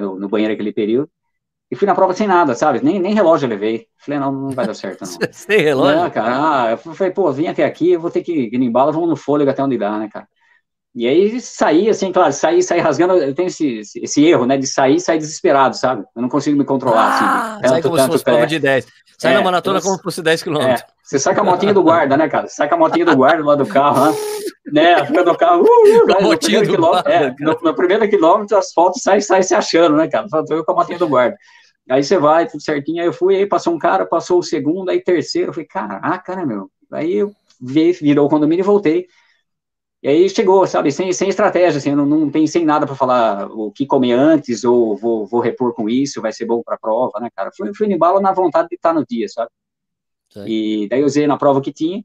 no, 0.00 0.18
no 0.18 0.28
banheiro 0.28 0.54
aquele 0.54 0.72
período. 0.72 1.10
E 1.70 1.74
fui 1.74 1.86
na 1.86 1.94
prova 1.94 2.12
sem 2.12 2.26
nada, 2.26 2.54
sabe? 2.54 2.84
Nem, 2.84 3.00
nem 3.00 3.14
relógio 3.14 3.46
eu 3.46 3.50
levei. 3.50 3.86
Falei, 3.96 4.20
não, 4.20 4.30
não 4.30 4.50
vai 4.50 4.66
dar 4.66 4.74
certo, 4.74 5.02
não. 5.02 5.18
sem 5.32 5.60
relógio? 5.60 6.02
Não, 6.02 6.10
cara. 6.10 6.64
Ah, 6.64 6.70
eu 6.72 6.76
falei, 6.76 7.12
pô, 7.12 7.32
vim 7.32 7.46
até 7.46 7.64
aqui, 7.64 7.92
eu 7.92 8.00
vou 8.00 8.10
ter 8.10 8.22
que 8.22 8.50
ir 8.52 8.58
no 8.58 8.64
embalo, 8.64 8.92
vamos 8.92 9.08
no 9.08 9.16
fôlego 9.16 9.50
até 9.50 9.62
onde 9.62 9.78
dá, 9.78 9.98
né, 9.98 10.08
cara? 10.12 10.28
E 10.94 11.08
aí 11.08 11.40
saí, 11.40 11.88
assim, 11.88 12.12
claro, 12.12 12.32
saí, 12.32 12.62
saí 12.62 12.78
rasgando, 12.78 13.14
eu 13.14 13.34
tenho 13.34 13.46
esse, 13.46 13.80
esse 13.96 14.24
erro, 14.26 14.44
né, 14.44 14.58
de 14.58 14.66
sair 14.66 15.00
sair 15.00 15.16
desesperado, 15.16 15.74
sabe? 15.74 16.04
Eu 16.14 16.20
não 16.20 16.28
consigo 16.28 16.56
me 16.56 16.64
controlar, 16.64 17.14
assim, 17.14 17.24
ah, 17.24 17.52
assim. 17.54 17.62
Tanto, 17.62 17.68
sai 17.70 17.82
como 17.82 17.96
tanto, 17.96 18.04
se 18.04 18.12
fosse 18.12 18.24
prova 18.24 18.46
de 18.46 18.58
10. 18.58 18.86
Sai 19.18 19.32
é, 19.32 19.36
na 19.36 19.42
maratona 19.42 19.78
então, 19.78 19.88
como 19.88 19.96
se 19.96 20.02
fosse 20.02 20.22
10 20.22 20.42
km. 20.42 20.60
É, 20.60 20.76
você 21.02 21.18
sai 21.18 21.34
com 21.34 21.40
a 21.40 21.44
motinha 21.44 21.72
do 21.72 21.82
guarda, 21.82 22.16
né, 22.16 22.28
cara? 22.28 22.46
Sai 22.48 22.68
com 22.68 22.74
a 22.74 22.78
motinha 22.78 23.06
do 23.06 23.16
guarda 23.16 23.42
lá 23.42 23.54
do 23.54 23.64
carro, 23.64 24.06
né? 24.06 24.16
né? 24.72 25.06
Fica 25.06 25.24
no 25.24 25.36
carro, 25.36 25.62
uh, 25.62 25.64
uh, 25.64 26.06
no, 26.06 26.38
primeiro 26.38 26.70
quilômetro, 26.70 27.10
é, 27.10 27.34
no, 27.40 27.58
no, 27.62 27.74
primeiro 27.74 28.08
quilômetro 28.08 28.58
as 28.58 28.72
fotos 28.72 29.00
saem 29.02 29.20
sai 29.22 29.42
se 29.42 29.54
achando, 29.54 29.96
né, 29.96 30.08
cara? 30.08 30.26
Eu 30.50 30.62
com 30.62 30.72
a 30.72 30.74
motinha 30.74 30.98
do 30.98 31.08
guarda. 31.08 31.36
Aí 31.90 32.04
você 32.04 32.18
vai, 32.18 32.46
tudo 32.46 32.62
certinho. 32.62 33.00
Aí 33.00 33.06
eu 33.06 33.12
fui, 33.12 33.36
aí 33.36 33.46
passou 33.46 33.74
um 33.74 33.78
cara, 33.78 34.04
passou 34.06 34.38
o 34.38 34.42
segundo, 34.42 34.90
aí 34.90 35.02
terceiro. 35.02 35.48
Eu 35.48 35.54
falei, 35.54 35.66
caraca, 35.66 36.36
né, 36.36 36.44
meu? 36.44 36.70
Aí 36.92 37.14
eu 37.14 37.32
vi, 37.60 37.92
virou 37.92 38.26
o 38.26 38.28
condomínio 38.28 38.62
e 38.62 38.66
voltei. 38.66 39.06
E 40.02 40.08
aí 40.08 40.28
chegou, 40.28 40.66
sabe, 40.66 40.90
sem, 40.90 41.12
sem 41.12 41.28
estratégia, 41.28 41.78
assim, 41.78 41.90
eu 41.90 41.96
não, 41.96 42.04
não 42.04 42.30
pensei 42.30 42.62
em 42.62 42.64
nada 42.64 42.86
para 42.86 42.96
falar 42.96 43.46
o 43.52 43.70
que 43.70 43.86
comer 43.86 44.12
antes, 44.12 44.64
ou 44.64 44.96
vou, 44.96 45.24
vou 45.26 45.40
repor 45.40 45.72
com 45.72 45.88
isso, 45.88 46.20
vai 46.20 46.32
ser 46.32 46.44
bom 46.44 46.60
para 46.60 46.74
a 46.74 46.78
prova, 46.78 47.20
né, 47.20 47.28
cara? 47.36 47.50
Fui, 47.56 47.72
fui 47.72 47.86
no 47.86 47.94
embalo 47.94 48.20
na 48.20 48.32
vontade 48.32 48.68
de 48.68 48.74
estar 48.74 48.92
no 48.92 49.06
dia, 49.06 49.28
sabe? 49.28 49.50
Sim. 50.30 50.44
E 50.44 50.88
daí 50.88 51.00
eu 51.00 51.06
usei 51.06 51.26
na 51.28 51.36
prova 51.36 51.60
que 51.60 51.72
tinha. 51.72 52.04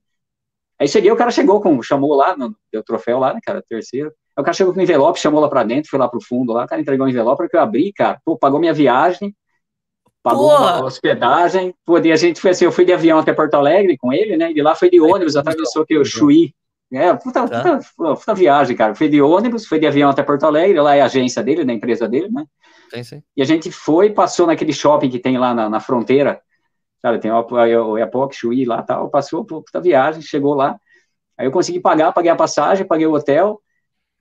Aí 0.77 0.87
cheguei, 0.87 1.11
o 1.11 1.15
cara 1.15 1.31
chegou, 1.31 1.59
com, 1.59 1.81
chamou 1.81 2.13
lá, 2.13 2.37
no, 2.37 2.55
deu 2.71 2.83
troféu 2.83 3.17
lá, 3.17 3.33
né, 3.33 3.39
cara, 3.43 3.63
terceiro. 3.67 4.13
Aí 4.35 4.41
o 4.41 4.43
cara 4.43 4.53
chegou 4.53 4.73
com 4.73 4.79
o 4.79 4.83
envelope, 4.83 5.19
chamou 5.19 5.41
lá 5.41 5.49
para 5.49 5.63
dentro, 5.63 5.89
foi 5.89 5.97
lá 5.97 6.07
pro 6.07 6.21
fundo 6.21 6.53
lá, 6.53 6.65
o 6.65 6.67
cara 6.67 6.79
entregou 6.79 7.07
o 7.07 7.09
envelope, 7.09 7.49
que 7.49 7.55
eu 7.55 7.61
abri, 7.61 7.91
cara, 7.93 8.21
pô, 8.23 8.37
pagou 8.37 8.59
minha 8.59 8.73
viagem, 8.73 9.35
pagou 10.21 10.51
a 10.51 10.83
hospedagem, 10.85 11.73
pô, 11.83 11.97
e 11.97 12.11
a 12.11 12.15
gente 12.15 12.39
foi 12.39 12.51
assim, 12.51 12.65
eu 12.65 12.71
fui 12.71 12.85
de 12.85 12.93
avião 12.93 13.17
até 13.17 13.33
Porto 13.33 13.55
Alegre 13.55 13.97
com 13.97 14.13
ele, 14.13 14.37
né, 14.37 14.51
e 14.51 14.61
lá 14.61 14.75
foi 14.75 14.91
de 14.91 15.01
ônibus, 15.01 15.35
atravessou 15.35 15.81
aqui 15.81 15.97
o 15.97 16.05
Chuí, 16.05 16.53
é, 16.91 17.13
puta, 17.15 17.47
tá. 17.47 17.79
puta, 17.95 18.15
puta, 18.15 18.33
viagem, 18.33 18.75
cara. 18.75 18.95
Foi 18.95 19.09
de 19.09 19.21
ônibus, 19.21 19.65
foi 19.65 19.79
de 19.79 19.88
avião 19.88 20.09
até 20.09 20.23
Porto 20.23 20.45
Alegre, 20.45 20.79
lá 20.79 20.95
é 20.95 21.01
a 21.01 21.05
agência 21.05 21.43
dele, 21.43 21.65
da 21.65 21.73
empresa 21.73 22.07
dele, 22.07 22.29
né? 22.29 22.45
Sim, 22.93 23.03
sim. 23.03 23.23
E 23.35 23.41
a 23.41 23.45
gente 23.45 23.69
foi, 23.71 24.11
passou 24.11 24.47
naquele 24.47 24.71
shopping 24.71 25.09
que 25.09 25.19
tem 25.19 25.38
lá 25.38 25.53
na, 25.53 25.69
na 25.69 25.79
fronteira, 25.81 26.41
sabe? 27.01 27.19
Tem 27.19 27.29
o, 27.29 27.45
o 27.45 27.97
Epoch, 27.97 28.33
Chuí 28.33 28.63
lá 28.63 28.81
tal. 28.81 29.09
Passou, 29.09 29.43
puta 29.43 29.81
viagem, 29.81 30.21
chegou 30.21 30.53
lá. 30.53 30.79
Aí 31.38 31.45
eu 31.45 31.51
consegui 31.51 31.79
pagar, 31.79 32.13
paguei 32.13 32.31
a 32.31 32.35
passagem, 32.35 32.88
paguei 32.88 33.05
o 33.05 33.13
hotel. 33.13 33.61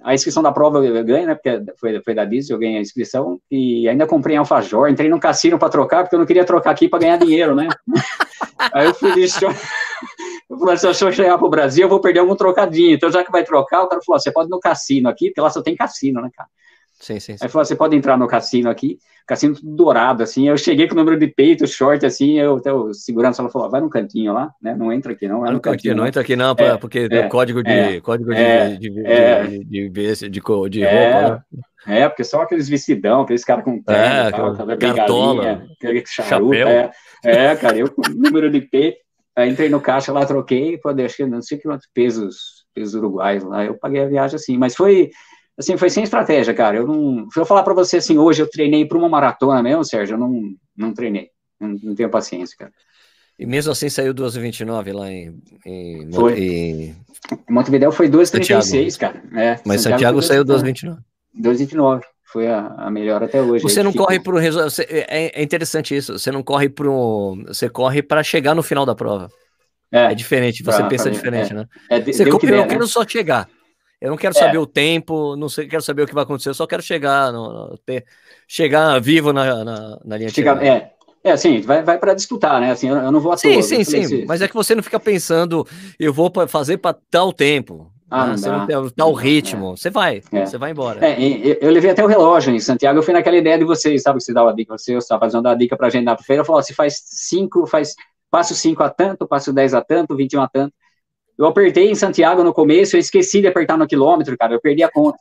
A 0.03 0.13
inscrição 0.13 0.43
da 0.43 0.53
prova 0.53 0.85
eu 0.85 1.05
ganhei, 1.05 1.25
né? 1.25 1.35
Porque 1.35 1.73
foi, 1.79 2.03
foi 2.03 2.15
da 2.15 2.25
Disney, 2.25 2.55
eu 2.55 2.59
ganhei 2.59 2.79
a 2.79 2.83
inscrição. 2.83 3.41
E 3.51 3.89
ainda 3.89 4.07
comprei 4.07 4.37
alfajor, 4.37 4.91
entrei 4.91 5.09
no 5.09 5.21
cassino 5.21 5.59
para 5.59 5.71
trocar, 5.71 6.03
porque 6.03 6.17
eu 6.17 6.19
não 6.19 6.27
queria 6.27 6.45
trocar 6.45 6.73
aqui 6.73 6.89
para 6.89 6.99
ganhar 6.99 7.17
dinheiro, 7.17 7.55
né? 7.55 7.69
Aí 8.75 8.87
eu 8.87 8.95
fui 8.95 9.13
de 9.13 9.23
eu 9.23 9.51
falei, 10.59 10.77
se 10.77 11.05
eu 11.05 11.13
chegar 11.13 11.39
pro 11.39 11.49
Brasil, 11.49 11.85
eu 11.85 11.89
vou 11.89 12.01
perder 12.01 12.21
algum 12.21 12.37
trocadinho. 12.37 12.95
Então, 12.95 13.11
já 13.11 13.25
que 13.25 13.31
vai 13.33 13.45
trocar, 13.45 13.83
o 13.83 13.89
cara 13.89 14.01
falou, 14.05 14.21
você 14.21 14.33
pode 14.33 14.49
ir 14.49 14.51
no 14.51 14.61
cassino 14.61 15.09
aqui, 15.09 15.27
porque 15.27 15.41
lá 15.41 15.51
só 15.51 15.63
tem 15.63 15.77
cassino, 15.77 16.21
né, 16.21 16.31
cara? 16.35 16.49
Sim, 16.99 17.21
sim, 17.21 17.37
sim. 17.37 17.45
Aí 17.45 17.49
falou, 17.49 17.65
você 17.65 17.77
pode 17.77 17.95
entrar 17.95 18.17
no 18.17 18.27
cassino 18.27 18.71
aqui, 18.71 18.99
cassino 19.27 19.55
dourado, 19.63 20.23
assim. 20.23 20.49
Eu 20.49 20.57
cheguei 20.57 20.89
com 20.89 20.95
o 20.95 20.97
número 20.97 21.19
de 21.19 21.27
peito, 21.27 21.67
short, 21.67 22.05
assim, 22.07 22.39
eu, 22.39 22.57
até 22.57 22.73
o 22.73 22.95
segurança 22.95 23.47
falou, 23.49 23.71
vai 23.71 23.81
no 23.81 23.91
cantinho 23.91 24.33
lá, 24.33 24.51
né? 24.63 24.75
Não 24.75 24.91
entra 24.91 25.13
aqui, 25.13 25.29
não. 25.29 25.41
Vai 25.41 25.53
no 25.53 25.61
cantinho, 25.61 25.95
não, 25.95 26.03
não 26.03 26.09
entra 26.09 26.23
aqui, 26.23 26.35
não, 26.35 26.55
pra, 26.55 26.67
é, 26.67 26.77
porque 26.79 27.07
é, 27.11 27.29
código 27.29 27.63
de 27.63 27.71
é, 27.71 28.01
código 28.01 28.33
de, 28.33 28.41
é, 28.41 28.69
de, 28.77 28.91
de, 28.91 29.07
é, 29.07 29.47
de, 29.47 29.89
de, 30.71 30.83
é. 30.83 31.13
roupa, 31.13 31.45
né? 31.53 32.01
É, 32.01 32.09
porque 32.09 32.25
só 32.25 32.43
aqueles 32.43 32.69
vestidão, 32.69 33.21
aqueles 33.23 33.45
caras 33.45 33.65
com 33.65 33.81
terno, 33.81 34.03
é, 34.03 34.31
tal, 34.33 34.57
cartola, 34.77 35.67
charuto, 36.05 36.55
chapéu. 36.55 36.69
É, 36.69 36.91
é, 37.25 37.57
cara, 37.57 37.77
eu 37.79 37.91
com 37.91 38.03
o 38.03 38.15
número 38.15 38.51
de 38.51 38.61
peito, 38.61 38.99
Aí 39.37 39.51
entrei 39.51 39.69
no 39.69 39.81
caixa 39.81 40.13
lá, 40.13 40.25
troquei, 40.25 40.79
pô, 40.79 40.89
acho 40.89 41.17
que 41.17 41.27
não 41.27 41.43
sei 41.43 41.59
quantos 41.59 41.87
pesos, 41.93 42.65
pesos 42.75 42.95
uruguais 42.95 43.45
lá, 43.45 43.65
eu 43.65 43.79
paguei 43.79 44.03
a 44.03 44.09
viagem 44.09 44.37
assim, 44.37 44.57
mas 44.57 44.75
foi, 44.75 45.11
assim, 45.59 45.77
foi 45.77 45.91
sem 45.91 46.05
estratégia, 46.05 46.55
cara, 46.55 46.79
eu 46.79 46.87
não, 46.87 47.31
se 47.31 47.39
eu 47.39 47.45
falar 47.45 47.63
para 47.63 47.75
você 47.75 47.99
assim, 47.99 48.17
hoje 48.17 48.43
eu 48.43 48.49
treinei 48.49 48.87
para 48.87 48.97
uma 48.97 49.11
maratona 49.11 49.63
mesmo, 49.63 49.85
Sérgio, 49.85 50.15
eu 50.15 50.19
não, 50.19 50.43
não 50.75 50.95
treinei, 50.95 51.29
não, 51.61 51.69
não 51.83 51.95
tenho 51.95 52.09
paciência, 52.09 52.57
cara. 52.59 52.73
E 53.39 53.45
mesmo 53.45 53.71
assim 53.71 53.91
saiu 53.91 54.15
2,29 54.15 54.95
lá 54.95 55.13
em, 55.13 55.39
em, 55.67 56.11
foi. 56.11 56.41
em... 56.41 56.97
Montevideo 57.51 57.93
foi 57.93 58.09
2,36, 58.09 58.99
cara. 58.99 59.23
É, 59.35 59.61
Mas 59.63 59.83
Santiago, 59.83 60.23
Santiago 60.23 60.23
saiu 60.23 60.45
2,29. 60.45 60.99
2,29 61.39 62.01
foi 62.37 62.49
a, 62.49 62.67
a, 62.77 62.91
melhor 62.91 63.23
até 63.23 63.41
hoje. 63.41 63.63
Você 63.63 63.83
não 63.83 63.95
corre 63.95 64.21
para 64.21 64.35
o 64.35 64.39
é, 64.39 65.41
é 65.41 65.43
interessante 65.43 65.97
isso. 65.97 66.19
Você 66.19 66.31
não 66.31 66.43
corre 66.43 66.69
para 66.69 66.87
você 67.47 67.67
corre 67.67 68.03
para 68.03 68.23
chegar 68.23 68.55
no 68.55 68.63
final 68.63 68.85
da 68.85 68.95
prova. 68.95 69.31
É, 69.91 70.13
é 70.13 70.15
diferente. 70.15 70.63
Você 70.63 70.77
pra, 70.77 70.87
pensa 70.87 71.05
pra 71.05 71.13
diferente, 71.13 71.53
é. 71.53 71.57
né? 71.57 71.67
É, 71.89 71.99
de, 71.99 72.13
você 72.13 72.27
corre, 72.27 72.53
eu 72.53 72.59
né? 72.59 72.67
quero 72.67 72.87
só 72.87 73.07
chegar. 73.09 73.49
Eu 73.99 74.11
não 74.11 74.19
quero 74.19 74.35
saber 74.35 74.59
é. 74.59 74.61
o 74.61 74.67
tempo, 74.67 75.35
não 75.37 75.49
sei, 75.49 75.67
quero 75.67 75.83
saber 75.83 76.03
o 76.03 76.07
que 76.07 76.13
vai 76.13 76.25
acontecer. 76.25 76.51
Eu 76.51 76.55
só 76.55 76.67
quero 76.67 76.83
chegar, 76.83 77.33
no, 77.33 77.71
no, 77.71 77.79
ter, 77.79 78.05
chegar 78.47 79.01
vivo 79.01 79.33
na, 79.33 79.65
na, 79.65 79.99
na 80.05 80.17
linha 80.19 80.29
Chega, 80.29 80.55
de 80.57 80.67
É, 80.67 80.91
é 81.25 81.31
assim, 81.31 81.63
vai, 81.63 81.83
vai 81.83 81.97
para 81.99 82.13
disputar, 82.13 82.61
né? 82.61 82.71
Assim, 82.73 82.91
eu, 82.91 82.97
eu 82.97 83.11
não 83.11 83.19
vou 83.19 83.33
à 83.33 83.39
Sim, 83.39 83.55
toa, 83.55 83.63
sim, 83.63 83.83
sim. 83.83 84.05
Assim, 84.05 84.27
mas 84.27 84.43
é 84.43 84.49
que 84.49 84.55
você 84.55 84.75
não 84.75 84.83
fica 84.83 85.01
pensando, 85.01 85.67
eu 85.99 86.13
vou 86.13 86.31
fazer 86.47 86.77
para 86.77 86.99
tal 87.11 87.33
tempo. 87.33 87.91
Ah, 88.11 88.29
né? 88.29 88.37
Você 88.37 88.49
não 88.49 88.67
tem 88.67 88.91
tal 88.91 89.13
ritmo. 89.13 89.73
É. 89.73 89.77
Você 89.77 89.91
vai, 89.91 90.23
é. 90.33 90.47
você 90.47 90.59
vai 90.59 90.71
embora. 90.71 91.05
É, 91.05 91.21
eu, 91.21 91.59
eu, 91.61 91.71
levei 91.71 91.91
até 91.91 92.05
o 92.05 92.07
relógio 92.07 92.55
em 92.55 92.61
Santiago, 92.61 92.99
eu 92.99 93.03
fui 93.03 93.13
naquela 93.13 93.37
ideia 93.37 93.59
de 93.59 93.65
vocês, 93.65 94.03
sabe, 94.03 94.19
que 94.19 94.25
você 94.25 94.33
dava 94.33 94.55
dica, 94.55 94.77
você 94.79 94.95
estava 94.95 95.21
fazendo 95.21 95.47
a 95.49 95.55
dica 95.55 95.77
para 95.77 95.89
a 95.89 95.91
gente 95.91 96.05
na 96.05 96.17
feira, 96.17 96.45
falou, 96.45 96.63
se 96.63 96.73
faz 96.73 97.03
cinco, 97.05 97.67
faz, 97.67 97.95
passo 98.31 98.55
cinco 98.55 98.83
a 98.83 98.91
tanto, 98.91 99.27
passo 99.27 99.53
dez 99.53 99.75
a 99.75 99.83
tanto, 99.83 100.17
vinte 100.17 100.35
e 100.35 100.37
um 100.37 100.43
a 100.43 100.49
tanto. 100.49 100.73
Eu 101.37 101.47
apertei 101.47 101.91
em 101.91 101.95
Santiago 101.95 102.43
no 102.45 102.55
começo, 102.55 102.97
eu 102.97 103.01
esqueci 103.01 103.41
de 103.41 103.49
apertar 103.49 103.77
no 103.77 103.87
quilômetro, 103.87 104.37
cara, 104.39 104.55
eu 104.55 104.61
perdi 104.61 104.83
a 104.83 104.91
conta. 104.91 105.19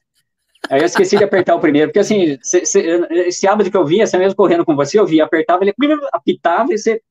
Aí 0.70 0.80
eu 0.80 0.86
esqueci 0.86 1.18
de 1.18 1.24
apertar 1.24 1.56
o 1.56 1.60
primeiro, 1.60 1.90
porque 1.90 2.00
assim, 2.00 2.38
cê, 2.42 2.66
cê, 2.66 3.08
esse 3.28 3.48
hábito 3.48 3.70
que 3.70 3.78
eu 3.78 3.86
via, 3.86 4.08
você 4.08 4.18
mesmo 4.18 4.36
correndo 4.36 4.66
com 4.66 4.76
você, 4.76 5.00
eu 5.00 5.06
via, 5.06 5.24
apertava, 5.24 5.64
ele 5.64 5.74
apitava 6.12 6.74
e 6.74 6.78
você. 6.78 7.02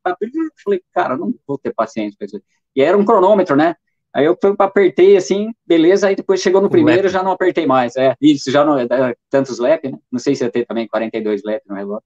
Falei, 0.64 0.82
cara, 0.92 1.16
não 1.16 1.32
vou 1.46 1.58
ter 1.58 1.72
paciência 1.72 2.16
com 2.18 2.24
isso. 2.24 2.40
E 2.74 2.82
era 2.82 2.96
um 2.96 3.04
cronômetro, 3.04 3.54
né? 3.54 3.76
Aí 4.14 4.26
eu 4.26 4.38
apertei 4.60 5.16
assim, 5.16 5.52
beleza, 5.66 6.06
aí 6.06 6.14
depois 6.14 6.40
chegou 6.40 6.60
no 6.60 6.70
primeiro, 6.70 7.08
já 7.08 7.20
não 7.20 7.32
apertei 7.32 7.66
mais. 7.66 7.96
É, 7.96 8.14
isso, 8.20 8.48
já 8.48 8.64
não 8.64 8.78
é 8.78 8.86
tantos 9.28 9.58
lap, 9.58 9.90
né? 9.90 9.98
Não 10.10 10.20
sei 10.20 10.36
se 10.36 10.44
ia 10.44 10.50
ter 10.50 10.64
também 10.64 10.86
42 10.86 11.42
lap 11.42 11.62
no 11.66 11.74
relógio. 11.74 12.04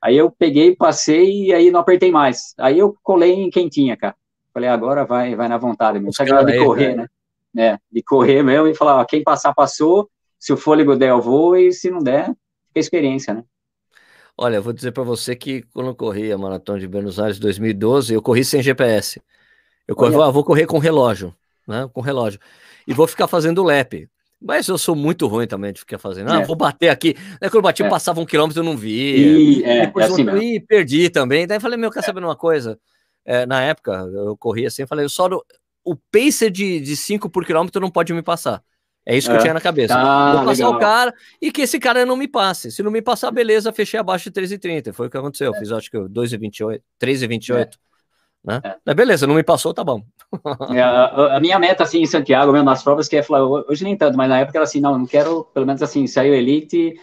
Aí 0.00 0.16
eu 0.16 0.30
peguei, 0.30 0.76
passei 0.76 1.46
e 1.46 1.52
aí 1.52 1.72
não 1.72 1.80
apertei 1.80 2.12
mais. 2.12 2.54
Aí 2.58 2.78
eu 2.78 2.94
colei 3.02 3.32
em 3.32 3.50
quem 3.50 3.68
tinha, 3.68 3.96
cara. 3.96 4.14
Falei, 4.54 4.68
agora 4.68 5.04
vai, 5.04 5.34
vai 5.34 5.48
na 5.48 5.58
vontade 5.58 5.98
mesmo. 5.98 6.14
Sagrado 6.14 6.46
de 6.46 6.58
correr, 6.58 6.94
né? 6.94 7.06
né? 7.52 7.78
De 7.90 8.04
correr 8.04 8.44
mesmo 8.44 8.68
e 8.68 8.74
falar, 8.76 9.00
ó, 9.00 9.04
quem 9.04 9.24
passar, 9.24 9.52
passou. 9.52 10.08
Se 10.38 10.52
o 10.52 10.56
fôlego 10.56 10.94
der, 10.94 11.10
eu 11.10 11.20
vou, 11.20 11.56
e 11.56 11.72
se 11.72 11.90
não 11.90 11.98
der, 11.98 12.26
fica 12.68 12.78
experiência, 12.78 13.34
né? 13.34 13.42
Olha, 14.36 14.56
eu 14.56 14.62
vou 14.62 14.72
dizer 14.72 14.92
para 14.92 15.02
você 15.02 15.34
que 15.34 15.62
quando 15.74 15.88
eu 15.88 15.96
corri 15.96 16.30
a 16.30 16.38
maratona 16.38 16.78
de 16.78 16.86
Buenos 16.86 17.18
Aires 17.18 17.40
2012, 17.40 18.14
eu 18.14 18.22
corri 18.22 18.44
sem 18.44 18.62
GPS. 18.62 19.20
Eu 19.88 19.96
corri, 19.96 20.14
ah, 20.14 20.30
vou 20.30 20.44
correr 20.44 20.64
com 20.64 20.78
relógio 20.78 21.34
né, 21.68 21.88
com 21.92 22.00
relógio. 22.00 22.40
E 22.86 22.94
vou 22.94 23.06
ficar 23.06 23.28
fazendo 23.28 23.62
lap. 23.62 24.08
Mas 24.40 24.68
eu 24.68 24.78
sou 24.78 24.94
muito 24.94 25.26
ruim 25.26 25.46
também 25.46 25.72
de 25.72 25.80
ficar 25.80 25.98
fazendo. 25.98 26.32
Ah, 26.32 26.40
é. 26.40 26.44
vou 26.44 26.56
bater 26.56 26.88
aqui. 26.88 27.14
Né, 27.40 27.48
quando 27.48 27.56
eu 27.56 27.62
bati, 27.62 27.82
é. 27.82 27.88
passava 27.88 28.20
um 28.20 28.26
quilômetro, 28.26 28.60
eu 28.60 28.64
não 28.64 28.76
vi. 28.76 29.62
é, 29.64 29.86
Depois 29.86 30.06
é 30.06 30.08
assim 30.08 30.54
e 30.54 30.60
perdi 30.60 31.10
também. 31.10 31.46
Daí 31.46 31.60
falei, 31.60 31.76
meu, 31.76 31.90
quer 31.90 32.02
saber 32.02 32.22
uma 32.22 32.36
coisa? 32.36 32.78
É, 33.24 33.44
na 33.44 33.60
época, 33.62 33.92
eu 33.92 34.36
corri 34.36 34.64
assim, 34.64 34.86
falei, 34.86 35.04
eu 35.04 35.10
só 35.10 35.28
o 35.84 35.96
pacer 35.96 36.50
de 36.50 36.96
5 36.96 37.28
por 37.28 37.44
quilômetro 37.44 37.80
não 37.80 37.90
pode 37.90 38.12
me 38.12 38.22
passar. 38.22 38.62
É 39.04 39.16
isso 39.16 39.28
que 39.28 39.34
eu 39.34 39.38
é. 39.38 39.40
tinha 39.40 39.54
na 39.54 39.60
cabeça. 39.60 39.94
Ah, 39.94 40.34
vou 40.36 40.44
passar 40.44 40.64
legal. 40.64 40.74
o 40.74 40.78
cara 40.78 41.14
e 41.40 41.50
que 41.50 41.62
esse 41.62 41.78
cara 41.78 42.04
não 42.04 42.14
me 42.14 42.28
passe. 42.28 42.70
Se 42.70 42.82
não 42.82 42.90
me 42.90 43.00
passar, 43.00 43.30
beleza, 43.30 43.72
fechei 43.72 43.98
abaixo 43.98 44.30
de 44.30 44.38
3,30. 44.38 44.92
Foi 44.92 45.06
o 45.06 45.10
que 45.10 45.16
aconteceu. 45.16 45.46
Eu 45.46 45.54
fiz 45.58 45.72
acho 45.72 45.90
que 45.90 45.96
2,28, 45.96 46.82
3,28. 47.00 47.70
Né? 48.48 48.62
É. 48.64 48.76
Mas 48.82 48.96
beleza, 48.96 49.26
não 49.26 49.34
me 49.34 49.42
passou, 49.42 49.74
tá 49.74 49.84
bom. 49.84 50.02
É, 50.74 50.80
a, 50.80 51.36
a, 51.36 51.40
minha 51.40 51.58
meta, 51.58 51.84
assim, 51.84 52.00
em 52.00 52.06
Santiago, 52.06 52.50
mesmo 52.50 52.64
nas 52.64 52.82
provas, 52.82 53.08
que 53.08 53.16
é 53.16 53.22
falar, 53.22 53.44
hoje 53.44 53.84
nem 53.84 53.96
tanto, 53.96 54.16
mas 54.16 54.28
na 54.28 54.40
época 54.40 54.58
era 54.58 54.64
assim, 54.64 54.80
não, 54.80 54.98
não 54.98 55.06
quero, 55.06 55.44
pelo 55.52 55.66
menos 55.66 55.82
assim, 55.82 56.06
saiu 56.06 56.34
Elite, 56.34 56.94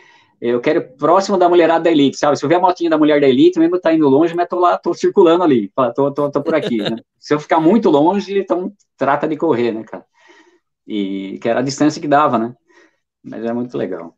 eu 0.41 0.59
quero 0.59 0.81
próximo 0.97 1.37
da 1.37 1.47
mulherada 1.47 1.83
da 1.85 1.91
Elite, 1.91 2.17
sabe? 2.17 2.37
Se 2.37 2.43
eu 2.43 2.49
ver 2.49 2.55
a 2.55 2.59
motinha 2.59 2.89
da 2.89 2.97
mulher 2.97 3.21
da 3.21 3.27
Elite, 3.27 3.59
mesmo 3.59 3.79
tá 3.79 3.93
indo 3.93 4.09
longe, 4.09 4.35
mas 4.35 4.47
tô 4.47 4.59
lá, 4.59 4.77
tô 4.77 4.93
circulando 4.93 5.43
ali, 5.43 5.71
tô, 5.95 6.11
tô, 6.11 6.31
tô 6.31 6.41
por 6.41 6.55
aqui, 6.55 6.77
né? 6.77 6.97
Se 7.19 7.33
eu 7.33 7.39
ficar 7.39 7.59
muito 7.59 7.89
longe, 7.89 8.37
então 8.39 8.71
trata 8.97 9.27
de 9.27 9.37
correr, 9.37 9.71
né, 9.71 9.83
cara? 9.83 10.05
E 10.87 11.39
que 11.41 11.49
era 11.49 11.59
a 11.59 11.63
distância 11.63 12.01
que 12.01 12.07
dava, 12.07 12.37
né? 12.37 12.55
Mas 13.23 13.43
era 13.43 13.53
muito 13.53 13.75
legal. 13.77 14.15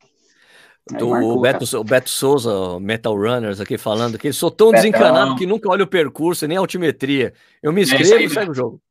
O, 1.02 1.40
Beto, 1.40 1.78
o 1.78 1.84
Beto 1.84 2.10
Souza, 2.10 2.80
Metal 2.80 3.16
Runners, 3.16 3.60
aqui 3.60 3.78
falando 3.78 4.18
que 4.18 4.32
sou 4.32 4.50
tão 4.50 4.72
Betão. 4.72 4.82
desencanado 4.82 5.36
que 5.36 5.46
nunca 5.46 5.70
olho 5.70 5.86
o 5.86 5.88
percurso, 5.88 6.48
nem 6.48 6.58
a 6.58 6.62
altimetria. 6.62 7.34
Eu 7.62 7.74
me 7.74 7.82
é 7.82 7.84
inscrevo 7.84 8.16
é 8.16 8.24
e 8.24 8.30
saio 8.30 8.48
do 8.48 8.54
jogo. 8.54 8.82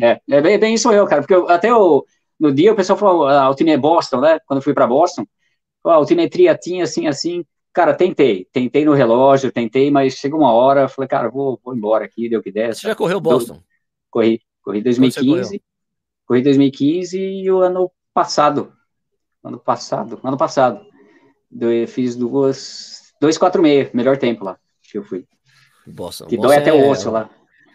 É, 0.00 0.20
é 0.28 0.40
bem, 0.40 0.58
bem 0.58 0.74
isso 0.74 0.92
eu, 0.92 1.06
cara, 1.06 1.22
porque 1.22 1.34
eu, 1.34 1.48
até 1.48 1.72
o, 1.74 2.04
no 2.38 2.52
dia 2.52 2.72
o 2.72 2.76
pessoal 2.76 2.98
falou, 2.98 3.26
a 3.26 3.42
altimetria 3.42 3.80
Boston, 3.80 4.20
né, 4.20 4.38
quando 4.46 4.58
eu 4.58 4.62
fui 4.62 4.74
para 4.74 4.86
Boston, 4.86 5.26
a 5.84 5.94
altimetria 5.94 6.54
tinha 6.54 6.84
assim, 6.84 7.06
assim, 7.06 7.44
cara, 7.72 7.94
tentei, 7.94 8.46
tentei 8.52 8.84
no 8.84 8.92
relógio, 8.92 9.50
tentei, 9.50 9.90
mas 9.90 10.14
chegou 10.14 10.40
uma 10.40 10.52
hora, 10.52 10.88
falei, 10.88 11.08
cara, 11.08 11.30
vou, 11.30 11.58
vou 11.64 11.74
embora 11.74 12.04
aqui, 12.04 12.28
deu 12.28 12.42
que 12.42 12.52
der. 12.52 12.74
Você 12.74 12.86
já 12.86 12.94
correu 12.94 13.20
Boston? 13.20 13.62
corri, 14.12 14.42
corri 14.62 14.82
2015, 14.82 15.62
corri 16.26 16.42
2015 16.42 17.18
e 17.18 17.50
o 17.50 17.60
ano 17.60 17.90
passado, 18.12 18.72
ano 19.42 19.58
passado, 19.58 20.20
ano 20.22 20.36
passado, 20.36 20.86
eu 21.60 21.88
fiz 21.88 22.16
duas, 22.16 23.12
2,46, 23.22 23.90
melhor 23.92 24.16
tempo 24.16 24.44
lá, 24.44 24.56
que 24.82 24.98
eu 24.98 25.04
fui. 25.04 25.24
Bossa, 25.86 26.26
que 26.26 26.36
dói 26.36 26.56
até 26.56 26.72
o 26.72 26.80
é 26.80 26.88
osso 26.88 27.10
lá. 27.10 27.28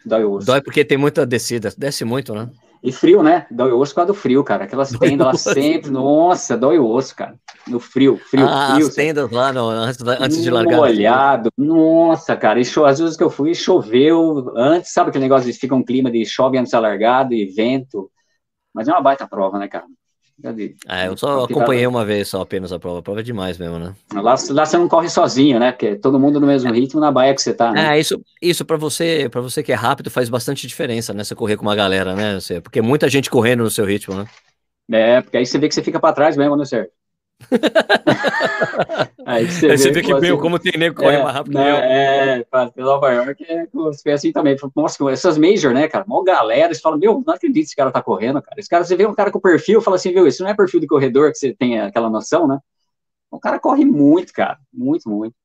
Dói 0.06 0.24
o 0.24 0.32
osso. 0.34 0.48
Dói 0.48 0.62
porque 0.62 0.86
tem 0.86 0.98
muita 0.98 1.26
descida, 1.26 1.74
desce 1.78 2.06
muito, 2.06 2.34
né? 2.34 2.50
E 2.84 2.92
frio, 2.92 3.24
né? 3.24 3.46
Dói 3.50 3.72
o 3.72 3.80
osso 3.80 3.92
por 3.92 3.98
causa 3.98 4.14
do 4.14 4.14
frio, 4.14 4.44
cara. 4.44 4.66
Aquelas 4.66 4.92
dói 4.92 5.10
tendas 5.10 5.28
lá 5.28 5.34
sempre, 5.54 5.90
nossa, 5.90 6.56
dói 6.56 6.78
o 6.78 6.88
osso, 6.88 7.16
cara. 7.16 7.36
No 7.68 7.80
frio, 7.80 8.18
frio, 8.18 8.46
ah, 8.48 8.74
frio. 8.76 8.88
As 8.88 8.96
tendas 8.96 9.32
lá 9.32 9.52
no, 9.52 9.68
antes, 9.68 10.02
antes 10.02 10.42
de 10.42 10.50
largar. 10.50 10.78
Molhado, 10.78 11.50
nossa, 11.58 12.36
cara. 12.36 12.60
E 12.60 12.66
cho, 12.66 12.86
às 12.86 13.00
vezes 13.00 13.18
que 13.18 13.24
eu 13.24 13.30
fui, 13.30 13.54
choveu 13.54 14.54
antes, 14.56 14.94
sabe 14.94 15.10
aquele 15.10 15.26
negócio 15.26 15.52
de 15.52 15.58
fica 15.58 15.76
um 15.76 15.84
clima 15.84 16.12
de 16.12 16.26
chove 16.26 16.58
antes 16.58 16.72
da 16.72 16.80
largada 16.80 17.34
e 17.34 17.46
vento. 17.46 18.10
Mas 18.74 18.88
é 18.88 18.92
uma 18.92 19.02
baita 19.02 19.28
prova, 19.28 19.58
né, 19.58 19.68
cara? 19.68 19.86
É, 20.88 21.08
eu 21.08 21.18
só 21.18 21.46
acompanhei 21.46 21.88
uma 21.88 22.06
vez 22.06 22.28
só 22.28 22.42
apenas 22.42 22.72
a 22.72 22.78
prova. 22.78 23.00
A 23.00 23.02
prova 23.02 23.22
é 23.22 23.24
demais 23.24 23.58
mesmo, 23.58 23.80
né? 23.80 23.96
Lá, 24.14 24.36
lá 24.50 24.66
você 24.66 24.78
não 24.78 24.88
corre 24.88 25.10
sozinho, 25.10 25.60
né? 25.60 25.72
Porque 25.72 25.96
todo 25.96 26.20
mundo 26.20 26.40
no 26.40 26.46
mesmo 26.46 26.72
ritmo 26.72 27.00
na 27.00 27.12
baia 27.12 27.34
que 27.34 27.42
você 27.42 27.54
tá. 27.54 27.72
Né? 27.72 27.96
É, 27.96 28.00
isso, 28.00 28.22
isso 28.40 28.64
para 28.64 28.78
você, 28.78 29.28
para 29.30 29.42
você 29.42 29.64
que 29.64 29.72
é 29.72 29.76
rápido 29.76 30.12
faz 30.12 30.30
bastante 30.30 30.68
diferença, 30.68 31.12
né? 31.14 31.24
Você 31.24 31.34
correr 31.34 31.58
com 31.58 31.64
uma 31.64 31.76
galera, 31.76 32.16
né? 32.16 32.40
Você, 32.40 32.62
porque 32.62 32.82
muita 32.82 33.10
gente 33.10 33.32
correndo 33.32 33.64
no 33.64 33.72
seu 33.72 33.86
ritmo, 33.86 34.16
né? 34.16 34.26
É, 34.92 35.22
porque 35.22 35.38
aí 35.38 35.46
você 35.46 35.58
vê 35.58 35.68
que 35.68 35.74
você 35.74 35.84
fica 35.84 36.00
para 36.00 36.14
trás 36.14 36.38
mesmo, 36.38 36.56
né, 36.56 36.66
Sérgio? 36.66 36.92
aí 39.26 39.46
você, 39.46 39.68
aí 39.68 39.78
você 39.78 39.92
vê, 39.92 40.02
que, 40.02 40.14
que 40.14 40.20
meio, 40.20 40.40
como 40.40 40.58
tem 40.58 40.74
nego 40.78 40.96
corre 40.96 41.18
é, 41.18 41.24
mais 41.24 41.36
rápido 41.36 41.54
né, 41.54 41.64
que 41.64 41.70
eu. 41.70 41.76
É, 41.78 42.46
Nova 42.78 43.12
York 43.12 43.46
é 43.46 44.12
assim 44.12 44.32
também. 44.32 44.58
Nossa, 44.76 45.12
essas 45.12 45.38
major, 45.38 45.72
né, 45.74 45.88
cara? 45.88 46.04
Mó 46.08 46.24
galera, 46.24 46.74
você 46.74 46.82
fala, 46.82 46.98
meu, 46.98 47.24
não 47.26 47.34
acredito 47.34 47.64
que 47.64 47.68
esse 47.68 47.76
cara 47.76 47.92
tá 47.92 48.02
correndo, 48.02 48.42
cara. 48.42 48.60
Esse 48.60 48.68
cara, 48.68 48.84
você 48.84 48.96
vê 48.96 49.06
um 49.06 49.14
cara 49.14 49.32
com 49.32 49.40
perfil, 49.40 49.82
fala 49.82 49.98
assim, 49.98 50.12
viu, 50.12 50.26
isso 50.28 50.44
não 50.44 50.50
é 50.50 50.56
perfil 50.56 50.80
de 50.80 50.88
corredor 50.88 51.32
que 51.32 51.38
você 51.38 51.54
tem 51.54 51.80
aquela 51.80 52.10
noção, 52.10 52.48
né? 52.48 52.60
O 53.30 53.40
cara 53.40 53.60
corre 53.60 53.86
muito, 53.86 54.34
cara, 54.34 54.58
muito, 54.74 55.10
muito. 55.10 55.36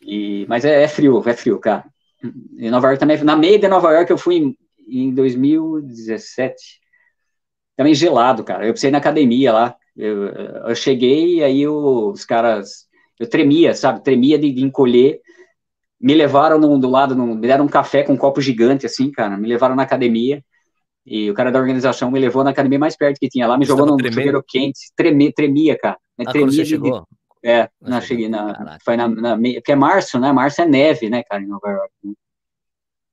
E, 0.00 0.46
mas 0.48 0.64
é, 0.64 0.82
é 0.82 0.88
frio, 0.88 1.22
é 1.26 1.34
frio, 1.34 1.58
cara. 1.58 1.84
Em 2.58 2.70
Nova 2.70 2.88
York 2.88 2.98
também, 2.98 3.22
na 3.22 3.36
meia 3.36 3.58
de 3.58 3.68
Nova 3.68 3.92
York 3.92 4.10
eu 4.10 4.18
fui 4.18 4.36
em, 4.36 4.58
em 4.88 5.14
2017, 5.14 6.80
também 7.76 7.94
gelado, 7.94 8.42
cara. 8.42 8.66
Eu 8.66 8.72
precisei 8.72 8.90
na 8.90 8.98
academia 8.98 9.52
lá, 9.52 9.76
eu, 9.98 10.26
eu 10.68 10.74
cheguei 10.74 11.36
e 11.36 11.44
aí 11.44 11.66
os 11.66 12.24
caras, 12.24 12.86
eu 13.18 13.28
tremia, 13.28 13.74
sabe? 13.74 14.02
Tremia 14.02 14.38
de, 14.38 14.52
de 14.52 14.64
encolher. 14.64 15.20
Me 16.00 16.14
levaram 16.14 16.58
no, 16.58 16.78
do 16.78 16.88
lado, 16.88 17.16
no, 17.16 17.34
me 17.34 17.46
deram 17.46 17.64
um 17.64 17.68
café 17.68 18.04
com 18.04 18.12
um 18.12 18.16
copo 18.16 18.40
gigante, 18.40 18.86
assim, 18.86 19.10
cara. 19.10 19.36
Me 19.36 19.48
levaram 19.48 19.74
na 19.74 19.82
academia. 19.82 20.42
E 21.04 21.30
o 21.30 21.34
cara 21.34 21.50
da 21.50 21.58
organização 21.58 22.10
me 22.10 22.20
levou 22.20 22.44
na 22.44 22.50
academia 22.50 22.78
mais 22.78 22.96
perto 22.96 23.18
que 23.18 23.28
tinha 23.28 23.46
lá, 23.46 23.58
me 23.58 23.64
você 23.64 23.72
jogou 23.72 23.86
no 23.86 24.12
chuveiro 24.12 24.44
quente, 24.46 24.92
treme, 24.94 25.32
tremia, 25.32 25.76
cara. 25.76 25.96
Ah, 26.18 26.30
tremia 26.30 26.62
de? 26.62 26.78
É, 27.42 27.68
não, 27.80 28.00
cheguei 28.00 28.28
na, 28.28 28.78
foi 28.84 28.96
na, 28.96 29.08
na, 29.08 29.36
porque 29.36 29.72
é 29.72 29.76
março, 29.76 30.18
né, 30.18 30.32
março 30.32 30.60
é 30.60 30.66
neve, 30.66 31.08
né, 31.08 31.22
cara, 31.22 31.42
em 31.42 31.46
Nova 31.46 31.68
York, 31.68 31.92
né? 32.02 32.12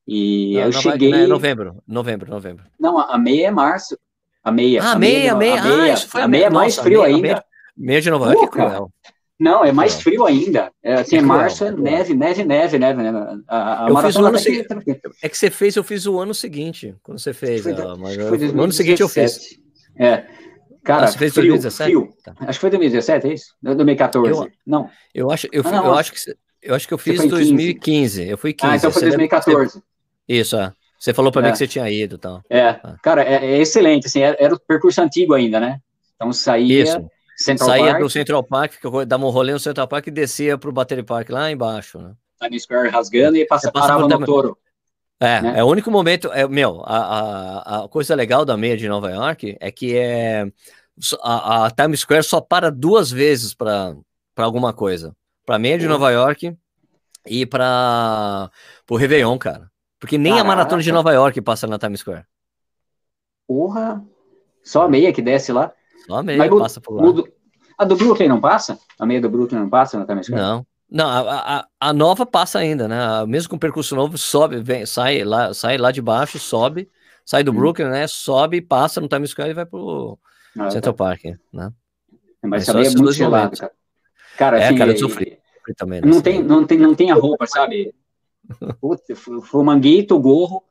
E 0.07 0.53
não, 0.55 0.61
eu 0.61 0.71
cheguei... 0.71 1.13
É 1.13 1.27
novembro, 1.27 1.81
novembro, 1.87 2.29
novembro. 2.29 2.65
Não, 2.79 2.99
a 2.99 3.17
meia 3.17 3.47
é 3.47 3.51
março, 3.51 3.97
a 4.45 4.51
meia. 4.51 4.83
Ah, 4.83 4.91
a 4.91 4.99
meia, 4.99 5.33
a 5.33 5.35
meia. 5.35 5.59
A 5.59 5.63
meia, 5.63 5.95
ah, 6.13 6.23
a 6.23 6.27
meia 6.27 6.45
é 6.45 6.49
mais 6.51 6.77
frio 6.77 7.01
meia, 7.01 7.15
ainda. 7.15 7.21
Meia, 7.21 7.43
meia, 7.75 8.01
de 8.01 8.11
Nova 8.11 8.31
York 8.31 8.45
é 8.45 8.47
cruel. 8.47 8.91
Não, 9.39 9.65
é 9.65 9.71
mais 9.71 9.99
frio 10.01 10.23
ainda. 10.23 10.71
É, 10.83 10.93
assim, 10.93 11.17
é 11.17 11.21
março, 11.21 11.65
é 11.65 11.71
neve, 11.71 12.13
neve, 12.13 12.45
neve, 12.45 12.77
neve, 12.77 13.01
neve. 13.01 13.17
A, 13.47 13.85
a 13.85 13.89
eu 13.89 13.97
fiz 13.97 14.15
o 14.15 14.25
ano 14.25 14.37
seguinte. 14.37 14.67
É 15.23 15.29
que 15.29 15.37
você 15.37 15.49
fez, 15.49 15.75
eu 15.75 15.83
fiz 15.83 16.05
o 16.05 16.19
ano 16.19 16.33
seguinte, 16.35 16.95
quando 17.01 17.19
você 17.19 17.33
fez. 17.33 17.63
Foi, 17.63 17.73
ah, 17.73 17.95
mas 17.97 18.15
foi 18.15 18.37
no 18.37 18.63
ano 18.63 18.71
seguinte 18.71 19.01
eu 19.01 19.09
fiz. 19.09 19.59
É. 19.97 20.25
Cara, 20.83 21.05
ah, 21.05 21.07
você 21.07 21.17
fez 21.17 21.33
frio, 21.33 21.57
2017? 21.57 21.91
Frio. 21.91 22.13
Tá. 22.23 22.35
Acho 22.41 22.59
que 22.59 22.61
foi 22.61 22.69
2017, 22.69 23.27
é 23.27 23.33
isso? 23.33 23.55
2014. 23.63 24.31
Eu, 24.31 24.51
não. 24.65 24.89
Eu 25.11 25.31
acho, 25.31 25.47
eu, 25.51 25.63
ah, 25.65 25.71
não, 25.71 25.85
eu 25.87 25.93
acho 25.95 26.13
que 26.13 26.19
eu 26.61 26.75
acho 26.75 26.87
que 26.87 26.93
eu 26.93 26.97
fiz 26.99 27.19
em 27.19 27.27
2015. 27.27 28.29
Eu 28.29 28.37
fui 28.37 28.53
15. 28.53 28.71
Ah, 28.71 28.77
então 28.77 28.91
foi 28.91 29.01
2014. 29.01 29.81
Isso, 30.29 30.55
é. 30.55 30.71
Você 31.05 31.13
falou 31.13 31.31
para 31.31 31.43
é. 31.43 31.45
mim 31.45 31.51
que 31.51 31.59
você 31.59 31.67
tinha 31.67 31.87
ido 31.87 32.15
e 32.15 32.17
tal. 32.17 32.41
É, 32.49 32.67
ah. 32.67 32.95
cara, 33.03 33.23
é, 33.23 33.45
é, 33.45 33.57
excelente, 33.59 34.07
assim, 34.07 34.21
era, 34.21 34.35
era, 34.39 34.55
o 34.55 34.59
percurso 34.59 34.99
antigo 34.99 35.35
ainda, 35.35 35.59
né? 35.59 35.79
Então 36.15 36.33
saía 36.33 36.81
Isso. 36.81 37.07
Central 37.37 37.69
saía 37.69 37.91
Park, 37.91 37.99
do 37.99 38.09
Central 38.09 38.43
Park, 38.43 38.73
que 38.81 39.05
dava 39.05 39.23
um 39.23 39.29
rolê 39.29 39.53
no 39.53 39.59
Central 39.59 39.87
Park 39.87 40.07
e 40.07 40.11
descia 40.11 40.57
pro 40.57 40.71
Battery 40.71 41.03
Park 41.03 41.29
lá 41.29 41.51
embaixo, 41.51 41.99
né? 41.99 42.13
Times 42.41 42.63
Square 42.63 42.89
rasgando 42.89 43.37
e 43.37 43.45
passa, 43.45 43.71
parava 43.71 44.07
no 44.07 44.25
touro. 44.25 44.57
É, 45.19 45.41
né? 45.41 45.59
é 45.59 45.63
o 45.63 45.67
único 45.67 45.91
momento, 45.91 46.31
é, 46.33 46.47
meu, 46.47 46.81
a, 46.83 46.97
a, 46.97 47.83
a, 47.83 47.87
coisa 47.87 48.15
legal 48.15 48.43
da 48.43 48.57
meia 48.57 48.75
de 48.75 48.89
Nova 48.89 49.11
York 49.11 49.55
é 49.59 49.71
que 49.71 49.95
é, 49.95 50.47
a, 51.21 51.67
a 51.67 51.71
Times 51.71 51.99
Square 51.99 52.23
só 52.23 52.41
para 52.41 52.71
duas 52.71 53.11
vezes 53.11 53.53
para 53.53 53.95
alguma 54.37 54.73
coisa. 54.73 55.15
Para 55.45 55.59
meia 55.59 55.77
de 55.77 55.87
Nova 55.87 56.09
York 56.09 56.57
e 57.27 57.45
para 57.45 58.49
o 58.89 58.95
Réveillon, 58.95 59.37
cara. 59.37 59.69
Porque 59.99 60.17
nem 60.17 60.33
Caraca. 60.33 60.47
a 60.47 60.55
maratona 60.55 60.81
de 60.81 60.91
Nova 60.91 61.11
York 61.13 61.41
passa 61.41 61.67
na 61.67 61.79
Times 61.79 62.01
Square. 62.01 62.25
Porra! 63.47 64.03
Só 64.63 64.83
a 64.83 64.89
meia 64.89 65.13
que 65.13 65.21
desce 65.21 65.51
lá. 65.51 65.71
Só 66.05 66.17
a 66.17 66.23
meia 66.23 66.37
Mas, 66.37 66.49
passa 66.49 66.81
por 66.81 66.95
lá. 66.95 67.23
a 67.77 67.85
do 67.85 67.95
Brooklyn 67.95 68.27
não 68.27 68.41
passa? 68.41 68.79
A 68.99 69.05
meia 69.05 69.21
do 69.21 69.29
Brooklyn 69.29 69.59
não 69.59 69.69
passa 69.69 69.97
na 69.97 70.05
Times 70.05 70.25
Square? 70.25 70.41
Não. 70.41 70.67
Não, 70.89 71.07
a, 71.07 71.59
a, 71.59 71.67
a 71.79 71.93
nova 71.93 72.25
passa 72.25 72.59
ainda, 72.59 72.87
né? 72.87 72.97
Mesmo 73.27 73.49
com 73.49 73.57
percurso 73.57 73.95
novo, 73.95 74.17
sobe, 74.17 74.61
vem, 74.61 74.85
sai 74.85 75.23
lá, 75.23 75.53
sai 75.53 75.77
lá 75.77 75.91
de 75.91 76.01
baixo, 76.01 76.37
sobe, 76.37 76.89
sai 77.25 77.43
do 77.43 77.51
hum. 77.51 77.55
Brooklyn, 77.55 77.89
né? 77.89 78.07
Sobe, 78.07 78.61
passa 78.61 79.01
no 79.01 79.07
Times 79.07 79.31
Square 79.31 79.49
e 79.49 79.53
vai 79.53 79.65
pro 79.65 80.17
ah, 80.57 80.69
Central 80.69 80.93
tá. 80.93 81.03
Park, 81.03 81.23
né? 81.51 81.71
Mas, 82.41 82.49
Mas 82.49 82.65
também 82.67 82.85
é 82.87 82.89
muito 82.91 83.11
gelado, 83.11 83.57
cara. 83.57 83.71
Cara, 84.37 84.59
é, 84.59 84.67
assim, 84.67 84.77
cara, 84.77 84.91
eu 84.91 84.97
sofri. 84.97 85.39
também, 85.75 86.01
não, 86.01 86.21
tem, 86.21 86.43
não, 86.43 86.65
tem, 86.65 86.77
não 86.77 86.93
tem 86.93 87.09
a 87.09 87.15
roupa, 87.15 87.47
sabe? 87.47 87.93
Foi 89.43 89.61
o 89.61 89.63
manguito, 89.63 90.15
o 90.15 90.19
gorro, 90.19 90.63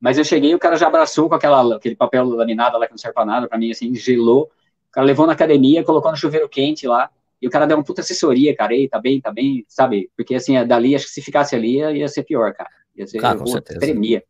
mas 0.00 0.16
eu 0.16 0.24
cheguei 0.24 0.54
o 0.54 0.58
cara 0.58 0.76
já 0.76 0.86
abraçou 0.86 1.28
com 1.28 1.34
aquela, 1.34 1.76
aquele 1.76 1.94
papel 1.94 2.24
laminado 2.24 2.78
lá 2.78 2.86
que 2.86 2.92
não 2.92 2.98
serve 2.98 3.14
pra 3.14 3.24
nada, 3.24 3.48
pra 3.48 3.58
mim, 3.58 3.70
assim, 3.70 3.94
gelou. 3.94 4.44
O 4.88 4.92
cara 4.92 5.06
levou 5.06 5.26
na 5.26 5.34
academia, 5.34 5.84
colocou 5.84 6.10
no 6.10 6.16
chuveiro 6.16 6.48
quente 6.48 6.86
lá, 6.86 7.10
e 7.40 7.46
o 7.46 7.50
cara 7.50 7.66
deu 7.66 7.76
uma 7.76 7.84
puta 7.84 8.00
assessoria, 8.00 8.54
cara, 8.56 8.74
ei, 8.74 8.88
tá 8.88 8.98
bem, 8.98 9.20
tá 9.20 9.30
bem, 9.30 9.64
sabe? 9.68 10.10
Porque, 10.16 10.34
assim, 10.34 10.56
é 10.56 10.64
dali, 10.64 10.94
acho 10.94 11.06
que 11.06 11.12
se 11.12 11.22
ficasse 11.22 11.54
ali, 11.54 11.76
ia 11.78 12.08
ser 12.08 12.22
pior, 12.22 12.52
cara. 12.52 12.70
Ia 12.96 13.06
ser, 13.06 13.24
ah, 13.24 13.34
com 13.34 13.46
certeza. 13.46 13.80
tremia. 13.80 14.22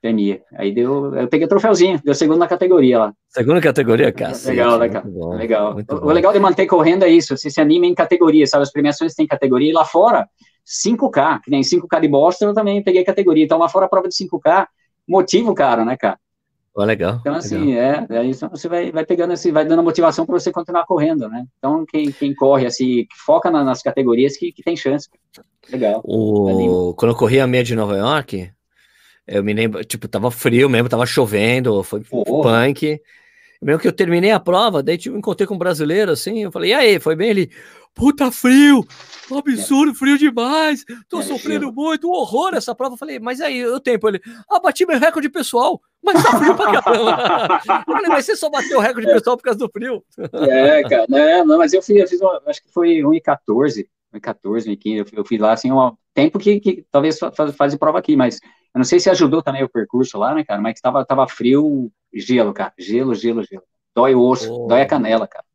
Tremia. 0.00 0.42
Aí 0.54 0.72
deu, 0.72 1.14
eu 1.14 1.28
peguei 1.28 1.46
o 1.46 1.48
troféuzinho, 1.48 2.00
deu 2.04 2.14
segundo 2.14 2.38
na 2.38 2.46
categoria 2.46 2.98
lá. 2.98 3.14
Segunda 3.28 3.60
categoria, 3.60 4.12
cara. 4.12 4.36
Legal, 4.46 4.78
legal. 4.78 5.04
legal. 5.30 5.76
O, 5.90 6.06
o 6.06 6.12
legal 6.12 6.32
de 6.32 6.38
manter 6.38 6.66
correndo 6.66 7.04
é 7.04 7.08
isso, 7.08 7.36
você 7.36 7.50
se 7.50 7.60
anima 7.60 7.86
em 7.86 7.94
categoria, 7.94 8.46
sabe? 8.46 8.62
As 8.62 8.72
premiações 8.72 9.14
têm 9.14 9.26
categoria, 9.26 9.70
e 9.70 9.72
lá 9.72 9.84
fora, 9.84 10.28
5K, 10.66 11.42
que 11.42 11.50
nem 11.50 11.62
5K 11.62 12.00
de 12.00 12.08
Boston, 12.08 12.46
eu 12.46 12.54
também 12.54 12.82
peguei 12.82 13.04
categoria. 13.04 13.44
Então, 13.44 13.58
lá 13.58 13.68
fora 13.68 13.86
a 13.86 13.88
prova 13.88 14.08
de 14.08 14.14
5K, 14.14 14.66
motivo, 15.06 15.54
cara, 15.54 15.84
né, 15.84 15.96
cara? 15.96 16.18
Oh, 16.74 16.84
legal. 16.84 17.18
Então, 17.20 17.34
assim, 17.34 17.72
legal. 17.72 18.06
é, 18.10 18.18
aí 18.18 18.34
você 18.34 18.68
vai, 18.68 18.92
vai 18.92 19.06
pegando, 19.06 19.32
assim, 19.32 19.50
vai 19.50 19.64
dando 19.64 19.82
motivação 19.82 20.26
para 20.26 20.38
você 20.38 20.52
continuar 20.52 20.84
correndo, 20.84 21.26
né? 21.28 21.46
Então, 21.56 21.86
quem, 21.86 22.12
quem 22.12 22.34
corre, 22.34 22.66
assim, 22.66 23.06
foca 23.24 23.50
na, 23.50 23.64
nas 23.64 23.80
categorias 23.80 24.36
que, 24.36 24.52
que 24.52 24.62
tem 24.62 24.76
chance. 24.76 25.08
Legal. 25.70 26.02
O... 26.04 26.92
Quando 26.94 27.12
eu 27.12 27.16
corri 27.16 27.40
a 27.40 27.46
meia 27.46 27.64
de 27.64 27.74
Nova 27.74 27.96
York, 27.96 28.50
eu 29.26 29.42
me 29.42 29.54
lembro, 29.54 29.82
tipo, 29.84 30.06
tava 30.06 30.30
frio 30.30 30.68
mesmo, 30.68 30.88
tava 30.88 31.06
chovendo, 31.06 31.82
foi 31.82 32.02
oh. 32.10 32.42
punk. 32.42 33.00
Mesmo 33.62 33.80
que 33.80 33.88
eu 33.88 33.92
terminei 33.92 34.32
a 34.32 34.38
prova, 34.38 34.82
daí 34.82 34.98
tipo, 34.98 35.16
encontrei 35.16 35.46
com 35.46 35.54
um 35.54 35.58
brasileiro, 35.58 36.12
assim, 36.12 36.44
eu 36.44 36.52
falei, 36.52 36.72
e 36.72 36.74
aí, 36.74 37.00
foi 37.00 37.16
bem 37.16 37.30
ali? 37.30 37.50
Puta 37.96 38.30
frio, 38.30 38.86
absurdo, 39.34 39.94
frio 39.94 40.18
demais, 40.18 40.84
tô 41.08 41.20
é, 41.20 41.22
sofrendo 41.22 41.72
muito, 41.72 42.06
um 42.06 42.12
horror 42.12 42.54
essa 42.54 42.74
prova. 42.74 42.92
Eu 42.92 42.98
falei, 42.98 43.18
mas 43.18 43.40
aí, 43.40 43.64
o 43.64 43.80
tempo, 43.80 44.06
ele, 44.06 44.20
ah, 44.50 44.60
bati 44.60 44.84
meu 44.84 44.98
recorde 44.98 45.30
pessoal, 45.30 45.80
mas 46.04 46.22
tá 46.22 46.38
frio 46.38 46.54
pra 46.54 46.82
caramba. 46.82 47.62
eu 47.88 47.94
falei, 47.94 48.08
mas 48.10 48.26
você 48.26 48.36
só 48.36 48.50
bateu 48.50 48.76
o 48.76 48.82
recorde 48.82 49.10
pessoal 49.10 49.34
por 49.38 49.44
causa 49.44 49.58
do 49.58 49.70
frio. 49.70 50.04
É, 50.46 50.82
cara, 50.82 51.06
né, 51.08 51.42
não, 51.42 51.56
mas 51.56 51.72
eu 51.72 51.80
fiz, 51.80 51.96
eu 51.96 52.06
fiz 52.06 52.20
uma, 52.20 52.38
acho 52.46 52.62
que 52.62 52.70
foi 52.70 52.96
1,14, 52.96 53.86
1,14, 54.14 54.66
1,15, 54.76 55.08
eu, 55.14 55.24
fiz 55.24 55.40
lá, 55.40 55.52
assim, 55.52 55.72
um 55.72 55.96
tempo 56.12 56.38
que, 56.38 56.60
que 56.60 56.84
talvez 56.92 57.18
faz, 57.18 57.56
faz 57.56 57.74
prova 57.76 57.98
aqui, 57.98 58.14
mas 58.14 58.40
eu 58.74 58.78
não 58.78 58.84
sei 58.84 59.00
se 59.00 59.08
ajudou 59.08 59.42
também 59.42 59.64
o 59.64 59.70
percurso 59.70 60.18
lá, 60.18 60.34
né, 60.34 60.44
cara, 60.44 60.60
mas 60.60 60.78
tava, 60.82 61.02
tava 61.02 61.26
frio, 61.26 61.90
gelo, 62.12 62.52
cara, 62.52 62.74
gelo, 62.78 63.14
gelo, 63.14 63.42
gelo. 63.42 63.62
Dói 63.94 64.14
o 64.14 64.20
osso, 64.20 64.52
oh. 64.52 64.66
dói 64.66 64.82
a 64.82 64.86
canela, 64.86 65.26
cara. 65.26 65.45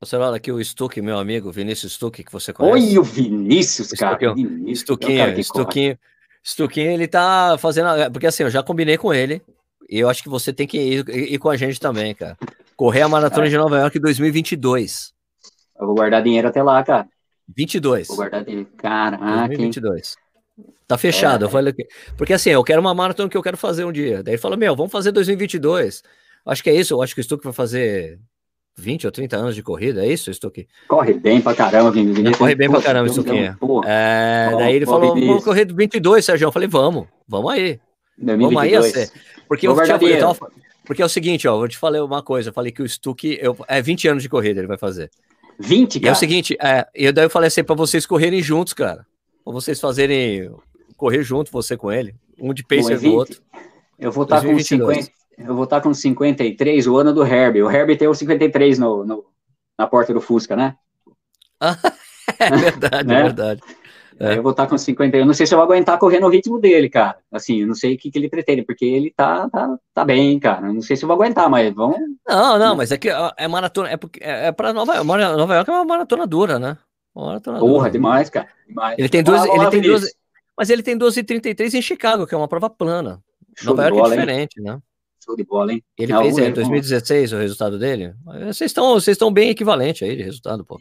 Olha 0.00 0.36
aqui 0.36 0.52
o 0.52 0.62
Stuck, 0.62 1.00
meu 1.00 1.18
amigo, 1.18 1.50
Vinícius 1.50 1.94
Stuck, 1.94 2.22
que 2.22 2.30
você 2.30 2.52
conhece. 2.52 2.74
Oi, 2.74 2.98
o 2.98 3.02
Vinícius, 3.02 3.92
cara. 3.92 4.16
Stuquinho, 4.16 5.42
Stuquinho, 5.42 5.98
Stuquinho, 6.44 6.90
ele 6.90 7.08
tá 7.08 7.56
fazendo. 7.58 7.88
Porque 8.12 8.26
assim, 8.26 8.42
eu 8.42 8.50
já 8.50 8.62
combinei 8.62 8.98
com 8.98 9.12
ele. 9.12 9.40
E 9.88 9.98
eu 9.98 10.08
acho 10.08 10.22
que 10.22 10.28
você 10.28 10.52
tem 10.52 10.66
que 10.66 10.78
ir, 10.78 11.08
ir 11.08 11.38
com 11.38 11.48
a 11.48 11.56
gente 11.56 11.80
também, 11.80 12.14
cara. 12.14 12.36
Correr 12.76 13.02
a 13.02 13.08
maratona 13.08 13.46
é. 13.46 13.48
de 13.48 13.56
Nova 13.56 13.78
York 13.78 13.96
em 13.96 14.00
2022. 14.00 15.14
Eu 15.78 15.86
vou 15.86 15.94
guardar 15.94 16.22
dinheiro 16.22 16.48
até 16.48 16.62
lá, 16.62 16.82
cara. 16.84 17.08
22. 17.56 18.08
Vou 18.08 18.16
guardar 18.16 18.44
dinheiro. 18.44 18.68
Caraca. 18.76 19.48
2022. 19.48 20.16
Tá 20.86 20.98
fechado. 20.98 21.44
É. 21.44 21.46
Eu 21.46 21.50
falei, 21.50 21.74
porque 22.16 22.32
assim, 22.32 22.50
eu 22.50 22.62
quero 22.62 22.80
uma 22.80 22.94
maratona 22.94 23.28
que 23.28 23.36
eu 23.36 23.42
quero 23.42 23.56
fazer 23.56 23.84
um 23.84 23.92
dia. 23.92 24.22
Daí 24.22 24.34
ele 24.34 24.40
falou: 24.40 24.58
Meu, 24.58 24.76
vamos 24.76 24.92
fazer 24.92 25.10
2022. 25.12 26.02
Acho 26.44 26.62
que 26.62 26.70
é 26.70 26.74
isso. 26.74 26.94
Eu 26.94 27.02
acho 27.02 27.14
que 27.14 27.20
o 27.20 27.24
Stuck 27.24 27.42
vai 27.42 27.52
fazer 27.52 28.20
20 28.78 29.06
ou 29.06 29.12
30 29.12 29.36
anos 29.36 29.54
de 29.54 29.62
corrida, 29.62 30.04
é 30.04 30.12
isso, 30.12 30.32
Stuck? 30.32 30.66
Corre 30.86 31.14
bem 31.14 31.40
pra 31.40 31.54
caramba, 31.54 31.90
Vinícius. 31.90 32.36
Corre 32.36 32.54
bem 32.54 32.70
pra 32.70 32.82
caramba, 32.82 33.08
Stuck. 33.08 33.30
É, 33.86 34.50
daí 34.58 34.76
ele 34.76 34.84
falou, 34.84 35.14
vamos 35.14 35.42
correr 35.42 35.64
do 35.64 35.74
22, 35.74 36.24
Sérgio. 36.24 36.46
Eu 36.46 36.52
falei, 36.52 36.68
vamos, 36.68 37.06
vamos 37.26 37.50
aí. 37.52 37.80
2022. 38.18 38.92
Vamos 38.92 38.96
aí, 38.96 39.08
Porque 39.48 39.66
eu, 39.66 39.74
tinha, 39.82 40.10
eu, 40.10 40.20
tava, 40.20 40.52
Porque 40.84 41.02
é 41.02 41.04
o 41.04 41.08
seguinte, 41.08 41.48
ó, 41.48 41.56
vou 41.56 41.68
te 41.68 41.78
falar 41.78 42.04
uma 42.04 42.22
coisa. 42.22 42.50
Eu 42.50 42.52
falei 42.52 42.70
que 42.70 42.82
o 42.82 42.88
Stuck 42.88 43.38
eu, 43.40 43.56
é 43.66 43.80
20 43.80 44.08
anos 44.08 44.22
de 44.22 44.28
corrida 44.28 44.60
ele 44.60 44.68
vai 44.68 44.78
fazer. 44.78 45.10
20, 45.58 46.00
cara? 46.00 46.06
E 46.06 46.08
é 46.08 46.12
o 46.12 46.16
seguinte, 46.16 46.56
é, 46.60 46.86
e 46.94 47.10
daí 47.10 47.24
eu 47.24 47.30
falei 47.30 47.48
assim, 47.48 47.64
para 47.64 47.74
vocês 47.74 48.04
correrem 48.04 48.42
juntos, 48.42 48.74
cara. 48.74 49.06
Pra 49.42 49.52
vocês 49.54 49.80
fazerem, 49.80 50.50
correr 50.98 51.22
junto, 51.22 51.50
você 51.50 51.76
com 51.78 51.90
ele. 51.90 52.14
Um 52.38 52.52
de 52.52 52.62
pacer 52.62 52.98
do 52.98 53.14
outro. 53.14 53.40
Eu 53.98 54.12
vou 54.12 54.24
estar 54.24 54.42
tá 54.42 54.46
com 54.46 54.58
50, 54.58 55.10
eu 55.38 55.54
vou 55.54 55.64
estar 55.64 55.80
com 55.80 55.92
53, 55.92 56.86
o 56.86 56.96
ano 56.96 57.12
do 57.12 57.24
Herbie. 57.24 57.62
O 57.62 57.70
Herbie 57.70 57.96
tem 57.96 58.08
o 58.08 58.14
53 58.14 58.78
no, 58.78 59.04
no, 59.04 59.24
na 59.78 59.86
porta 59.86 60.12
do 60.12 60.20
Fusca, 60.20 60.56
né? 60.56 60.76
é 62.38 62.56
verdade, 62.56 63.08
né? 63.08 63.20
é 63.20 63.22
verdade. 63.22 63.62
É. 64.18 64.38
Eu 64.38 64.42
vou 64.42 64.52
estar 64.52 64.66
com 64.66 64.78
50. 64.78 65.16
Eu 65.16 65.26
não 65.26 65.34
sei 65.34 65.46
se 65.46 65.52
eu 65.52 65.58
vou 65.58 65.64
aguentar 65.66 65.98
correr 65.98 66.20
no 66.20 66.28
ritmo 66.28 66.58
dele, 66.58 66.88
cara. 66.88 67.18
Assim, 67.30 67.60
eu 67.60 67.66
não 67.66 67.74
sei 67.74 67.94
o 67.94 67.98
que, 67.98 68.10
que 68.10 68.18
ele 68.18 68.30
pretende, 68.30 68.62
porque 68.62 68.84
ele 68.84 69.12
tá, 69.14 69.48
tá, 69.50 69.78
tá 69.92 70.04
bem, 70.06 70.38
cara. 70.38 70.68
Eu 70.68 70.74
não 70.74 70.80
sei 70.80 70.96
se 70.96 71.04
eu 71.04 71.06
vou 71.06 71.16
aguentar, 71.16 71.50
mas 71.50 71.74
vamos. 71.74 71.98
Não, 72.26 72.58
não, 72.58 72.74
mas 72.74 72.90
é 72.90 72.96
que 72.96 73.10
é 73.10 73.46
maratona. 73.46 73.90
É, 73.90 73.96
porque, 73.98 74.20
é, 74.22 74.46
é 74.46 74.52
pra 74.52 74.72
Nova 74.72 74.94
York. 74.94 75.06
Nova 75.06 75.54
York 75.54 75.70
é 75.70 75.74
uma 75.74 75.84
maratona 75.84 76.26
dura, 76.26 76.58
né? 76.58 76.78
Uma 77.14 77.26
maratona 77.26 77.58
Porra, 77.58 77.78
dura. 77.80 77.90
demais, 77.90 78.30
cara. 78.30 78.48
Demais. 78.66 78.98
Ele 78.98 79.08
tem 79.10 79.22
duas. 79.22 79.44
Ele 79.44 79.70
tem 79.70 79.82
duas 79.82 80.10
mas 80.56 80.70
ele 80.70 80.82
tem 80.82 80.98
12,33 80.98 81.74
em 81.74 81.82
Chicago, 81.82 82.26
que 82.26 82.34
é 82.34 82.38
uma 82.38 82.48
prova 82.48 82.70
plana. 82.70 83.22
Show 83.54 83.74
Nova 83.74 83.82
York 83.82 83.98
é 83.98 84.00
bola, 84.00 84.14
é 84.14 84.18
diferente, 84.18 84.58
hein? 84.58 84.64
né? 84.64 84.78
Show 85.26 85.36
de 85.36 85.44
bola, 85.44 85.72
hein? 85.72 85.82
Ele 85.98 86.16
fez, 86.16 86.38
é, 86.38 86.50
2016 86.52 87.32
o 87.32 87.38
resultado 87.38 87.78
dele. 87.78 88.14
Vocês 88.46 88.70
estão, 88.70 88.94
vocês 88.94 89.16
estão 89.16 89.32
bem 89.32 89.50
equivalente 89.50 90.04
aí 90.04 90.16
de 90.16 90.22
resultado, 90.22 90.64
pô. 90.64 90.78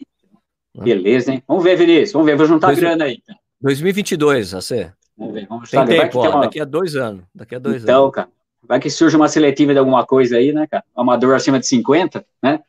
Beleza, 0.78 1.32
hein? 1.34 1.44
Vamos 1.48 1.64
ver, 1.64 1.76
Vinícius. 1.76 2.12
Vamos 2.12 2.28
ver, 2.28 2.38
vou 2.38 2.46
juntar 2.46 2.68
Dois... 2.68 2.80
grana 2.80 3.06
aí. 3.06 3.20
2022, 3.62 4.54
AC. 4.54 4.92
Vamos 5.18 5.34
ver, 5.34 5.48
vamos 5.48 5.70
Tem 5.70 5.86
tempo, 5.86 6.20
ó, 6.20 6.30
uma... 6.30 6.42
daqui 6.42 6.60
a 6.60 6.66
dois 6.66 6.96
anos. 6.96 7.24
Daqui 7.34 7.56
a 7.56 7.60
dois 7.60 7.82
então, 7.82 8.04
anos. 8.04 8.16
cara, 8.16 8.28
vai 8.68 8.80
que 8.80 8.90
surge 8.90 9.16
uma 9.16 9.28
seletiva 9.28 9.74
de 9.74 9.80
alguma 9.80 10.06
coisa 10.06 10.38
aí, 10.38 10.52
né, 10.52 10.68
cara? 10.68 10.84
Amador 10.96 11.34
acima 11.34 11.60
de 11.60 11.66
50, 11.66 12.24
né? 12.44 12.60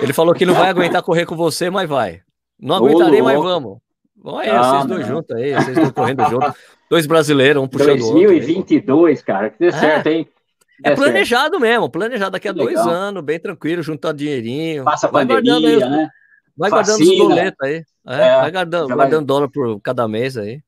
Ele 0.00 0.12
falou 0.12 0.34
que 0.34 0.44
não 0.44 0.54
vai 0.54 0.68
aguentar 0.68 1.02
correr 1.02 1.24
com 1.24 1.36
você, 1.36 1.70
mas 1.70 1.88
vai. 1.88 2.20
Não 2.60 2.76
aguentarei, 2.76 3.22
mas 3.22 3.40
vamos. 3.40 3.78
Vamos 4.16 4.40
aí, 4.40 4.50
ah, 4.50 4.62
vocês 4.62 4.86
dois 4.86 5.06
juntos 5.06 5.36
aí, 5.36 5.52
vocês 5.54 5.76
estão 5.76 5.90
correndo 5.90 6.24
juntos. 6.28 6.54
Dois 6.90 7.06
brasileiros, 7.06 7.62
um 7.62 7.66
puxando 7.66 7.98
2022, 7.98 8.90
o 8.90 9.00
outro. 9.00 9.24
cara, 9.24 9.50
que 9.50 9.58
deu 9.58 9.68
é. 9.68 9.72
certo, 9.72 10.06
hein? 10.06 10.28
É, 10.82 10.90
é 10.90 10.94
planejado 10.94 11.60
mesmo, 11.60 11.88
planejado 11.88 12.32
daqui 12.32 12.48
a 12.48 12.52
dois 12.52 12.78
anos, 12.78 13.22
bem 13.22 13.38
tranquilo, 13.38 13.82
juntar 13.82 14.12
dinheirinho. 14.12 14.84
Passa 14.84 15.06
a 15.06 15.10
pandemia, 15.10 15.54
aí, 15.54 15.78
né? 15.78 16.08
Vai 16.56 16.70
guardando 16.70 17.00
os 17.00 17.18
boletos 17.18 17.58
aí. 17.62 17.84
É, 18.06 18.14
é, 18.14 18.40
vai 18.40 18.50
guardando, 18.50 18.88
vai... 18.88 18.96
guardando 18.96 19.26
dólar 19.26 19.48
por 19.48 19.80
cada 19.80 20.06
mês 20.08 20.36
aí. 20.36 20.62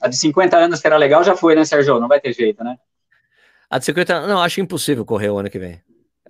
A 0.00 0.08
de 0.08 0.16
50 0.16 0.56
anos 0.56 0.80
que 0.80 0.86
era 0.86 0.96
legal 0.96 1.22
já 1.22 1.36
foi, 1.36 1.54
né, 1.54 1.64
Sérgio? 1.64 2.00
Não 2.00 2.08
vai 2.08 2.20
ter 2.20 2.32
jeito, 2.32 2.62
né? 2.64 2.76
A 3.70 3.78
de 3.78 3.84
50 3.84 4.14
anos, 4.14 4.28
não, 4.28 4.40
acho 4.40 4.60
impossível 4.60 5.04
correr 5.04 5.30
o 5.30 5.38
ano 5.38 5.50
que 5.50 5.58
vem. 5.58 5.80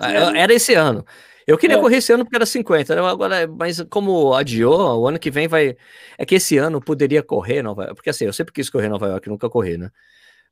É. 0.01 0.41
Era 0.41 0.53
esse 0.53 0.75
ano. 0.75 1.05
Eu 1.47 1.59
queria 1.59 1.77
é. 1.77 1.81
correr 1.81 1.97
esse 1.97 2.13
ano 2.13 2.25
porque 2.25 2.37
era 2.37 2.47
50, 2.47 2.95
né? 2.95 3.03
agora, 3.03 3.47
mas 3.47 3.83
como 3.91 4.35
adiou, 4.35 5.03
o 5.03 5.09
ano 5.09 5.19
que 5.19 5.31
vem 5.31 5.47
vai. 5.47 5.77
É 6.17 6.25
que 6.25 6.37
esse 6.37 6.57
ano 6.57 6.81
poderia 6.81 7.23
correr 7.23 7.63
Nova 7.63 7.83
York, 7.83 7.97
porque 7.97 8.11
assim, 8.11 8.25
eu 8.25 8.33
sempre 8.33 8.53
quis 8.53 8.71
correr 8.71 8.89
Nova 8.89 9.07
York, 9.09 9.29
nunca 9.29 9.49
corri, 9.51 9.77
né? 9.77 9.91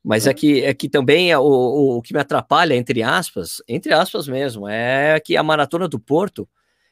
Mas 0.03 0.27
é, 0.27 0.31
é 0.31 0.33
que, 0.33 0.63
é 0.63 0.73
que 0.73 0.89
também 0.89 1.31
é 1.31 1.37
o, 1.37 1.97
o, 1.97 2.01
que 2.01 2.13
me 2.13 2.19
atrapalha, 2.19 2.75
entre 2.75 3.01
aspas, 3.01 3.61
entre 3.67 3.93
aspas 3.93 4.27
mesmo, 4.27 4.67
é 4.67 5.19
que 5.19 5.37
a 5.37 5.43
maratona 5.43 5.87
do 5.87 5.97
Porto 5.97 6.47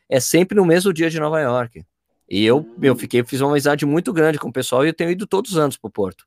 é 0.08 0.20
sempre 0.20 0.56
no 0.56 0.66
mesmo 0.66 0.94
dia 0.94 1.10
de 1.10 1.20
Nova 1.20 1.40
York. 1.42 1.84
E 2.30 2.46
eu, 2.46 2.66
eu 2.82 2.94
hum. 2.94 2.98
fiquei, 2.98 3.24
fiz 3.26 3.42
uma 3.42 3.52
amizade 3.52 3.86
muito 3.86 4.14
grande 4.14 4.40
com 4.40 4.48
o 4.48 4.54
pessoal 4.54 4.86
e 4.86 4.90
eu 4.90 4.94
tenho 4.94 5.12
ido 5.12 5.28
todos 5.28 5.52
os 5.52 5.58
anos 5.58 5.76
para 5.76 5.90
o 5.90 5.92
Porto. 5.92 6.26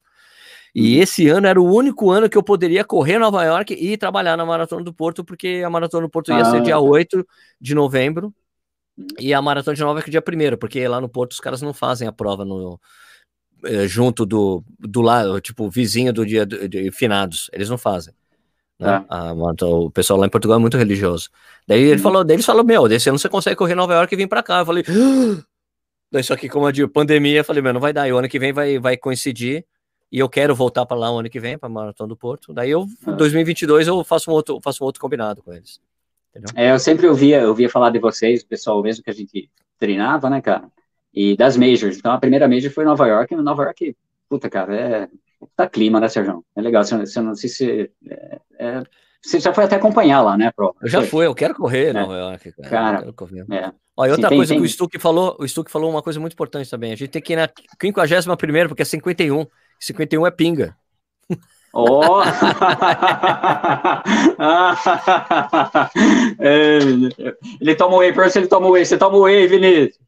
E 0.74 0.99
hum. 0.99 1.03
esse 1.03 1.26
ano 1.28 1.47
era 1.47 1.61
o 1.61 1.64
único 1.64 2.11
ano 2.11 2.28
que 2.28 2.37
eu 2.37 2.43
poderia 2.43 2.85
correr 2.85 3.18
Nova 3.18 3.43
York 3.43 3.72
e 3.72 3.97
trabalhar 3.97 4.37
na 4.37 4.45
Maratona 4.45 4.85
do 4.85 4.93
Porto, 4.93 5.24
porque 5.24 5.62
a 5.64 5.70
Maratona 5.70 6.07
do 6.07 6.11
Porto 6.11 6.32
ia 6.32 6.43
ah, 6.43 6.51
ser 6.51 6.61
dia 6.61 6.78
8 6.78 7.26
de 7.59 7.74
novembro 7.74 8.35
e 9.18 9.32
a 9.32 9.41
Maratona 9.41 9.74
de 9.74 9.82
Nova 9.82 10.01
York 10.01 10.11
dia 10.11 10.20
1 10.20 10.59
porque 10.59 10.87
lá 10.87 11.01
no 11.01 11.09
Porto 11.09 11.32
os 11.32 11.41
caras 11.41 11.62
não 11.62 11.72
fazem 11.72 12.07
a 12.07 12.12
prova 12.12 12.45
no, 12.45 12.78
junto 13.86 14.26
do, 14.26 14.62
do 14.78 15.00
lado, 15.00 15.40
tipo, 15.40 15.68
vizinho 15.68 16.12
do 16.12 16.24
dia 16.24 16.44
de, 16.44 16.68
de 16.68 16.90
finados. 16.90 17.50
Eles 17.52 17.68
não 17.68 17.78
fazem. 17.78 18.14
Né? 18.78 19.04
Ah. 19.08 19.30
A, 19.30 19.66
o 19.66 19.90
pessoal 19.90 20.18
lá 20.18 20.26
em 20.26 20.30
Portugal 20.30 20.58
é 20.58 20.60
muito 20.60 20.76
religioso. 20.76 21.30
Daí 21.66 21.80
ele 21.80 21.92
uhum. 21.92 21.98
falou, 21.98 22.24
daí 22.24 22.36
eles 22.36 22.46
falaram, 22.46 22.66
meu, 22.66 22.88
desse 22.88 23.08
ano 23.08 23.18
você 23.18 23.28
consegue 23.28 23.56
correr 23.56 23.74
Nova 23.74 23.94
York 23.94 24.12
e 24.12 24.16
vir 24.16 24.28
para 24.28 24.42
cá. 24.42 24.60
Eu 24.60 24.66
falei, 24.66 24.84
ah! 24.88 25.42
daí 26.10 26.22
só 26.22 26.36
que 26.36 26.48
como 26.48 26.66
a 26.66 26.72
pandemia, 26.92 27.38
eu 27.38 27.44
falei, 27.44 27.62
meu, 27.62 27.72
não 27.72 27.80
vai 27.80 27.92
dar. 27.92 28.08
E 28.08 28.12
o 28.12 28.18
ano 28.18 28.28
que 28.28 28.38
vem 28.38 28.52
vai, 28.52 28.78
vai 28.78 28.96
coincidir 28.96 29.64
e 30.10 30.18
eu 30.18 30.28
quero 30.28 30.54
voltar 30.54 30.86
para 30.86 30.96
lá 30.96 31.10
o 31.10 31.18
ano 31.18 31.30
que 31.30 31.40
vem 31.40 31.58
para 31.58 31.68
Maratona 31.68 32.08
do 32.08 32.16
Porto. 32.16 32.52
Daí 32.52 32.70
eu, 32.70 32.82
em 33.06 33.10
ah. 33.10 33.12
2022, 33.12 33.88
eu 33.88 34.04
faço 34.04 34.30
um 34.30 34.34
outro, 34.34 34.60
faço 34.62 34.82
um 34.82 34.86
outro 34.86 35.00
combinado 35.00 35.42
com 35.42 35.52
eles. 35.52 35.80
É, 36.54 36.72
eu 36.72 36.78
sempre 36.78 37.06
ouvia, 37.06 37.46
ouvia 37.48 37.70
falar 37.70 37.90
de 37.90 37.98
vocês, 37.98 38.42
o 38.42 38.46
pessoal 38.46 38.82
mesmo 38.82 39.04
que 39.04 39.10
a 39.10 39.14
gente 39.14 39.48
treinava, 39.78 40.28
né, 40.28 40.40
cara? 40.40 40.68
E 41.14 41.36
das 41.36 41.56
majors. 41.56 41.98
Então 41.98 42.12
a 42.12 42.18
primeira 42.18 42.48
major 42.48 42.70
foi 42.70 42.84
em 42.84 42.88
Nova 42.88 43.06
York, 43.06 43.32
e 43.32 43.36
Nova 43.36 43.62
York, 43.62 43.96
puta, 44.28 44.50
cara, 44.50 44.74
é 44.74 45.08
tá 45.56 45.68
clima, 45.68 46.00
né, 46.00 46.08
Sérgio? 46.08 46.44
É 46.56 46.60
legal. 46.60 46.84
Você, 46.84 46.98
você 46.98 47.20
não 47.20 47.34
sei 47.34 47.50
se 47.50 47.90
é, 48.08 48.38
é, 48.58 48.82
você 49.22 49.40
já 49.40 49.52
foi 49.52 49.64
até 49.64 49.76
acompanhar 49.76 50.22
lá, 50.22 50.36
né, 50.36 50.50
Pro? 50.54 50.74
Eu 50.80 50.88
já 50.88 51.02
fui, 51.02 51.26
eu 51.26 51.34
quero 51.34 51.54
correr, 51.54 51.88
é. 51.88 51.92
Nova 51.92 52.14
York, 52.14 52.52
cara. 52.52 52.68
cara 52.68 53.04
é. 53.50 53.72
Olha, 53.96 54.12
outra 54.12 54.28
Sim, 54.28 54.36
coisa 54.36 54.54
tem, 54.54 54.60
que 54.60 54.66
o 54.66 54.68
Stuck 54.68 54.98
falou, 54.98 55.36
o 55.38 55.46
Stuck 55.46 55.70
falou 55.70 55.90
uma 55.90 56.02
coisa 56.02 56.18
muito 56.18 56.32
importante 56.32 56.68
também. 56.68 56.92
A 56.92 56.96
gente 56.96 57.10
tem 57.10 57.22
que 57.22 57.32
ir 57.32 57.36
na 57.36 57.48
51 57.80 58.36
primeiro, 58.36 58.68
porque 58.68 58.82
é 58.82 58.84
51. 58.84 59.46
51 59.78 60.26
é 60.26 60.30
pinga. 60.30 60.76
Oh! 61.72 62.22
ele 67.60 67.74
toma 67.74 67.96
whey, 67.96 68.12
por 68.12 68.26
ele 68.26 68.46
toma 68.46 68.68
whey. 68.68 68.84
Você 68.84 68.96
toma 68.96 69.18
whey, 69.18 69.48
Vinícius. 69.48 69.98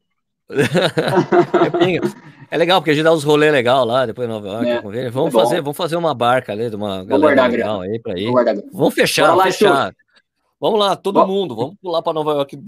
é. 0.53 2.27
É 2.49 2.57
legal, 2.57 2.81
porque 2.81 2.93
a 2.93 2.95
gente 2.95 3.03
dá 3.03 3.13
uns 3.13 3.25
rolês 3.25 3.53
legal 3.53 3.85
lá, 3.85 4.07
depois 4.07 4.29
Nova 4.29 4.47
York. 4.47 4.99
É. 4.99 5.11
Vamos, 5.11 5.35
é 5.35 5.39
fazer, 5.39 5.61
vamos 5.61 5.77
fazer 5.77 5.97
uma 5.97 6.15
barca 6.15 6.53
ali 6.53 6.71
de 6.71 6.77
uma 6.77 7.05
galera 7.05 7.47
legal 7.47 7.81
aí 7.81 7.99
pra 7.99 8.19
ir. 8.19 8.31
Vamos 8.73 8.95
fechar, 8.95 9.29
vamos 9.29 9.45
fechar. 9.45 9.93
Vamos 10.61 10.79
lá, 10.81 10.97
todo 10.97 11.27
mundo, 11.27 11.55
vamos 11.55 11.75
pular 11.83 12.03
para 12.03 12.13
Nova 12.13 12.33
York 12.33 12.59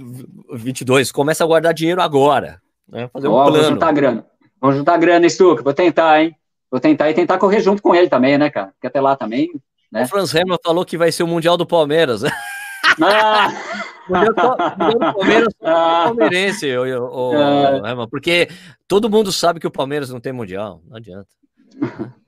22. 0.52 1.10
Começa 1.12 1.44
a 1.44 1.46
guardar 1.46 1.72
dinheiro 1.72 2.02
agora. 2.02 2.60
Né? 2.88 3.08
Fazer 3.12 3.28
um 3.28 3.32
plano. 3.32 3.52
Vamos 3.52 3.68
juntar 3.68 3.92
grana. 3.92 4.26
Vamos 4.60 4.76
juntar 4.76 4.96
grana, 4.98 5.28
Stuck. 5.28 5.62
Vou 5.62 5.72
tentar, 5.72 6.22
hein? 6.22 6.34
Vou 6.70 6.80
tentar 6.80 7.10
e 7.10 7.14
tentar 7.14 7.38
correr 7.38 7.60
junto 7.60 7.80
com 7.80 7.94
ele 7.94 8.08
também, 8.08 8.36
né, 8.36 8.50
cara? 8.50 8.68
Porque 8.68 8.88
até 8.88 9.00
lá 9.00 9.16
também. 9.16 9.48
Né? 9.90 10.02
O 10.02 10.08
Franz 10.08 10.34
Hammer 10.34 10.58
falou 10.62 10.84
que 10.84 10.98
vai 10.98 11.10
ser 11.10 11.22
o 11.22 11.26
Mundial 11.26 11.56
do 11.56 11.64
Palmeiras. 11.64 12.22
Ah! 13.00 13.52
Do 14.08 14.34
Palmeiras 14.34 15.54
ah. 15.62 16.04
palmeirense, 16.06 16.74
o, 16.76 16.82
o, 16.82 17.32
ah. 17.36 18.08
porque 18.10 18.48
todo 18.86 19.10
mundo 19.10 19.30
sabe 19.30 19.60
que 19.60 19.66
o 19.66 19.70
Palmeiras 19.70 20.08
não 20.08 20.18
tem 20.18 20.32
Mundial. 20.32 20.80
Não 20.88 20.96
adianta. 20.96 21.28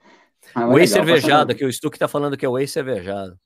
Ah, 0.53 0.67
o 0.67 0.77
ex 0.81 0.91
cervejado, 0.91 1.55
que 1.55 1.65
o 1.65 1.73
Stuck 1.73 1.97
tá 1.97 2.09
falando 2.09 2.37
que 2.37 2.45
é 2.45 2.49
o 2.49 2.59
ex 2.59 2.73
cervejado. 2.73 3.39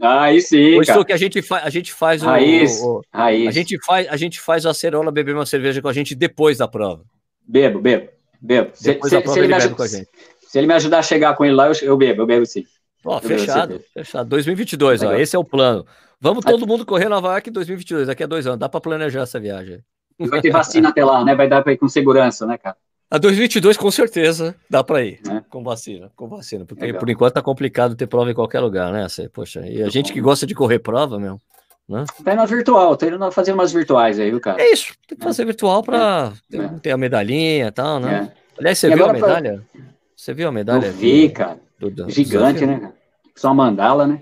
Ah, 0.00 0.22
aí 0.22 0.40
sim. 0.40 0.76
O 0.76 0.82
Stuck, 0.82 1.12
a 1.12 1.16
gente, 1.16 1.40
fa 1.40 1.58
a 1.58 1.70
gente 1.70 1.92
faz 1.92 2.20
raiz, 2.20 2.80
o, 2.80 2.96
o, 2.96 3.02
raiz. 3.12 3.46
A 3.46 3.50
gente 3.52 3.78
faz, 3.84 4.08
a 4.08 4.16
gente 4.16 4.40
faz 4.40 4.64
o 4.64 4.68
acerola 4.68 5.12
beber 5.12 5.36
uma 5.36 5.46
cerveja 5.46 5.80
com 5.80 5.86
a 5.86 5.92
gente 5.92 6.16
depois 6.16 6.58
da 6.58 6.66
prova. 6.66 7.04
Bebo, 7.46 7.80
bebo, 7.80 8.08
bebo. 8.40 8.70
Se, 8.74 8.98
se, 9.00 9.22
se, 9.22 9.38
ele 9.38 9.54
ajuda, 9.54 9.86
se, 9.86 10.08
ele 10.54 10.66
me 10.66 10.74
ajudar 10.74 10.98
a 10.98 11.02
chegar 11.02 11.36
com 11.36 11.44
ele 11.44 11.54
lá, 11.54 11.68
eu, 11.68 11.74
eu 11.80 11.96
bebo, 11.96 12.22
eu 12.22 12.26
bebo 12.26 12.44
sim. 12.44 12.64
Ó, 13.04 13.20
fechado, 13.20 13.80
fechado. 13.94 14.28
2022, 14.28 15.04
ó, 15.04 15.14
esse 15.14 15.36
é 15.36 15.38
o 15.38 15.44
plano. 15.44 15.86
Vamos 16.20 16.44
todo 16.44 16.66
mundo 16.66 16.84
correr 16.84 17.08
Nova 17.08 17.28
York 17.28 17.48
em 17.48 17.52
2022, 17.52 18.08
daqui 18.08 18.24
a 18.24 18.26
dois 18.26 18.46
anos. 18.46 18.58
Dá 18.58 18.68
para 18.68 18.80
planejar 18.80 19.22
essa 19.22 19.38
viagem. 19.38 19.80
Vai 20.18 20.40
ter 20.40 20.50
vacina 20.50 20.88
até 20.88 21.04
lá, 21.04 21.24
né? 21.24 21.34
Vai 21.34 21.48
dar 21.48 21.62
para 21.62 21.72
ir 21.72 21.76
com 21.76 21.88
segurança, 21.88 22.44
né, 22.44 22.58
cara? 22.58 22.76
A 23.10 23.16
2022, 23.16 23.76
com 23.78 23.90
certeza, 23.90 24.54
dá 24.68 24.84
para 24.84 25.02
ir 25.02 25.20
é. 25.26 25.40
com 25.48 25.62
vacina, 25.62 26.10
com 26.14 26.28
vacina, 26.28 26.66
porque 26.66 26.84
Legal. 26.84 27.00
por 27.00 27.08
enquanto 27.08 27.34
tá 27.34 27.40
complicado 27.40 27.96
ter 27.96 28.06
prova 28.06 28.30
em 28.30 28.34
qualquer 28.34 28.60
lugar, 28.60 28.92
né? 28.92 29.06
Poxa, 29.32 29.66
e 29.66 29.82
a 29.82 29.88
gente 29.88 30.12
que 30.12 30.20
gosta 30.20 30.46
de 30.46 30.54
correr 30.54 30.78
prova, 30.78 31.18
meu, 31.18 31.40
né? 31.88 32.04
Tá 32.22 32.32
indo 32.32 32.36
na 32.36 32.44
virtual, 32.44 32.96
tá 32.98 33.06
indo 33.06 33.30
fazer 33.30 33.52
umas 33.54 33.72
virtuais 33.72 34.20
aí, 34.20 34.28
viu, 34.28 34.40
cara? 34.40 34.60
É 34.60 34.70
isso, 34.70 34.92
tem 35.06 35.16
que 35.16 35.24
fazer 35.24 35.42
é. 35.42 35.46
virtual 35.46 35.82
para 35.82 36.34
é. 36.52 36.68
ter, 36.82 36.90
a 36.90 36.98
medalhinha 36.98 37.68
e 37.68 37.72
tal, 37.72 37.98
né? 37.98 38.30
É. 38.30 38.58
Aliás, 38.58 38.78
você 38.78 38.90
e 38.90 38.94
viu 38.94 39.06
a 39.06 39.12
medalha? 39.14 39.64
Pra... 39.72 39.82
Você 40.14 40.34
viu 40.34 40.48
a 40.48 40.52
medalha? 40.52 40.86
Eu 40.86 40.92
vi, 40.92 41.30
cara. 41.30 41.58
Do, 41.78 42.10
Gigante, 42.10 42.66
né? 42.66 42.92
Só 43.34 43.54
mandala, 43.54 44.06
né? 44.06 44.20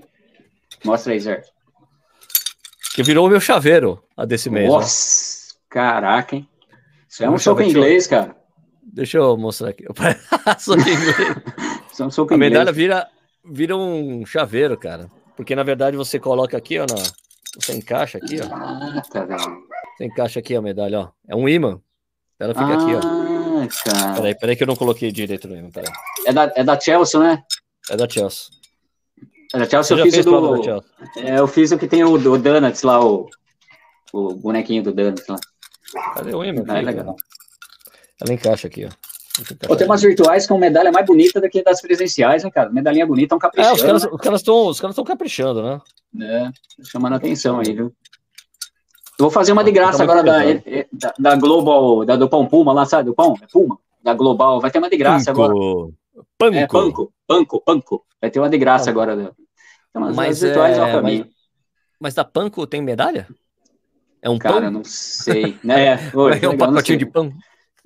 Mostra 0.84 1.12
aí, 1.12 1.18
Zé. 1.18 1.42
Que 2.96 3.02
virou 3.02 3.26
o 3.26 3.28
meu 3.28 3.38
chaveiro 3.38 4.02
a 4.16 4.24
desse 4.24 4.48
mês. 4.48 4.70
Nossa, 4.70 5.52
ó. 5.52 5.56
caraca, 5.68 6.34
hein? 6.34 6.48
Isso 7.06 7.22
é 7.22 7.28
um 7.28 7.36
soco 7.36 7.60
em 7.60 7.68
inglês, 7.68 8.06
cara. 8.06 8.34
Deixa 8.82 9.18
eu 9.18 9.36
mostrar 9.36 9.68
aqui. 9.68 9.84
soco 10.58 10.80
em 10.80 10.94
inglês. 10.94 11.36
Isso 11.92 12.02
é 12.02 12.06
um 12.06 12.10
soco 12.10 12.32
a 12.32 12.38
medalha 12.38 12.72
vira, 12.72 13.06
vira 13.44 13.76
um 13.76 14.24
chaveiro, 14.24 14.78
cara. 14.78 15.10
Porque 15.36 15.54
na 15.54 15.62
verdade 15.62 15.94
você 15.94 16.18
coloca 16.18 16.56
aqui, 16.56 16.78
ó, 16.78 16.86
na... 16.86 16.96
você 17.60 17.74
encaixa 17.74 18.16
aqui, 18.16 18.40
ó. 18.40 18.46
Ah, 18.50 19.02
tá 19.12 19.26
você 19.94 20.06
encaixa 20.06 20.40
aqui 20.40 20.56
a 20.56 20.62
medalha, 20.62 21.00
ó. 21.00 21.08
É 21.28 21.36
um 21.36 21.46
imã. 21.46 21.78
Ela 22.40 22.54
fica 22.54 22.64
ah, 22.64 22.82
aqui, 22.82 22.94
ó. 22.94 23.00
Ah, 23.00 23.68
cara. 23.84 24.14
Peraí, 24.14 24.38
peraí 24.38 24.56
que 24.56 24.62
eu 24.62 24.68
não 24.68 24.76
coloquei 24.76 25.12
direito 25.12 25.46
no 25.46 25.54
imã, 25.54 25.68
peraí. 25.70 25.92
É 26.26 26.32
da, 26.32 26.50
é 26.56 26.64
da 26.64 26.80
Chelsea, 26.80 27.20
né? 27.20 27.42
É 27.90 27.94
da 27.94 28.08
Chelsea. 28.08 28.56
É 29.54 29.58
da 29.58 29.68
Chelsea 29.68 29.96
eu 29.96 30.10
fiz 30.10 30.24
do. 30.24 30.82
É, 31.16 31.38
eu 31.38 31.46
fiz 31.46 31.72
o 31.72 31.78
que 31.78 31.86
tem 31.86 32.04
o, 32.04 32.12
o 32.12 32.38
Donuts 32.38 32.82
lá, 32.82 33.04
o, 33.04 33.28
o 34.12 34.34
bonequinho 34.34 34.82
do 34.82 34.92
Donuts 34.92 35.26
lá. 35.28 35.36
Cadê 36.14 36.34
o 36.34 36.44
imã? 36.44 36.64
Ah, 36.68 36.78
é 36.78 36.82
legal. 36.82 37.16
Ela 38.20 38.34
encaixa 38.34 38.66
aqui, 38.66 38.86
ó. 38.86 39.76
Tem 39.76 39.86
umas 39.86 40.00
virtuais 40.00 40.46
com 40.46 40.56
medalha 40.56 40.90
mais 40.90 41.04
bonita 41.04 41.40
do 41.40 41.48
que 41.48 41.62
das 41.62 41.82
presenciais, 41.82 42.42
né, 42.42 42.50
cara? 42.50 42.70
Medalhinha 42.70 43.06
bonita, 43.06 43.34
um 43.34 43.38
caprichando. 43.38 43.78
É, 43.78 43.94
os 43.94 44.20
caras 44.20 44.40
estão 44.40 44.66
os 44.66 44.80
caras 44.80 44.96
caprichando, 44.96 45.62
né? 45.62 45.80
É, 46.22 46.50
chamando 46.82 47.12
a 47.12 47.16
atenção 47.16 47.60
aí, 47.60 47.72
viu? 47.72 47.92
vou 49.18 49.30
fazer 49.30 49.52
uma 49.52 49.64
de 49.64 49.72
graça 49.72 50.02
agora 50.02 50.22
da, 50.22 50.38
da, 50.92 51.14
da, 51.18 51.36
Global, 51.36 52.04
da 52.04 52.16
do 52.16 52.28
Pão 52.28 52.46
Puma 52.46 52.72
lá, 52.72 52.84
sabe? 52.84 53.04
Do 53.04 53.14
Pão? 53.14 53.34
É 53.42 53.46
Puma? 53.46 53.78
Da 54.02 54.14
Global. 54.14 54.60
Vai 54.60 54.70
ter 54.70 54.78
uma 54.78 54.90
de 54.90 54.96
graça 54.96 55.32
Panco. 55.32 55.42
agora. 55.42 55.54
Panco. 56.38 56.56
É, 56.56 56.66
Panco, 56.66 57.12
Panco, 57.26 57.60
Panco. 57.60 58.04
Vai 58.20 58.30
ter 58.30 58.38
uma 58.38 58.48
de 58.48 58.58
graça 58.58 58.90
agora. 58.90 59.16
Né? 59.16 59.30
Então, 59.90 60.12
mas, 60.14 60.40
virtuais 60.40 60.78
é, 60.78 61.00
mas, 61.00 61.26
mas 62.00 62.14
da 62.14 62.24
Panco 62.24 62.66
tem 62.66 62.82
medalha? 62.82 63.26
É 64.22 64.30
um 64.30 64.38
Cara, 64.38 64.62
pão? 64.62 64.70
não 64.70 64.84
sei. 64.84 65.58
Né? 65.62 65.94
É, 66.12 66.44
é 66.44 66.48
um 66.48 66.56
pacotinho 66.56 66.98
de 66.98 67.06
pão. 67.06 67.32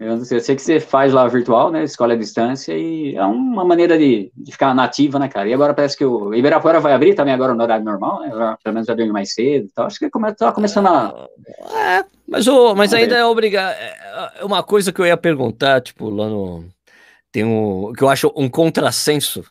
Eu 0.01 0.17
não 0.17 0.25
sei, 0.25 0.39
eu 0.39 0.41
sei 0.41 0.57
que 0.57 0.63
você 0.63 0.81
faz 0.81 1.13
lá 1.13 1.29
virtual, 1.29 1.71
né? 1.71 1.85
Escolhe 1.85 2.15
a 2.15 2.17
distância 2.17 2.73
e 2.73 3.15
é 3.15 3.23
uma 3.23 3.67
maneira 3.67 3.99
de, 3.99 4.33
de 4.35 4.51
ficar 4.51 4.75
nativa, 4.75 5.19
né, 5.19 5.29
cara? 5.29 5.47
E 5.47 5.53
agora 5.53 5.75
parece 5.75 5.95
que 5.95 6.05
o 6.07 6.33
Ibirapuera 6.33 6.81
vai 6.81 6.95
abrir 6.95 7.15
também 7.15 7.35
agora 7.35 7.53
no 7.53 7.63
horário 7.63 7.85
normal, 7.85 8.21
né? 8.21 8.57
Pelo 8.65 8.73
menos 8.73 8.87
vai 8.87 8.95
abrir 8.95 9.13
mais 9.13 9.35
cedo 9.35 9.69
então 9.71 9.85
Acho 9.85 9.99
que 9.99 10.09
come, 10.09 10.33
tá 10.33 10.53
começando 10.53 10.87
a. 10.87 11.29
É, 11.71 12.05
mas, 12.27 12.47
o, 12.47 12.75
mas 12.75 12.95
ainda 12.95 13.15
é 13.15 13.27
obrigado. 13.27 13.75
É, 13.75 14.33
é 14.41 14.45
uma 14.45 14.63
coisa 14.63 14.91
que 14.91 15.03
eu 15.03 15.07
ia 15.07 15.19
perguntar, 15.19 15.83
tipo, 15.83 16.09
lá 16.09 16.27
no. 16.31 16.65
Tem 17.33 17.45
um. 17.45 17.93
que 17.93 18.03
eu 18.03 18.09
acho 18.09 18.33
um 18.37 18.49
contrassenso 18.49 19.45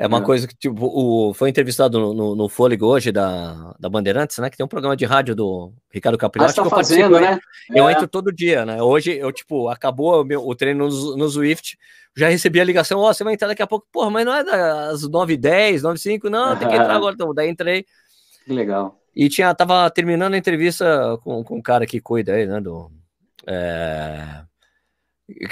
é 0.00 0.06
uma 0.06 0.18
é. 0.18 0.22
coisa 0.22 0.46
que, 0.46 0.54
tipo, 0.54 0.86
o, 0.86 1.34
foi 1.34 1.50
entrevistado 1.50 1.98
no, 1.98 2.14
no, 2.14 2.36
no, 2.36 2.48
Fôlego 2.48 2.86
hoje 2.86 3.10
da, 3.10 3.74
da 3.80 3.88
Bandeirantes, 3.88 4.38
né? 4.38 4.48
Que 4.48 4.56
tem 4.56 4.64
um 4.64 4.68
programa 4.68 4.96
de 4.96 5.04
rádio 5.04 5.34
do 5.34 5.72
Ricardo 5.90 6.16
Capriati. 6.16 6.52
Ah, 6.52 6.62
tá 6.62 6.70
fazendo, 6.70 7.18
né? 7.18 7.36
Eu, 7.74 7.88
é. 7.88 7.92
entro 7.92 8.06
todo 8.06 8.32
dia, 8.32 8.64
né? 8.64 8.80
Hoje, 8.80 9.18
eu, 9.18 9.32
tipo, 9.32 9.68
acabou 9.68 10.22
o, 10.22 10.24
meu, 10.24 10.46
o 10.46 10.54
treino 10.54 10.88
no, 10.88 11.16
no 11.16 11.28
Zwift, 11.28 11.76
já 12.16 12.28
recebi 12.28 12.60
a 12.60 12.64
ligação, 12.64 13.00
ó, 13.00 13.10
oh, 13.10 13.12
você 13.12 13.24
vai 13.24 13.34
entrar 13.34 13.48
daqui 13.48 13.62
a 13.62 13.66
pouco. 13.66 13.88
Porra, 13.90 14.08
mas 14.08 14.24
não 14.24 14.36
é 14.36 14.44
das 14.44 15.02
9h10, 15.02 15.80
9h05, 15.80 16.30
não, 16.30 16.56
tem 16.56 16.68
que 16.68 16.76
entrar 16.76 16.94
agora. 16.94 17.14
Então, 17.16 17.34
daí 17.34 17.50
entrei. 17.50 17.84
Que 18.44 18.52
legal. 18.52 19.00
E 19.16 19.28
tinha, 19.28 19.52
tava 19.52 19.90
terminando 19.90 20.34
a 20.34 20.38
entrevista 20.38 21.18
com, 21.24 21.42
com 21.42 21.58
o 21.58 21.62
cara 21.62 21.84
que 21.84 22.00
cuida 22.00 22.34
aí, 22.34 22.46
né? 22.46 22.60
Do, 22.60 22.88
é, 23.48 24.42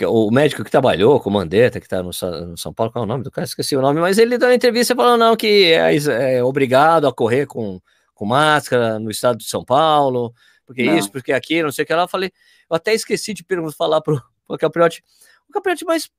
o 0.09 0.31
médico 0.31 0.65
que 0.65 0.70
trabalhou 0.70 1.20
com 1.20 1.28
o 1.28 1.32
Mandetta, 1.32 1.78
que 1.78 1.86
está 1.86 2.03
no, 2.03 2.11
no, 2.47 2.57
São 2.57 2.73
Paulo, 2.73 2.90
qual 2.90 3.03
é 3.03 3.07
o 3.07 3.09
nome 3.09 3.23
do 3.23 3.31
cara? 3.31 3.44
Esqueci 3.44 3.77
o 3.77 3.81
nome, 3.82 4.01
mas 4.01 4.16
ele 4.16 4.39
deu 4.39 4.48
uma 4.48 4.55
entrevista 4.55 4.94
falando 4.94 5.20
não, 5.20 5.36
que 5.36 5.73
é, 5.73 5.94
é, 5.97 6.43
obrigado 6.43 7.07
a 7.07 7.12
correr 7.12 7.47
com, 7.47 7.81
com 8.15 8.24
máscara 8.24 8.98
no 8.98 9.11
estado 9.11 9.36
de 9.36 9.44
São 9.44 9.65
Paulo, 9.65 10.32
porque 10.65 10.82
não. 10.82 10.97
isso, 10.97 11.11
porque 11.11 11.32
aquilo, 11.32 11.65
não 11.65 11.73
sei 11.73 11.85
o 11.85 11.86
que 11.86 11.94
lá. 11.94 12.03
Eu 12.05 12.09
falei, 12.09 12.32
eu 12.70 12.77
até 12.77 12.94
esqueci 12.94 13.35
de 13.35 13.44
perguntar, 13.44 13.77
falar 13.77 14.01
pro, 14.01 14.20
pro 14.47 14.57
Capriotti, 14.57 15.05
o 15.48 15.53
Capriotti, 15.53 15.85
mas 15.85 16.11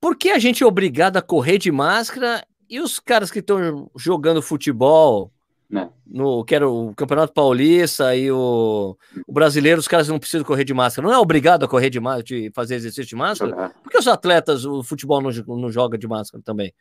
por 0.00 0.16
que 0.16 0.30
a 0.30 0.38
gente 0.38 0.64
é 0.64 0.66
obrigado 0.66 1.16
a 1.16 1.22
correr 1.22 1.58
de 1.58 1.70
máscara 1.70 2.44
e 2.68 2.80
os 2.80 2.98
caras 2.98 3.30
que 3.30 3.38
estão 3.38 3.88
jogando 3.96 4.42
futebol 4.42 5.32
né? 5.68 5.90
No, 6.06 6.44
que 6.44 6.54
era 6.54 6.68
o 6.68 6.94
Campeonato 6.94 7.32
Paulista 7.32 8.14
e 8.14 8.30
o, 8.30 8.96
o, 9.26 9.32
brasileiro, 9.32 9.80
os 9.80 9.88
caras 9.88 10.08
não 10.08 10.18
precisam 10.18 10.44
correr 10.44 10.64
de 10.64 10.72
máscara. 10.72 11.06
Não 11.06 11.14
é 11.14 11.18
obrigado 11.18 11.64
a 11.64 11.68
correr 11.68 11.90
de 11.90 11.98
máscara, 11.98 12.22
de 12.22 12.50
fazer 12.54 12.76
exercício 12.76 13.08
de 13.08 13.16
máscara? 13.16 13.70
Por 13.82 13.90
que 13.90 13.98
os 13.98 14.06
atletas, 14.06 14.64
o 14.64 14.82
futebol 14.82 15.20
não, 15.20 15.30
não 15.56 15.70
joga 15.70 15.98
de 15.98 16.06
máscara 16.06 16.42
também? 16.44 16.72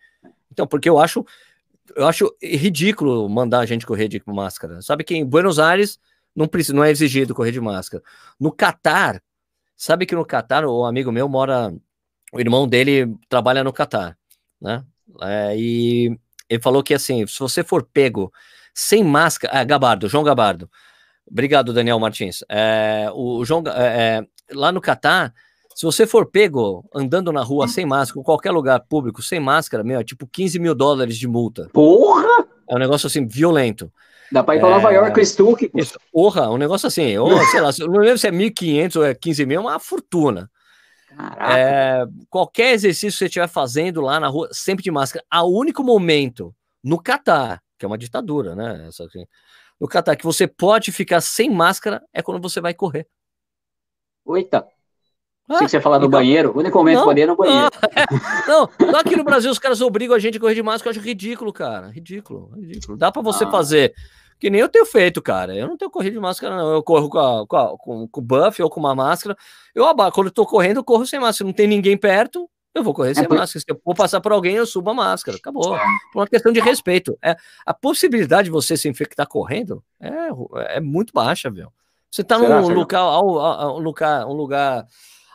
Então, 0.51 0.67
porque 0.67 0.87
eu 0.87 0.99
acho, 0.99 1.25
eu 1.95 2.07
acho 2.07 2.33
ridículo 2.41 3.27
mandar 3.27 3.59
a 3.59 3.65
gente 3.65 3.85
correr 3.85 4.07
de 4.07 4.21
máscara. 4.25 4.81
Sabe 4.81 5.03
que 5.03 5.15
em 5.15 5.25
Buenos 5.25 5.57
Aires 5.57 5.99
não, 6.35 6.47
precisa, 6.47 6.75
não 6.75 6.83
é 6.83 6.91
exigido 6.91 7.33
correr 7.33 7.51
de 7.51 7.61
máscara. 7.61 8.03
No 8.39 8.51
Catar, 8.51 9.21
sabe 9.75 10.05
que 10.05 10.15
no 10.15 10.25
Catar, 10.25 10.65
o 10.65 10.85
amigo 10.85 11.11
meu 11.11 11.27
mora, 11.27 11.73
o 12.31 12.39
irmão 12.39 12.67
dele 12.67 13.15
trabalha 13.27 13.63
no 13.63 13.73
Catar, 13.73 14.17
né? 14.61 14.85
É, 15.21 15.57
e 15.57 16.17
ele 16.49 16.61
falou 16.61 16.83
que 16.83 16.93
assim, 16.93 17.25
se 17.25 17.39
você 17.39 17.63
for 17.63 17.83
pego 17.83 18.31
sem 18.75 19.03
máscara. 19.03 19.57
Ah, 19.57 19.63
Gabardo, 19.63 20.09
João 20.09 20.23
Gabardo. 20.23 20.69
Obrigado, 21.25 21.73
Daniel 21.73 21.99
Martins. 21.99 22.43
É, 22.49 23.09
o 23.13 23.43
João, 23.45 23.63
é, 23.67 24.19
é, 24.19 24.27
lá 24.53 24.71
no 24.71 24.81
Catar, 24.81 25.33
se 25.73 25.85
você 25.85 26.05
for 26.05 26.25
pego 26.25 26.87
andando 26.93 27.31
na 27.31 27.41
rua 27.41 27.67
sem 27.67 27.85
máscara, 27.85 28.19
em 28.19 28.23
qualquer 28.23 28.51
lugar 28.51 28.79
público 28.81 29.23
sem 29.23 29.39
máscara, 29.39 29.83
meu, 29.83 29.99
é 29.99 30.03
tipo 30.03 30.27
15 30.27 30.59
mil 30.59 30.75
dólares 30.75 31.17
de 31.17 31.27
multa. 31.27 31.69
Porra! 31.73 32.45
É 32.69 32.75
um 32.75 32.79
negócio 32.79 33.07
assim, 33.07 33.25
violento. 33.25 33.91
Dá 34.31 34.43
pra 34.43 34.55
ir 34.55 34.59
pra 34.59 34.69
Nova 34.69 34.91
é, 34.91 34.95
York 34.95 35.13
com 35.13 35.25
Stuck. 35.25 35.71
Porra, 36.11 36.49
um 36.49 36.57
negócio 36.57 36.87
assim, 36.87 37.17
ou, 37.17 37.29
sei 37.47 37.61
lá, 37.61 37.69
não 37.79 37.99
lembro 37.99 38.17
se 38.17 38.27
é 38.27 38.31
1.500 38.31 38.95
ou 38.97 39.05
é 39.05 39.15
15 39.15 39.45
mil, 39.45 39.59
é 39.59 39.61
uma 39.61 39.79
fortuna. 39.79 40.49
É, 41.39 42.05
qualquer 42.29 42.73
exercício 42.73 43.11
que 43.11 43.17
você 43.19 43.25
estiver 43.25 43.47
fazendo 43.47 44.01
lá 44.01 44.19
na 44.19 44.27
rua, 44.27 44.49
sempre 44.51 44.83
de 44.83 44.91
máscara. 44.91 45.23
A 45.31 45.45
único 45.45 45.81
momento 45.81 46.53
no 46.83 47.01
Catar 47.01 47.61
que 47.77 47.85
é 47.85 47.87
uma 47.87 47.97
ditadura, 47.97 48.55
né? 48.55 48.87
Essa 48.87 49.05
aqui. 49.05 49.27
No 49.79 49.87
Catar, 49.87 50.15
que 50.15 50.23
você 50.23 50.47
pode 50.47 50.91
ficar 50.91 51.21
sem 51.21 51.49
máscara 51.49 52.01
é 52.13 52.21
quando 52.21 52.41
você 52.41 52.61
vai 52.61 52.73
correr. 52.73 53.07
Oita! 54.23 54.67
Ah, 55.47 55.59
Se 55.59 55.69
você 55.69 55.81
falar 55.81 55.99
no 55.99 56.07
então, 56.07 56.19
banheiro, 56.19 56.51
o 56.51 56.59
único 56.59 56.75
momento 56.75 57.03
poder 57.03 57.21
é 57.21 57.25
no 57.27 57.35
banheiro. 57.35 57.69
Não, 58.47 58.63
é, 58.63 58.91
não, 58.91 58.99
aqui 58.99 59.15
no 59.15 59.23
Brasil 59.23 59.51
os 59.51 59.59
caras 59.59 59.79
obrigam 59.79 60.15
a 60.15 60.19
gente 60.19 60.37
a 60.37 60.41
correr 60.41 60.55
de 60.55 60.63
máscara, 60.63 60.89
eu 60.89 60.99
acho 60.99 61.07
ridículo, 61.07 61.53
cara. 61.53 61.89
Ridículo, 61.89 62.51
ridículo. 62.55 62.97
Dá 62.97 63.11
para 63.11 63.21
você 63.21 63.43
ah. 63.43 63.51
fazer 63.51 63.93
que 64.39 64.49
nem 64.49 64.59
eu 64.59 64.69
tenho 64.69 64.85
feito, 64.85 65.21
cara. 65.21 65.55
Eu 65.55 65.67
não 65.67 65.77
tenho 65.77 65.91
corrido 65.91 66.13
de 66.13 66.19
máscara, 66.19 66.55
não. 66.57 66.73
Eu 66.73 66.83
corro 66.83 67.09
com, 67.09 67.19
a, 67.19 67.47
com, 67.47 67.57
a, 67.57 67.77
com, 67.77 68.07
com 68.07 68.21
buff 68.21 68.61
ou 68.61 68.69
com 68.69 68.79
uma 68.79 68.95
máscara. 68.95 69.37
Eu 69.73 69.85
quando 70.11 70.27
eu 70.27 70.33
tô 70.33 70.45
correndo, 70.45 70.77
eu 70.77 70.83
corro 70.83 71.05
sem 71.05 71.19
máscara. 71.19 71.47
Não 71.47 71.53
tem 71.53 71.67
ninguém 71.67 71.95
perto, 71.95 72.49
eu 72.75 72.83
vou 72.83 72.93
correr 72.93 73.11
é 73.11 73.13
sem 73.13 73.23
é 73.23 73.27
por... 73.27 73.37
máscara. 73.37 73.59
Se 73.61 73.71
eu 73.71 73.81
vou 73.83 73.95
passar 73.95 74.19
por 74.19 74.33
alguém, 74.33 74.55
eu 74.55 74.65
subo 74.65 74.89
a 74.89 74.93
máscara. 74.93 75.37
Acabou. 75.37 75.77
Por 76.11 76.19
uma 76.19 76.27
questão 76.27 76.51
de 76.51 76.59
respeito. 76.59 77.17
É, 77.23 77.37
a 77.65 77.73
possibilidade 77.73 78.45
de 78.45 78.51
você 78.51 78.75
se 78.75 78.89
infectar 78.89 79.25
correndo 79.27 79.81
é, 79.99 80.75
é 80.75 80.81
muito 80.81 81.13
baixa, 81.13 81.49
viu? 81.49 81.71
Você 82.11 82.23
tá 82.23 82.37
num 82.37 82.69
local, 82.69 83.25
um 83.75 83.79
lugar, 83.79 84.25
um 84.27 84.33
lugar 84.33 84.85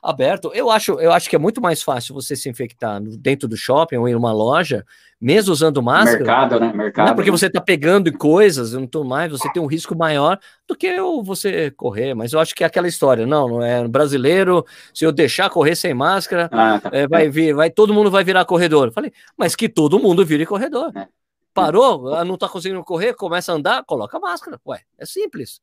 aberto. 0.02 0.50
Eu 0.54 0.70
acho, 0.70 0.92
eu 1.00 1.12
acho 1.12 1.28
que 1.28 1.36
é 1.36 1.38
muito 1.38 1.60
mais 1.60 1.82
fácil 1.82 2.14
você 2.14 2.34
se 2.34 2.48
infectar 2.48 3.00
dentro 3.00 3.46
do 3.46 3.56
shopping 3.56 3.96
ou 3.96 4.08
em 4.08 4.14
uma 4.14 4.32
loja, 4.32 4.84
mesmo 5.20 5.52
usando 5.52 5.82
máscara. 5.82 6.18
Mercado, 6.18 6.60
né? 6.60 6.72
Mercado. 6.72 7.06
Não 7.06 7.12
é 7.12 7.14
porque 7.14 7.30
né? 7.30 7.36
você 7.36 7.46
está 7.46 7.60
pegando 7.60 8.16
coisas, 8.16 8.72
não 8.72 8.86
tô 8.86 9.04
mais, 9.04 9.30
você 9.30 9.50
tem 9.52 9.62
um 9.62 9.66
risco 9.66 9.96
maior 9.96 10.38
do 10.66 10.74
que 10.74 10.96
você 11.22 11.70
correr. 11.72 12.14
Mas 12.14 12.32
eu 12.32 12.40
acho 12.40 12.54
que 12.54 12.64
é 12.64 12.66
aquela 12.66 12.88
história, 12.88 13.26
não, 13.26 13.48
não 13.48 13.62
é 13.62 13.86
brasileiro. 13.86 14.64
Se 14.94 15.04
eu 15.04 15.12
deixar 15.12 15.50
correr 15.50 15.76
sem 15.76 15.92
máscara, 15.92 16.48
ah, 16.52 16.80
tá. 16.80 16.90
é, 16.92 17.06
vai 17.06 17.28
vir, 17.28 17.54
vai 17.54 17.70
todo 17.70 17.92
mundo 17.94 18.10
vai 18.10 18.24
virar 18.24 18.44
corredor. 18.44 18.88
Eu 18.88 18.92
falei, 18.92 19.12
mas 19.36 19.54
que 19.54 19.68
todo 19.68 19.98
mundo 19.98 20.24
vire 20.24 20.46
corredor. 20.46 20.92
É. 20.96 21.06
Parou, 21.52 22.14
ah, 22.14 22.24
não 22.24 22.34
está 22.34 22.48
conseguindo 22.48 22.82
correr, 22.84 23.12
começa 23.14 23.52
a 23.52 23.56
andar, 23.56 23.84
coloca 23.84 24.18
máscara. 24.18 24.58
Ué, 24.66 24.80
é 24.98 25.04
simples. 25.04 25.60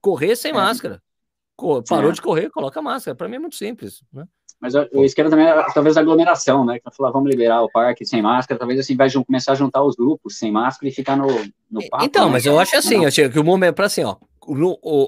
Correr 0.00 0.36
sem 0.36 0.52
é. 0.52 0.54
máscara 0.54 1.02
parou 1.88 2.10
é. 2.10 2.12
de 2.12 2.22
correr, 2.22 2.50
coloca 2.50 2.82
máscara. 2.82 3.14
Para 3.14 3.28
mim 3.28 3.36
é 3.36 3.38
muito 3.38 3.56
simples, 3.56 4.02
né? 4.12 4.24
Mas 4.60 4.74
eu, 4.74 4.86
eu 4.92 5.04
esquerdo 5.04 5.30
também, 5.30 5.46
talvez, 5.72 5.96
a 5.96 6.00
aglomeração, 6.00 6.66
né? 6.66 6.78
Que 6.78 6.94
falar, 6.94 7.08
ah, 7.08 7.12
vamos 7.12 7.30
liberar 7.30 7.62
o 7.62 7.70
parque 7.70 8.04
sem 8.04 8.20
máscara, 8.20 8.58
talvez 8.58 8.78
assim 8.78 8.94
vai 8.94 9.08
começar 9.10 9.52
a 9.52 9.54
juntar 9.54 9.82
os 9.82 9.96
grupos 9.96 10.38
sem 10.38 10.52
máscara 10.52 10.88
e 10.88 10.92
ficar 10.92 11.16
no, 11.16 11.26
no 11.70 11.88
parque. 11.88 12.06
Então, 12.06 12.26
né? 12.26 12.32
mas 12.32 12.44
eu 12.44 12.58
acho 12.58 12.76
assim, 12.76 13.02
eu 13.02 13.08
acho 13.08 13.30
que 13.30 13.38
o 13.38 13.44
momento, 13.44 13.74
para 13.74 13.86
assim, 13.86 14.04
ó, 14.04 14.16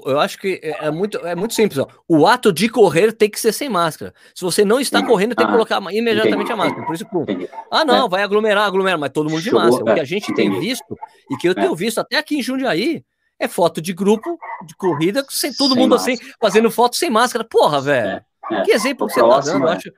eu 0.05 0.19
acho 0.19 0.39
que 0.39 0.59
é, 0.63 0.87
é 0.87 0.91
muito, 0.91 1.17
é 1.19 1.35
muito 1.35 1.53
simples. 1.53 1.77
Ó. 1.77 1.87
O 2.07 2.25
ato 2.25 2.51
de 2.51 2.69
correr 2.69 3.11
tem 3.11 3.29
que 3.29 3.39
ser 3.39 3.51
sem 3.51 3.69
máscara. 3.69 4.13
Se 4.33 4.43
você 4.43 4.63
não 4.65 4.79
está 4.79 5.05
correndo, 5.05 5.35
tem 5.35 5.45
que 5.45 5.51
ah, 5.51 5.53
colocar 5.53 5.79
imediatamente 5.91 6.35
entendi, 6.35 6.51
a 6.51 6.55
máscara. 6.55 6.85
Por 6.85 6.95
isso, 6.95 7.05
pum. 7.05 7.25
Ah, 7.69 7.85
não, 7.85 8.05
é. 8.05 8.09
vai 8.09 8.23
aglomerar, 8.23 8.65
aglomerar, 8.65 8.97
mas 8.97 9.11
todo 9.11 9.29
mundo 9.29 9.41
de 9.41 9.51
máscara. 9.51 9.91
O 9.91 9.95
que 9.95 10.01
a 10.01 10.05
gente 10.05 10.31
entendi. 10.31 10.51
tem 10.51 10.59
visto, 10.59 10.97
e 11.29 11.37
que 11.37 11.47
eu 11.47 11.53
tenho 11.53 11.75
visto 11.75 11.99
até 11.99 12.17
aqui 12.17 12.37
em 12.37 12.43
Jundiaí, 12.43 13.03
é 13.43 13.47
foto 13.47 13.81
de 13.81 13.93
grupo, 13.93 14.37
de 14.65 14.75
corrida, 14.75 15.25
sem 15.29 15.53
todo 15.53 15.73
sem 15.73 15.81
mundo 15.81 15.95
assim, 15.95 16.11
máscara. 16.11 16.29
assim, 16.29 16.37
fazendo 16.39 16.71
foto 16.71 16.95
sem 16.95 17.09
máscara. 17.09 17.43
Porra, 17.43 17.81
velho. 17.81 18.07
É, 18.07 18.25
é. 18.51 18.61
Que 18.63 18.71
exemplo 18.71 19.07
que 19.07 19.13
você 19.13 19.21
tá 19.21 19.39
dando? 19.39 19.63
Eu 19.63 19.69
acho, 19.69 19.91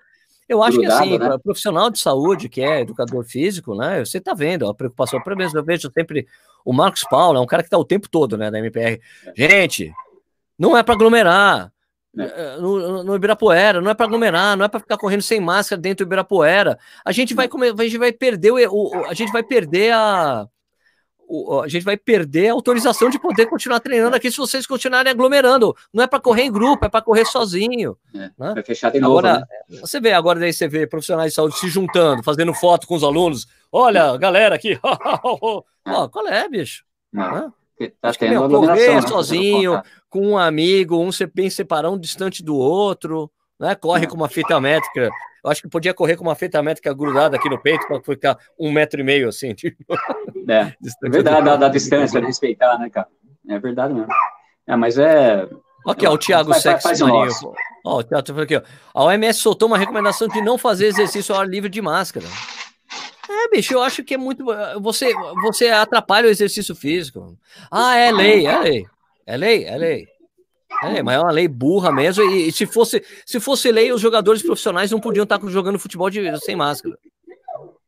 eu 0.47 0.63
acho 0.63 0.77
Grudado, 0.77 1.03
que 1.03 1.15
assim, 1.15 1.17
né? 1.17 1.37
profissional 1.43 1.89
de 1.89 1.99
saúde, 1.99 2.49
que 2.49 2.61
é 2.61 2.81
educador 2.81 3.23
físico, 3.23 3.75
né? 3.75 4.03
Você 4.03 4.19
tá 4.19 4.33
vendo 4.33 4.67
a 4.67 4.73
preocupação. 4.73 5.21
Pelo 5.21 5.37
menos 5.37 5.53
eu 5.53 5.63
vejo 5.63 5.91
sempre 5.91 6.27
o 6.63 6.73
Marcos 6.73 7.03
Paulo, 7.09 7.37
é 7.37 7.41
um 7.41 7.45
cara 7.45 7.63
que 7.63 7.69
tá 7.69 7.77
o 7.77 7.85
tempo 7.85 8.09
todo, 8.09 8.37
né, 8.37 8.49
da 8.49 8.59
MPR. 8.59 8.99
Gente, 9.35 9.93
não 10.57 10.77
é 10.77 10.83
para 10.83 10.95
aglomerar. 10.95 11.71
É. 12.17 12.57
No, 12.57 13.03
no, 13.03 13.15
Ibirapuera, 13.15 13.81
não 13.81 13.91
é 13.91 13.93
para 13.93 14.05
aglomerar, 14.05 14.55
não 14.55 14.63
é 14.63 14.69
para 14.69 14.79
ficar 14.79 14.97
correndo 14.97 15.21
sem 15.21 15.41
máscara 15.41 15.81
dentro 15.81 16.05
do 16.05 16.09
Ibirapuera. 16.09 16.79
A 17.03 17.11
gente 17.11 17.33
vai 17.33 17.47
comer, 17.47 17.73
a 17.77 17.83
gente 17.83 17.97
vai 17.97 18.13
perder 18.13 18.51
o, 18.51 18.55
o, 18.55 19.05
a 19.05 19.13
gente 19.13 19.33
vai 19.33 19.43
perder 19.43 19.91
a, 19.93 20.47
a 21.63 21.67
gente 21.67 21.83
vai 21.83 21.97
perder 21.97 22.49
a 22.49 22.53
autorização 22.53 23.09
de 23.09 23.19
poder 23.19 23.47
continuar 23.47 23.79
treinando 23.79 24.15
aqui 24.15 24.29
se 24.29 24.37
vocês 24.37 24.65
continuarem 24.65 25.11
aglomerando. 25.11 25.75
Não 25.93 26.03
é 26.03 26.07
para 26.07 26.19
correr 26.19 26.43
em 26.43 26.51
grupo, 26.51 26.85
é 26.85 26.89
para 26.89 27.01
correr 27.01 27.25
sozinho. 27.25 27.97
É, 28.13 28.19
né? 28.19 28.31
Vai 28.37 28.63
fechar 28.63 28.91
de 28.91 28.99
novo. 28.99 29.19
Agora, 29.19 29.39
né? 29.39 29.79
você 29.79 29.99
vê, 29.99 30.13
agora 30.13 30.39
daí 30.39 30.53
você 30.53 30.67
vê 30.67 30.85
profissionais 30.85 31.31
de 31.31 31.35
saúde 31.35 31.57
se 31.57 31.67
juntando, 31.67 32.23
fazendo 32.23 32.53
foto 32.53 32.87
com 32.87 32.95
os 32.95 33.03
alunos. 33.03 33.47
Olha, 33.71 34.15
galera 34.17 34.55
aqui. 34.55 34.79
Ó, 34.83 36.07
qual 36.09 36.27
é, 36.27 36.47
bicho? 36.47 36.83
Né? 37.11 37.51
Tá 38.01 38.09
Acho 38.09 38.19
que, 38.19 38.33
correr 38.33 38.95
né? 38.95 39.01
sozinho, 39.01 39.81
com 40.09 40.27
um 40.29 40.37
amigo, 40.37 40.97
um 40.97 41.09
bem 41.33 41.49
separado, 41.49 41.93
um 41.93 41.99
distante 41.99 42.41
do 42.41 42.55
outro, 42.55 43.29
né? 43.59 43.75
Corre 43.75 44.07
com 44.07 44.15
uma 44.15 44.29
fita 44.29 44.59
métrica. 44.61 45.09
Eu 45.45 45.51
acho 45.51 45.61
que 45.61 45.69
podia 45.69 45.93
correr 45.93 46.17
com 46.17 46.23
uma 46.23 46.33
fita 46.33 46.61
métrica 46.63 46.91
grudada 46.91 47.37
aqui 47.37 47.47
no 47.47 47.61
peito 47.61 47.85
para 47.87 48.01
ficar 48.01 48.35
um 48.59 48.71
metro 48.71 48.99
e 48.99 49.03
meio 49.03 49.29
assim. 49.29 49.53
Tipo. 49.55 49.93
É, 50.49 50.73
é 51.03 51.09
verdade, 51.09 51.45
da, 51.45 51.55
da 51.55 51.69
distância, 51.69 52.19
respeitar, 52.19 52.79
né, 52.79 52.89
cara? 52.89 53.07
É 53.47 53.59
verdade 53.59 53.93
mesmo. 53.93 54.11
É, 54.65 54.75
mas 54.75 54.97
é. 54.97 55.47
Aqui, 55.87 56.07
ó, 56.07 56.13
o 56.13 56.17
Thiago 56.17 56.51
Sexo 56.55 56.87
Marinho. 57.07 57.31
Ó, 57.85 57.99
o 57.99 58.03
Thiago 58.03 58.41
aqui, 58.41 58.55
ó. 58.55 58.61
A 58.91 59.03
OMS 59.03 59.39
soltou 59.39 59.67
uma 59.67 59.77
recomendação 59.77 60.27
de 60.27 60.41
não 60.41 60.57
fazer 60.57 60.87
exercício 60.87 61.35
ao 61.35 61.41
ar 61.41 61.47
livre 61.47 61.69
de 61.69 61.79
máscara. 61.79 62.25
É, 63.29 63.49
bicho, 63.49 63.75
eu 63.75 63.83
acho 63.83 64.03
que 64.03 64.15
é 64.15 64.17
muito. 64.17 64.43
Você, 64.81 65.13
você 65.43 65.69
atrapalha 65.69 66.27
o 66.27 66.31
exercício 66.31 66.75
físico. 66.75 67.37
Ah, 67.69 67.95
é 67.95 68.11
lei, 68.11 68.47
é 68.47 68.59
lei. 68.59 68.85
É 69.27 69.37
lei, 69.37 69.65
é 69.65 69.77
lei. 69.77 70.07
É, 70.83 71.01
mas 71.01 71.15
é 71.15 71.19
uma 71.19 71.31
lei 71.31 71.47
burra 71.47 71.91
mesmo. 71.91 72.23
E, 72.23 72.47
e, 72.47 72.51
se, 72.51 72.65
fosse, 72.65 73.03
se 73.25 73.39
fosse 73.39 73.71
lei, 73.71 73.91
os 73.91 74.01
jogadores 74.01 74.41
profissionais 74.41 74.91
não 74.91 74.99
podiam 74.99 75.23
estar 75.23 75.39
jogando 75.47 75.79
futebol 75.79 76.09
de, 76.09 76.37
sem 76.39 76.55
máscara. 76.55 76.97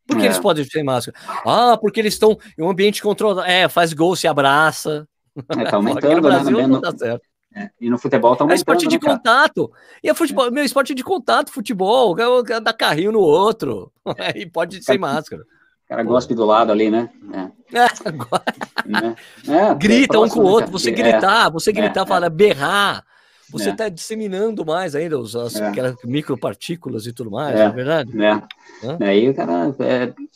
Por 0.07 0.15
que 0.15 0.23
é. 0.23 0.25
eles 0.27 0.39
podem 0.39 0.63
sem 0.63 0.83
máscara? 0.83 1.17
Ah, 1.45 1.77
porque 1.77 1.99
eles 1.99 2.13
estão 2.13 2.37
em 2.57 2.63
um 2.63 2.69
ambiente 2.69 3.01
controlado. 3.01 3.41
É, 3.41 3.67
faz 3.67 3.91
gol, 3.91 4.15
se 4.15 4.27
abraça. 4.27 5.07
É, 5.49 5.65
tá 5.65 5.75
aumentando, 5.75 6.15
no 6.15 6.21
Brasil 6.21 6.57
né? 6.57 6.67
não 6.67 6.81
tá 6.81 6.95
certo. 6.97 7.21
É, 7.53 7.69
e 7.81 7.89
no 7.89 7.97
futebol 7.97 8.35
tá 8.35 8.43
aumentando. 8.43 8.55
É 8.57 8.59
esporte 8.59 8.87
de 8.87 8.95
né, 8.95 9.01
contato. 9.01 9.71
E 10.01 10.09
é 10.09 10.13
futebol, 10.13 10.49
meu 10.49 10.63
esporte 10.63 10.95
de 10.95 11.03
contato, 11.03 11.51
futebol. 11.51 12.15
Dá 12.61 12.71
carrinho 12.71 13.11
no 13.11 13.19
outro. 13.19 13.91
e 14.35 14.45
pode 14.45 14.81
ser 14.81 14.97
máscara. 14.97 15.43
O 15.87 15.89
cara 15.89 16.03
gosta 16.03 16.35
do 16.35 16.45
lado 16.45 16.69
ali, 16.69 16.91
né? 16.91 17.09
É. 17.33 17.57
É, 18.87 19.51
é, 19.51 19.75
Grita 19.75 20.17
um 20.17 20.29
com 20.29 20.39
o 20.39 20.43
né, 20.43 20.49
outro. 20.49 20.71
Você 20.71 20.91
gritar, 20.91 21.49
você 21.49 21.73
gritar, 21.73 22.05
fala 22.05 22.29
berrar. 22.29 23.03
Você 23.51 23.69
está 23.69 23.89
disseminando 23.89 24.65
mais 24.65 24.95
ainda 24.95 25.19
os, 25.19 25.35
as 25.35 25.57
aquelas 25.57 25.95
micropartículas 26.05 27.05
e 27.05 27.11
tudo 27.11 27.31
mais, 27.31 27.59
é, 27.59 27.63
é 27.63 27.69
verdade? 27.69 28.11
É. 28.21 29.05
Aí 29.05 29.29
o 29.29 29.33
cara, 29.33 29.75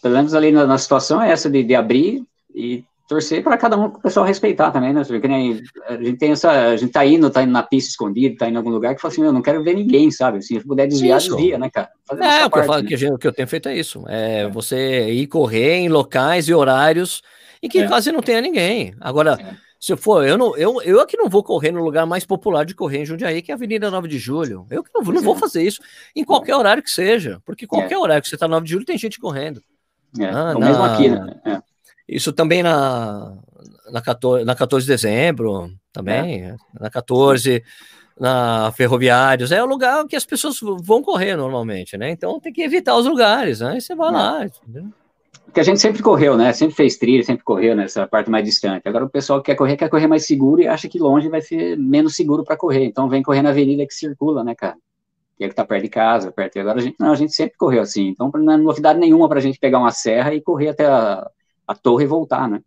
pelo 0.01 0.15
menos 0.15 0.33
ali 0.33 0.51
na, 0.51 0.65
na 0.65 0.77
situação 0.77 1.21
é 1.21 1.31
essa 1.31 1.49
de, 1.49 1.63
de 1.63 1.75
abrir 1.75 2.23
e 2.53 2.83
torcer 3.11 3.43
para 3.43 3.57
cada 3.57 3.77
um, 3.77 3.87
o 3.87 3.99
pessoal 3.99 4.25
respeitar 4.25 4.71
também, 4.71 4.93
né? 4.93 5.03
Porque 5.03 5.27
nem, 5.27 5.61
a 5.85 5.97
gente 5.97 6.17
tem 6.17 6.31
essa, 6.31 6.49
a 6.49 6.77
gente 6.77 6.93
tá 6.93 7.05
indo, 7.05 7.29
tá 7.29 7.43
indo 7.43 7.51
na 7.51 7.61
pista 7.61 7.89
escondida, 7.89 8.37
tá 8.37 8.47
indo 8.47 8.53
em 8.53 8.57
algum 8.57 8.69
lugar 8.69 8.95
que 8.95 9.01
fala 9.01 9.11
assim, 9.11 9.21
eu 9.21 9.33
não 9.33 9.41
quero 9.41 9.61
ver 9.61 9.75
ninguém, 9.75 10.09
sabe? 10.09 10.37
Assim, 10.37 10.57
se 10.57 10.65
puder 10.65 10.87
desviar, 10.87 11.17
isso. 11.17 11.35
desvia, 11.35 11.57
né, 11.57 11.69
cara? 11.69 11.89
Fazer 12.05 12.23
é, 12.23 12.45
o 12.45 12.49
que, 12.49 12.59
eu 12.59 12.63
falo, 12.63 12.81
né? 12.83 12.87
que, 12.87 13.07
o 13.07 13.17
que 13.17 13.27
eu 13.27 13.33
tenho 13.33 13.47
feito 13.49 13.67
é 13.67 13.75
isso, 13.75 14.05
é, 14.07 14.43
é, 14.43 14.49
você 14.49 15.11
ir 15.11 15.27
correr 15.27 15.75
em 15.79 15.89
locais 15.89 16.47
e 16.47 16.53
horários 16.53 17.21
em 17.61 17.67
que 17.67 17.79
é. 17.79 17.87
quase 17.87 18.13
não 18.13 18.21
tenha 18.21 18.39
ninguém. 18.39 18.95
Agora, 19.01 19.37
é. 19.41 19.55
se 19.77 19.91
eu 19.91 19.97
for, 19.97 20.25
eu 20.25 20.37
não, 20.37 20.55
eu, 20.55 20.81
eu 20.83 21.01
aqui 21.01 21.17
não 21.17 21.27
vou 21.27 21.43
correr 21.43 21.71
no 21.71 21.83
lugar 21.83 22.05
mais 22.05 22.23
popular 22.23 22.63
de 22.63 22.73
correr 22.73 22.99
em 22.99 23.05
Jundiaí, 23.05 23.41
que 23.41 23.51
é 23.51 23.53
a 23.53 23.57
Avenida 23.57 23.91
9 23.91 24.07
de 24.07 24.17
Julho. 24.17 24.65
Eu 24.69 24.85
que 24.85 24.89
não, 24.95 25.01
não 25.01 25.21
vou 25.21 25.35
é. 25.35 25.39
fazer 25.39 25.63
isso 25.63 25.81
em 26.15 26.23
qualquer 26.23 26.55
horário 26.55 26.81
que 26.81 26.89
seja, 26.89 27.41
porque 27.45 27.67
qualquer 27.67 27.95
é. 27.95 27.99
horário 27.99 28.23
que 28.23 28.29
você 28.29 28.37
tá 28.37 28.47
9 28.47 28.65
de 28.65 28.71
julho 28.71 28.85
tem 28.85 28.97
gente 28.97 29.19
correndo. 29.19 29.61
É, 30.17 30.25
ah, 30.25 30.55
mesmo 30.57 30.83
aqui, 30.83 31.09
né? 31.09 31.61
Isso 32.11 32.33
também 32.33 32.61
na, 32.61 33.37
na, 33.89 34.01
14, 34.01 34.43
na 34.43 34.53
14 34.53 34.85
de 34.85 34.91
dezembro, 34.91 35.71
também, 35.93 36.43
é. 36.43 36.55
na 36.77 36.89
14, 36.89 37.63
na 38.19 38.69
Ferroviários, 38.73 39.53
é 39.53 39.63
o 39.63 39.65
lugar 39.65 40.05
que 40.05 40.17
as 40.17 40.25
pessoas 40.25 40.59
vão 40.83 41.01
correr 41.01 41.37
normalmente, 41.37 41.97
né? 41.97 42.11
Então 42.11 42.37
tem 42.37 42.51
que 42.51 42.61
evitar 42.61 42.97
os 42.97 43.05
lugares, 43.05 43.61
né? 43.61 43.77
E 43.77 43.81
você 43.81 43.95
vai 43.95 44.09
é. 44.09 44.11
lá, 44.11 44.45
entendeu? 44.45 44.89
Porque 45.45 45.61
a 45.61 45.63
gente 45.63 45.79
sempre 45.79 46.03
correu, 46.03 46.37
né? 46.37 46.51
Sempre 46.51 46.75
fez 46.75 46.97
trilha, 46.97 47.23
sempre 47.23 47.45
correu 47.45 47.75
nessa 47.75 48.05
parte 48.05 48.29
mais 48.29 48.43
distante. 48.43 48.87
Agora 48.87 49.05
o 49.05 49.09
pessoal 49.09 49.41
que 49.41 49.51
quer 49.51 49.55
correr, 49.55 49.77
quer 49.77 49.89
correr 49.89 50.07
mais 50.07 50.25
seguro 50.25 50.61
e 50.61 50.67
acha 50.67 50.89
que 50.89 50.99
longe 50.99 51.29
vai 51.29 51.41
ser 51.41 51.77
menos 51.77 52.15
seguro 52.15 52.43
para 52.43 52.57
correr. 52.57 52.83
Então 52.83 53.07
vem 53.07 53.23
correr 53.23 53.41
na 53.41 53.49
avenida 53.49 53.85
que 53.85 53.93
circula, 53.93 54.43
né, 54.43 54.53
cara? 54.53 54.75
Que 55.37 55.45
é 55.45 55.49
que 55.49 55.55
tá 55.55 55.65
perto 55.65 55.83
de 55.83 55.89
casa, 55.89 56.31
perto. 56.31 56.57
E 56.57 56.59
agora 56.59 56.79
a 56.79 56.81
gente, 56.81 56.95
não, 56.99 57.11
a 57.11 57.15
gente 57.15 57.33
sempre 57.33 57.57
correu 57.57 57.81
assim. 57.81 58.09
Então 58.09 58.29
não 58.33 58.53
é 58.53 58.57
novidade 58.57 58.99
nenhuma 58.99 59.27
para 59.27 59.39
a 59.39 59.41
gente 59.41 59.59
pegar 59.59 59.79
uma 59.79 59.91
serra 59.91 60.33
e 60.33 60.41
correr 60.41 60.69
até 60.69 60.85
a, 60.85 61.29
a 61.71 61.75
torre 61.75 62.05
voltar, 62.05 62.49
né? 62.49 62.61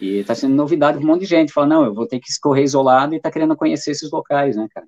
E 0.00 0.24
tá 0.24 0.34
sendo 0.34 0.54
novidade 0.54 0.98
para 0.98 1.04
um 1.04 1.08
monte 1.08 1.20
de 1.20 1.26
gente. 1.26 1.52
Fala, 1.52 1.66
não, 1.66 1.84
eu 1.84 1.94
vou 1.94 2.06
ter 2.06 2.20
que 2.20 2.30
escorrer 2.30 2.64
isolado 2.64 3.14
e 3.14 3.20
tá 3.20 3.30
querendo 3.30 3.56
conhecer 3.56 3.92
esses 3.92 4.10
locais, 4.10 4.56
né, 4.56 4.68
cara? 4.74 4.86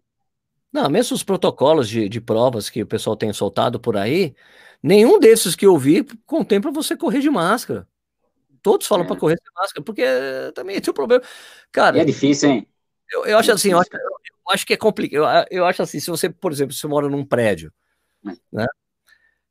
Não, 0.73 0.89
mesmo 0.91 1.15
os 1.15 1.23
protocolos 1.23 1.89
de, 1.89 2.09
de 2.09 2.21
provas 2.21 2.69
que 2.69 2.83
o 2.83 2.87
pessoal 2.87 3.17
tem 3.17 3.33
soltado 3.33 3.81
por 3.81 3.97
aí, 3.97 4.35
nenhum 4.83 5.19
desses 5.19 5.57
que 5.57 5.67
eu 5.67 5.79
vi 5.79 6.05
contempla 6.27 6.71
você 6.71 6.95
correr 6.97 7.21
de 7.21 7.31
máscara. 7.31 7.89
Todos 8.63 8.87
falam 8.87 9.05
é. 9.05 9.09
para 9.09 9.17
correr 9.17 9.39
sem 9.39 9.53
máscara, 9.55 9.83
porque 9.83 10.05
também 10.55 10.81
tem 10.81 10.91
um 10.91 10.95
problema. 10.95 11.23
Cara, 11.73 11.97
e 11.97 12.01
é 12.01 12.05
difícil, 12.05 12.51
hein? 12.51 12.69
Eu, 13.11 13.25
eu 13.25 13.39
acho 13.39 13.51
assim, 13.53 13.71
eu 13.71 13.79
acho, 13.79 13.89
eu 13.95 14.53
acho 14.53 14.67
que 14.67 14.75
é 14.75 14.77
complicado. 14.77 15.47
Eu, 15.51 15.59
eu, 15.61 15.65
acho 15.65 15.81
assim, 15.81 15.99
se 16.01 16.11
você, 16.11 16.29
por 16.29 16.53
exemplo, 16.53 16.75
se 16.75 16.81
você 16.81 16.87
mora 16.87 17.09
num 17.09 17.25
prédio, 17.25 17.73
é. 18.27 18.33
né? 18.53 18.67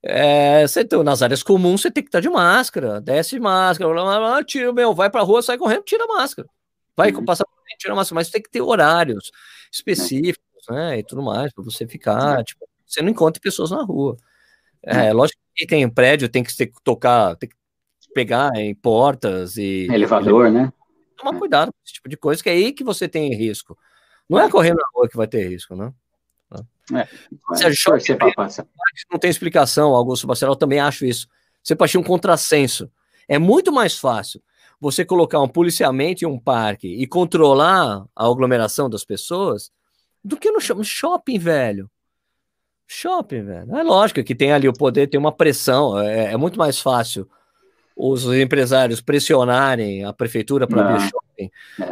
É, 0.03 0.65
você 0.67 0.85
tem, 0.85 1.03
nas 1.03 1.21
áreas 1.21 1.43
comuns 1.43 1.81
você 1.81 1.91
tem 1.91 2.03
que 2.03 2.09
estar 2.09 2.19
de 2.19 2.29
máscara, 2.29 3.01
desce 3.01 3.31
de 3.31 3.39
máscara, 3.39 3.91
blá, 3.91 4.03
blá, 4.03 4.19
blá, 4.19 4.43
tira, 4.43 4.71
meu, 4.71 4.93
vai 4.93 5.09
pra 5.09 5.21
rua, 5.21 5.41
sai 5.41 5.57
correndo, 5.57 5.83
tira 5.83 6.03
a 6.03 6.07
máscara. 6.07 6.47
Vai 6.95 7.11
uhum. 7.11 7.25
passar 7.25 7.45
por 7.45 7.57
tira 7.77 7.93
a 7.93 7.95
máscara, 7.95 8.15
mas 8.15 8.29
tem 8.29 8.41
que 8.41 8.49
ter 8.49 8.61
horários 8.61 9.31
específicos, 9.71 10.65
né? 10.69 10.99
E 10.99 11.03
tudo 11.03 11.21
mais, 11.21 11.53
para 11.53 11.63
você 11.63 11.87
ficar, 11.87 12.43
tipo, 12.43 12.67
você 12.85 13.01
não 13.01 13.09
encontra 13.09 13.41
pessoas 13.41 13.71
na 13.71 13.83
rua. 13.83 14.17
É, 14.81 15.11
lógico 15.13 15.39
que 15.53 15.67
tem 15.67 15.87
prédio, 15.89 16.29
tem 16.29 16.43
que 16.43 16.55
ter, 16.55 16.71
tocar, 16.83 17.35
tem 17.35 17.49
que 17.49 17.55
pegar 18.13 18.55
em 18.55 18.73
portas 18.73 19.57
e. 19.57 19.87
Elevador, 19.91 20.49
né? 20.49 20.71
Tomar 21.17 21.35
é. 21.35 21.39
cuidado 21.39 21.71
com 21.71 21.79
esse 21.83 21.93
tipo 21.93 22.09
de 22.09 22.17
coisa, 22.17 22.41
que 22.41 22.49
é 22.49 22.53
aí 22.53 22.71
que 22.71 22.83
você 22.83 23.07
tem 23.07 23.33
risco. 23.33 23.77
Não 24.29 24.39
é 24.39 24.49
correr 24.49 24.73
na 24.73 24.83
rua 24.93 25.07
que 25.07 25.17
vai 25.17 25.27
ter 25.27 25.47
risco, 25.47 25.75
né? 25.75 25.93
É, 26.93 27.07
Sérgio 27.55 27.93
não 29.11 29.19
tem 29.19 29.29
explicação, 29.29 29.93
Augusto 29.93 30.27
Bacelar, 30.27 30.53
eu 30.53 30.57
também 30.57 30.79
acho 30.79 31.05
isso. 31.05 31.27
Você 31.63 31.75
pode 31.75 31.91
ter 31.91 31.97
um 31.97 32.03
contrassenso. 32.03 32.89
É 33.27 33.37
muito 33.37 33.71
mais 33.71 33.97
fácil 33.97 34.41
você 34.79 35.03
colocar 35.03 35.41
um 35.41 35.49
policiamento 35.49 36.23
em 36.23 36.27
um 36.27 36.39
parque 36.39 36.87
e 36.87 37.05
controlar 37.05 38.05
a 38.15 38.25
aglomeração 38.25 38.89
das 38.89 39.03
pessoas 39.03 39.71
do 40.23 40.37
que 40.37 40.51
no 40.51 40.59
shopping, 40.83 41.39
velho. 41.39 41.89
Shopping, 42.85 43.43
velho. 43.43 43.75
É 43.75 43.83
lógico 43.83 44.23
que 44.23 44.35
tem 44.35 44.53
ali 44.53 44.67
o 44.67 44.73
poder, 44.73 45.07
tem 45.07 45.19
uma 45.19 45.31
pressão. 45.31 45.99
É, 45.99 46.33
é 46.33 46.37
muito 46.37 46.57
mais 46.57 46.79
fácil 46.79 47.27
os 47.95 48.25
empresários 48.25 49.01
pressionarem 49.01 50.05
a 50.05 50.13
prefeitura 50.13 50.67
para 50.67 50.89
abrir 50.89 51.09
shopping 51.09 51.26
é. 51.39 51.49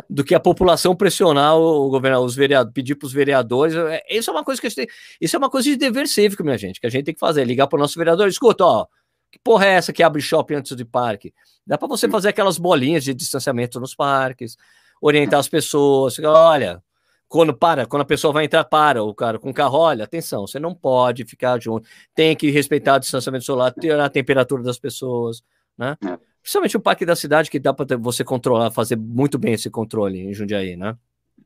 do 0.10 0.24
que 0.24 0.34
a 0.34 0.40
população 0.40 0.96
pressionar 0.96 1.56
o 1.58 1.90
governo, 1.90 2.20
os 2.20 2.36
vereadores, 2.36 2.74
pedir 2.74 2.96
para 2.96 3.06
os 3.06 3.14
vereadores. 3.14 3.76
É, 3.76 4.04
isso 4.10 4.30
é 4.30 4.34
uma 4.34 4.44
coisa 4.44 4.60
que 4.60 4.68
a 4.68 4.70
gente 4.70 4.88
tem, 4.88 4.96
isso 5.20 5.36
é 5.36 5.40
uma 5.40 5.50
coisa 5.50 5.70
de 5.70 5.76
dever 5.76 6.08
cívico, 6.08 6.44
minha 6.44 6.58
gente, 6.58 6.80
que 6.80 6.88
a 6.88 6.90
gente 6.90 7.06
tem 7.06 7.14
que 7.14 7.20
fazer, 7.20 7.44
ligar 7.46 7.68
para 7.68 7.78
o 7.78 7.80
nosso 7.80 7.98
vereador, 7.98 8.28
escuta, 8.28 8.66
ó, 8.66 8.88
que 9.32 9.40
porra 9.40 9.66
é 9.66 9.72
essa 9.72 9.94
que 9.94 10.02
abre 10.02 10.22
shopping 10.22 10.56
antes 10.56 10.76
de 10.76 10.86
parque? 10.86 11.34
Dá 11.66 11.78
para 11.78 11.88
você 11.88 12.08
fazer 12.10 12.30
aquelas 12.30 12.58
bolinhas 12.58 13.04
de 13.04 13.14
distanciamento 13.14 13.80
nos 13.80 13.96
parques, 13.96 14.56
orientar 15.02 15.40
as 15.40 15.50
pessoas, 15.50 16.18
olha, 16.20 16.82
quando 17.28 17.54
para, 17.54 17.86
quando 17.86 18.04
a 18.04 18.06
pessoa 18.06 18.32
vai 18.32 18.46
entrar, 18.46 18.64
para 18.64 19.04
o 19.04 19.14
cara 19.14 19.40
com 19.40 19.50
o 19.50 19.54
carro, 19.54 19.78
olha, 19.78 20.04
atenção, 20.04 20.48
você 20.48 20.60
não 20.60 20.74
pode 20.74 21.26
ficar 21.26 21.60
junto, 21.60 21.88
tem 22.14 22.36
que 22.36 22.50
respeitar 22.50 22.96
o 22.96 23.00
distanciamento 23.00 23.44
solar, 23.44 23.74
ter 23.74 24.00
a 24.00 24.10
temperatura 24.10 24.64
das 24.64 24.80
pessoas, 24.80 25.44
né? 25.78 25.98
Principalmente 26.46 26.78
o 26.78 26.80
parque 26.80 27.08
da 27.08 27.16
cidade, 27.16 27.50
que 27.50 27.58
dá 27.58 27.74
para 27.74 27.98
você 27.98 28.24
controlar, 28.24 28.70
fazer 28.70 28.96
muito 28.96 29.36
bem 29.36 29.54
esse 29.54 29.68
controle 29.68 30.20
em 30.20 30.32
Jundiaí, 30.32 30.76
né? 30.76 30.96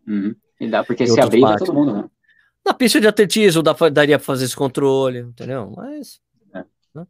Uhum. 0.06 0.36
E 0.60 0.68
dá, 0.68 0.84
porque 0.84 1.06
e 1.06 1.08
se 1.08 1.22
abrir 1.22 1.40
todo 1.58 1.74
mundo, 1.74 1.94
né? 1.94 2.10
Na 2.66 2.74
pista 2.74 3.00
de 3.00 3.08
atletismo 3.08 3.64
dá, 3.64 3.74
daria 3.90 4.20
para 4.20 4.26
fazer 4.26 4.44
esse 4.44 4.58
controle, 4.58 5.20
entendeu? 5.20 5.72
Mas. 5.74 6.20
É. 6.54 6.66
Né? 6.94 7.08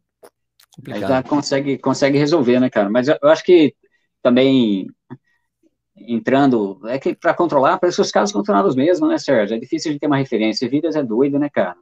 Complicado. 0.76 1.28
consegue, 1.28 1.78
consegue 1.78 2.16
resolver, 2.16 2.60
né, 2.60 2.70
cara? 2.70 2.88
Mas 2.88 3.08
eu, 3.08 3.18
eu 3.20 3.28
acho 3.28 3.42
que 3.42 3.74
também 4.22 4.86
entrando, 5.96 6.80
é 6.86 6.96
que 6.96 7.12
para 7.12 7.34
controlar, 7.34 7.76
parece 7.78 7.96
que 7.96 8.02
os 8.02 8.12
casos 8.12 8.32
controlados 8.32 8.76
mesmo, 8.76 9.08
né, 9.08 9.18
Sérgio? 9.18 9.56
É 9.56 9.58
difícil 9.58 9.92
de 9.92 9.98
ter 9.98 10.06
uma 10.06 10.16
referência. 10.16 10.68
Vidas 10.68 10.94
é 10.94 11.02
doido, 11.02 11.40
né, 11.40 11.50
cara? 11.52 11.76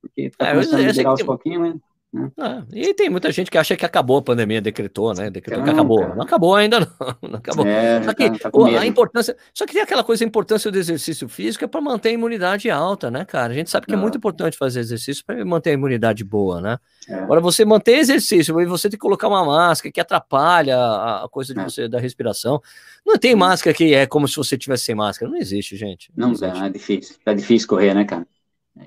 Porque 0.00 0.30
tá 0.30 0.46
é, 0.46 0.50
começando 0.52 0.88
a 0.88 0.92
virar 0.92 1.10
aos 1.10 1.22
pouquinhos, 1.24 1.74
né? 1.74 1.80
Né? 2.12 2.28
Ah, 2.38 2.64
e 2.72 2.92
tem 2.92 3.08
muita 3.08 3.30
gente 3.30 3.48
que 3.48 3.56
acha 3.56 3.76
que 3.76 3.86
acabou 3.86 4.18
a 4.18 4.22
pandemia, 4.22 4.60
decretou, 4.60 5.14
né? 5.14 5.30
Decretou 5.30 5.62
que 5.62 5.70
acabou. 5.70 6.08
Não 6.08 6.22
acabou 6.22 6.56
ainda, 6.56 6.80
não. 6.80 6.88
não 7.30 7.38
acabou. 7.38 7.64
É, 7.64 8.02
só 8.02 8.12
que 8.12 8.30
tá, 8.38 8.50
tá 8.50 8.80
a 8.80 8.86
importância. 8.86 9.36
Só 9.54 9.64
que 9.64 9.74
tem 9.74 9.82
aquela 9.82 10.02
coisa, 10.02 10.24
a 10.24 10.26
importância 10.26 10.72
do 10.72 10.78
exercício 10.78 11.28
físico 11.28 11.64
é 11.64 11.68
para 11.68 11.80
manter 11.80 12.08
a 12.08 12.12
imunidade 12.12 12.68
alta, 12.68 13.12
né, 13.12 13.24
cara? 13.24 13.52
A 13.52 13.54
gente 13.54 13.70
sabe 13.70 13.86
que 13.86 13.94
é 13.94 13.96
muito 13.96 14.18
importante 14.18 14.58
fazer 14.58 14.80
exercício 14.80 15.24
para 15.24 15.44
manter 15.44 15.70
a 15.70 15.74
imunidade 15.74 16.24
boa, 16.24 16.60
né? 16.60 16.78
É. 17.08 17.14
Agora, 17.14 17.40
você 17.40 17.64
manter 17.64 17.98
exercício 17.98 18.60
e 18.60 18.66
você 18.66 18.90
tem 18.90 18.98
que 18.98 19.02
colocar 19.02 19.28
uma 19.28 19.44
máscara 19.44 19.92
que 19.92 20.00
atrapalha 20.00 20.76
a, 20.76 21.28
coisa 21.30 21.54
de 21.54 21.60
é. 21.60 21.64
você 21.64 21.88
da 21.88 22.00
respiração. 22.00 22.60
Não 23.06 23.16
tem 23.18 23.36
máscara 23.36 23.72
que 23.72 23.94
é 23.94 24.04
como 24.04 24.26
se 24.26 24.34
você 24.34 24.58
tivesse 24.58 24.86
sem 24.86 24.96
máscara. 24.96 25.30
Não 25.30 25.38
existe, 25.38 25.76
gente. 25.76 26.10
Não, 26.16 26.28
não 26.28 26.34
existe. 26.34 26.64
é 26.64 26.68
difícil. 26.68 27.16
É 27.24 27.34
difícil 27.34 27.68
correr, 27.68 27.94
né, 27.94 28.04
cara? 28.04 28.26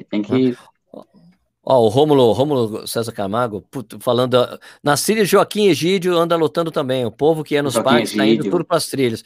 Tem 0.10 0.22
que. 0.22 0.58
Ó, 1.66 1.86
o 1.86 1.88
Rômulo, 1.88 2.32
Rômulo 2.34 2.86
César 2.86 3.14
Camargo, 3.14 3.62
puto, 3.72 3.98
falando, 4.00 4.38
na 4.84 4.98
trilha 4.98 5.24
Joaquim 5.24 5.68
Egídio 5.68 6.18
anda 6.18 6.36
lutando 6.36 6.70
também, 6.70 7.06
o 7.06 7.12
povo 7.12 7.44
que 7.44 7.56
é 7.56 7.62
nos 7.62 7.74
Joaquim 7.74 7.90
parques 7.90 8.12
está 8.12 8.26
indo 8.26 8.50
tudo 8.50 8.66
para 8.66 8.78
as 8.78 8.88
trilhas. 8.88 9.24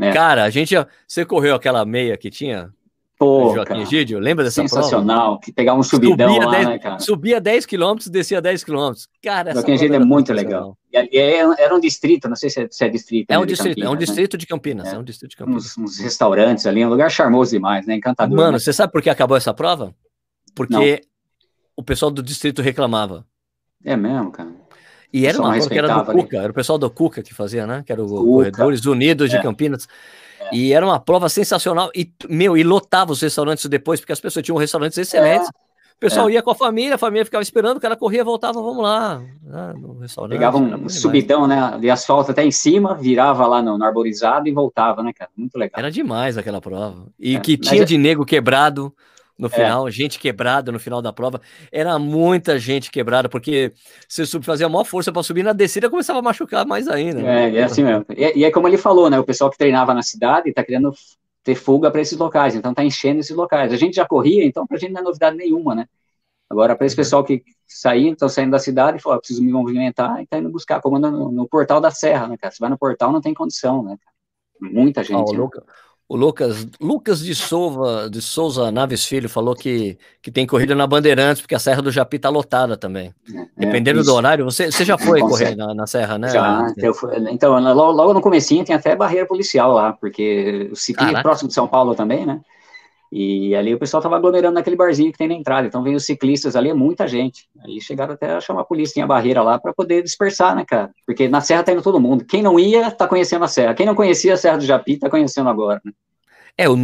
É. 0.00 0.12
Cara, 0.12 0.44
a 0.44 0.50
gente, 0.50 0.74
você 1.06 1.24
correu 1.24 1.56
aquela 1.56 1.84
meia 1.84 2.16
que 2.16 2.30
tinha? 2.30 2.70
Pô, 3.18 3.54
Joaquim 3.54 3.74
cara, 3.74 3.82
Egídio, 3.82 4.18
lembra 4.18 4.44
dessa 4.44 4.62
Sensacional, 4.62 5.24
prova? 5.26 5.40
que 5.40 5.52
pegar 5.52 5.74
um 5.74 5.82
subidão 5.82 6.32
subia 6.32 6.46
lá, 6.46 6.52
10, 6.52 6.66
né, 6.66 6.78
cara? 6.78 6.98
Subia 6.98 7.40
10 7.40 7.66
quilômetros, 7.66 8.08
descia 8.08 8.40
10 8.40 8.64
quilômetros. 8.64 9.08
Cara, 9.22 9.52
Joaquim 9.52 9.72
Egídio 9.72 9.96
é 9.96 9.98
muito 9.98 10.32
legal. 10.32 10.76
E, 10.92 11.16
era 11.16 11.74
um 11.74 11.80
distrito, 11.80 12.28
não 12.28 12.36
sei 12.36 12.50
se 12.50 12.62
é, 12.62 12.68
se 12.70 12.84
é 12.84 12.88
distrito. 12.88 13.30
É 13.30 13.38
um 13.38 13.46
distrito, 13.46 13.74
Campinas, 13.74 13.90
é 13.90 13.94
um 13.94 13.98
distrito 13.98 14.34
né? 14.34 14.38
de 14.38 14.46
Campinas, 14.46 14.88
é. 14.88 14.94
é. 14.94 14.98
um 14.98 15.04
distrito 15.04 15.30
de 15.30 15.36
Campinas. 15.36 15.64
Uns, 15.64 15.78
uns, 15.78 15.98
restaurantes 15.98 16.66
ali, 16.66 16.84
um 16.84 16.88
lugar 16.88 17.10
charmoso 17.10 17.52
demais, 17.52 17.86
né, 17.86 17.94
encantador. 17.96 18.36
Mano, 18.36 18.52
né? 18.52 18.58
você 18.58 18.72
sabe 18.72 18.92
por 18.92 19.02
que 19.02 19.10
acabou 19.10 19.36
essa 19.36 19.52
prova? 19.52 19.94
Porque 20.54 20.74
não. 20.74 21.11
O 21.76 21.82
pessoal 21.82 22.10
do 22.10 22.22
distrito 22.22 22.62
reclamava. 22.62 23.26
É 23.84 23.96
mesmo, 23.96 24.30
cara. 24.30 24.50
E 25.12 25.26
era 25.26 25.38
uma 25.38 25.58
que 25.68 25.78
era 25.78 25.88
do 25.88 26.10
ali. 26.10 26.22
Cuca, 26.22 26.38
era 26.38 26.50
o 26.50 26.54
pessoal 26.54 26.78
do 26.78 26.88
Cuca 26.88 27.22
que 27.22 27.34
fazia, 27.34 27.66
né? 27.66 27.82
Que 27.84 27.92
era 27.92 28.02
o 28.02 28.08
Cuca. 28.08 28.24
Corredores 28.24 28.86
Unidos 28.86 29.28
de 29.28 29.36
é. 29.36 29.42
Campinas. 29.42 29.86
É. 30.40 30.56
E 30.56 30.72
era 30.72 30.84
uma 30.86 30.98
prova 30.98 31.28
sensacional. 31.28 31.90
E, 31.94 32.10
meu, 32.28 32.56
e 32.56 32.62
lotava 32.62 33.12
os 33.12 33.20
restaurantes 33.20 33.66
depois, 33.66 34.00
porque 34.00 34.12
as 34.12 34.20
pessoas 34.20 34.44
tinham 34.44 34.56
restaurantes 34.56 34.96
excelentes. 34.96 35.48
É. 35.48 35.72
O 35.96 36.00
pessoal 36.00 36.28
é. 36.28 36.32
ia 36.32 36.42
com 36.42 36.50
a 36.50 36.54
família, 36.54 36.94
a 36.94 36.98
família 36.98 37.24
ficava 37.24 37.42
esperando, 37.42 37.76
o 37.76 37.80
cara 37.80 37.94
corria, 37.94 38.24
voltava, 38.24 38.60
vamos 38.60 38.82
lá. 38.82 39.18
Né, 39.42 39.74
no 39.76 39.98
restaurante. 39.98 40.32
Pegava 40.32 40.56
um 40.56 40.88
subidão, 40.88 41.46
né? 41.46 41.78
De 41.78 41.90
asfalto 41.90 42.30
até 42.30 42.44
em 42.44 42.50
cima, 42.50 42.94
virava 42.94 43.46
lá 43.46 43.62
no, 43.62 43.76
no, 43.76 43.84
arborizado 43.84 44.48
e 44.48 44.52
voltava, 44.52 45.02
né, 45.02 45.12
cara? 45.12 45.30
Muito 45.36 45.56
legal. 45.58 45.78
Era 45.78 45.90
demais 45.90 46.38
aquela 46.38 46.60
prova. 46.60 47.06
E 47.18 47.36
é, 47.36 47.40
que 47.40 47.58
tinha 47.58 47.84
de 47.84 47.98
nego 47.98 48.24
quebrado 48.24 48.92
no 49.42 49.48
é. 49.48 49.50
final, 49.50 49.88
é. 49.88 49.90
gente 49.90 50.20
quebrada 50.20 50.70
no 50.70 50.78
final 50.78 51.02
da 51.02 51.12
prova. 51.12 51.40
Era 51.72 51.98
muita 51.98 52.60
gente 52.60 52.92
quebrada, 52.92 53.28
porque 53.28 53.72
você 54.08 54.24
fazia 54.40 54.66
a 54.66 54.68
maior 54.68 54.84
força 54.84 55.10
para 55.10 55.22
subir 55.24 55.42
na 55.42 55.52
descida, 55.52 55.90
começava 55.90 56.20
a 56.20 56.22
machucar 56.22 56.64
mais 56.64 56.86
ainda. 56.86 57.20
Né? 57.20 57.50
É, 57.50 57.56
é 57.56 57.62
assim 57.64 57.82
mesmo. 57.82 58.06
E, 58.16 58.38
e, 58.38 58.44
é 58.44 58.50
como 58.52 58.68
ele 58.68 58.78
falou, 58.78 59.10
né? 59.10 59.18
O 59.18 59.24
pessoal 59.24 59.50
que 59.50 59.58
treinava 59.58 59.92
na 59.92 60.02
cidade 60.02 60.48
está 60.50 60.62
querendo 60.62 60.94
ter 61.42 61.56
fuga 61.56 61.90
para 61.90 62.00
esses 62.00 62.16
locais, 62.16 62.54
então 62.54 62.70
está 62.70 62.84
enchendo 62.84 63.18
esses 63.18 63.34
locais. 63.34 63.72
A 63.72 63.76
gente 63.76 63.96
já 63.96 64.06
corria, 64.06 64.44
então 64.44 64.64
para 64.64 64.76
a 64.76 64.80
gente 64.80 64.92
não 64.92 65.00
é 65.00 65.04
novidade 65.04 65.36
nenhuma, 65.36 65.74
né? 65.74 65.86
Agora, 66.48 66.76
para 66.76 66.86
esse 66.86 66.94
uhum. 66.94 66.98
pessoal 66.98 67.24
que 67.24 67.42
saíram, 67.66 68.12
estão 68.12 68.28
saindo 68.28 68.52
da 68.52 68.60
cidade, 68.60 69.00
falou, 69.00 69.18
preciso 69.18 69.42
me 69.42 69.50
movimentar, 69.50 70.20
e 70.20 70.24
está 70.24 70.38
indo 70.38 70.50
buscar, 70.50 70.80
como 70.80 71.00
no, 71.00 71.32
no, 71.32 71.48
portal 71.48 71.80
da 71.80 71.90
Serra, 71.90 72.28
né, 72.28 72.36
cara? 72.36 72.52
Você 72.54 72.60
vai 72.60 72.70
no 72.70 72.78
portal, 72.78 73.10
não 73.10 73.20
tem 73.20 73.34
condição, 73.34 73.82
né? 73.82 73.96
Muita 74.60 75.02
gente. 75.02 75.36
Né? 75.36 75.48
O 76.08 76.16
Lucas, 76.16 76.66
Lucas 76.78 77.20
de 77.20 77.34
Souza, 77.34 78.10
de 78.10 78.20
Souza 78.20 78.70
Naves 78.70 79.06
Filho 79.06 79.30
falou 79.30 79.54
que, 79.54 79.96
que 80.20 80.30
tem 80.30 80.46
corrida 80.46 80.74
na 80.74 80.86
Bandeirantes, 80.86 81.40
porque 81.40 81.54
a 81.54 81.58
Serra 81.58 81.80
do 81.80 81.90
Japi 81.90 82.16
está 82.16 82.28
lotada 82.28 82.76
também. 82.76 83.14
É, 83.34 83.46
Dependendo 83.56 84.00
é, 84.00 84.02
do 84.04 84.14
horário, 84.14 84.44
você, 84.44 84.70
você 84.70 84.84
já 84.84 84.98
foi 84.98 85.20
correr 85.20 85.56
na, 85.56 85.74
na, 85.74 85.86
Serra, 85.86 86.18
né? 86.18 86.28
Já, 86.28 86.66
fui, 86.92 87.16
então, 87.30 87.58
logo, 87.58 87.92
logo, 87.92 88.14
no 88.14 88.20
comecinho 88.20 88.64
tem 88.64 88.76
até 88.76 88.94
barreira 88.94 89.26
policial 89.26 89.72
lá, 89.72 89.92
porque 89.94 90.68
o 90.70 90.76
ciclismo 90.76 91.16
é 91.16 91.22
próximo 91.22 91.48
de 91.48 91.54
São 91.54 91.66
Paulo 91.66 91.94
também, 91.94 92.26
né? 92.26 92.40
E 93.14 93.54
ali 93.54 93.74
o 93.74 93.78
pessoal 93.78 94.00
estava 94.00 94.16
aglomerando 94.16 94.54
naquele 94.54 94.74
barzinho 94.74 95.12
que 95.12 95.18
tem 95.18 95.28
na 95.28 95.34
entrada, 95.34 95.66
então 95.66 95.82
vem 95.82 95.94
os 95.94 96.06
ciclistas 96.06 96.56
ali, 96.56 96.70
é 96.70 96.74
muita 96.74 97.06
gente. 97.06 97.46
Aí 97.62 97.78
chegaram 97.78 98.14
até 98.14 98.32
a 98.32 98.40
chamar 98.40 98.62
a 98.62 98.64
polícia, 98.64 98.94
tinha 98.94 99.06
barreira 99.06 99.42
lá 99.42 99.58
para 99.58 99.70
poder 99.74 100.02
dispersar, 100.02 100.56
né, 100.56 100.64
cara? 100.66 100.90
Porque 101.06 101.28
na 101.28 101.42
Serra 101.42 101.62
tá 101.62 101.72
indo 101.72 101.82
todo 101.82 102.00
mundo. 102.00 102.24
Quem 102.24 102.42
não 102.42 102.58
ia, 102.58 102.90
tá 102.90 103.06
conhecendo 103.06 103.44
a 103.44 103.48
Serra. 103.48 103.74
Quem 103.74 103.84
não 103.84 103.94
conhecia 103.94 104.32
a 104.32 104.36
Serra 104.38 104.56
do 104.56 104.64
Japi, 104.64 104.98
tá 104.98 105.10
conhecendo 105.10 105.50
agora, 105.50 105.78
né? 105.84 105.92
É, 106.56 106.70
o, 106.70 106.76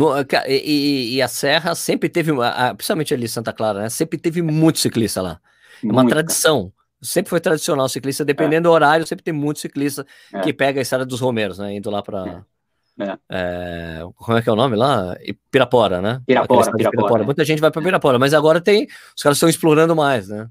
e, 0.46 1.16
e, 1.16 1.22
a 1.22 1.28
Serra 1.28 1.74
sempre 1.74 2.10
teve, 2.10 2.30
principalmente 2.76 3.14
ali 3.14 3.24
em 3.24 3.28
Santa 3.28 3.52
Clara, 3.52 3.80
né? 3.80 3.88
Sempre 3.88 4.18
teve 4.18 4.42
muito 4.42 4.78
ciclista 4.80 5.22
lá. 5.22 5.40
É 5.82 5.86
uma 5.86 6.06
tradição. 6.06 6.70
Sempre 7.00 7.30
foi 7.30 7.40
tradicional 7.40 7.86
o 7.86 7.88
ciclista, 7.88 8.22
dependendo 8.22 8.68
é. 8.68 8.70
do 8.70 8.72
horário, 8.72 9.06
sempre 9.06 9.24
tem 9.24 9.32
muito 9.32 9.60
ciclista 9.60 10.06
é. 10.34 10.40
que 10.40 10.52
pega 10.52 10.78
a 10.78 10.82
estrada 10.82 11.06
dos 11.06 11.20
Romeiros, 11.20 11.58
né? 11.58 11.74
Indo 11.74 11.90
lá 11.90 12.02
para. 12.02 12.28
É. 12.28 12.57
é. 12.98 14.00
como 14.16 14.38
é 14.38 14.42
que 14.42 14.48
é 14.48 14.52
o 14.52 14.56
nome 14.56 14.76
lá? 14.76 15.16
Pirapora, 15.50 16.00
né? 16.00 16.20
Pirapora, 16.26 16.72
Pirapora, 16.72 16.90
Pirapora. 16.90 17.24
Muita 17.24 17.44
gente 17.44 17.60
vai 17.60 17.70
para 17.70 17.82
Pirapora, 17.82 18.18
mas 18.18 18.34
agora 18.34 18.60
tem. 18.60 18.86
Os 19.16 19.22
caras 19.22 19.36
estão 19.36 19.48
explorando 19.48 19.94
mais, 19.94 20.28
né? 20.28 20.48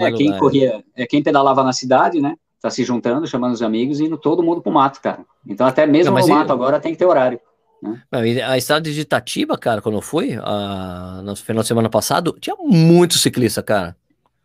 É, 0.00 0.12
quem 0.12 0.36
corria, 0.38 0.82
é 0.96 1.06
quem 1.06 1.22
pedalava 1.22 1.62
na 1.62 1.72
cidade, 1.72 2.20
né? 2.20 2.34
Tá 2.60 2.70
se 2.70 2.82
juntando, 2.82 3.26
chamando 3.26 3.52
os 3.52 3.62
amigos 3.62 4.00
e 4.00 4.04
indo 4.04 4.18
todo 4.18 4.42
mundo 4.42 4.60
pro 4.60 4.72
mato, 4.72 5.00
cara. 5.00 5.20
Então, 5.46 5.66
até 5.66 5.86
mesmo 5.86 6.12
Não, 6.14 6.26
no 6.26 6.34
mato 6.34 6.52
agora 6.52 6.80
tem 6.80 6.92
que 6.92 6.98
ter 6.98 7.06
horário. 7.06 7.40
Né? 7.80 8.02
A 8.44 8.58
estrada 8.58 8.90
de 8.90 9.00
Itatiba, 9.00 9.56
cara, 9.56 9.80
quando 9.80 9.96
eu 9.96 10.02
fui, 10.02 10.36
a, 10.42 11.22
no 11.22 11.36
final 11.36 11.62
de 11.62 11.68
semana 11.68 11.88
passado, 11.88 12.36
tinha 12.40 12.56
muito 12.56 13.16
ciclista, 13.16 13.62
cara. 13.62 13.96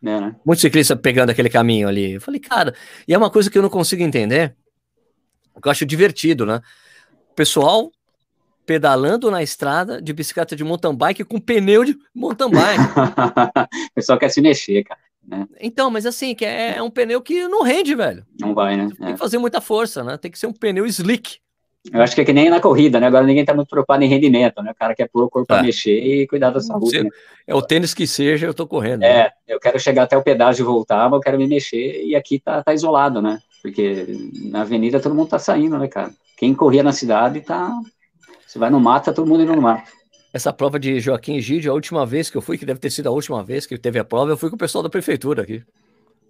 É, 0.03 0.19
né? 0.19 0.35
Muito 0.45 0.61
ciclista 0.61 0.95
pegando 0.95 1.31
aquele 1.31 1.49
caminho 1.49 1.87
ali. 1.87 2.13
Eu 2.13 2.21
falei, 2.21 2.39
cara, 2.39 2.75
e 3.07 3.13
é 3.13 3.17
uma 3.17 3.31
coisa 3.31 3.49
que 3.49 3.57
eu 3.57 3.61
não 3.63 3.69
consigo 3.69 4.03
entender, 4.03 4.55
que 5.59 5.67
eu 5.67 5.71
acho 5.71 5.85
divertido, 5.85 6.45
né? 6.45 6.61
Pessoal 7.33 7.91
pedalando 8.65 9.29
na 9.29 9.43
estrada 9.43 10.01
de 10.01 10.13
bicicleta 10.13 10.55
de 10.55 10.63
mountain 10.63 10.95
bike 10.95 11.23
com 11.23 11.39
pneu 11.39 11.83
de 11.83 11.97
mountain 12.13 12.49
bike. 12.49 12.83
o 13.91 13.93
pessoal 13.95 14.17
quer 14.17 14.29
se 14.29 14.41
mexer, 14.41 14.83
cara. 14.83 14.99
Né? 15.25 15.47
Então, 15.59 15.89
mas 15.89 16.05
assim, 16.05 16.35
que 16.35 16.45
é, 16.45 16.77
é, 16.77 16.81
um 16.81 16.89
pneu 16.89 17.21
que 17.21 17.47
não 17.47 17.63
rende, 17.63 17.95
velho. 17.95 18.25
Não 18.39 18.53
vai, 18.53 18.75
né? 18.75 18.89
Tem 18.97 19.09
é. 19.09 19.11
que 19.13 19.17
fazer 19.17 19.37
muita 19.37 19.61
força, 19.61 20.03
né? 20.03 20.17
Tem 20.17 20.29
que 20.29 20.39
ser 20.39 20.47
um 20.47 20.53
pneu 20.53 20.85
slick. 20.85 21.37
Eu 21.91 22.01
acho 22.01 22.15
que 22.15 22.21
é 22.21 22.25
que 22.25 22.31
nem 22.31 22.49
na 22.49 22.61
corrida, 22.61 22.97
né? 22.97 23.07
Agora 23.07 23.25
ninguém 23.25 23.43
tá 23.43 23.53
muito 23.53 23.67
preocupado 23.67 24.03
em 24.03 24.07
rendimento, 24.07 24.61
né? 24.61 24.71
O 24.71 24.75
cara 24.75 24.95
quer 24.95 25.09
pôr 25.09 25.23
o 25.23 25.29
corpo 25.29 25.47
para 25.47 25.61
mexer 25.61 25.99
e 25.99 26.25
cuidar 26.27 26.49
da 26.49 26.61
saúde. 26.61 27.03
Né? 27.03 27.09
É 27.45 27.53
o 27.53 27.61
tênis 27.61 27.93
que 27.93 28.07
seja, 28.07 28.47
eu 28.47 28.53
tô 28.53 28.65
correndo. 28.65 29.03
É, 29.03 29.23
né? 29.23 29.29
eu 29.47 29.59
quero 29.59 29.77
chegar 29.77 30.03
até 30.03 30.17
o 30.17 30.23
pedágio 30.23 30.63
e 30.63 30.65
voltar, 30.65 31.09
mas 31.09 31.17
eu 31.17 31.19
quero 31.19 31.37
me 31.37 31.45
mexer 31.45 32.05
e 32.05 32.15
aqui 32.15 32.39
tá, 32.39 32.63
tá 32.63 32.73
isolado, 32.73 33.21
né? 33.21 33.39
Porque 33.61 34.05
na 34.45 34.61
avenida 34.61 34.99
todo 34.99 35.15
mundo 35.15 35.29
tá 35.29 35.39
saindo, 35.39 35.77
né, 35.77 35.89
cara? 35.89 36.11
Quem 36.43 36.53
corria 36.53 36.83
na 36.83 36.91
cidade 36.91 37.39
tá. 37.39 37.71
Você 38.45 38.59
vai 38.59 38.69
no 38.69 38.77
mato, 38.77 39.05
tá 39.05 39.13
todo 39.13 39.25
mundo 39.25 39.43
indo 39.43 39.55
no 39.55 39.61
mato. 39.61 39.89
Essa 40.33 40.51
prova 40.51 40.77
de 40.77 40.99
Joaquim 40.99 41.39
Gide, 41.39 41.69
a 41.69 41.73
última 41.73 42.05
vez 42.05 42.29
que 42.29 42.35
eu 42.35 42.41
fui, 42.41 42.57
que 42.57 42.65
deve 42.65 42.81
ter 42.81 42.89
sido 42.89 43.07
a 43.07 43.11
última 43.11 43.41
vez 43.41 43.65
que 43.65 43.77
teve 43.77 43.97
a 43.97 44.03
prova, 44.03 44.31
eu 44.31 44.35
fui 44.35 44.49
com 44.49 44.57
o 44.57 44.59
pessoal 44.59 44.83
da 44.83 44.89
prefeitura 44.89 45.43
aqui. 45.43 45.63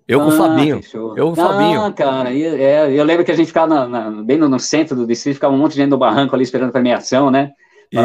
Eu 0.07 0.21
ah, 0.21 0.25
com 0.25 0.29
o 0.29 0.33
ah, 0.35 0.37
Fabinho. 0.37 0.81
Eu 0.93 1.25
com 1.25 1.31
o 1.31 1.35
Fabinho. 1.35 1.81
Ah, 1.81 1.91
cara, 1.91 2.31
é, 2.31 2.93
eu 2.93 3.03
lembro 3.03 3.25
que 3.25 3.31
a 3.31 3.35
gente 3.35 3.47
ficava 3.47 3.87
na, 3.87 3.87
na, 3.87 4.21
bem 4.21 4.37
no, 4.37 4.47
no, 4.47 4.59
centro 4.59 4.95
do 4.95 5.07
distrito, 5.07 5.33
ficava 5.33 5.55
um 5.55 5.57
monte 5.57 5.71
de 5.71 5.77
gente 5.77 5.89
no 5.89 5.97
barranco 5.97 6.35
ali 6.35 6.43
esperando 6.43 6.69
a 6.69 6.73
premiação, 6.73 7.31
né? 7.31 7.51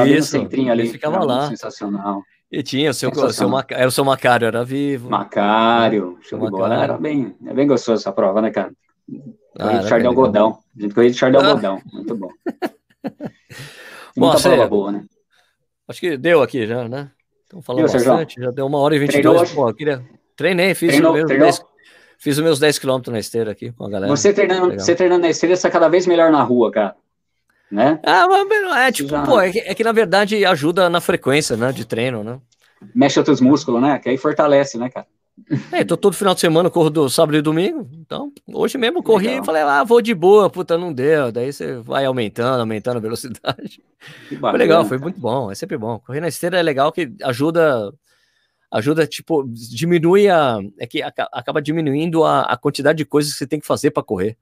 Isso, 0.06 0.30
centrinho 0.30 0.72
ali. 0.72 0.88
ficava 0.88 1.22
lá. 1.22 1.46
Sensacional. 1.48 2.22
E 2.50 2.62
tinha 2.62 2.90
o 2.90 2.94
seu, 2.94 3.14
seu 3.30 3.50
era 3.68 3.88
o 3.88 3.90
seu 3.90 4.02
Macário, 4.02 4.46
era 4.46 4.64
vivo. 4.64 5.10
Macário, 5.10 6.16
show 6.22 6.40
de 6.40 6.50
bola. 6.50 6.82
Era 6.82 6.96
bem, 6.96 7.36
é 7.44 7.52
bem 7.52 7.66
gostoso 7.66 8.00
essa 8.00 8.12
prova, 8.12 8.40
né, 8.40 8.50
cara? 8.50 8.72
Ah, 9.58 9.78
de 9.78 9.88
Chardel 9.88 10.10
Algodão. 10.10 10.58
A 10.76 10.80
gente 10.80 10.94
corria 10.94 11.10
de 11.10 11.16
Chardel 11.16 11.40
ah. 11.40 11.48
Algodão. 11.48 11.82
Muito 11.92 12.14
bom. 12.16 12.30
Muita 14.16 14.40
prova 14.40 14.66
boa, 14.66 14.92
né? 14.92 15.04
Acho 15.86 16.00
que 16.00 16.16
deu 16.16 16.42
aqui 16.42 16.66
já, 16.66 16.88
né? 16.88 17.10
Estamos 17.44 17.64
falando 17.64 17.86
deu, 17.86 17.92
bastante, 17.92 18.40
já 18.40 18.50
deu 18.50 18.66
uma 18.66 18.78
hora 18.78 18.94
e 18.94 18.98
vinte 18.98 19.14
e 19.14 19.22
dois. 19.22 19.52
Pô, 19.52 19.72
queria... 19.72 20.04
Treinei, 20.36 20.74
fiz 20.74 20.90
treinou, 20.90 21.12
o 21.12 21.14
meu. 21.14 21.26
Fiz 22.18 22.36
os 22.36 22.42
meus 22.42 22.58
10 22.58 22.80
km 22.80 23.00
na 23.08 23.20
esteira 23.20 23.52
aqui 23.52 23.70
com 23.70 23.84
a 23.84 23.90
galera. 23.90 24.10
Você 24.14 24.32
treinando, 24.32 24.74
você 24.74 24.94
treinando 24.94 25.22
na 25.22 25.30
esteira, 25.30 25.54
está 25.54 25.70
cada 25.70 25.88
vez 25.88 26.04
melhor 26.04 26.32
na 26.32 26.42
rua, 26.42 26.70
cara. 26.70 26.96
Né? 27.70 28.00
Ah, 28.02 28.26
mas 28.26 28.76
é 28.78 28.92
tipo, 28.92 29.10
Já... 29.10 29.22
pô, 29.22 29.40
é 29.40 29.52
que, 29.52 29.60
é 29.60 29.74
que, 29.74 29.84
na 29.84 29.92
verdade 29.92 30.44
ajuda 30.44 30.90
na 30.90 31.00
frequência, 31.00 31.56
né, 31.56 31.70
de 31.70 31.84
treino, 31.84 32.24
né? 32.24 32.40
Mexe 32.94 33.18
outros 33.18 33.40
músculos, 33.40 33.80
né? 33.80 33.98
Que 33.98 34.08
aí 34.08 34.16
fortalece, 34.16 34.78
né, 34.78 34.88
cara? 34.88 35.06
É, 35.72 35.84
tô 35.84 35.96
todo 35.96 36.14
final 36.14 36.34
de 36.34 36.40
semana, 36.40 36.70
corro 36.70 36.90
do 36.90 37.08
sábado 37.08 37.36
e 37.36 37.42
domingo. 37.42 37.88
Então, 37.92 38.32
hoje 38.46 38.76
mesmo 38.76 39.02
corri 39.02 39.38
e 39.38 39.44
falei, 39.44 39.62
ah, 39.62 39.84
vou 39.84 40.00
de 40.00 40.14
boa, 40.14 40.50
puta, 40.50 40.76
não 40.76 40.92
deu. 40.92 41.32
Daí 41.32 41.52
você 41.52 41.76
vai 41.78 42.04
aumentando, 42.04 42.60
aumentando 42.60 42.98
a 42.98 43.00
velocidade. 43.00 43.82
foi 44.40 44.58
legal, 44.58 44.84
foi 44.84 44.98
muito 44.98 45.20
bom, 45.20 45.50
é 45.50 45.54
sempre 45.54 45.76
bom. 45.76 45.98
Correr 46.00 46.20
na 46.20 46.28
esteira 46.28 46.58
é 46.58 46.62
legal 46.62 46.92
que 46.92 47.12
ajuda 47.22 47.92
ajuda, 48.70 49.06
tipo, 49.06 49.44
diminui 49.48 50.28
a. 50.28 50.58
É 50.78 50.86
que 50.86 51.02
acaba 51.02 51.60
diminuindo 51.62 52.24
a, 52.24 52.42
a 52.42 52.56
quantidade 52.56 52.98
de 52.98 53.04
coisas 53.04 53.32
que 53.32 53.38
você 53.38 53.46
tem 53.46 53.60
que 53.60 53.66
fazer 53.66 53.90
para 53.90 54.02
correr. 54.02 54.36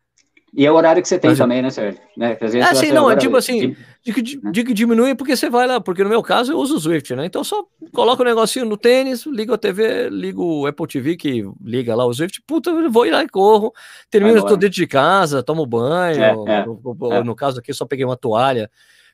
E 0.56 0.64
é 0.64 0.72
o 0.72 0.74
horário 0.74 1.02
que 1.02 1.08
você 1.08 1.18
tem 1.18 1.28
Mas, 1.28 1.38
também, 1.38 1.60
né, 1.60 1.68
Sérgio? 1.68 2.00
Né? 2.16 2.32
Às 2.40 2.54
vezes 2.54 2.66
ah, 2.66 2.74
sim, 2.74 2.90
não, 2.90 3.10
é 3.10 3.16
tipo 3.16 3.36
assim, 3.36 3.76
de 4.02 4.10
que, 4.10 4.22
de 4.22 4.64
que 4.64 4.72
diminui 4.72 5.14
porque 5.14 5.36
você 5.36 5.50
vai 5.50 5.66
lá, 5.66 5.82
porque 5.82 6.02
no 6.02 6.08
meu 6.08 6.22
caso 6.22 6.52
eu 6.52 6.56
uso 6.56 6.76
o 6.76 6.80
Swift, 6.80 7.14
né? 7.14 7.26
Então 7.26 7.44
só 7.44 7.62
coloca 7.92 8.22
o 8.22 8.24
um 8.24 8.28
negocinho 8.28 8.64
no 8.64 8.78
tênis, 8.78 9.26
liga 9.26 9.54
a 9.54 9.58
TV, 9.58 10.08
liga 10.08 10.40
o 10.40 10.66
Apple 10.66 10.86
TV 10.86 11.14
que 11.14 11.44
liga 11.62 11.94
lá 11.94 12.06
o 12.06 12.14
Swift, 12.14 12.42
puta, 12.46 12.70
eu 12.70 12.90
vou 12.90 13.04
ir 13.04 13.10
lá 13.10 13.22
e 13.22 13.28
corro, 13.28 13.70
termino, 14.10 14.38
estou 14.38 14.56
dentro 14.56 14.76
de 14.76 14.86
casa, 14.86 15.42
tomo 15.42 15.66
banho, 15.66 16.22
é, 16.22 16.30
é, 16.30 16.64
no, 16.64 17.12
é. 17.12 17.22
no, 17.22 17.36
caso 17.36 17.58
aqui 17.58 17.74
só 17.74 17.84
peguei 17.84 18.06
uma 18.06 18.16
toalha, 18.16 18.70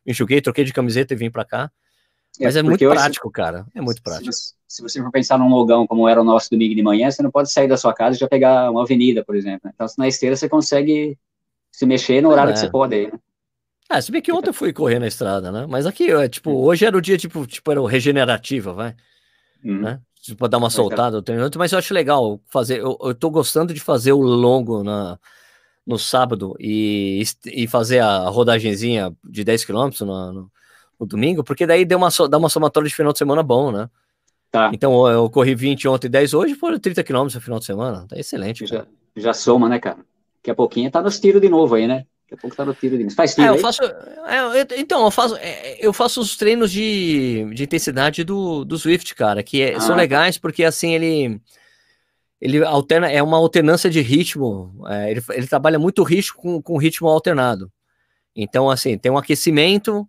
me 0.07 0.13
enxuguei, 0.13 0.41
troquei 0.41 0.63
de 0.63 0.73
camiseta 0.73 1.13
e 1.13 1.17
vim 1.17 1.29
para 1.29 1.45
cá. 1.45 1.73
É, 2.39 2.45
Mas 2.45 2.55
é, 2.55 2.61
é 2.61 2.63
muito 2.63 2.89
prático, 2.89 3.31
cara. 3.33 3.67
É 3.75 3.81
muito 3.81 4.01
prático. 4.01 4.33
Se, 4.33 4.55
se, 4.67 4.81
você 4.81 5.03
for 5.03 5.11
pensar 5.11 5.39
num 5.39 5.49
logão 5.49 5.87
como 5.89 6.09
era 6.09 6.21
o 6.21 6.25
nosso 6.25 6.49
domingo 6.51 6.75
de 6.75 6.83
manhã, 6.83 7.11
você 7.11 7.23
não 7.23 7.31
pode 7.31 7.51
sair 7.53 7.69
da 7.69 7.77
sua 7.77 7.93
casa 7.93 8.17
e 8.17 8.21
já 8.21 8.27
pegar 8.27 8.71
uma 8.71 8.83
avenida, 8.83 9.23
por 9.25 9.37
exemplo. 9.37 9.69
Então, 9.75 9.87
na 9.99 10.09
esteira 10.09 10.35
você 10.35 10.49
consegue 10.49 11.19
se 11.73 11.87
mexer 11.87 12.21
no 12.21 12.29
horário 12.29 12.51
é. 12.51 12.53
que 12.53 12.61
você 12.61 12.71
pode 12.71 12.95
aí, 12.95 13.07
né? 13.07 13.19
Ah, 13.89 14.01
se 14.01 14.13
bem 14.13 14.23
que 14.23 14.33
ontem 14.33 14.51
eu 14.51 14.55
fui 14.55 14.73
correr 14.73 14.99
na 14.99 15.07
estrada, 15.07 15.51
né? 15.51 15.67
Mas 15.69 15.85
aqui, 15.85 16.11
é, 16.11 16.29
tipo, 16.29 16.51
hoje 16.51 16.87
era 16.87 16.97
o 16.97 17.01
dia, 17.01 17.19
tipo, 17.19 17.47
tipo 17.47 17.71
era 17.71 17.83
o 17.83 17.87
regenerativa, 17.87 18.73
vai. 18.73 18.95
Uhum. 19.65 19.81
Né? 19.81 20.01
para 20.39 20.47
dar 20.47 20.59
uma 20.59 20.71
soltada 20.71 21.17
no 21.17 21.23
treinamento, 21.23 21.59
mas 21.59 21.73
eu 21.73 21.79
acho 21.79 21.93
legal 21.93 22.41
fazer. 22.47 22.79
Eu, 22.79 22.97
eu 23.03 23.15
tô 23.15 23.29
gostando 23.29 23.75
de 23.75 23.81
fazer 23.81 24.13
o 24.13 24.21
longo 24.21 24.85
na, 24.85 25.19
no 25.85 25.99
sábado 25.99 26.55
e, 26.61 27.23
e 27.47 27.67
fazer 27.67 27.99
a 27.99 28.29
rodagenzinha 28.29 29.13
de 29.25 29.43
10 29.43 29.65
km 29.65 29.91
no, 30.01 30.33
no, 30.33 30.51
no, 31.01 31.07
domingo, 31.07 31.43
porque 31.43 31.67
daí 31.67 31.85
deu 31.85 31.99
uma, 31.99 32.09
dá 32.31 32.39
uma 32.39 32.49
somatória 32.49 32.89
de 32.89 32.95
final 32.95 33.13
de 33.13 33.19
semana 33.19 33.43
bom, 33.43 33.73
né? 33.73 33.91
Tá. 34.49 34.71
Então 34.73 35.09
eu 35.09 35.29
corri 35.29 35.55
20 35.55 35.89
ontem, 35.89 36.09
10 36.09 36.35
hoje, 36.35 36.55
foram 36.55 36.79
30 36.79 37.03
km 37.03 37.25
no 37.25 37.41
final 37.41 37.59
de 37.59 37.65
semana. 37.65 38.07
Tá 38.07 38.17
excelente. 38.17 38.65
Já, 38.65 38.87
já 39.17 39.35
soma, 39.35 39.69
né, 39.69 39.81
cara? 39.81 39.99
Daqui 40.43 40.51
a 40.51 40.55
pouquinho 40.57 40.91
tá 40.91 41.01
nos 41.01 41.21
tiros 41.21 41.41
de 41.41 41.49
novo 41.49 41.77
aí, 41.77 41.87
né? 41.87 42.05
Daqui 42.25 42.35
a 42.35 42.37
pouco 42.37 42.57
tá 42.57 42.65
no 42.65 42.75
tiro 42.75 42.99
de 42.99 43.05
novo. 43.05 43.15
Faz 43.15 43.37
tiro 43.37 43.47
é, 43.47 43.51
eu 43.51 43.59
faço, 43.59 43.81
é, 43.85 44.41
eu, 44.41 44.67
Então, 44.77 45.05
eu 45.05 45.11
faço, 45.11 45.37
é, 45.37 45.79
eu 45.79 45.93
faço 45.93 46.21
os 46.21 46.37
treinos 46.37 46.73
de, 46.73 47.49
de 47.55 47.63
intensidade 47.63 48.25
do, 48.25 48.65
do 48.65 48.77
Swift, 48.77 49.15
cara, 49.15 49.41
que 49.45 49.63
é, 49.63 49.77
ah. 49.77 49.81
são 49.81 49.95
legais 49.95 50.37
porque 50.39 50.65
assim 50.65 50.95
ele 50.95 51.41
ele 52.41 52.65
alterna, 52.65 53.09
é 53.09 53.23
uma 53.23 53.37
alternância 53.37 53.89
de 53.89 54.01
ritmo, 54.01 54.85
é, 54.89 55.13
ele, 55.13 55.23
ele 55.31 55.47
trabalha 55.47 55.79
muito 55.79 56.03
ritmo 56.03 56.37
com, 56.37 56.61
com 56.61 56.77
ritmo 56.77 57.07
alternado. 57.07 57.71
Então, 58.35 58.69
assim, 58.69 58.99
tem 58.99 59.13
um 59.13 59.19
aquecimento, 59.19 60.09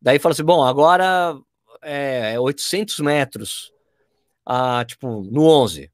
daí 0.00 0.18
fala 0.18 0.32
assim, 0.32 0.44
bom, 0.44 0.64
agora 0.64 1.38
é 1.82 2.40
800 2.40 3.00
metros, 3.00 3.70
a, 4.46 4.82
tipo, 4.86 5.28
no 5.30 5.42
11, 5.42 5.90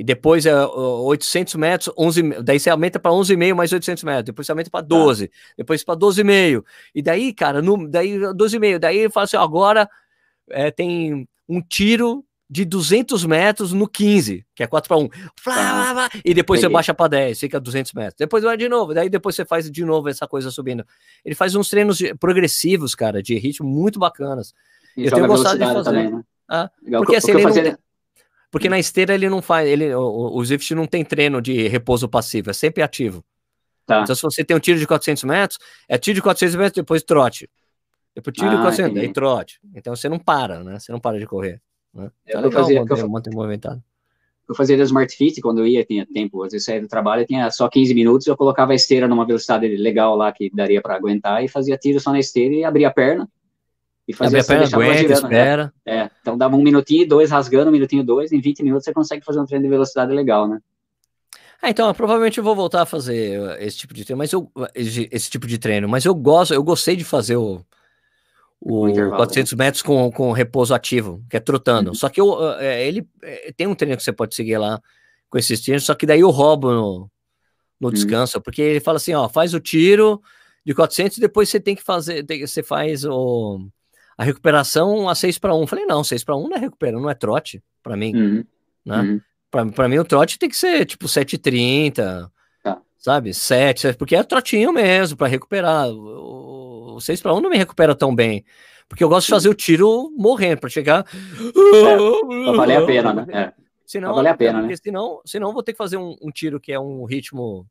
e 0.00 0.02
depois 0.02 0.46
é 0.46 0.54
800 0.54 1.56
metros, 1.56 1.94
11, 1.94 2.42
daí 2.42 2.58
você 2.58 2.70
aumenta 2.70 2.98
para 2.98 3.10
11,5 3.10 3.54
mais 3.54 3.70
800 3.70 4.02
metros, 4.02 4.24
depois 4.24 4.46
você 4.46 4.52
aumenta 4.52 4.70
para 4.70 4.80
12, 4.80 5.28
tá. 5.28 5.34
depois 5.58 5.84
para 5.84 5.94
12,5, 5.94 6.64
e 6.94 7.02
daí, 7.02 7.34
cara, 7.34 7.60
no, 7.60 7.86
daí 7.86 8.14
12,5, 8.16 8.78
daí 8.78 8.96
ele 8.96 9.10
fala 9.10 9.24
assim, 9.24 9.36
agora 9.36 9.86
é, 10.48 10.70
tem 10.70 11.28
um 11.46 11.60
tiro 11.60 12.24
de 12.48 12.64
200 12.64 13.26
metros 13.26 13.74
no 13.74 13.86
15, 13.86 14.42
que 14.54 14.62
é 14.62 14.66
4 14.66 14.88
para 14.88 14.96
1. 14.96 15.08
Tá. 15.44 16.08
E 16.24 16.32
depois 16.32 16.60
Peguei. 16.60 16.70
você 16.70 16.72
baixa 16.72 16.94
para 16.94 17.08
10, 17.08 17.38
fica 17.38 17.60
200 17.60 17.92
metros. 17.92 18.14
Depois 18.18 18.42
vai 18.42 18.56
de 18.56 18.70
novo, 18.70 18.94
daí 18.94 19.10
depois 19.10 19.36
você 19.36 19.44
faz 19.44 19.70
de 19.70 19.84
novo 19.84 20.08
essa 20.08 20.26
coisa 20.26 20.50
subindo. 20.50 20.82
Ele 21.22 21.34
faz 21.34 21.54
uns 21.54 21.68
treinos 21.68 22.00
progressivos, 22.18 22.94
cara, 22.94 23.22
de 23.22 23.36
ritmo 23.36 23.68
muito 23.68 23.98
bacanas. 23.98 24.54
E 24.96 25.04
eu 25.04 25.12
tenho 25.12 25.26
gostado 25.26 25.58
de 25.58 25.64
fazer. 25.66 25.84
Também, 25.84 26.10
né? 26.10 26.22
ah, 26.48 26.70
porque 26.90 27.16
assim, 27.16 27.32
ele 27.32 27.42
fazia... 27.42 27.78
Porque 28.50 28.68
na 28.68 28.78
esteira 28.78 29.14
ele 29.14 29.28
não 29.28 29.40
faz, 29.40 29.68
ele, 29.68 29.94
o, 29.94 30.36
o 30.36 30.44
Zwift 30.44 30.74
não 30.74 30.86
tem 30.86 31.04
treino 31.04 31.40
de 31.40 31.68
repouso 31.68 32.08
passivo, 32.08 32.50
é 32.50 32.52
sempre 32.52 32.82
ativo. 32.82 33.24
Tá. 33.86 34.02
Então 34.02 34.14
se 34.14 34.22
você 34.22 34.44
tem 34.44 34.56
um 34.56 34.60
tiro 34.60 34.78
de 34.78 34.86
400 34.86 35.24
metros, 35.24 35.58
é 35.88 35.96
tiro 35.96 36.16
de 36.16 36.22
400 36.22 36.56
metros, 36.56 36.74
depois 36.74 37.02
trote. 37.02 37.48
Depois 38.14 38.34
tiro 38.34 38.48
ah, 38.48 38.56
de 38.56 38.62
400, 38.62 38.90
entendi. 38.90 39.06
aí 39.06 39.12
trote. 39.12 39.60
Então 39.74 39.94
você 39.94 40.08
não 40.08 40.18
para, 40.18 40.64
né? 40.64 40.78
Você 40.78 40.90
não 40.90 40.98
para 40.98 41.18
de 41.18 41.26
correr. 41.26 41.60
Né? 41.94 42.10
É, 42.26 42.32
tá 42.32 42.40
legal 42.40 42.62
fazia, 42.62 42.80
manter, 42.80 43.00
eu, 43.00 43.08
manter 43.08 43.34
movimentado. 43.34 43.82
Eu 44.48 44.54
fazia 44.54 44.76
no 44.76 44.82
Smart 44.82 45.16
Fit, 45.16 45.40
quando 45.40 45.58
eu 45.58 45.66
ia, 45.66 45.84
tinha 45.84 46.04
tempo, 46.04 46.42
às 46.42 46.50
vezes 46.50 46.64
saía 46.64 46.80
do 46.80 46.88
trabalho, 46.88 47.24
tinha 47.24 47.48
só 47.52 47.68
15 47.68 47.94
minutos, 47.94 48.26
eu 48.26 48.36
colocava 48.36 48.72
a 48.72 48.74
esteira 48.74 49.06
numa 49.06 49.24
velocidade 49.24 49.68
legal 49.76 50.16
lá, 50.16 50.32
que 50.32 50.50
daria 50.52 50.82
para 50.82 50.96
aguentar, 50.96 51.44
e 51.44 51.48
fazia 51.48 51.78
tiro 51.78 52.00
só 52.00 52.10
na 52.10 52.18
esteira 52.18 52.54
e 52.54 52.64
abria 52.64 52.88
a 52.88 52.92
perna. 52.92 53.28
E 54.10 54.12
fazia 54.12 54.40
a 54.40 54.44
perna, 54.44 54.66
aguenta, 54.66 55.08
né? 55.08 55.14
espera. 55.14 55.72
Né? 55.86 56.02
É, 56.02 56.10
então 56.20 56.36
dava 56.36 56.56
um 56.56 56.62
minutinho, 56.62 57.08
dois 57.08 57.30
rasgando, 57.30 57.68
um 57.68 57.72
minutinho, 57.72 58.02
dois, 58.02 58.32
em 58.32 58.40
20 58.40 58.62
minutos 58.62 58.84
você 58.84 58.92
consegue 58.92 59.24
fazer 59.24 59.40
um 59.40 59.46
treino 59.46 59.64
de 59.64 59.70
velocidade 59.70 60.12
legal, 60.12 60.48
né? 60.48 60.58
Ah, 61.62 61.70
então, 61.70 61.92
provavelmente 61.94 62.38
eu 62.38 62.44
vou 62.44 62.56
voltar 62.56 62.82
a 62.82 62.86
fazer 62.86 63.60
esse 63.60 63.76
tipo 63.76 63.92
de 63.92 64.04
treino, 64.04 64.18
mas 64.18 64.32
eu 64.32 64.50
esse, 64.74 65.08
esse 65.12 65.30
tipo 65.30 65.46
de 65.46 65.58
treino, 65.58 65.88
mas 65.88 66.04
eu 66.04 66.14
gosto, 66.14 66.54
eu 66.54 66.62
gostei 66.62 66.96
de 66.96 67.04
fazer 67.04 67.36
o 67.36 67.64
o, 68.60 68.88
o 68.88 69.16
400 69.16 69.52
né? 69.52 69.64
metros 69.64 69.82
com, 69.82 70.10
com 70.12 70.32
repouso 70.32 70.74
ativo, 70.74 71.24
que 71.30 71.36
é 71.36 71.40
trotando. 71.40 71.90
Uhum. 71.90 71.94
Só 71.94 72.10
que 72.10 72.20
eu, 72.20 72.52
é, 72.58 72.86
ele 72.86 73.08
é, 73.22 73.52
tem 73.56 73.66
um 73.66 73.74
treino 73.74 73.96
que 73.96 74.02
você 74.02 74.12
pode 74.12 74.34
seguir 74.34 74.58
lá 74.58 74.78
com 75.30 75.38
esses 75.38 75.60
treinos, 75.60 75.84
só 75.84 75.94
que 75.94 76.04
daí 76.04 76.20
eu 76.20 76.30
roubo 76.30 76.70
no, 76.70 77.10
no 77.80 77.88
uhum. 77.88 77.94
descanso, 77.94 78.40
porque 78.40 78.60
ele 78.60 78.80
fala 78.80 78.96
assim, 78.96 79.14
ó, 79.14 79.28
faz 79.28 79.54
o 79.54 79.60
tiro 79.60 80.20
de 80.64 80.74
400 80.74 81.16
e 81.16 81.20
depois 81.20 81.48
você 81.48 81.58
tem 81.58 81.74
que 81.74 81.82
fazer, 81.82 82.22
tem, 82.24 82.46
você 82.46 82.62
faz 82.62 83.04
o, 83.04 83.66
a 84.16 84.24
recuperação 84.24 85.08
a 85.08 85.14
6 85.14 85.38
para 85.38 85.54
1. 85.54 85.66
Falei, 85.66 85.86
não, 85.86 86.04
6 86.04 86.24
para 86.24 86.36
1 86.36 86.48
não 86.48 86.56
é 86.56 86.60
recuperação, 86.60 87.00
não 87.00 87.10
é 87.10 87.14
trote 87.14 87.62
para 87.82 87.96
mim, 87.96 88.14
uhum. 88.14 88.44
né? 88.84 89.00
Uhum. 89.00 89.20
Para 89.72 89.88
mim 89.88 89.98
o 89.98 90.04
trote 90.04 90.38
tem 90.38 90.48
que 90.48 90.56
ser 90.56 90.86
tipo 90.86 91.06
7,30, 91.06 92.30
tá. 92.62 92.80
sabe? 92.96 93.34
7, 93.34 93.94
porque 93.94 94.14
é 94.14 94.22
trotinho 94.22 94.72
mesmo 94.72 95.16
para 95.16 95.26
recuperar. 95.26 95.88
O, 95.88 96.94
o 96.96 97.00
6 97.00 97.20
para 97.20 97.34
1 97.34 97.40
não 97.40 97.50
me 97.50 97.56
recupera 97.56 97.94
tão 97.94 98.14
bem. 98.14 98.44
Porque 98.88 99.04
eu 99.04 99.08
gosto 99.08 99.26
de 99.26 99.32
fazer 99.32 99.48
o 99.48 99.54
tiro 99.54 100.12
morrendo, 100.16 100.60
para 100.60 100.68
chegar. 100.68 101.06
É, 101.06 101.96
pra 102.44 102.52
valer 102.52 102.78
a 102.78 102.86
pena, 102.86 103.12
né? 103.12 103.26
É. 103.32 103.52
Senão, 103.86 104.14
valer 104.14 104.28
a 104.28 104.36
pena, 104.36 104.62
né? 104.62 104.76
Senão, 104.76 105.20
senão 105.24 105.52
vou 105.52 105.64
ter 105.64 105.72
que 105.72 105.78
fazer 105.78 105.96
um, 105.96 106.14
um, 106.22 106.30
tiro 106.30 106.60
que 106.60 106.72
é 106.72 106.78
um 106.78 107.04
ritmo. 107.04 107.66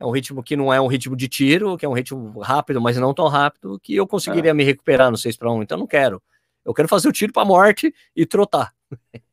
É 0.00 0.06
um 0.06 0.10
ritmo 0.10 0.42
que 0.42 0.56
não 0.56 0.72
é 0.72 0.80
um 0.80 0.86
ritmo 0.86 1.14
de 1.14 1.28
tiro, 1.28 1.76
que 1.76 1.84
é 1.84 1.88
um 1.88 1.92
ritmo 1.92 2.40
rápido, 2.40 2.80
mas 2.80 2.96
não 2.96 3.12
tão 3.12 3.28
rápido, 3.28 3.78
que 3.78 3.94
eu 3.94 4.06
conseguiria 4.06 4.52
é. 4.52 4.54
me 4.54 4.64
recuperar 4.64 5.10
no 5.10 5.18
6 5.18 5.36
para 5.36 5.52
1. 5.52 5.62
Então 5.62 5.76
não 5.76 5.86
quero. 5.86 6.22
Eu 6.64 6.72
quero 6.72 6.88
fazer 6.88 7.06
o 7.08 7.12
tiro 7.12 7.34
para 7.34 7.44
morte 7.44 7.94
e 8.16 8.24
trotar. 8.24 8.72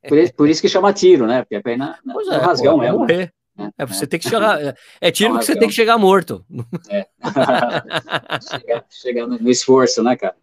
Por 0.07 0.17
isso, 0.17 0.33
por 0.33 0.49
isso, 0.49 0.61
que 0.61 0.69
chama 0.69 0.93
tiro, 0.93 1.25
né? 1.25 1.41
Porque 1.41 1.55
a 1.55 1.61
pena 1.61 1.97
pois 2.11 2.27
é, 2.27 2.35
é 2.35 2.37
rasgão 2.37 2.75
pô, 2.75 2.81
mesmo. 2.81 2.99
Né? 2.99 2.99
Morrer. 2.99 3.33
Né? 3.55 3.71
É, 3.77 3.85
você 3.85 4.03
é. 4.03 4.07
tem 4.07 4.19
que 4.19 4.29
chegar. 4.29 4.61
É, 4.61 4.75
é 5.01 5.11
tiro 5.11 5.39
que 5.39 5.45
você 5.45 5.55
tem 5.55 5.67
que 5.67 5.73
chegar 5.73 5.97
morto. 5.97 6.45
É. 6.89 7.07
chegar, 8.51 8.85
chegar 8.89 9.27
no, 9.27 9.49
esforço, 9.49 10.03
né, 10.03 10.15
cara? 10.15 10.35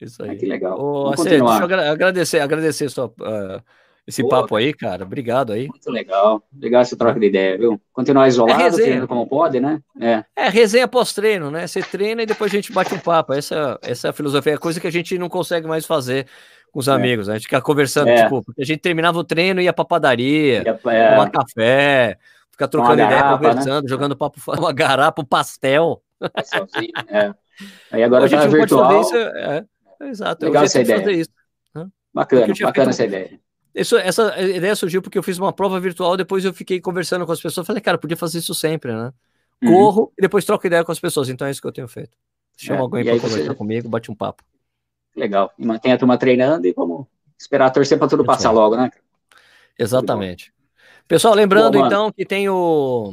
Isso 0.00 0.22
aí. 0.22 0.36
que 0.36 0.46
legal. 0.46 0.78
Ô, 0.78 1.04
Vamos 1.04 1.24
deixa 1.24 1.38
eu 1.38 1.48
agradecer, 1.48 2.40
agradecer 2.40 2.88
sua, 2.90 3.06
uh, 3.06 3.62
esse 4.06 4.22
Boa, 4.22 4.42
papo 4.42 4.54
aí, 4.54 4.72
cara. 4.72 5.02
Obrigado 5.02 5.52
aí. 5.52 5.66
Muito 5.66 5.90
legal. 5.90 6.40
Legal 6.56 6.82
essa 6.82 6.96
troca 6.96 7.18
de 7.18 7.26
ideia, 7.26 7.58
viu? 7.58 7.80
Continuar 7.92 8.28
isolado, 8.28 8.62
é 8.62 8.70
treinando 8.70 9.08
como 9.08 9.26
pode, 9.26 9.58
né? 9.58 9.80
É, 10.00 10.24
é 10.36 10.48
resenha 10.48 10.86
pós-treino, 10.86 11.50
né? 11.50 11.66
Você 11.66 11.82
treina 11.82 12.22
e 12.22 12.26
depois 12.26 12.52
a 12.52 12.54
gente 12.54 12.72
bate 12.72 12.94
um 12.94 13.00
papo. 13.00 13.32
Essa, 13.32 13.76
essa 13.82 14.06
é 14.06 14.10
a 14.10 14.12
filosofia, 14.12 14.54
é 14.54 14.58
coisa 14.58 14.80
que 14.80 14.86
a 14.86 14.92
gente 14.92 15.18
não 15.18 15.28
consegue 15.28 15.66
mais 15.66 15.84
fazer 15.84 16.28
com 16.70 16.78
os 16.78 16.86
é. 16.86 16.92
amigos. 16.92 17.26
Né? 17.26 17.34
A 17.34 17.36
gente 17.36 17.48
fica 17.48 17.60
conversando, 17.60 18.08
é. 18.08 18.22
tipo, 18.22 18.44
a 18.56 18.64
gente 18.64 18.78
terminava 18.78 19.18
o 19.18 19.24
treino 19.24 19.60
e 19.60 19.64
ia 19.64 19.72
pra 19.72 19.84
padaria, 19.84 20.62
ia, 20.62 20.80
é. 20.92 21.10
tomar 21.10 21.30
café, 21.30 22.16
ficar 22.52 22.68
trocando 22.68 22.94
ideia, 22.94 23.08
garapa, 23.08 23.30
né? 23.30 23.48
conversando, 23.48 23.82
né? 23.82 23.88
jogando 23.88 24.16
papo 24.16 24.38
fora, 24.38 24.60
uma 24.60 24.72
garapa, 24.72 25.20
um 25.20 25.24
pastel. 25.24 26.00
É. 27.08 27.34
Aí 27.90 28.04
agora 28.04 28.24
Hoje 28.24 28.36
tá 28.36 28.46
virtual. 28.46 29.00
Isso, 29.00 29.16
é, 29.16 29.64
é, 30.00 30.08
exato. 30.08 30.46
Legal 30.46 30.62
essa 30.62 30.80
ideia. 30.80 31.10
Isso, 31.10 31.30
né? 31.74 31.86
Bacana, 32.14 32.54
bacana 32.62 32.90
essa 32.90 33.04
ideia. 33.04 33.40
Isso, 33.76 33.94
essa 33.98 34.40
ideia 34.40 34.74
surgiu 34.74 35.02
porque 35.02 35.18
eu 35.18 35.22
fiz 35.22 35.36
uma 35.36 35.52
prova 35.52 35.78
virtual, 35.78 36.16
depois 36.16 36.42
eu 36.46 36.54
fiquei 36.54 36.80
conversando 36.80 37.26
com 37.26 37.32
as 37.32 37.42
pessoas, 37.42 37.66
falei, 37.66 37.82
cara, 37.82 37.98
podia 37.98 38.16
fazer 38.16 38.38
isso 38.38 38.54
sempre, 38.54 38.90
né? 38.90 39.12
Uhum. 39.62 39.70
Corro 39.70 40.00
uhum. 40.04 40.12
e 40.16 40.22
depois 40.22 40.46
troco 40.46 40.66
ideia 40.66 40.82
com 40.82 40.90
as 40.90 40.98
pessoas, 40.98 41.28
então 41.28 41.46
é 41.46 41.50
isso 41.50 41.60
que 41.60 41.68
eu 41.68 41.72
tenho 41.72 41.86
feito. 41.86 42.16
Chama 42.56 42.78
é, 42.78 42.80
alguém 42.80 43.04
para 43.04 43.20
conversar 43.20 43.48
você... 43.48 43.54
comigo, 43.54 43.86
bate 43.86 44.10
um 44.10 44.14
papo. 44.14 44.42
Legal. 45.14 45.52
E 45.58 45.66
mantém 45.66 45.92
a 45.92 45.98
turma 45.98 46.16
treinando 46.16 46.66
e 46.66 46.72
vamos 46.72 47.06
esperar 47.38 47.68
torcer 47.68 47.98
para 47.98 48.08
tudo 48.08 48.24
passar 48.24 48.50
logo, 48.50 48.78
né? 48.78 48.90
Exatamente. 49.78 50.54
Pessoal, 51.06 51.34
lembrando 51.34 51.74
Boa, 51.74 51.86
então 51.86 52.10
que 52.10 52.24
tem 52.24 52.48
o, 52.48 53.12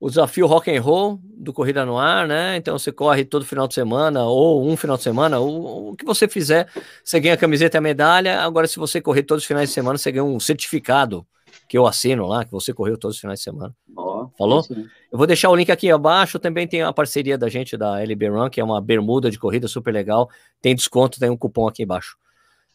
o 0.00 0.08
desafio 0.08 0.46
rock 0.46 0.74
and 0.74 0.80
roll 0.80 1.20
do 1.22 1.52
Corrida 1.52 1.84
no 1.84 1.98
Ar, 1.98 2.26
né? 2.26 2.56
Então 2.56 2.78
você 2.78 2.92
corre 2.92 3.24
todo 3.24 3.44
final 3.44 3.66
de 3.66 3.74
semana 3.74 4.24
ou 4.24 4.66
um 4.66 4.76
final 4.76 4.96
de 4.96 5.02
semana, 5.02 5.38
ou 5.38 5.92
o 5.92 5.96
que 5.96 6.04
você 6.04 6.28
fizer, 6.28 6.68
você 7.02 7.20
ganha 7.20 7.34
a 7.34 7.38
camiseta 7.38 7.76
e 7.76 7.78
a 7.78 7.80
medalha. 7.80 8.40
Agora, 8.40 8.66
se 8.66 8.78
você 8.78 9.00
correr 9.00 9.22
todos 9.22 9.44
os 9.44 9.46
finais 9.48 9.68
de 9.68 9.74
semana, 9.74 9.96
você 9.98 10.12
ganha 10.12 10.24
um 10.24 10.40
certificado 10.40 11.26
que 11.68 11.78
eu 11.78 11.86
assino 11.86 12.26
lá, 12.26 12.44
que 12.44 12.52
você 12.52 12.72
correu 12.72 12.98
todos 12.98 13.16
os 13.16 13.20
finais 13.20 13.38
de 13.38 13.44
semana. 13.44 13.74
Oh, 13.96 14.28
Falou? 14.36 14.62
Sim. 14.62 14.86
Eu 15.10 15.18
vou 15.18 15.26
deixar 15.26 15.50
o 15.50 15.56
link 15.56 15.70
aqui 15.70 15.90
abaixo. 15.90 16.38
Também 16.38 16.66
tem 16.66 16.82
a 16.82 16.92
parceria 16.92 17.38
da 17.38 17.48
gente 17.48 17.76
da 17.76 18.02
LB 18.02 18.28
Run, 18.28 18.50
que 18.50 18.60
é 18.60 18.64
uma 18.64 18.80
bermuda 18.80 19.30
de 19.30 19.38
corrida 19.38 19.66
super 19.68 19.92
legal. 19.92 20.28
Tem 20.60 20.74
desconto, 20.74 21.18
tem 21.18 21.30
um 21.30 21.36
cupom 21.36 21.66
aqui 21.66 21.82
embaixo. 21.82 22.16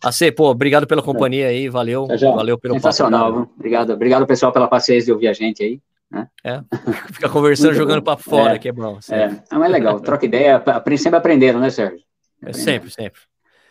AC, 0.01 0.31
pô, 0.31 0.49
obrigado 0.49 0.87
pela 0.87 1.01
companhia 1.01 1.47
aí, 1.47 1.67
valeu. 1.67 2.07
Já, 2.17 2.31
valeu 2.31 2.57
pelo 2.57 2.73
Sensacional, 2.75 3.33
papo, 3.33 3.51
obrigado. 3.57 3.91
Obrigado, 3.91 4.25
pessoal, 4.25 4.51
pela 4.51 4.67
paciência 4.67 5.07
de 5.07 5.11
ouvir 5.11 5.27
a 5.27 5.33
gente 5.33 5.61
aí. 5.61 5.81
Né? 6.11 6.27
É, 6.43 6.61
fica 7.13 7.29
conversando, 7.29 7.73
jogando 7.75 8.01
papo 8.01 8.23
fora, 8.23 8.55
é, 8.55 8.59
que 8.59 8.69
é 8.69 8.71
bom. 8.71 8.99
É, 9.09 9.29
é 9.51 9.67
legal, 9.67 9.99
troca 9.99 10.25
ideia, 10.25 10.63
sempre 10.97 11.17
aprendendo, 11.17 11.59
né, 11.59 11.69
Sérgio? 11.69 11.99
É, 12.43 12.53
sempre, 12.53 12.89
sempre. 12.89 13.21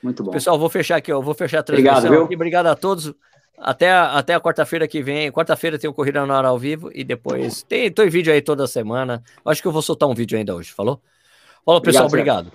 Muito 0.03 0.23
bom. 0.23 0.31
Pessoal, 0.31 0.59
vou 0.59 0.69
fechar 0.69 0.97
aqui, 0.97 1.13
ó, 1.13 1.21
vou 1.21 1.35
fechar 1.35 1.61
a 1.61 1.63
transmissão 1.63 1.99
obrigado, 1.99 2.29
viu? 2.29 2.37
Obrigado 2.37 2.67
a 2.67 2.75
todos. 2.75 3.13
Até 3.61 3.91
a, 3.91 4.13
até 4.13 4.35
a 4.35 4.41
quarta-feira 4.41 4.87
que 4.87 5.03
vem. 5.03 5.33
Quarta-feira 5.33 5.79
tem 5.79 5.91
o 5.91 5.93
Corrida 5.93 6.25
no 6.25 6.33
Ar 6.33 6.45
ao 6.45 6.59
vivo 6.59 6.91
e 6.95 7.03
depois 7.03 7.63
tem, 7.65 7.91
tem 7.91 8.09
vídeo 8.09 8.33
aí 8.33 8.41
toda 8.41 8.67
semana. 8.69 9.23
Acho 9.45 9.61
que 9.61 9.67
eu 9.67 9.73
vou 9.73 9.83
soltar 9.83 10.09
um 10.09 10.15
vídeo 10.15 10.39
ainda 10.39 10.55
hoje, 10.55 10.71
falou? 10.71 11.03
Falou, 11.65 11.81
pessoal, 11.83 12.07
obrigado. 12.07 12.39
obrigado. 12.39 12.47